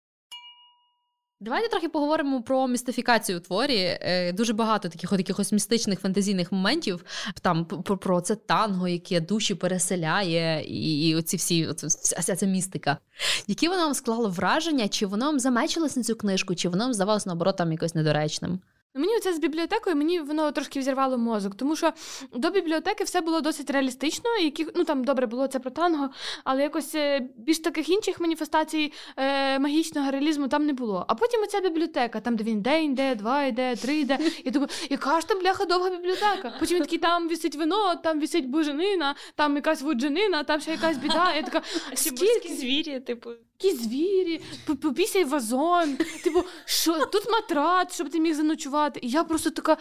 Давайте 1.45 1.68
трохи 1.68 1.88
поговоримо 1.88 2.42
про 2.42 2.68
містифікацію 2.68 3.38
у 3.38 3.40
творі. 3.40 3.99
Е, 4.01 4.32
дуже 4.32 4.53
багато 4.53 4.88
таких 4.88 5.12
от 5.12 5.18
якихось 5.18 5.53
містичних 5.53 6.01
фантазійних 6.01 6.53
моментів. 6.53 7.05
Там 7.40 7.64
про, 7.64 8.20
це 8.20 8.34
танго, 8.34 8.88
яке 8.88 9.20
душі 9.20 9.55
переселяє, 9.55 10.64
і, 10.68 11.16
оці 11.16 11.36
всі 11.36 11.68
вся 11.86 12.36
ця 12.36 12.47
містика. 12.47 12.99
Які 13.47 13.68
воно 13.68 13.80
вам 13.80 13.95
склало 13.95 14.28
враження? 14.28 14.88
Чи 14.88 15.07
воно 15.07 15.26
вам 15.26 15.40
замечилось 15.40 15.97
на 15.97 16.03
цю 16.03 16.16
книжку, 16.16 16.55
чи 16.55 16.68
воно 16.68 16.84
вам 16.84 16.95
здавалось 16.95 17.26
наоборот 17.26 17.57
там 17.57 17.72
якось 17.72 17.95
недоречним? 17.95 18.61
Ну, 18.97 19.01
мені 19.01 19.20
це 19.20 19.32
з 19.34 19.38
бібліотекою, 19.38 19.97
мені 19.97 20.20
воно 20.20 20.53
трошки 20.53 20.80
взірвало 20.80 21.18
мозок, 21.18 21.55
тому 21.55 21.76
що 21.76 21.92
до 22.32 22.51
бібліотеки 22.51 23.05
все 23.05 23.20
було 23.20 23.40
досить 23.40 23.70
реалістично, 23.70 24.36
які, 24.36 24.66
ну 24.74 24.84
там 24.84 25.05
добре 25.05 25.26
було 25.26 25.47
це 25.47 25.59
про 25.59 25.70
танго, 25.70 26.11
але 26.45 26.62
якось 26.62 26.95
е, 26.95 27.28
більш 27.36 27.59
таких 27.59 27.88
інших 27.88 28.20
маніфестацій 28.20 28.92
е, 29.16 29.59
магічного 29.59 30.11
реалізму 30.11 30.49
там 30.49 30.66
не 30.66 30.72
було. 30.72 31.05
А 31.09 31.14
потім 31.14 31.42
оця 31.42 31.61
бібліотека, 31.61 32.20
там, 32.20 32.36
де 32.36 32.45
він 32.45 32.62
день 32.62 32.84
йде, 32.84 33.14
два 33.14 33.45
йде, 33.45 33.76
три 33.76 33.97
йде. 33.97 34.18
Я 34.45 34.51
думаю, 34.51 34.68
яка 34.90 35.20
ж 35.20 35.28
там 35.28 35.40
бляха 35.40 35.64
довга 35.64 35.90
бібліотека? 35.90 36.55
Потім 36.61 36.76
він 36.76 36.84
такий, 36.84 36.99
там 36.99 37.28
вісить 37.28 37.57
вино, 37.57 37.95
там 37.97 38.20
вісить 38.20 38.49
буженина, 38.49 39.14
там 39.34 39.57
якась 39.57 39.82
вудженина, 39.82 40.45
там 40.45 40.61
ще 40.61 40.70
якась 40.70 40.97
біда. 40.97 41.34
Я 41.36 41.42
така, 41.42 41.62
скільки 41.95 42.55
звірі, 42.55 43.01
типу. 43.01 43.30
Які 43.61 43.76
звірі, 43.76 44.40
попісяй 44.82 45.24
вазон, 45.24 45.96
типу, 46.24 46.44
що 46.64 47.07
тут 47.07 47.30
матрац, 47.30 47.94
щоб 47.94 48.11
ти 48.11 48.20
міг 48.20 48.34
заночувати. 48.34 49.00
І 49.02 49.09
я 49.09 49.24
просто 49.24 49.50
така, 49.50 49.76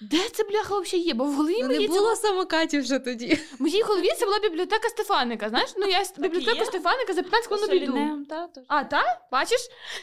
де 0.00 0.28
це 0.32 0.44
бляха 0.44 0.78
взагалі 0.78 1.06
є? 1.06 1.14
Бо 1.14 1.24
в 1.24 1.32
голові 1.32 1.58
ну, 1.62 1.68
не 1.68 1.88
було 1.88 2.14
це... 2.14 2.16
самокатів 2.16 2.82
вже 2.82 2.98
тоді. 2.98 3.38
В 3.58 3.62
моїй 3.62 3.82
голові 3.82 4.08
це 4.18 4.24
була 4.24 4.38
бібліотека 4.38 4.88
Стефаника. 4.88 5.48
Знаєш, 5.48 5.70
ну 5.76 5.86
я 5.86 6.04
бібліотеку? 6.18 6.64
Стефаника 6.64 7.12
за 7.12 7.22
15 7.22 7.46
хвилин 7.46 7.70
обійду. 7.70 8.26
А, 8.68 8.84
та? 8.84 9.20
Бачиш? 9.32 9.60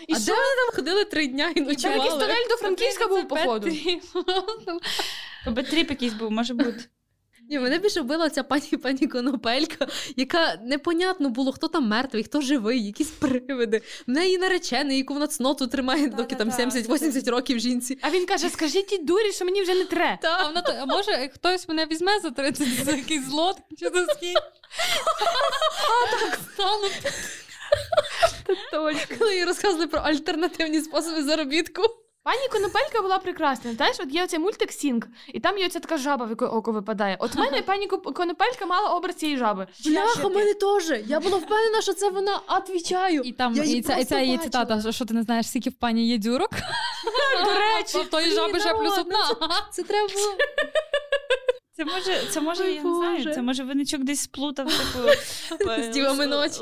І 0.07 0.13
а 0.13 0.15
що? 0.15 0.25
де 0.25 0.31
вони 0.31 0.55
там 0.65 0.75
ходили 0.75 1.05
три 1.05 1.27
дня 1.27 1.51
і 1.55 1.61
ночували? 1.61 1.97
Якийсь 1.97 2.13
тунель 2.13 2.49
до 2.49 2.55
Франківська 2.55 3.07
був, 3.07 3.27
походу. 3.27 3.69
Бетріп 5.47 5.89
якийсь 5.89 6.13
був, 6.13 6.31
може 6.31 6.53
бути. 6.53 6.85
Ні, 7.53 7.59
мене 7.59 7.79
більше 7.79 8.01
вбила 8.01 8.29
ця 8.29 8.43
пані 8.43 8.77
пані 8.83 9.07
Конопелька, 9.07 9.87
яка 10.15 10.59
непонятно 10.63 11.29
було, 11.29 11.51
хто 11.51 11.67
там 11.67 11.87
мертвий, 11.87 12.23
хто 12.23 12.41
живий, 12.41 12.85
якісь 12.85 13.07
привиди. 13.09 13.81
В 14.07 14.11
неї 14.11 14.37
наречений, 14.37 14.97
яку 14.97 15.13
вона 15.13 15.27
цноту 15.27 15.67
тримає, 15.67 16.07
доки 16.07 16.35
там 16.35 16.49
70-80 16.49 17.29
років 17.29 17.59
жінці. 17.59 17.99
А 18.01 18.09
він 18.09 18.25
каже: 18.25 18.49
скажіть 18.49 18.87
тій 18.87 18.97
дурі, 18.97 19.31
що 19.31 19.45
мені 19.45 19.61
вже 19.61 19.75
не 19.75 19.85
тре. 19.85 20.19
А 20.23 20.47
вона 20.47 20.63
а 20.81 20.85
може 20.85 21.29
хтось 21.33 21.67
мене 21.67 21.85
візьме 21.85 22.19
за 22.19 22.31
30 22.31 22.67
за 22.85 22.91
якийсь 22.91 23.25
злот 23.25 23.57
чи 23.79 23.89
за 23.89 24.05
скільки? 24.05 24.39
А 25.89 26.19
так 26.19 26.39
стало. 26.53 26.87
Коли 29.19 29.35
їй 29.35 29.45
розказували 29.45 29.87
про 29.87 29.99
альтернативні 29.99 30.81
способи 30.81 31.23
заробітку. 31.23 31.81
Пані 32.23 32.47
Конопелька 32.51 33.01
була 33.01 33.19
прекрасна. 33.19 33.73
Знаєш, 33.73 33.97
от 33.99 34.13
є 34.13 34.23
оцей 34.23 34.39
мультик 34.39 34.71
Сінг, 34.71 35.03
і 35.33 35.39
там 35.39 35.57
є 35.57 35.65
оця 35.65 35.79
така 35.79 35.97
жаба, 35.97 36.25
в 36.25 36.29
якої 36.29 36.51
око 36.51 36.71
випадає. 36.71 37.17
От 37.19 37.35
в 37.35 37.39
мене 37.39 37.61
пані 37.65 37.87
Конопелька 37.87 38.65
мала 38.65 38.89
образ 38.89 39.15
цієї 39.15 39.37
жаби. 39.37 39.67
Бляха, 39.85 40.27
в 40.27 40.35
мене 40.35 40.53
теж. 40.53 41.01
Я 41.07 41.19
була 41.19 41.37
впевнена, 41.37 41.81
що 41.81 41.93
це 41.93 42.09
вона 42.09 42.39
отвічаю. 42.57 43.21
І 43.21 43.31
там 43.31 43.53
і 43.63 43.81
ця, 43.81 43.95
і 43.95 44.05
ця 44.05 44.19
її 44.19 44.37
цитата, 44.37 44.91
що 44.91 45.05
ти 45.05 45.13
не 45.13 45.23
знаєш, 45.23 45.49
скільки 45.49 45.69
в 45.69 45.73
пані 45.73 46.07
є 46.07 46.17
дюрок. 46.17 46.49
До 47.45 47.51
речі, 47.53 47.97
в 47.97 48.09
тої 48.09 48.31
жаби 48.31 48.59
ще 48.59 48.73
плюс 48.73 48.97
одна. 48.97 49.25
Це 49.71 49.83
треба 49.83 50.07
було. 50.07 50.37
Це 51.75 51.85
може, 51.85 52.27
це 52.29 52.41
може, 52.41 52.63
Ой, 52.63 52.75
я 52.75 52.83
не 52.83 52.95
знаю, 52.95 53.33
це 53.35 53.41
може 53.41 53.63
виничок 53.63 54.03
десь 54.03 54.19
сплутав 54.19 54.67
типу 54.67 54.99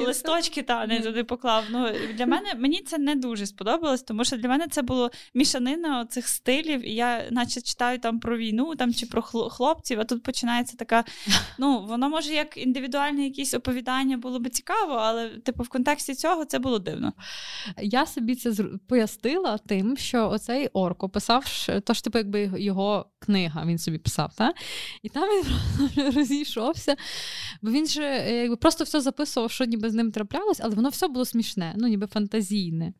листочки 0.03 0.61
та 0.61 0.87
не 0.87 1.01
туди 1.01 1.23
поклав. 1.23 1.63
Ну 1.69 1.89
для 2.13 2.25
мене 2.25 2.53
мені 2.57 2.81
це 2.85 2.97
не 2.97 3.15
дуже 3.15 3.45
сподобалось, 3.45 4.03
тому 4.03 4.25
що 4.25 4.37
для 4.37 4.49
мене 4.49 4.67
це 4.67 4.81
було 4.81 5.11
мішанина 5.33 6.05
цих 6.05 6.27
стилів, 6.27 6.87
і 6.87 6.93
я, 6.95 7.27
наче, 7.31 7.61
читаю 7.61 7.99
там 7.99 8.19
про 8.19 8.37
війну, 8.37 8.75
там 8.75 8.93
чи 8.93 9.05
про 9.05 9.21
хлопців. 9.21 9.99
А 9.99 10.03
тут 10.03 10.23
починається 10.23 10.77
така. 10.77 11.03
Ну 11.57 11.85
воно 11.85 12.09
може 12.09 12.33
як 12.33 12.57
індивідуальне 12.57 13.23
якісь 13.23 13.53
оповідання 13.53 14.17
було 14.17 14.39
би 14.39 14.49
цікаво, 14.49 14.93
але 14.93 15.29
типу 15.29 15.63
в 15.63 15.69
контексті 15.69 16.15
цього 16.15 16.45
це 16.45 16.59
було 16.59 16.79
дивно. 16.79 17.13
Я 17.81 18.05
собі 18.05 18.35
це 18.35 18.63
пояснила 18.87 19.57
тим, 19.57 19.97
що 19.97 20.29
оцей 20.29 20.67
орко 20.67 21.09
писав, 21.09 21.45
то 21.83 21.93
ж 21.93 22.03
типу, 22.03 22.17
якби 22.17 22.51
його 22.57 23.05
книга 23.19 23.65
він 23.65 23.77
собі 23.77 23.97
писав, 23.97 24.31
та? 24.37 24.53
І 25.03 25.09
там 25.09 25.29
він 25.29 25.43
просто 25.77 26.11
розійшовся. 26.19 26.95
Бо 27.61 27.71
він 27.71 27.87
же 27.87 28.03
е, 28.03 28.41
якби 28.41 28.55
просто 28.55 28.83
все 28.83 29.01
записував, 29.01 29.51
що 29.51 29.65
ніби 29.65 29.89
з 29.89 29.93
ним 29.93 30.11
траплялось, 30.11 30.59
але 30.63 30.75
воно 30.75 30.89
все 30.89 31.07
було 31.07 31.25
смішне, 31.25 31.73
ну 31.77 31.87
ніби 31.87 32.07
фантазійне. 32.07 32.93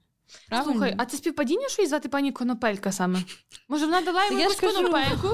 Правильно? 0.49 0.71
Слухай, 0.71 0.95
а 0.97 1.05
це 1.05 1.17
співпадіння, 1.17 1.69
що 1.69 1.81
її 1.81 1.89
звати 1.89 2.09
пані 2.09 2.31
Конопелька 2.31 2.91
саме? 2.91 3.23
Може, 3.69 3.85
вона 3.85 4.01
дала 4.01 4.25
йому 4.25 4.39
якусь 4.39 4.55
конопельку, 4.55 5.27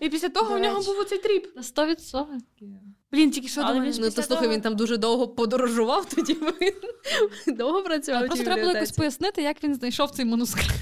і 0.00 0.08
після 0.08 0.28
того 0.28 0.58
в 0.58 0.60
нього 0.60 0.82
був 0.82 0.98
оцей 0.98 1.18
тріп. 1.18 1.46
Сто 1.62 1.86
відсотків. 1.86 2.68
Блін, 3.12 3.30
тільки 3.30 3.48
що 3.48 3.62
думаєш? 3.62 3.98
Ну, 3.98 4.10
то 4.10 4.22
слухай, 4.22 4.48
він 4.48 4.60
там 4.60 4.76
дуже 4.76 4.96
довго 4.96 5.28
подорожував, 5.28 6.04
тоді 6.14 6.34
він 6.34 6.72
довго 7.56 7.82
працював. 7.82 8.26
Просто 8.26 8.44
треба 8.44 8.60
було 8.60 8.72
якось 8.72 8.92
пояснити, 8.92 9.42
як 9.42 9.64
він 9.64 9.74
знайшов 9.74 10.10
цей 10.10 10.24
манускрипт. 10.24 10.74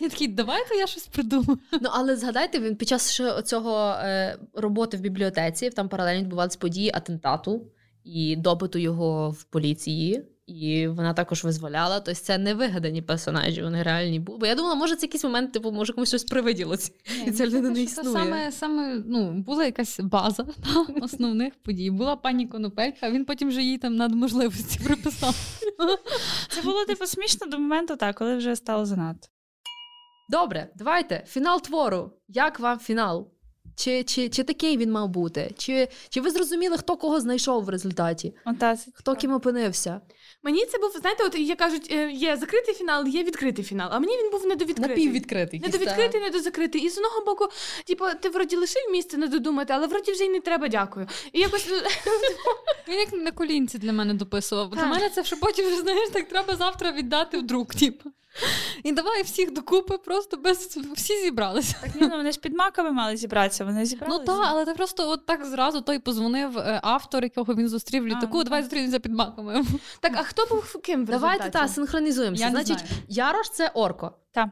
Я 0.00 0.08
такий, 0.08 0.28
давайте 0.28 0.74
я 0.74 0.86
щось 0.86 1.06
придумаю. 1.06 1.58
Ну, 1.72 1.88
але 1.92 2.16
згадайте, 2.16 2.58
він 2.60 2.76
під 2.76 2.88
час 2.88 3.20
цього 3.44 3.90
е, 3.90 4.38
роботи 4.54 4.96
в 4.96 5.00
бібліотеці 5.00 5.70
там 5.70 5.88
паралельно 5.88 6.20
відбувалися 6.20 6.58
події 6.58 6.90
атентату 6.94 7.66
і 8.04 8.36
допиту 8.36 8.78
його 8.78 9.30
в 9.30 9.44
поліції. 9.44 10.22
І 10.46 10.86
вона 10.88 11.14
також 11.14 11.44
визволяла. 11.44 12.00
Тобто 12.00 12.20
це 12.20 12.38
не 12.38 12.54
вигадані 12.54 13.02
персонажі, 13.02 13.62
вони 13.62 13.82
реальні 13.82 14.20
були. 14.20 14.38
Бо 14.38 14.46
я 14.46 14.54
думала, 14.54 14.74
може, 14.74 14.96
це 14.96 15.06
якийсь 15.06 15.24
момент, 15.24 15.52
типу, 15.52 15.72
може 15.72 15.92
комусь 15.92 16.08
щось 16.08 16.24
привиділося. 16.24 16.92
І 17.26 17.30
ця 17.30 17.46
людина 17.46 17.70
не 17.70 17.82
існує. 17.82 18.12
Саме, 18.12 18.52
саме 18.52 19.02
ну, 19.06 19.32
була 19.32 19.64
якась 19.64 20.00
база 20.00 20.42
та, 20.64 21.04
основних 21.04 21.54
подій. 21.54 21.90
Була 21.90 22.16
пані 22.16 22.46
Конопелька, 22.46 22.98
а 23.00 23.10
він 23.10 23.24
потім 23.24 23.48
вже 23.48 23.62
їй 23.62 23.78
там 23.78 23.96
надможливості 23.96 24.80
приписав. 24.84 25.34
Це 26.48 26.62
було 26.62 26.84
типу 26.84 27.06
смішно 27.06 27.46
до 27.46 27.58
моменту, 27.58 27.96
так, 27.96 28.16
коли 28.16 28.36
вже 28.36 28.56
стало 28.56 28.86
занадто. 28.86 29.28
Добре, 30.32 30.68
давайте. 30.74 31.24
Фінал 31.26 31.62
твору. 31.62 32.10
Як 32.28 32.60
вам 32.60 32.78
фінал? 32.78 33.28
Чи 33.76 34.04
чи, 34.04 34.28
чи 34.28 34.42
такий 34.42 34.76
він 34.76 34.92
мав 34.92 35.08
бути? 35.08 35.54
Чи 35.58 35.88
чи 36.08 36.20
ви 36.20 36.30
зрозуміли, 36.30 36.78
хто 36.78 36.96
кого 36.96 37.20
знайшов 37.20 37.64
в 37.64 37.68
результаті? 37.68 38.34
Ота, 38.46 38.76
хто 38.94 39.14
ким 39.14 39.32
опинився? 39.32 40.00
Мені 40.42 40.66
це 40.66 40.78
був, 40.78 40.90
знаєте, 41.00 41.24
от 41.24 41.38
є 41.38 41.56
кажуть, 41.56 41.88
е, 41.92 42.10
є 42.10 42.36
закритий 42.36 42.74
фінал, 42.74 43.06
є 43.06 43.24
відкритий 43.24 43.64
фінал. 43.64 43.88
А 43.92 43.98
мені 43.98 44.16
він 44.16 44.30
був 44.30 44.46
недовідкритий. 44.46 44.96
Напіввідкритий. 44.96 45.60
Недовідкритий, 45.60 46.20
недозакритий. 46.20 46.82
І 46.82 46.88
з 46.90 46.98
одного 46.98 47.24
боку, 47.24 47.48
типу, 47.86 48.04
ти 48.20 48.28
вроді 48.28 48.56
лишив 48.56 48.82
місце 48.92 49.16
не 49.16 49.26
додумати, 49.26 49.72
але 49.72 49.86
вроді 49.86 50.12
вже 50.12 50.24
й 50.24 50.28
не 50.28 50.40
треба, 50.40 50.68
дякую. 50.68 51.06
І 51.32 51.40
якось 51.40 51.68
Він 52.88 52.98
як 52.98 53.12
на 53.12 53.32
колінці 53.32 53.78
для 53.78 53.92
мене 53.92 54.14
дописував. 54.14 54.70
Для 54.70 54.86
мене 54.86 55.10
це 55.10 55.20
вже 55.20 55.36
потім 55.36 55.76
знаєш, 55.76 56.08
так 56.12 56.28
треба 56.28 56.56
завтра 56.56 56.92
віддати 56.92 57.38
в 57.38 57.42
друк. 57.42 57.74
Типу. 57.74 58.10
І 58.82 58.92
давай 58.92 59.22
всіх 59.22 59.52
докупи, 59.52 59.98
просто 59.98 60.36
без 60.36 60.58
всі 60.94 61.22
зібралися. 61.22 61.76
Так 61.80 61.94
ні, 61.94 62.00
ну 62.00 62.16
вони 62.16 62.32
ж 62.32 62.40
під 62.40 62.54
маками 62.54 62.90
мали 62.90 63.16
зібратися. 63.16 63.64
Вони 63.64 63.86
зібралися. 63.86 64.18
Ну 64.18 64.26
так, 64.26 64.46
але 64.48 64.64
ти 64.64 64.72
просто 64.72 65.10
от 65.10 65.26
так 65.26 65.44
зразу 65.44 65.80
той 65.80 65.98
позвонив 65.98 66.58
е, 66.58 66.80
автор, 66.82 67.22
якого 67.22 67.54
він 67.54 67.68
зустрів 67.68 68.02
в 68.02 68.06
літаку. 68.06 68.38
А, 68.40 68.44
давай 68.44 68.62
зустрінемося 68.62 68.98
під 68.98 69.12
маками. 69.12 69.64
Так, 70.00 70.12
а 70.16 70.22
хто 70.22 70.46
був 70.46 70.80
ким? 70.82 71.04
в 71.04 71.08
Давайте 71.08 71.50
та 71.50 71.68
синхронізуємося. 71.68 72.44
Я 72.44 72.50
Значить, 72.50 72.84
Ярош 73.08 73.50
це 73.50 73.68
орко. 73.68 74.12
Так. 74.32 74.48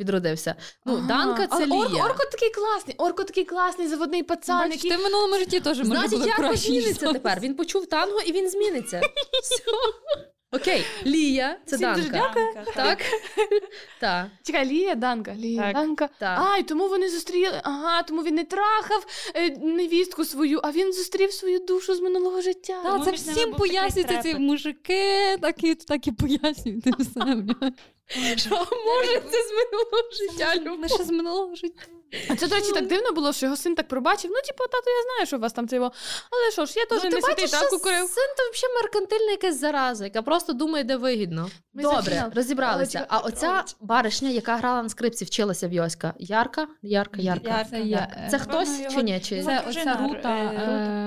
Відродився. 0.00 0.54
Ну, 0.84 0.94
ага. 0.96 1.06
Данка 1.06 1.46
це 1.46 1.66
Лія. 1.66 1.76
Орко, 1.76 1.96
орко 1.96 2.24
такий 2.32 2.50
класний, 2.50 2.96
орко 2.96 3.24
такий 3.24 3.44
класний, 3.44 3.88
заводний 3.88 4.22
пацан. 4.22 4.58
Бачиш, 4.58 4.84
який... 4.84 4.90
Ти 4.90 4.96
в 4.96 5.02
минулому 5.02 5.34
житті 5.34 5.60
теж 5.60 5.78
Значить, 5.78 6.26
як 6.26 6.56
зміниться 6.56 7.12
тепер? 7.12 7.40
Він 7.40 7.54
почув 7.54 7.86
танго 7.86 8.20
і 8.20 8.32
він 8.32 8.50
зміниться. 8.50 9.00
Все. 9.42 9.62
Окей, 10.52 10.84
Лія, 11.06 11.56
це 11.66 11.76
Всім 11.76 11.88
Данка. 11.88 12.00
Дуже 12.00 12.12
дякую. 12.12 12.46
Так. 12.74 13.02
так. 14.00 14.30
Чекай, 14.42 14.66
Лія, 14.66 14.94
Данка, 14.94 15.34
Лія, 15.34 15.62
так. 15.62 15.74
Данка. 15.74 16.08
Так. 16.18 16.40
А, 16.42 16.58
і 16.58 16.62
тому 16.62 16.88
вони 16.88 17.08
зустріли. 17.08 17.60
Ага, 17.64 18.02
тому 18.02 18.22
він 18.22 18.34
не 18.34 18.44
трахав 18.44 19.06
е, 19.34 19.50
невістку 19.50 20.24
свою, 20.24 20.60
а 20.62 20.70
він 20.70 20.92
зустрів 20.92 21.32
свою 21.32 21.58
душу 21.58 21.94
з 21.94 22.00
минулого 22.00 22.40
життя. 22.40 22.82
Так, 22.82 23.04
це 23.04 23.10
всім 23.10 23.52
пояснюється 23.52 24.22
ці 24.22 24.34
мужики, 24.34 25.36
так 25.40 25.64
і, 25.64 25.74
так 25.74 26.06
і 26.06 26.12
пояснюють 26.12 26.86
все. 26.86 27.20
Що 28.36 28.50
може 28.86 29.20
це 29.30 29.42
з 29.42 29.52
минулого 29.52 30.02
життя? 30.12 30.56
Любов? 30.56 30.80
Лише 30.80 31.04
з 31.04 31.10
минулого 31.10 31.54
життя. 31.54 31.82
А 32.30 32.36
це, 32.36 32.48
до 32.48 32.54
речі, 32.54 32.72
так 32.72 32.86
дивно 32.86 33.12
було, 33.12 33.32
що 33.32 33.46
його 33.46 33.56
син 33.56 33.74
так 33.74 33.88
пробачив. 33.88 34.30
Ну, 34.30 34.36
типу, 34.46 34.64
тато, 34.64 34.90
я 34.90 35.02
знаю, 35.02 35.26
що 35.26 35.36
у 35.36 35.40
вас 35.40 35.52
там 35.52 35.68
це 35.68 35.76
його. 35.76 35.92
Але 36.30 36.52
що 36.52 36.66
ж, 36.66 36.74
я 36.76 36.86
теж 36.86 37.04
ну, 37.04 37.10
не 37.10 37.22
святий 37.22 37.48
так 37.48 37.68
курив. 37.68 38.08
Син 38.08 38.28
то 38.36 38.52
взагалі 38.52 38.74
меркантильна 38.82 39.30
якась 39.30 39.60
зараза, 39.60 40.04
яка 40.04 40.22
просто 40.22 40.52
думає, 40.52 40.84
де 40.84 40.96
вигідно. 40.96 41.50
Ми 41.74 41.82
Добре, 41.82 42.32
розібралися. 42.34 43.06
А 43.08 43.18
оця 43.18 43.64
баришня, 43.80 44.28
яка 44.28 44.56
грала 44.56 44.82
на 44.82 44.88
скрипці, 44.88 45.24
вчилася 45.24 45.68
в 45.68 45.72
Йоська. 45.72 46.14
Ярка? 46.18 46.66
Ярка, 46.82 47.20
ярка. 47.20 47.48
ярка, 47.48 47.76
ярка. 47.76 48.28
Це 48.30 48.38
хтось 48.38 48.80
чи 48.94 49.02
ні? 49.02 49.20
Чи... 49.20 49.42
Це 49.42 49.64
оця 49.68 49.94
Рута, 49.94 50.52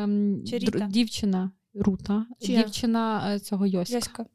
ем, 0.04 0.44
дівчина. 0.90 1.52
Рута, 1.74 2.26
дівчина 2.40 3.34
е, 3.36 3.40
цього 3.40 3.66
Йоська. 3.66 4.26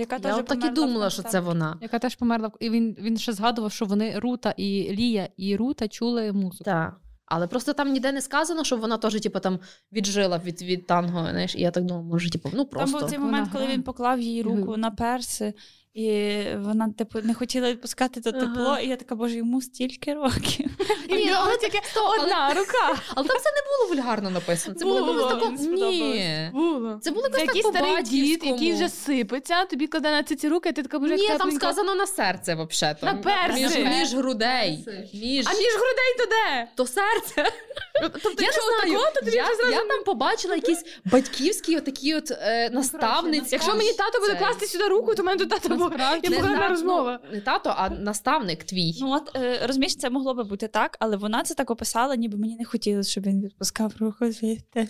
Яка 0.00 0.16
Я 0.28 0.42
так 0.42 0.64
і 0.64 0.70
думала, 0.70 1.10
що 1.10 1.22
це 1.22 1.40
вона. 1.40 1.78
Яка 1.80 1.98
теж 1.98 2.14
померла. 2.14 2.50
І 2.60 2.70
він 2.70 2.96
він 3.00 3.18
ще 3.18 3.32
згадував, 3.32 3.72
що 3.72 3.84
вони 3.84 4.18
Рута 4.18 4.54
і 4.56 4.96
Лія 4.96 5.28
і 5.36 5.56
Рута 5.56 5.88
чули 5.88 6.32
музику. 6.32 6.64
Так. 6.64 7.00
Але 7.26 7.46
просто 7.46 7.72
там 7.72 7.92
ніде 7.92 8.12
не 8.12 8.20
сказано, 8.20 8.64
що 8.64 8.76
вона 8.76 8.98
теж 8.98 9.20
типу, 9.20 9.40
там 9.40 9.58
віджила 9.92 10.38
від 10.38 10.62
від 10.62 10.86
танго. 10.86 11.26
Знаєш, 11.30 11.54
І 11.54 11.60
я 11.60 11.70
так 11.70 11.84
думаю, 11.84 12.06
може, 12.06 12.30
типу, 12.30 12.50
ну 12.54 12.66
просто. 12.66 12.90
Там 12.90 13.00
був 13.00 13.10
цей 13.10 13.18
момент, 13.18 13.48
коли 13.52 13.66
він 13.66 13.82
поклав 13.82 14.20
їй 14.20 14.42
руку 14.42 14.76
на 14.76 14.90
перси. 14.90 15.54
І 15.94 16.42
вона 16.56 16.92
типу 16.98 17.18
не 17.22 17.34
хотіла 17.34 17.70
відпускати 17.70 18.20
то 18.20 18.32
тепло, 18.32 18.64
ага. 18.66 18.80
і 18.80 18.88
я 18.88 18.96
така, 18.96 19.14
боже, 19.14 19.36
йому 19.36 19.62
стільки 19.62 20.14
років. 20.14 20.70
Ні, 21.10 21.32
але 21.36 21.56
тільки 21.56 21.80
одна 22.20 22.54
рука. 22.54 23.02
Але 23.14 23.28
там 23.28 23.38
це 23.38 23.50
не 23.50 23.62
було 23.68 23.88
вульгарно 23.88 24.30
написано. 24.30 24.76
Це 24.78 24.84
було 24.84 25.04
було 25.04 25.28
тако. 25.28 25.50
Ні. 25.50 26.50
Було. 26.52 26.98
Це 27.02 27.10
було 27.10 27.26
якось 27.26 27.40
Який 27.40 27.62
старий 27.62 28.02
дід, 28.02 28.44
який 28.44 28.72
вже 28.72 28.88
сипеться, 28.88 29.64
тобі 29.64 29.86
кладе 29.86 30.10
на 30.10 30.22
ці 30.22 30.48
руки, 30.48 30.68
а 30.68 30.72
ти 30.72 30.82
така 30.82 30.98
боже. 30.98 31.16
Ні, 31.16 31.28
там 31.38 31.50
сказано 31.50 31.94
на 31.94 32.06
серце, 32.06 32.66
взагалі. 32.70 32.98
На 33.02 33.14
перси. 33.14 33.60
Між, 33.60 33.98
між 33.98 34.14
грудей. 34.14 34.84
Між... 35.14 35.46
А 35.46 35.50
між 35.50 35.72
грудей 35.74 36.14
то 36.18 36.26
де? 36.26 36.68
То 36.74 36.86
серце. 36.86 37.52
Тобто, 38.02 38.42
я 38.42 38.48
не 38.48 38.52
знаю. 38.52 39.12
Такого, 39.14 39.36
я, 39.36 39.44
зразу... 39.44 39.72
я 39.72 39.84
там 39.84 40.04
побачила 40.04 40.54
якісь 40.54 40.84
батьківські 41.04 41.76
отакі 41.76 42.14
от 42.14 42.30
е, 42.30 42.70
наставниці. 42.70 43.48
Якщо 43.50 43.74
мені 43.74 43.92
тато 43.92 44.20
буде 44.20 44.34
класти 44.34 44.66
сюди 44.66 44.88
руку, 44.88 45.14
то 45.14 45.22
мене 45.22 45.38
до 45.38 45.46
тата 45.46 45.68
насправді 45.88 46.28
не, 46.28 46.38
гарна 46.38 46.68
розмова. 46.68 47.20
Ну, 47.24 47.30
не 47.32 47.40
тато, 47.40 47.74
а 47.76 47.90
наставник 47.90 48.64
твій. 48.64 48.94
Ну 49.00 49.12
от 49.12 49.36
е, 49.36 49.66
розумієш, 49.66 49.96
це 49.96 50.10
могло 50.10 50.34
би 50.34 50.44
бути 50.44 50.68
так, 50.68 50.96
але 51.00 51.16
вона 51.16 51.42
це 51.42 51.54
так 51.54 51.70
описала, 51.70 52.16
ніби 52.16 52.38
мені 52.38 52.56
не 52.56 52.64
хотілося, 52.64 53.10
щоб 53.10 53.24
він 53.24 53.42
відпускав 53.42 53.92
руку 53.98 54.32
звідти. 54.32 54.88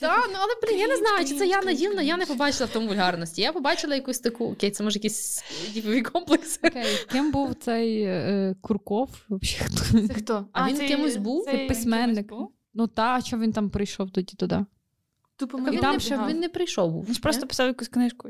Так, 0.00 0.28
ну 0.32 0.38
але 0.40 0.52
блін, 0.62 0.80
я 0.80 0.88
не 0.88 0.96
знаю, 0.96 1.26
чи 1.26 1.34
це 1.34 1.46
я 1.46 1.62
наївна, 1.62 2.02
я 2.02 2.16
не 2.16 2.26
побачила 2.26 2.66
в 2.66 2.72
тому 2.72 2.88
вульгарності. 2.88 3.42
Я 3.42 3.52
побачила 3.52 3.94
якусь 3.94 4.18
таку, 4.18 4.52
окей, 4.52 4.70
це 4.70 4.84
може 4.84 4.98
якийсь 4.98 5.44
діповий 5.74 6.02
комплекс. 6.02 6.60
Окей, 6.64 6.84
Ким 7.12 7.32
був 7.32 7.54
цей 7.54 8.02
е, 8.02 8.54
Курков? 8.60 9.10
Це 10.08 10.14
хто? 10.14 10.46
А, 10.52 10.68
він 10.68 10.78
кимось 10.78 11.16
був? 11.16 11.44
Це 11.44 11.58
письменник. 11.58 12.32
Ну 12.74 12.86
та, 12.86 13.02
а 13.02 13.20
що 13.20 13.38
він 13.38 13.52
там 13.52 13.70
прийшов 13.70 14.10
тоді 14.10 14.36
туди? 14.36 14.64
Тупо 15.36 15.58
він, 15.58 15.78
там, 15.78 15.98
не, 16.10 16.26
він 16.28 16.40
не 16.40 16.48
прийшов. 16.48 17.04
Він 17.04 17.14
ж 17.14 17.20
просто 17.20 17.46
писав 17.46 17.66
якусь 17.66 17.88
книжку. 17.88 18.28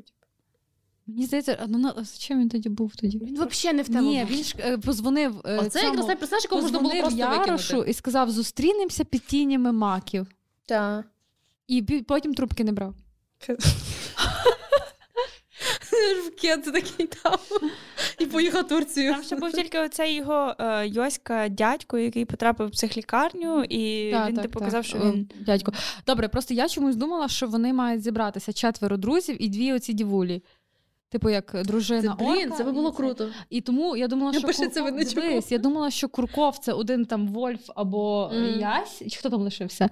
Мені 1.07 1.27
здається, 1.27 1.67
ну 1.69 1.93
чим 2.19 2.41
він 2.41 2.49
тоді 2.49 2.69
був 2.69 2.97
тоді? 2.97 3.19
Він 3.19 3.47
взагалі 3.49 3.77
не 3.77 3.83
в 3.83 3.89
тему. 3.89 4.11
Ні, 4.11 4.27
він 4.31 4.45
ж 4.45 4.55
е, 4.59 4.79
позвонив. 4.79 5.41
Е, 5.45 5.59
Оце 5.59 5.81
цьому, 5.81 5.95
якраз 5.95 6.19
персонаж, 6.19 6.45
якого 6.45 6.63
можна 6.63 6.79
було 6.79 6.95
просто 6.95 7.19
Ярошу 7.19 7.49
викинути. 7.49 7.91
і 7.91 7.95
сказав: 7.95 8.31
зустрінемося 8.31 9.05
під 9.05 9.27
тінями 9.27 9.73
маків. 9.73 10.27
Так. 10.67 11.07
І 11.69 11.83
потім 11.83 12.35
трубки 12.35 12.65
не 12.65 12.73
брав. 12.73 12.95
В 16.27 16.41
кент 16.41 16.65
такий 16.65 17.07
там 17.07 17.39
і 18.19 18.27
поїхав 18.27 18.69
Турцію. 18.69 19.13
Там 19.13 19.23
ще 19.23 19.37
був 19.37 19.53
тільки 19.53 19.79
оцей 19.79 20.15
його 20.15 20.55
е, 20.59 20.89
Йоська 20.89 21.49
дядько, 21.49 21.99
який 21.99 22.25
потрапив 22.25 22.69
в 22.69 22.71
психлікарню, 22.71 23.65
і 23.65 24.11
так, 24.11 24.29
він 24.29 24.35
так, 24.35 24.43
типу 24.43 24.59
показав, 24.59 24.85
що 24.85 24.99
він 24.99 25.31
дядько. 25.41 25.73
Добре, 26.07 26.29
просто 26.29 26.55
я 26.55 26.69
чомусь 26.69 26.97
думала, 26.97 27.29
що 27.29 27.47
вони 27.47 27.73
мають 27.73 28.03
зібратися 28.03 28.53
четверо 28.53 28.97
друзів 28.97 29.43
і 29.43 29.49
дві 29.49 29.73
оці 29.73 29.93
дівулі. 29.93 30.43
Типу, 31.13 31.31
як 31.31 31.57
дружина 31.65 32.17
Це, 32.19 32.25
блін, 32.25 32.45
орка, 32.45 32.57
це 32.57 32.65
би 32.65 32.73
було 32.73 32.93
круто. 32.93 33.29
І 33.51 33.61
тому 33.61 33.97
я 33.97 34.09
думала, 34.09 34.33
що 34.33 34.41
Напиши 34.41 34.59
це 34.59 34.67
Курков, 34.67 34.85
Винничуком. 34.85 35.29
дивись, 35.29 35.53
я 35.53 35.59
думала, 35.59 35.91
що 35.91 36.09
Курков 36.09 36.59
це 36.59 36.73
один 36.73 37.05
там 37.05 37.29
Вольф 37.29 37.71
або 37.75 38.31
Мгм. 38.35 38.61
Ясь. 38.61 39.03
Чи 39.11 39.19
хто 39.19 39.31
там 39.31 39.41
лишився? 39.41 39.89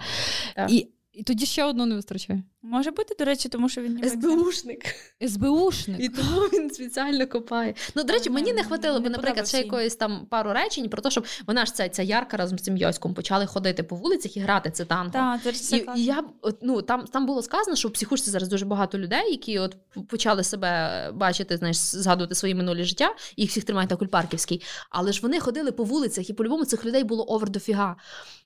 Так. 0.57 0.71
І, 0.73 0.89
і 1.13 1.23
тоді 1.23 1.47
ще 1.47 1.65
одного 1.65 1.87
не 1.87 1.95
вистачає. 1.95 2.43
Може 2.63 2.91
бути, 2.91 3.15
до 3.19 3.25
речі, 3.25 3.49
тому 3.49 3.69
що 3.69 3.83
він 3.83 3.95
ніби- 3.95 4.09
СБУшник. 4.09 4.85
СБУшник. 5.29 6.01
І 6.01 6.09
тому 6.09 6.41
він 6.41 6.71
спеціально 6.71 7.27
копає. 7.27 7.75
Ну, 7.95 8.05
до 8.05 8.13
речі, 8.13 8.31
мені 8.31 8.53
не 8.53 8.65
хватило 8.65 9.01
би, 9.01 9.11
наприклад, 9.11 9.49
ще 9.49 9.59
якоїсь 9.59 9.97
там 9.97 10.27
пару 10.31 10.53
речень 10.53 10.89
про 10.89 11.03
те, 11.03 11.11
щоб 11.11 11.27
вона 11.47 11.67
ж 11.67 11.75
ця, 11.75 11.89
ця 11.89 12.03
ярка 12.03 12.37
разом 12.37 12.59
з 12.59 12.63
цим 12.63 12.77
Йоськом 12.77 13.15
почали 13.15 13.47
ходити 13.47 13.83
по 13.83 13.97
вулицях 13.97 14.37
і 14.37 14.41
грати 14.41 14.71
це 14.71 14.85
танго. 14.85 15.13
Так, 15.13 15.55
це 15.55 15.77
І, 15.77 15.87
і 15.97 16.05
я 16.05 16.25
ну 16.63 16.83
там, 16.83 17.05
там 17.05 17.27
було 17.27 17.43
сказано, 17.43 17.77
що 17.77 17.89
в 17.89 17.93
психушці 17.93 18.31
зараз 18.31 18.49
дуже 18.49 18.65
багато 18.65 18.99
людей, 18.99 19.31
які 19.31 19.59
от 19.59 19.77
почали 20.09 20.45
себе 20.45 21.11
бачити, 21.15 21.57
знаєш, 21.57 21.77
згадувати 21.77 22.35
свої 22.35 22.55
минулі 22.55 22.85
життя, 22.85 23.15
і 23.37 23.43
їх 23.43 23.51
всіх 23.51 23.65
тримають 23.65 23.91
на 23.91 23.97
Кульпарківській. 23.97 24.63
Але 24.91 25.13
ж 25.13 25.21
вони 25.23 25.41
ходили 25.41 25.73
по 25.73 25.85
вулицях, 25.85 26.31
і 26.31 26.33
по-любому 26.33 26.65
цих 26.65 26.85
людей 26.85 27.05
було 27.05 27.31
овер 27.31 27.51
дофіга. 27.51 27.97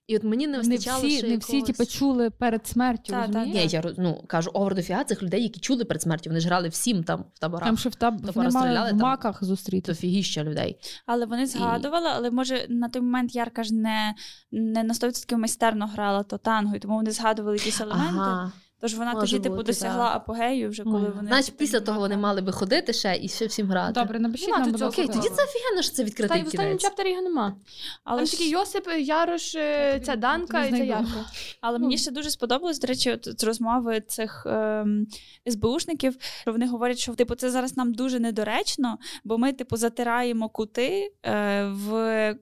І 0.07 0.17
от 0.17 0.25
мені 0.25 0.47
не 0.47 0.59
Не 0.59 0.77
всі, 0.77 1.19
ще 1.19 1.29
не 1.29 1.37
всі 1.37 1.63
типу, 1.63 1.87
чули 1.87 2.31
перед 2.31 2.67
смертю. 2.67 3.13
Та, 3.13 3.29
та. 3.29 3.45
Ні, 3.45 3.67
я 3.71 3.83
ну, 3.99 4.25
кажу, 4.27 4.51
овердофіа 4.55 5.05
цих 5.05 5.23
людей, 5.23 5.43
які 5.43 5.61
чули 5.61 5.85
перед 5.85 6.03
смертю. 6.03 6.31
Вони 6.31 6.41
ж 6.41 6.47
грали 6.47 6.69
всім 6.69 7.05
там 7.05 7.25
в 7.35 7.39
таборах. 7.39 7.65
Там 7.65 7.79
ще 7.79 7.89
в 7.89 7.95
таб... 7.95 8.27
То 8.27 8.33
вони 8.33 8.51
мали 8.51 8.87
в 8.87 8.89
там. 8.89 8.99
маках 8.99 9.45
зустріти. 9.45 9.93
Дофігіща 9.93 10.45
людей. 10.45 10.79
Але 11.07 11.27
вони 11.27 11.47
згадували, 11.47 12.09
але 12.15 12.31
може 12.31 12.67
на 12.69 12.89
той 12.89 13.03
момент 13.03 13.35
Ярка 13.35 13.63
ж 13.63 13.75
не, 13.75 14.15
не 14.53 14.83
на 14.83 14.95
100% 14.95 15.37
майстерно 15.37 15.87
грала 15.87 16.23
то 16.23 16.39
танго, 16.39 16.77
і 16.77 16.79
тому 16.79 16.95
вони 16.97 17.11
згадували 17.11 17.57
якісь 17.57 17.81
елементи. 17.81 18.15
Ага. 18.17 18.53
Тож 18.81 18.95
вона 18.95 19.13
Може 19.13 19.27
тоді 19.27 19.43
типу 19.43 19.63
досягла 19.63 20.07
так. 20.07 20.17
апогею, 20.17 20.71
вже 20.71 20.83
коли 20.85 21.07
Ой. 21.07 21.13
вони 21.17 21.29
Значить, 21.29 21.47
типу, 21.47 21.59
після 21.59 21.81
того 21.81 22.01
вони 22.01 22.17
мали 22.17 22.41
би 22.41 22.53
ходити 22.53 22.93
ще 22.93 23.19
і 23.23 23.29
ще 23.29 23.47
всім 23.47 23.69
грати. 23.71 23.93
Добре, 24.01 24.19
напишіть 24.19 24.49
Нема 24.49 24.59
нам, 24.59 24.71
будь 24.73 24.81
ласка. 24.81 25.03
Окей, 25.03 25.15
тоді 25.15 25.29
це 25.29 25.45
офігенно, 25.45 25.83
що 25.83 25.93
це 25.93 26.05
відкритий 26.05 26.41
й 26.41 26.43
в 26.43 26.47
останньому 26.47 26.79
чаптері 26.79 27.11
його 27.11 27.23
нема. 27.23 27.57
Але 28.05 28.19
Там 28.19 28.27
ж- 28.27 28.33
тільки 28.33 28.49
Йосип, 28.51 28.89
Ярош, 28.99 29.55
е, 29.55 30.01
ця 30.05 30.17
Данка 30.17 30.65
і 30.65 30.71
ця. 30.71 30.77
Ярка. 30.85 31.25
Але 31.61 31.79
Ну. 31.79 31.85
мені 31.85 31.99
ще 31.99 32.11
дуже 32.11 32.31
сподобалось, 32.31 32.79
до 32.81 32.87
речі, 32.87 33.13
от 33.13 33.41
з 33.41 33.45
розмови 33.45 34.01
цих 34.01 34.47
ем, 34.47 35.07
СБУшників, 35.51 36.17
що 36.41 36.53
вони 36.53 36.69
говорять, 36.69 36.99
що 36.99 37.15
типу 37.15 37.35
це 37.35 37.51
зараз 37.51 37.77
нам 37.77 37.95
дуже 37.95 38.21
недоречно, 38.21 38.99
бо 39.25 39.39
ми, 39.39 39.53
типу, 39.53 39.77
затираємо 39.77 40.49
кути 40.49 41.13
е, 41.27 41.65
в. 41.65 42.35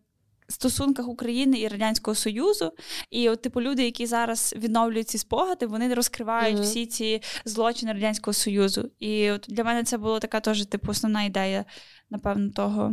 Стосунках 0.53 1.09
України 1.09 1.59
і 1.59 1.69
Радянського 1.69 2.15
Союзу, 2.15 2.73
і 3.11 3.29
от 3.29 3.43
типу 3.43 3.63
люди, 3.63 3.85
які 3.85 4.07
зараз 4.07 4.55
відновлюють 4.57 5.09
ці 5.09 5.19
спогади, 5.19 5.67
вони 5.67 5.95
розкривають 5.95 6.55
Мгм. 6.57 6.65
всі 6.65 6.87
ці 6.87 7.23
злочини 7.45 7.93
Радянського 7.93 8.35
Союзу. 8.35 8.91
І 8.99 9.31
от 9.31 9.47
для 9.49 9.65
мене 9.65 9.85
це 9.85 9.99
була 9.99 10.19
така 10.19 10.41
теж 10.41 10.67
типу 10.67 10.91
основна 10.91 11.23
ідея, 11.23 11.65
напевно, 12.11 12.51
того 12.51 12.93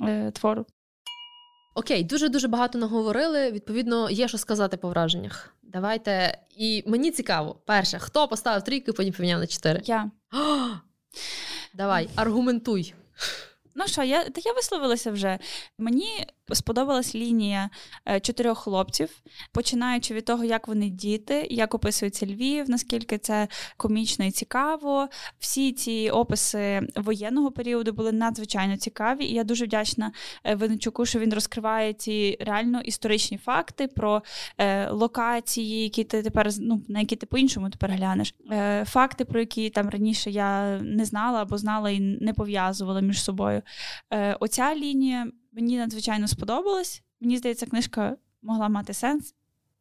е, 0.00 0.30
твору. 0.30 0.66
Окей, 1.74 2.04
дуже 2.04 2.28
дуже 2.28 2.48
багато 2.48 2.78
наговорили. 2.78 3.50
Відповідно, 3.50 4.10
є 4.10 4.28
що 4.28 4.38
сказати 4.38 4.76
по 4.76 4.88
враженнях. 4.88 5.54
Давайте. 5.62 6.38
І 6.56 6.84
мені 6.86 7.10
цікаво, 7.10 7.56
перше, 7.66 7.98
хто 7.98 8.28
поставив 8.28 8.62
трійку 8.62 8.90
і 8.90 8.94
потім 8.94 9.12
поміняв 9.14 9.40
на 9.40 9.46
чотири? 9.46 9.82
Я 9.84 10.10
Давай, 11.74 12.08
аргументуй. 12.16 12.94
Ну 13.74 13.86
що, 13.86 14.02
я 14.02 14.24
та 14.24 14.40
я 14.44 14.52
висловилася 14.52 15.10
вже. 15.10 15.38
Мені 15.78 16.26
сподобалась 16.54 17.14
лінія 17.14 17.70
е, 18.08 18.20
чотирьох 18.20 18.58
хлопців, 18.58 19.10
починаючи 19.52 20.14
від 20.14 20.24
того, 20.24 20.44
як 20.44 20.68
вони 20.68 20.88
діти, 20.88 21.46
як 21.50 21.74
описується 21.74 22.26
Львів, 22.26 22.70
наскільки 22.70 23.18
це 23.18 23.48
комічно 23.76 24.24
і 24.24 24.30
цікаво. 24.30 25.08
Всі 25.38 25.72
ці 25.72 26.10
описи 26.12 26.80
воєнного 26.96 27.50
періоду 27.50 27.92
були 27.92 28.12
надзвичайно 28.12 28.76
цікаві. 28.76 29.24
І 29.24 29.34
я 29.34 29.44
дуже 29.44 29.64
вдячна 29.64 30.12
е, 30.44 30.54
Винничуку, 30.54 31.06
що 31.06 31.18
він 31.18 31.34
розкриває 31.34 31.92
ці 31.92 32.36
реально 32.40 32.80
історичні 32.80 33.38
факти 33.38 33.86
про 33.86 34.22
е, 34.58 34.90
локації, 34.90 35.82
які 35.82 36.04
ти 36.04 36.22
тепер 36.22 36.50
ну, 36.60 36.82
на 36.88 37.00
які 37.00 37.16
ти 37.16 37.26
по-іншому 37.26 37.70
тепер 37.70 37.90
глянеш. 37.90 38.34
Факти, 38.84 39.24
про 39.24 39.40
які 39.40 39.70
там 39.70 39.88
раніше 39.88 40.30
я 40.30 40.78
не 40.78 41.04
знала 41.04 41.42
або 41.42 41.58
знала 41.58 41.90
і 41.90 42.00
не 42.00 42.32
пов'язувала 42.32 43.00
між 43.00 43.22
собою. 43.22 43.62
Оця 44.40 44.74
лінія 44.74 45.26
мені 45.58 45.78
надзвичайно 45.78 46.28
сподобалась. 46.28 47.02
Мені 47.20 47.36
здається, 47.36 47.66
книжка 47.66 48.16
могла 48.42 48.68
мати 48.68 48.94
сенс. 48.94 49.34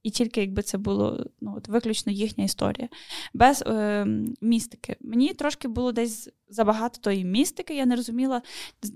І 0.04 0.10
тільки 0.10 0.42
якби 0.42 0.62
це 0.62 0.78
було 0.78 1.26
ну, 1.42 1.54
от, 1.58 1.68
виключно 1.68 2.12
їхня 2.12 2.44
історія, 2.44 2.90
без 3.34 3.64
е, 3.68 4.06
містики. 4.42 4.96
Мені 5.02 5.34
трошки 5.34 5.68
було 5.68 5.92
десь 5.92 6.30
забагато 6.50 7.02
тої 7.02 7.26
містики. 7.26 7.76
Я 7.76 7.86
не 7.86 7.96
розуміла, 7.96 8.42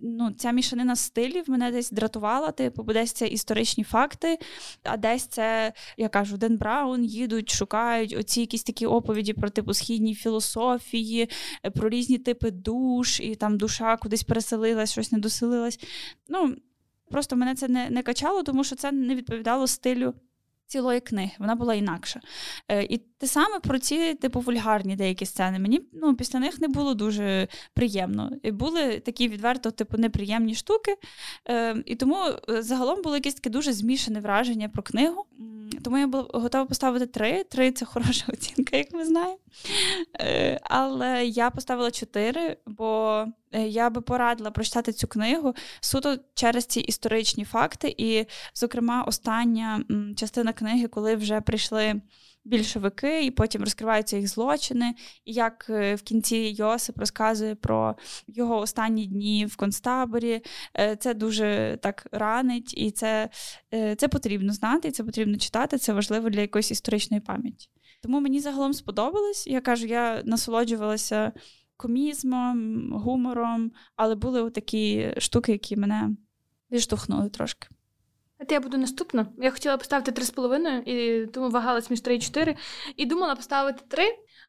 ну, 0.02 0.32
ця 0.32 0.52
мішанина 0.52 0.96
стилів 0.96 1.44
мене 1.48 1.72
десь 1.72 1.92
дратувала. 1.92 2.52
Типу, 2.52 2.84
бо 2.84 2.94
десь 2.94 3.12
це 3.12 3.28
історичні 3.28 3.84
факти, 3.84 4.40
а 4.84 4.98
десь 4.98 5.24
це, 5.28 5.74
я 5.98 6.10
кажу, 6.10 6.38
Ден 6.38 6.58
Браун 6.58 7.06
їдуть, 7.06 7.50
шукають 7.50 8.16
оці 8.20 8.40
якісь 8.40 8.64
такі 8.64 8.86
оповіді 8.86 9.34
про 9.34 9.50
типу 9.50 9.74
східні 9.74 10.16
філософії, 10.16 11.30
е, 11.64 11.70
про 11.70 11.90
різні 11.90 12.18
типи 12.18 12.52
душ, 12.52 13.20
і 13.20 13.36
там 13.36 13.58
душа 13.58 13.98
кудись 13.98 14.24
переселилась, 14.24 14.92
щось 14.92 15.12
не 15.12 15.20
доселилась. 15.20 15.80
Ну, 16.30 16.56
просто 17.12 17.36
мене 17.36 17.56
це 17.56 17.68
не, 17.68 17.90
не 17.90 18.04
качало, 18.04 18.44
тому 18.44 18.64
що 18.64 18.76
це 18.76 18.92
не 18.92 19.16
відповідало 19.16 19.68
стилю. 19.68 20.14
Цілої 20.68 21.00
книги, 21.00 21.32
вона 21.40 21.56
була 21.56 21.76
інакша. 21.76 22.22
Е, 22.68 22.84
і 22.84 22.98
те 22.98 23.28
саме 23.28 23.60
про 23.60 23.80
ці, 23.80 24.14
типу, 24.14 24.40
вульгарні 24.40 24.96
деякі 24.96 25.26
сцени. 25.26 25.60
Мені 25.60 25.82
ну, 25.94 26.16
після 26.16 26.40
них 26.40 26.62
не 26.62 26.68
було 26.68 26.94
дуже 26.94 27.48
приємно. 27.74 28.32
І 28.44 28.52
були 28.52 29.00
такі 29.00 29.28
відверто, 29.28 29.72
типу, 29.72 29.98
неприємні 29.98 30.56
штуки. 30.56 30.96
Е, 31.50 31.84
і 31.86 31.96
тому 31.96 32.18
е, 32.50 32.64
загалом 32.64 33.02
було 33.02 33.16
якесь 33.16 33.34
таке 33.34 33.50
дуже 33.50 33.74
змішане 33.74 34.20
враження 34.20 34.70
про 34.70 34.84
книгу. 34.84 35.26
Тому 35.84 35.98
я 35.98 36.08
була 36.08 36.28
готова 36.34 36.66
поставити 36.66 37.06
три. 37.06 37.44
Три 37.44 37.72
це 37.72 37.86
хороша 37.86 38.26
оцінка, 38.28 38.78
як 38.78 38.94
ми 38.94 39.06
знаємо. 39.06 39.38
Е, 40.20 40.60
але 40.64 41.26
я 41.26 41.50
поставила 41.50 41.92
чотири, 41.92 42.58
бо 42.66 43.26
я 43.52 43.90
би 43.90 44.02
порадила 44.02 44.52
прочитати 44.52 44.94
цю 44.94 45.08
книгу 45.08 45.56
суто 45.82 46.18
через 46.34 46.66
ці 46.66 46.80
історичні 46.80 47.46
факти. 47.46 47.96
І, 47.98 48.26
зокрема, 48.54 49.04
остання 49.04 49.84
частина 50.18 50.54
книги, 50.54 50.88
коли 50.88 51.16
вже 51.16 51.42
прийшли. 51.42 52.02
Більшовики, 52.44 53.26
і 53.26 53.32
потім 53.32 53.62
розкриваються 53.62 54.18
їх 54.18 54.28
злочини, 54.28 54.96
і 55.26 55.34
як 55.34 55.66
е, 55.70 55.96
в 55.96 56.02
кінці 56.02 56.38
Йосип 56.38 56.98
розказує 56.98 57.56
про 57.56 57.96
його 58.28 58.58
останні 58.58 59.08
дні 59.08 59.46
в 59.46 59.56
концтаборі. 59.56 60.42
Е, 60.80 60.96
Це 60.96 61.14
дуже 61.14 61.78
так 61.82 62.08
ранить, 62.12 62.74
і 62.78 62.92
це, 62.92 63.30
е, 63.74 63.96
це 63.96 64.08
потрібно 64.08 64.54
знати, 64.54 64.88
і 64.88 64.92
це 64.92 65.04
потрібно 65.04 65.38
читати. 65.38 65.78
Це 65.78 65.94
важливо 65.94 66.30
для 66.30 66.42
якоїсь 66.42 66.72
історичної 66.72 67.22
пам'яті. 67.22 67.70
Тому 68.02 68.20
мені 68.20 68.40
загалом 68.40 68.74
сподобалось. 68.74 69.48
Я 69.48 69.62
кажу, 69.62 69.86
я 69.86 70.22
насолоджувалася 70.26 71.32
комізмом, 71.82 72.90
гумором, 72.94 73.72
але 73.96 74.16
були 74.16 74.52
такі 74.52 75.14
штуки, 75.18 75.52
які 75.52 75.76
мене 75.76 76.10
відштовхнули 76.72 77.30
трошки. 77.30 77.68
От 78.40 78.52
я 78.52 78.60
буду 78.60 78.78
наступна. 78.78 79.28
Я 79.38 79.52
хотіла 79.52 79.78
поставити 79.78 80.12
3,5, 80.12 80.84
і 80.84 81.28
тому 81.28 81.50
вагалась 81.50 81.90
між 81.90 82.02
3 82.02 82.16
і 82.16 82.20
4. 82.20 82.56
І 82.98 83.06
думала 83.06 83.36
поставити 83.36 83.84
3, 83.88 84.04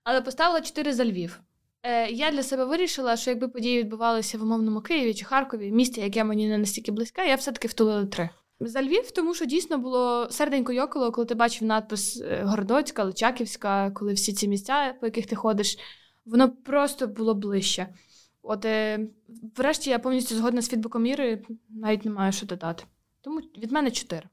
але 0.05 0.21
поставила 0.21 0.61
4 0.61 0.93
за 0.93 1.05
Львів. 1.05 1.41
Е, 1.83 2.11
я 2.11 2.31
для 2.31 2.43
себе 2.43 2.65
вирішила, 2.65 3.17
що 3.17 3.31
якби 3.31 3.49
події 3.49 3.79
відбувалися 3.79 4.39
в 4.39 4.43
умовному 4.43 4.81
Києві 4.81 5.15
чи 5.15 5.25
Харкові, 5.25 5.73
місті, 5.73 6.01
яке 6.01 6.25
мені 6.25 6.49
не 6.49 6.59
настільки 6.59 6.93
близьке, 6.93 7.29
я 7.29 7.35
все-таки 7.35 7.69
втулила 7.69 8.07
3. 8.07 8.29
За 8.61 8.83
Львів, 8.83 9.11
тому 9.11 9.35
що 9.35 9.45
дійсно 9.45 9.79
було 9.79 10.29
серденько 10.31 10.73
йокало, 10.73 11.13
коли 11.13 11.27
ти 11.27 11.35
бачив 11.35 11.69
надпис 11.69 12.21
е, 12.21 12.43
Городоцька, 12.45 13.05
Личаківська, 13.05 13.91
коли 13.91 14.13
всі 14.13 14.33
ці 14.33 14.49
місця, 14.49 14.95
по 15.01 15.07
яких 15.07 15.27
ти 15.27 15.37
ходиш, 15.37 15.79
воно 16.25 16.51
просто 16.51 17.07
було 17.07 17.35
ближче. 17.35 17.95
От, 18.43 18.65
е, 18.65 19.09
врешті, 19.57 19.91
я 19.91 19.99
повністю 19.99 20.35
згодна 20.35 20.63
з 20.63 20.69
фідбеком 20.69 21.07
Іри, 21.07 21.47
навіть 21.69 22.05
не 22.05 22.11
маю 22.11 22.33
що 22.33 22.47
додати. 22.47 22.85
Тому 23.21 23.41
від 23.41 23.73
мене 23.73 23.91
4. 23.91 24.29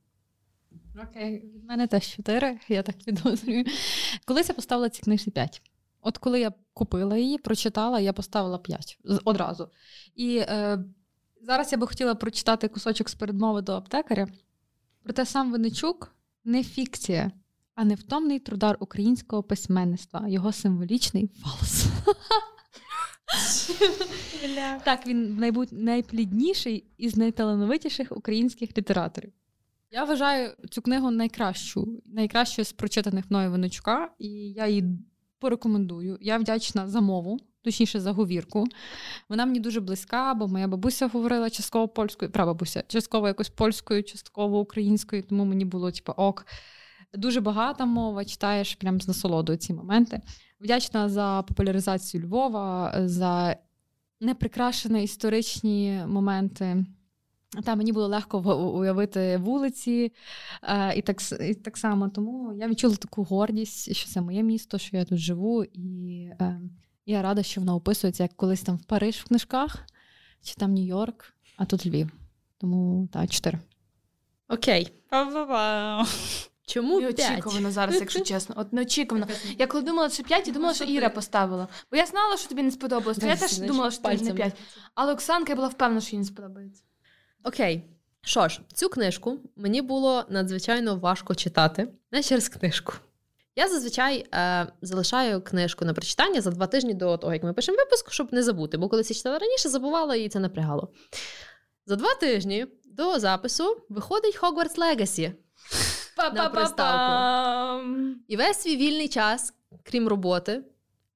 Окей, 1.04 1.52
від 1.56 1.64
мене 1.64 1.88
теж 1.88 2.16
чотири, 2.16 2.60
я 2.68 2.84
так 2.84 2.96
підозрюю. 3.06 3.66
Колись 4.26 4.50
я 4.50 4.56
поставила 4.56 4.90
ці 4.90 5.02
книжці 5.02 5.32
п'ять. 5.32 5.62
От 6.02 6.18
коли 6.18 6.40
я 6.40 6.54
купила 6.74 7.18
її, 7.18 7.38
прочитала, 7.38 8.00
я 8.00 8.14
поставила 8.14 8.58
п'ять 8.58 9.00
одразу. 9.26 9.70
І 10.16 10.38
е, 10.38 10.84
зараз 11.42 11.72
я 11.72 11.78
би 11.78 11.88
хотіла 11.88 12.16
прочитати 12.16 12.68
кусочок 12.68 13.10
з 13.10 13.16
передмови 13.16 13.62
до 13.62 13.74
аптекаря. 13.74 14.28
Проте 15.04 15.26
сам 15.26 15.52
Винничук 15.52 16.16
не 16.44 16.64
фікція, 16.64 17.32
а 17.80 17.86
невтомний 17.86 18.40
трудар 18.40 18.78
українського 18.80 19.44
письменництва, 19.44 20.28
його 20.28 20.52
символічний 20.52 21.30
фалос. 21.42 21.86
Так, 24.84 25.08
він 25.08 25.38
найплідніший 25.72 26.86
із 26.98 27.18
найталановитіших 27.18 28.12
українських 28.12 28.78
літераторів. 28.78 29.32
Я 29.92 30.04
вважаю 30.04 30.52
цю 30.72 30.82
книгу 30.82 31.12
найкращу, 31.12 32.02
найкращою 32.06 32.66
з 32.66 32.74
прочитаних 32.74 33.32
мною 33.32 33.52
Винничука, 33.52 34.12
і 34.20 34.28
я 34.30 34.68
її 34.68 34.84
порекомендую. 35.40 36.18
Я 36.22 36.38
вдячна 36.38 36.90
за 36.90 37.02
мову, 37.02 37.40
точніше 37.62 38.00
за 38.00 38.12
говірку. 38.12 38.68
Вона 39.30 39.46
мені 39.46 39.60
дуже 39.60 39.80
близька, 39.80 40.34
бо 40.34 40.48
моя 40.48 40.68
бабуся 40.68 41.08
говорила 41.08 41.50
частково 41.50 41.88
польською, 41.88 42.32
прабабуся, 42.32 42.84
частково 42.88 43.28
якось 43.28 43.50
польською, 43.50 44.04
частково 44.04 44.60
українською, 44.60 45.24
тому 45.24 45.46
мені 45.46 45.66
було 45.66 45.92
типу, 45.92 46.12
ок. 46.12 46.46
Дуже 47.14 47.42
багата 47.42 47.86
мова, 47.86 48.26
читаєш 48.26 48.76
прям 48.76 49.02
з 49.02 49.08
насолодою 49.08 49.58
ці 49.58 49.74
моменти. 49.74 50.22
Вдячна 50.62 51.10
за 51.10 51.44
популяризацію 51.48 52.24
Львова, 52.24 52.94
за 53.06 53.56
неприкрашені 54.20 55.04
історичні 55.04 56.04
моменти. 56.08 56.86
Там 57.64 57.78
мені 57.78 57.92
було 57.92 58.08
легко 58.08 58.40
уявити 58.76 59.38
вулиці 59.38 60.14
е, 60.64 60.98
і 60.98 61.02
так 61.02 61.18
і 61.42 61.54
так 61.54 61.78
само. 61.78 62.10
Тому 62.10 62.54
я 62.54 62.68
відчула 62.68 62.96
таку 62.96 63.24
гордість, 63.24 63.96
що 63.96 64.10
це 64.10 64.22
моє 64.22 64.44
місто, 64.44 64.78
що 64.78 64.98
я 64.98 65.06
тут 65.06 65.18
живу, 65.18 65.64
і 65.64 66.24
е, 66.42 66.62
я 67.06 67.22
рада, 67.22 67.44
що 67.44 67.62
воно 67.62 67.76
описується 67.76 68.24
як 68.24 68.34
колись 68.34 68.62
там 68.62 68.78
в 68.78 68.84
Париж 68.84 69.16
в 69.16 69.28
книжках, 69.28 69.86
чи 70.44 70.56
там 70.56 70.76
Нью-Йорк, 70.76 71.34
а 71.58 71.66
тут 71.66 71.86
Львів. 71.86 72.12
Тому 72.58 73.08
так, 73.14 73.30
чотири. 73.30 73.60
Окей. 74.48 74.92
Чому 76.70 77.02
Неочікувано 77.02 77.72
зараз, 77.72 77.96
якщо 77.96 78.20
чесно. 78.20 78.56
От 78.58 78.74
неочікувано. 78.74 79.28
Я 79.58 79.68
коли 79.68 79.84
думала, 79.84 80.10
що 80.10 80.24
5, 80.24 80.48
я 80.48 80.54
думала, 80.54 80.74
що 80.74 80.84
Іра 80.84 81.10
поставила. 81.10 81.68
Бо 81.92 81.98
я 81.98 82.06
знала, 82.06 82.38
що 82.38 82.50
тобі 82.50 82.64
не 82.64 82.72
сподобалось. 82.72 83.18
Я 83.18 83.36
теж 83.36 83.58
думала, 83.58 83.92
що 83.92 84.02
тобі 84.02 84.24
не 84.24 84.34
5. 84.34 84.54
Але 84.96 85.14
Оксанка 85.14 85.52
я 85.52 85.56
була 85.56 85.68
впевнена, 85.68 86.02
що 86.02 86.16
їй 86.16 86.20
не 86.20 86.26
сподобається. 86.26 86.84
Окей. 87.44 87.84
Що 88.22 88.48
ж, 88.48 88.62
цю 88.74 88.90
книжку 88.90 89.40
мені 89.56 89.82
було 89.82 90.26
надзвичайно 90.30 90.96
важко 90.96 91.36
читати, 91.36 91.88
не 92.12 92.24
через 92.24 92.50
книжку. 92.50 92.94
Я 93.56 93.68
зазвичай 93.68 94.28
е, 94.34 94.68
залишаю 94.82 95.42
книжку 95.42 95.86
на 95.86 95.94
прочитання 95.94 96.42
за 96.42 96.52
два 96.52 96.68
тижні 96.68 96.94
до 96.94 97.18
того, 97.18 97.34
як 97.34 97.44
ми 97.44 97.54
пишемо 97.54 97.78
випуск, 97.78 98.12
щоб 98.12 98.34
не 98.34 98.44
забути, 98.44 98.78
бо 98.78 98.90
коли 98.90 99.04
я 99.10 99.16
читала 99.16 99.40
раніше, 99.40 99.70
забувала 99.70 100.16
і 100.16 100.30
це 100.30 100.40
напрягало. 100.40 100.90
За 101.86 101.96
два 101.96 102.16
тижні 102.16 102.66
до 102.86 103.20
запису 103.20 103.78
виходить 103.90 104.40
Hogwarts 104.40 104.78
Legacy 104.78 105.32
на 106.34 106.50
приставку. 106.50 107.84
І 108.28 108.38
весь 108.38 108.62
свій 108.62 108.78
вільний 108.78 109.08
час, 109.08 109.54
крім 109.84 110.08
роботи, 110.08 110.62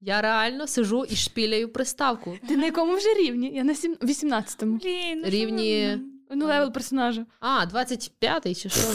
я 0.00 0.20
реально 0.20 0.66
сижу 0.66 1.04
і 1.04 1.16
шпіляю 1.16 1.72
приставку. 1.72 2.38
Ти 2.48 2.56
на 2.56 2.64
якому 2.64 2.96
вже 2.96 3.14
рівні? 3.14 3.50
Я 3.54 3.64
на 3.64 3.72
18-му. 3.72 4.78
Рівні. 5.24 5.98
Ну, 6.30 6.46
level 6.46 6.72
персонажа. 6.72 7.26
А, 7.40 7.64
25-й 7.66 8.54
чи 8.54 8.68
що? 8.68 8.88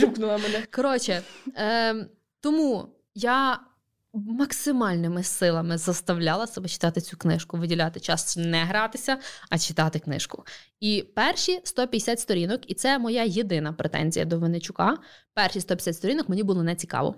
Друкнула 0.00 0.38
мене. 0.38 0.66
Коротше, 0.70 1.22
е, 1.56 2.06
тому 2.40 2.88
я 3.14 3.60
максимальними 4.12 5.22
силами 5.22 5.78
заставляла 5.78 6.46
себе 6.46 6.68
читати 6.68 7.00
цю 7.00 7.16
книжку, 7.16 7.56
виділяти 7.56 8.00
час 8.00 8.36
не 8.36 8.64
гратися, 8.64 9.18
а 9.50 9.58
читати 9.58 9.98
книжку. 9.98 10.44
І 10.80 11.04
перші 11.14 11.60
150 11.64 12.20
сторінок, 12.20 12.60
і 12.66 12.74
це 12.74 12.98
моя 12.98 13.24
єдина 13.24 13.72
претензія 13.72 14.24
до 14.24 14.38
Винничука. 14.38 14.98
Перші 15.34 15.60
150 15.60 15.94
сторінок 15.94 16.28
мені 16.28 16.42
було 16.42 16.62
не 16.62 16.74
цікаво. 16.74 17.14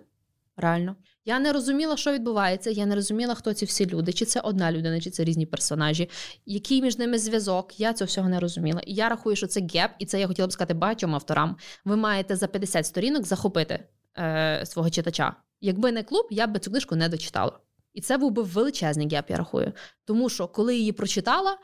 Реально. 0.56 0.96
Я 1.24 1.38
не 1.38 1.52
розуміла, 1.52 1.96
що 1.96 2.12
відбувається. 2.12 2.70
Я 2.70 2.86
не 2.86 2.94
розуміла, 2.94 3.34
хто 3.34 3.54
ці 3.54 3.64
всі 3.64 3.86
люди, 3.86 4.12
чи 4.12 4.24
це 4.24 4.40
одна 4.40 4.72
людина, 4.72 5.00
чи 5.00 5.10
це 5.10 5.24
різні 5.24 5.46
персонажі, 5.46 6.10
який 6.46 6.82
між 6.82 6.98
ними 6.98 7.18
зв'язок. 7.18 7.80
Я 7.80 7.92
цього 7.92 8.06
всього 8.06 8.28
не 8.28 8.40
розуміла. 8.40 8.80
І 8.80 8.94
я 8.94 9.08
рахую, 9.08 9.36
що 9.36 9.46
це 9.46 9.60
геп, 9.60 9.90
і 9.98 10.06
це 10.06 10.20
я 10.20 10.26
хотіла 10.26 10.48
б 10.48 10.52
сказати 10.52 10.74
багатьом 10.74 11.14
авторам. 11.14 11.56
Ви 11.84 11.96
маєте 11.96 12.36
за 12.36 12.46
50 12.46 12.86
сторінок 12.86 13.26
захопити 13.26 13.84
е, 14.18 14.62
свого 14.66 14.90
читача. 14.90 15.36
Якби 15.60 15.92
не 15.92 16.02
клуб, 16.02 16.26
я 16.30 16.46
б 16.46 16.58
цю 16.58 16.70
книжку 16.70 16.96
не 16.96 17.08
дочитала. 17.08 17.58
І 17.94 18.00
це 18.00 18.18
був 18.18 18.30
би 18.30 18.42
величезний 18.42 19.08
геп, 19.08 19.30
я 19.30 19.36
рахую. 19.36 19.72
Тому 20.04 20.28
що, 20.28 20.48
коли 20.48 20.76
її 20.76 20.92
прочитала, 20.92 21.58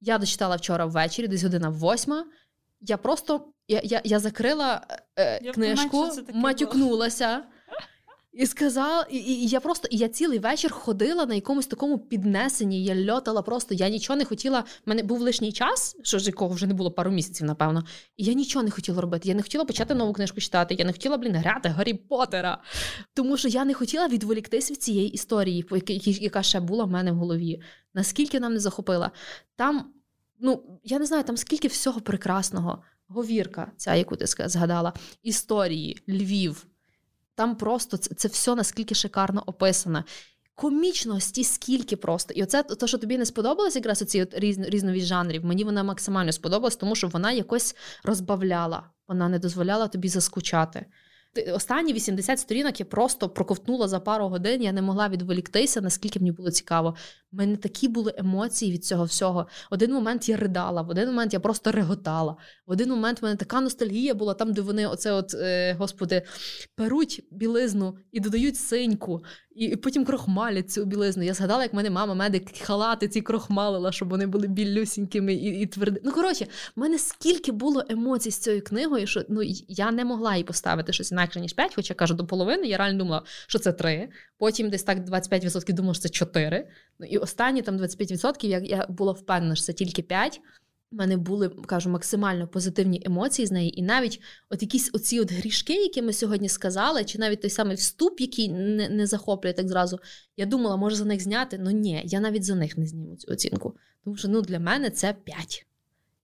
я 0.00 0.18
дочитала 0.18 0.56
вчора 0.56 0.86
ввечері, 0.86 1.28
десь 1.28 1.42
година 1.42 1.68
восьма. 1.68 2.24
Я 2.80 2.96
просто 2.96 3.52
я, 3.68 3.80
я, 3.84 4.00
я 4.04 4.18
закрила 4.18 4.86
е, 5.18 5.40
я 5.42 5.52
книжку, 5.52 6.08
матюкнулася. 6.34 7.44
І 8.38 8.46
сказала, 8.46 9.06
і, 9.10 9.16
і 9.16 9.46
я 9.46 9.60
просто 9.60 9.88
і 9.90 9.96
я 9.96 10.08
цілий 10.08 10.38
вечір 10.38 10.72
ходила 10.72 11.26
на 11.26 11.34
якомусь 11.34 11.66
такому 11.66 11.98
піднесенні. 11.98 12.84
Я 12.84 13.14
льотала 13.14 13.42
просто. 13.42 13.74
Я 13.74 13.88
нічого 13.88 14.16
не 14.16 14.24
хотіла. 14.24 14.60
У 14.60 14.62
мене 14.86 15.02
був 15.02 15.20
лишній 15.20 15.52
час, 15.52 15.96
що 16.02 16.18
ж 16.18 16.26
якого 16.26 16.54
вже 16.54 16.66
не 16.66 16.74
було 16.74 16.90
пару 16.90 17.10
місяців, 17.10 17.46
напевно. 17.46 17.84
І 18.16 18.24
я 18.24 18.32
нічого 18.32 18.62
не 18.62 18.70
хотіла 18.70 19.00
робити. 19.00 19.28
Я 19.28 19.34
не 19.34 19.42
хотіла 19.42 19.64
почати 19.64 19.94
нову 19.94 20.12
книжку 20.12 20.40
читати. 20.40 20.74
Я 20.78 20.84
не 20.84 20.92
хотіла, 20.92 21.16
блін, 21.16 21.36
грати 21.36 21.68
Гаррі 21.68 21.94
Поттера. 21.94 22.62
Тому 23.14 23.36
що 23.36 23.48
я 23.48 23.64
не 23.64 23.74
хотіла 23.74 24.08
відволіктись 24.08 24.70
від 24.70 24.82
цієї 24.82 25.08
історії, 25.08 25.64
яка 26.02 26.42
ще 26.42 26.60
була 26.60 26.84
в 26.84 26.90
мене 26.90 27.12
в 27.12 27.16
голові. 27.16 27.62
Наскільки 27.94 28.40
нам 28.40 28.52
не 28.52 28.60
захопила. 28.60 29.10
Там, 29.56 29.92
ну 30.40 30.80
я 30.84 30.98
не 30.98 31.06
знаю, 31.06 31.24
там 31.24 31.36
скільки 31.36 31.68
всього 31.68 32.00
прекрасного. 32.00 32.82
Говірка, 33.08 33.72
ця, 33.76 33.94
яку 33.94 34.16
ти 34.16 34.26
згадала, 34.26 34.92
історії, 35.22 36.02
Львів. 36.08 36.66
Там 37.38 37.56
просто 37.56 37.96
це, 37.96 38.14
це 38.14 38.28
все 38.28 38.54
наскільки 38.54 38.94
шикарно 38.94 39.42
описано. 39.46 40.04
Комічності 40.54 41.44
скільки 41.44 41.96
просто. 41.96 42.34
І 42.34 42.42
оце 42.42 42.62
те, 42.62 42.86
що 42.86 42.98
тобі 42.98 43.18
не 43.18 43.26
сподобалось, 43.26 43.76
якраз 43.76 44.02
оці 44.02 44.22
от 44.22 44.34
різ, 44.34 44.58
різнові 44.58 45.00
жанрів, 45.00 45.44
мені 45.44 45.64
вона 45.64 45.82
максимально 45.82 46.32
сподобалась, 46.32 46.76
тому 46.76 46.94
що 46.94 47.08
вона 47.08 47.32
якось 47.32 47.76
розбавляла, 48.04 48.90
вона 49.08 49.28
не 49.28 49.38
дозволяла 49.38 49.88
тобі 49.88 50.08
заскучати. 50.08 50.86
Останні 51.54 51.92
80 51.92 52.38
сторінок 52.38 52.80
я 52.80 52.86
просто 52.86 53.28
проковтнула 53.28 53.88
за 53.88 54.00
пару 54.00 54.28
годин, 54.28 54.62
я 54.62 54.72
не 54.72 54.82
могла 54.82 55.08
відволіктися, 55.08 55.80
наскільки 55.80 56.18
мені 56.18 56.32
було 56.32 56.50
цікаво. 56.50 56.94
У 57.32 57.36
мене 57.36 57.56
такі 57.56 57.88
були 57.88 58.14
емоції 58.16 58.72
від 58.72 58.84
цього 58.84 59.04
всього. 59.04 59.46
Один 59.70 59.92
момент 59.92 60.28
я 60.28 60.36
ридала, 60.36 60.82
в 60.82 60.90
один 60.90 61.06
момент 61.06 61.32
я 61.32 61.40
просто 61.40 61.72
реготала. 61.72 62.36
В 62.66 62.70
один 62.70 62.90
момент 62.90 63.22
в 63.22 63.24
мене 63.24 63.36
така 63.36 63.60
ностальгія 63.60 64.14
була 64.14 64.34
там, 64.34 64.52
де 64.52 64.60
вони, 64.60 64.86
оце, 64.86 65.12
от, 65.12 65.34
е, 65.34 65.72
господи, 65.72 66.22
перуть 66.74 67.26
білизну 67.30 67.98
і 68.12 68.20
додають 68.20 68.56
синьку, 68.56 69.24
і 69.58 69.76
потім 69.76 70.04
крохмалять 70.04 70.70
цю 70.70 70.84
білизну. 70.84 71.22
Я 71.22 71.34
згадала, 71.34 71.62
як 71.62 71.72
в 71.72 71.76
мене 71.76 71.90
мама 71.90 72.14
медик 72.14 72.58
халати 72.58 73.08
ці 73.08 73.20
крохмалила, 73.20 73.92
щоб 73.92 74.08
вони 74.08 74.26
були 74.26 74.48
білюсінькими 74.48 75.34
і 75.34 75.60
і 75.60 75.66
тверди. 75.66 76.00
Ну, 76.04 76.12
коротше, 76.12 76.46
в 76.76 76.80
мене 76.80 76.98
скільки 76.98 77.52
було 77.52 77.84
емоцій 77.88 78.30
з 78.30 78.38
цією 78.38 78.62
книгою, 78.62 79.06
що 79.06 79.24
ну, 79.28 79.42
я 79.68 79.90
не 79.90 80.04
могла 80.04 80.36
їй 80.36 80.44
поставити 80.44 80.92
щось 80.92 81.12
інакше, 81.12 81.40
ніж 81.40 81.52
5, 81.52 81.74
хоча 81.74 81.94
кажу 81.94 82.14
до 82.14 82.26
половини. 82.26 82.66
Я 82.66 82.76
реально 82.76 82.98
думала, 82.98 83.22
що 83.46 83.58
це 83.58 83.72
3. 83.72 84.08
Потім 84.38 84.70
десь 84.70 84.82
так 84.82 84.98
25% 84.98 85.72
думала, 85.72 85.94
що 85.94 86.02
це 86.02 86.08
4. 86.08 86.68
Ну 86.98 87.06
і 87.06 87.18
останні 87.18 87.62
там 87.62 87.78
25% 87.78 88.46
я, 88.46 88.58
я 88.58 88.86
була 88.88 89.12
впевнена, 89.12 89.54
що 89.54 89.64
це 89.64 89.72
тільки 89.72 90.02
5. 90.02 90.40
У 90.92 90.96
мене 90.96 91.16
були, 91.16 91.48
кажу, 91.48 91.90
максимально 91.90 92.48
позитивні 92.48 93.02
емоції 93.04 93.46
з 93.46 93.52
неї, 93.52 93.80
і 93.80 93.82
навіть 93.82 94.20
от 94.50 94.62
якісь 94.62 94.90
оці 94.92 95.20
от 95.20 95.32
грішки, 95.32 95.74
які 95.74 96.02
ми 96.02 96.12
сьогодні 96.12 96.48
сказали, 96.48 97.04
чи 97.04 97.18
навіть 97.18 97.40
той 97.40 97.50
самий 97.50 97.76
вступ, 97.76 98.20
який 98.20 98.48
не 98.48 98.88
не 98.88 99.06
захоплює 99.06 99.52
так 99.52 99.68
зразу. 99.68 99.98
Я 100.36 100.46
думала, 100.46 100.76
може 100.76 100.96
за 100.96 101.04
них 101.04 101.22
зняти. 101.22 101.58
Ну 101.60 101.70
ні, 101.70 102.02
я 102.04 102.20
навіть 102.20 102.44
за 102.44 102.54
них 102.54 102.78
не 102.78 102.86
зніму 102.86 103.16
цю 103.16 103.32
оцінку. 103.32 103.76
Тому 104.04 104.16
що 104.16 104.28
ну, 104.28 104.40
для 104.42 104.58
мене 104.60 104.90
це 104.90 105.14
5. 105.24 105.66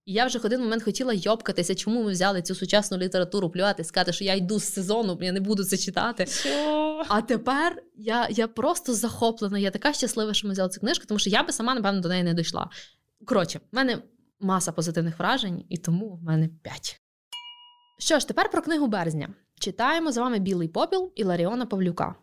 І 0.05 0.13
я 0.13 0.27
вже 0.27 0.39
в 0.39 0.47
один 0.47 0.61
момент 0.61 0.83
хотіла 0.83 1.13
йобкатися, 1.13 1.75
чому 1.75 2.03
ми 2.03 2.13
взяли 2.13 2.43
цю 2.43 2.55
сучасну 2.55 2.99
літературу, 2.99 3.51
плювати, 3.51 3.85
сказати, 3.85 4.13
що 4.13 4.25
я 4.25 4.35
йду 4.35 4.59
з 4.59 4.65
сезону, 4.65 5.19
я 5.21 5.33
не 5.33 5.41
буду 5.41 5.65
це 5.65 5.77
читати. 5.77 6.27
Що? 6.27 7.05
А 7.09 7.21
тепер 7.21 7.83
я 7.97 8.29
я 8.31 8.49
просто 8.49 8.95
захоплена. 8.95 9.59
Я 9.59 9.71
така 9.71 9.93
щаслива, 9.93 10.35
що 10.35 10.47
ми 10.47 10.53
взяли 10.53 10.71
цю 10.71 10.81
книжку, 10.81 11.05
тому 11.09 11.19
що 11.19 11.31
я 11.31 11.43
би 11.43 11.53
сама, 11.53 11.75
напевно, 11.75 12.01
до 12.01 12.09
неї 12.09 12.23
не 12.23 12.35
дійшла. 12.35 12.71
Коротше, 13.25 13.61
в 13.73 13.77
мене 13.77 14.03
маса 14.41 14.73
позитивних 14.73 15.19
вражень, 15.19 15.65
і 15.69 15.77
тому 15.77 16.09
в 16.15 16.23
мене 16.23 16.49
5. 16.63 17.01
Що 17.99 18.19
ж, 18.19 18.29
тепер 18.29 18.51
про 18.51 18.63
книгу 18.63 18.87
березня. 18.87 19.29
Читаємо 19.59 20.13
з 20.13 20.17
вами 20.17 20.39
Білий 20.39 20.69
попіл 20.69 21.13
і 21.15 21.25
Ларіона 21.25 21.67
Павлюка. 21.67 22.15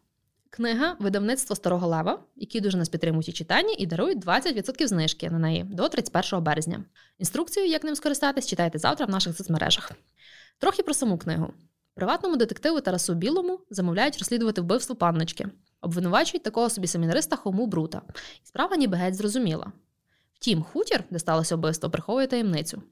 Книга 0.49 0.95
видавництва 0.99 1.55
Старого 1.55 1.87
Лева, 1.87 2.19
які 2.35 2.61
дуже 2.61 2.77
нас 2.77 2.89
підтримують 2.89 3.29
у 3.29 3.31
читанні 3.31 3.73
і 3.73 3.85
дарують 3.85 4.25
20% 4.25 4.87
знижки 4.87 5.29
на 5.29 5.39
неї 5.39 5.63
до 5.63 5.89
31 5.89 6.43
березня. 6.43 6.83
Інструкцію, 7.17 7.65
як 7.65 7.83
ним 7.83 7.95
скористатись, 7.95 8.47
читайте 8.47 8.79
завтра 8.79 9.05
в 9.05 9.09
наших 9.09 9.37
соцмережах. 9.37 9.91
Трохи 10.57 10.83
про 10.83 10.93
саму 10.93 11.17
книгу. 11.17 11.53
Приватному 11.93 12.35
детективу 12.35 12.81
Тарасу 12.81 13.13
Білому 13.13 13.59
замовляють 13.69 14.17
розслідувати 14.17 14.61
вбивство 14.61 14.95
панночки, 14.95 15.47
обвинувачують 15.81 16.43
такого 16.43 16.69
собі 16.69 16.87
семінариста 16.87 17.35
Хому 17.35 17.67
Брута. 17.67 18.01
І 18.43 18.47
справа 18.47 18.75
ніби 18.75 18.97
геть 18.97 19.15
зрозуміла. 19.15 19.71
Втім, 20.41 20.63
хутір, 20.63 21.03
де 21.09 21.19
сталося 21.19 21.55
вбивство, 21.55 21.89
приховує 21.89 22.27
таємницю. 22.27 22.83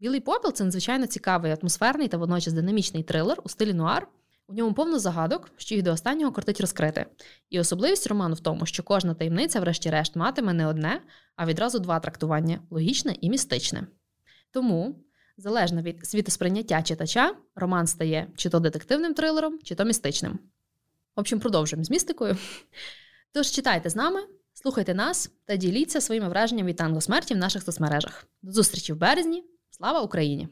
Білий 0.00 0.20
попіл 0.20 0.52
це 0.52 0.64
надзвичайно 0.64 1.06
цікавий, 1.06 1.56
атмосферний 1.60 2.08
та 2.08 2.16
водночас 2.16 2.54
динамічний 2.54 3.02
трилер 3.02 3.38
у 3.44 3.48
стилі 3.48 3.74
нуар. 3.74 4.08
У 4.46 4.54
ньому 4.54 4.74
повно 4.74 4.98
загадок, 4.98 5.50
що 5.56 5.74
їх 5.74 5.84
до 5.84 5.92
останнього 5.92 6.32
кортить 6.32 6.60
розкрити. 6.60 7.06
І 7.50 7.60
особливість 7.60 8.06
роману 8.06 8.34
в 8.34 8.40
тому, 8.40 8.66
що 8.66 8.82
кожна 8.82 9.14
таємниця, 9.14 9.60
врешті-решт, 9.60 10.16
матиме 10.16 10.52
не 10.52 10.66
одне, 10.66 11.02
а 11.36 11.46
відразу 11.46 11.78
два 11.78 12.00
трактування 12.00 12.60
логічне 12.70 13.16
і 13.20 13.30
містичне. 13.30 13.86
Тому, 14.50 15.04
залежно 15.36 15.82
від 15.82 16.06
світосприйняття 16.06 16.82
читача, 16.82 17.34
роман 17.54 17.86
стає 17.86 18.26
чи 18.36 18.48
то 18.48 18.60
детективним 18.60 19.14
трилером, 19.14 19.58
чи 19.62 19.74
то 19.74 19.84
містичним. 19.84 20.32
В 21.16 21.20
общем, 21.20 21.40
продовжуємо 21.40 21.84
з 21.84 21.90
містикою. 21.90 22.36
Тож 23.32 23.50
читайте 23.50 23.90
з 23.90 23.96
нами, 23.96 24.20
Слухайте 24.62 24.94
нас 24.94 25.30
та 25.44 25.56
діліться 25.56 26.00
своїми 26.00 26.28
враженнями 26.28 26.68
від 26.68 26.76
танго 26.76 27.00
смерті 27.00 27.34
в 27.34 27.36
наших 27.36 27.62
соцмережах. 27.62 28.26
До 28.42 28.52
зустрічі 28.52 28.92
в 28.92 28.96
березні. 28.96 29.44
Слава 29.70 30.00
Україні! 30.00 30.48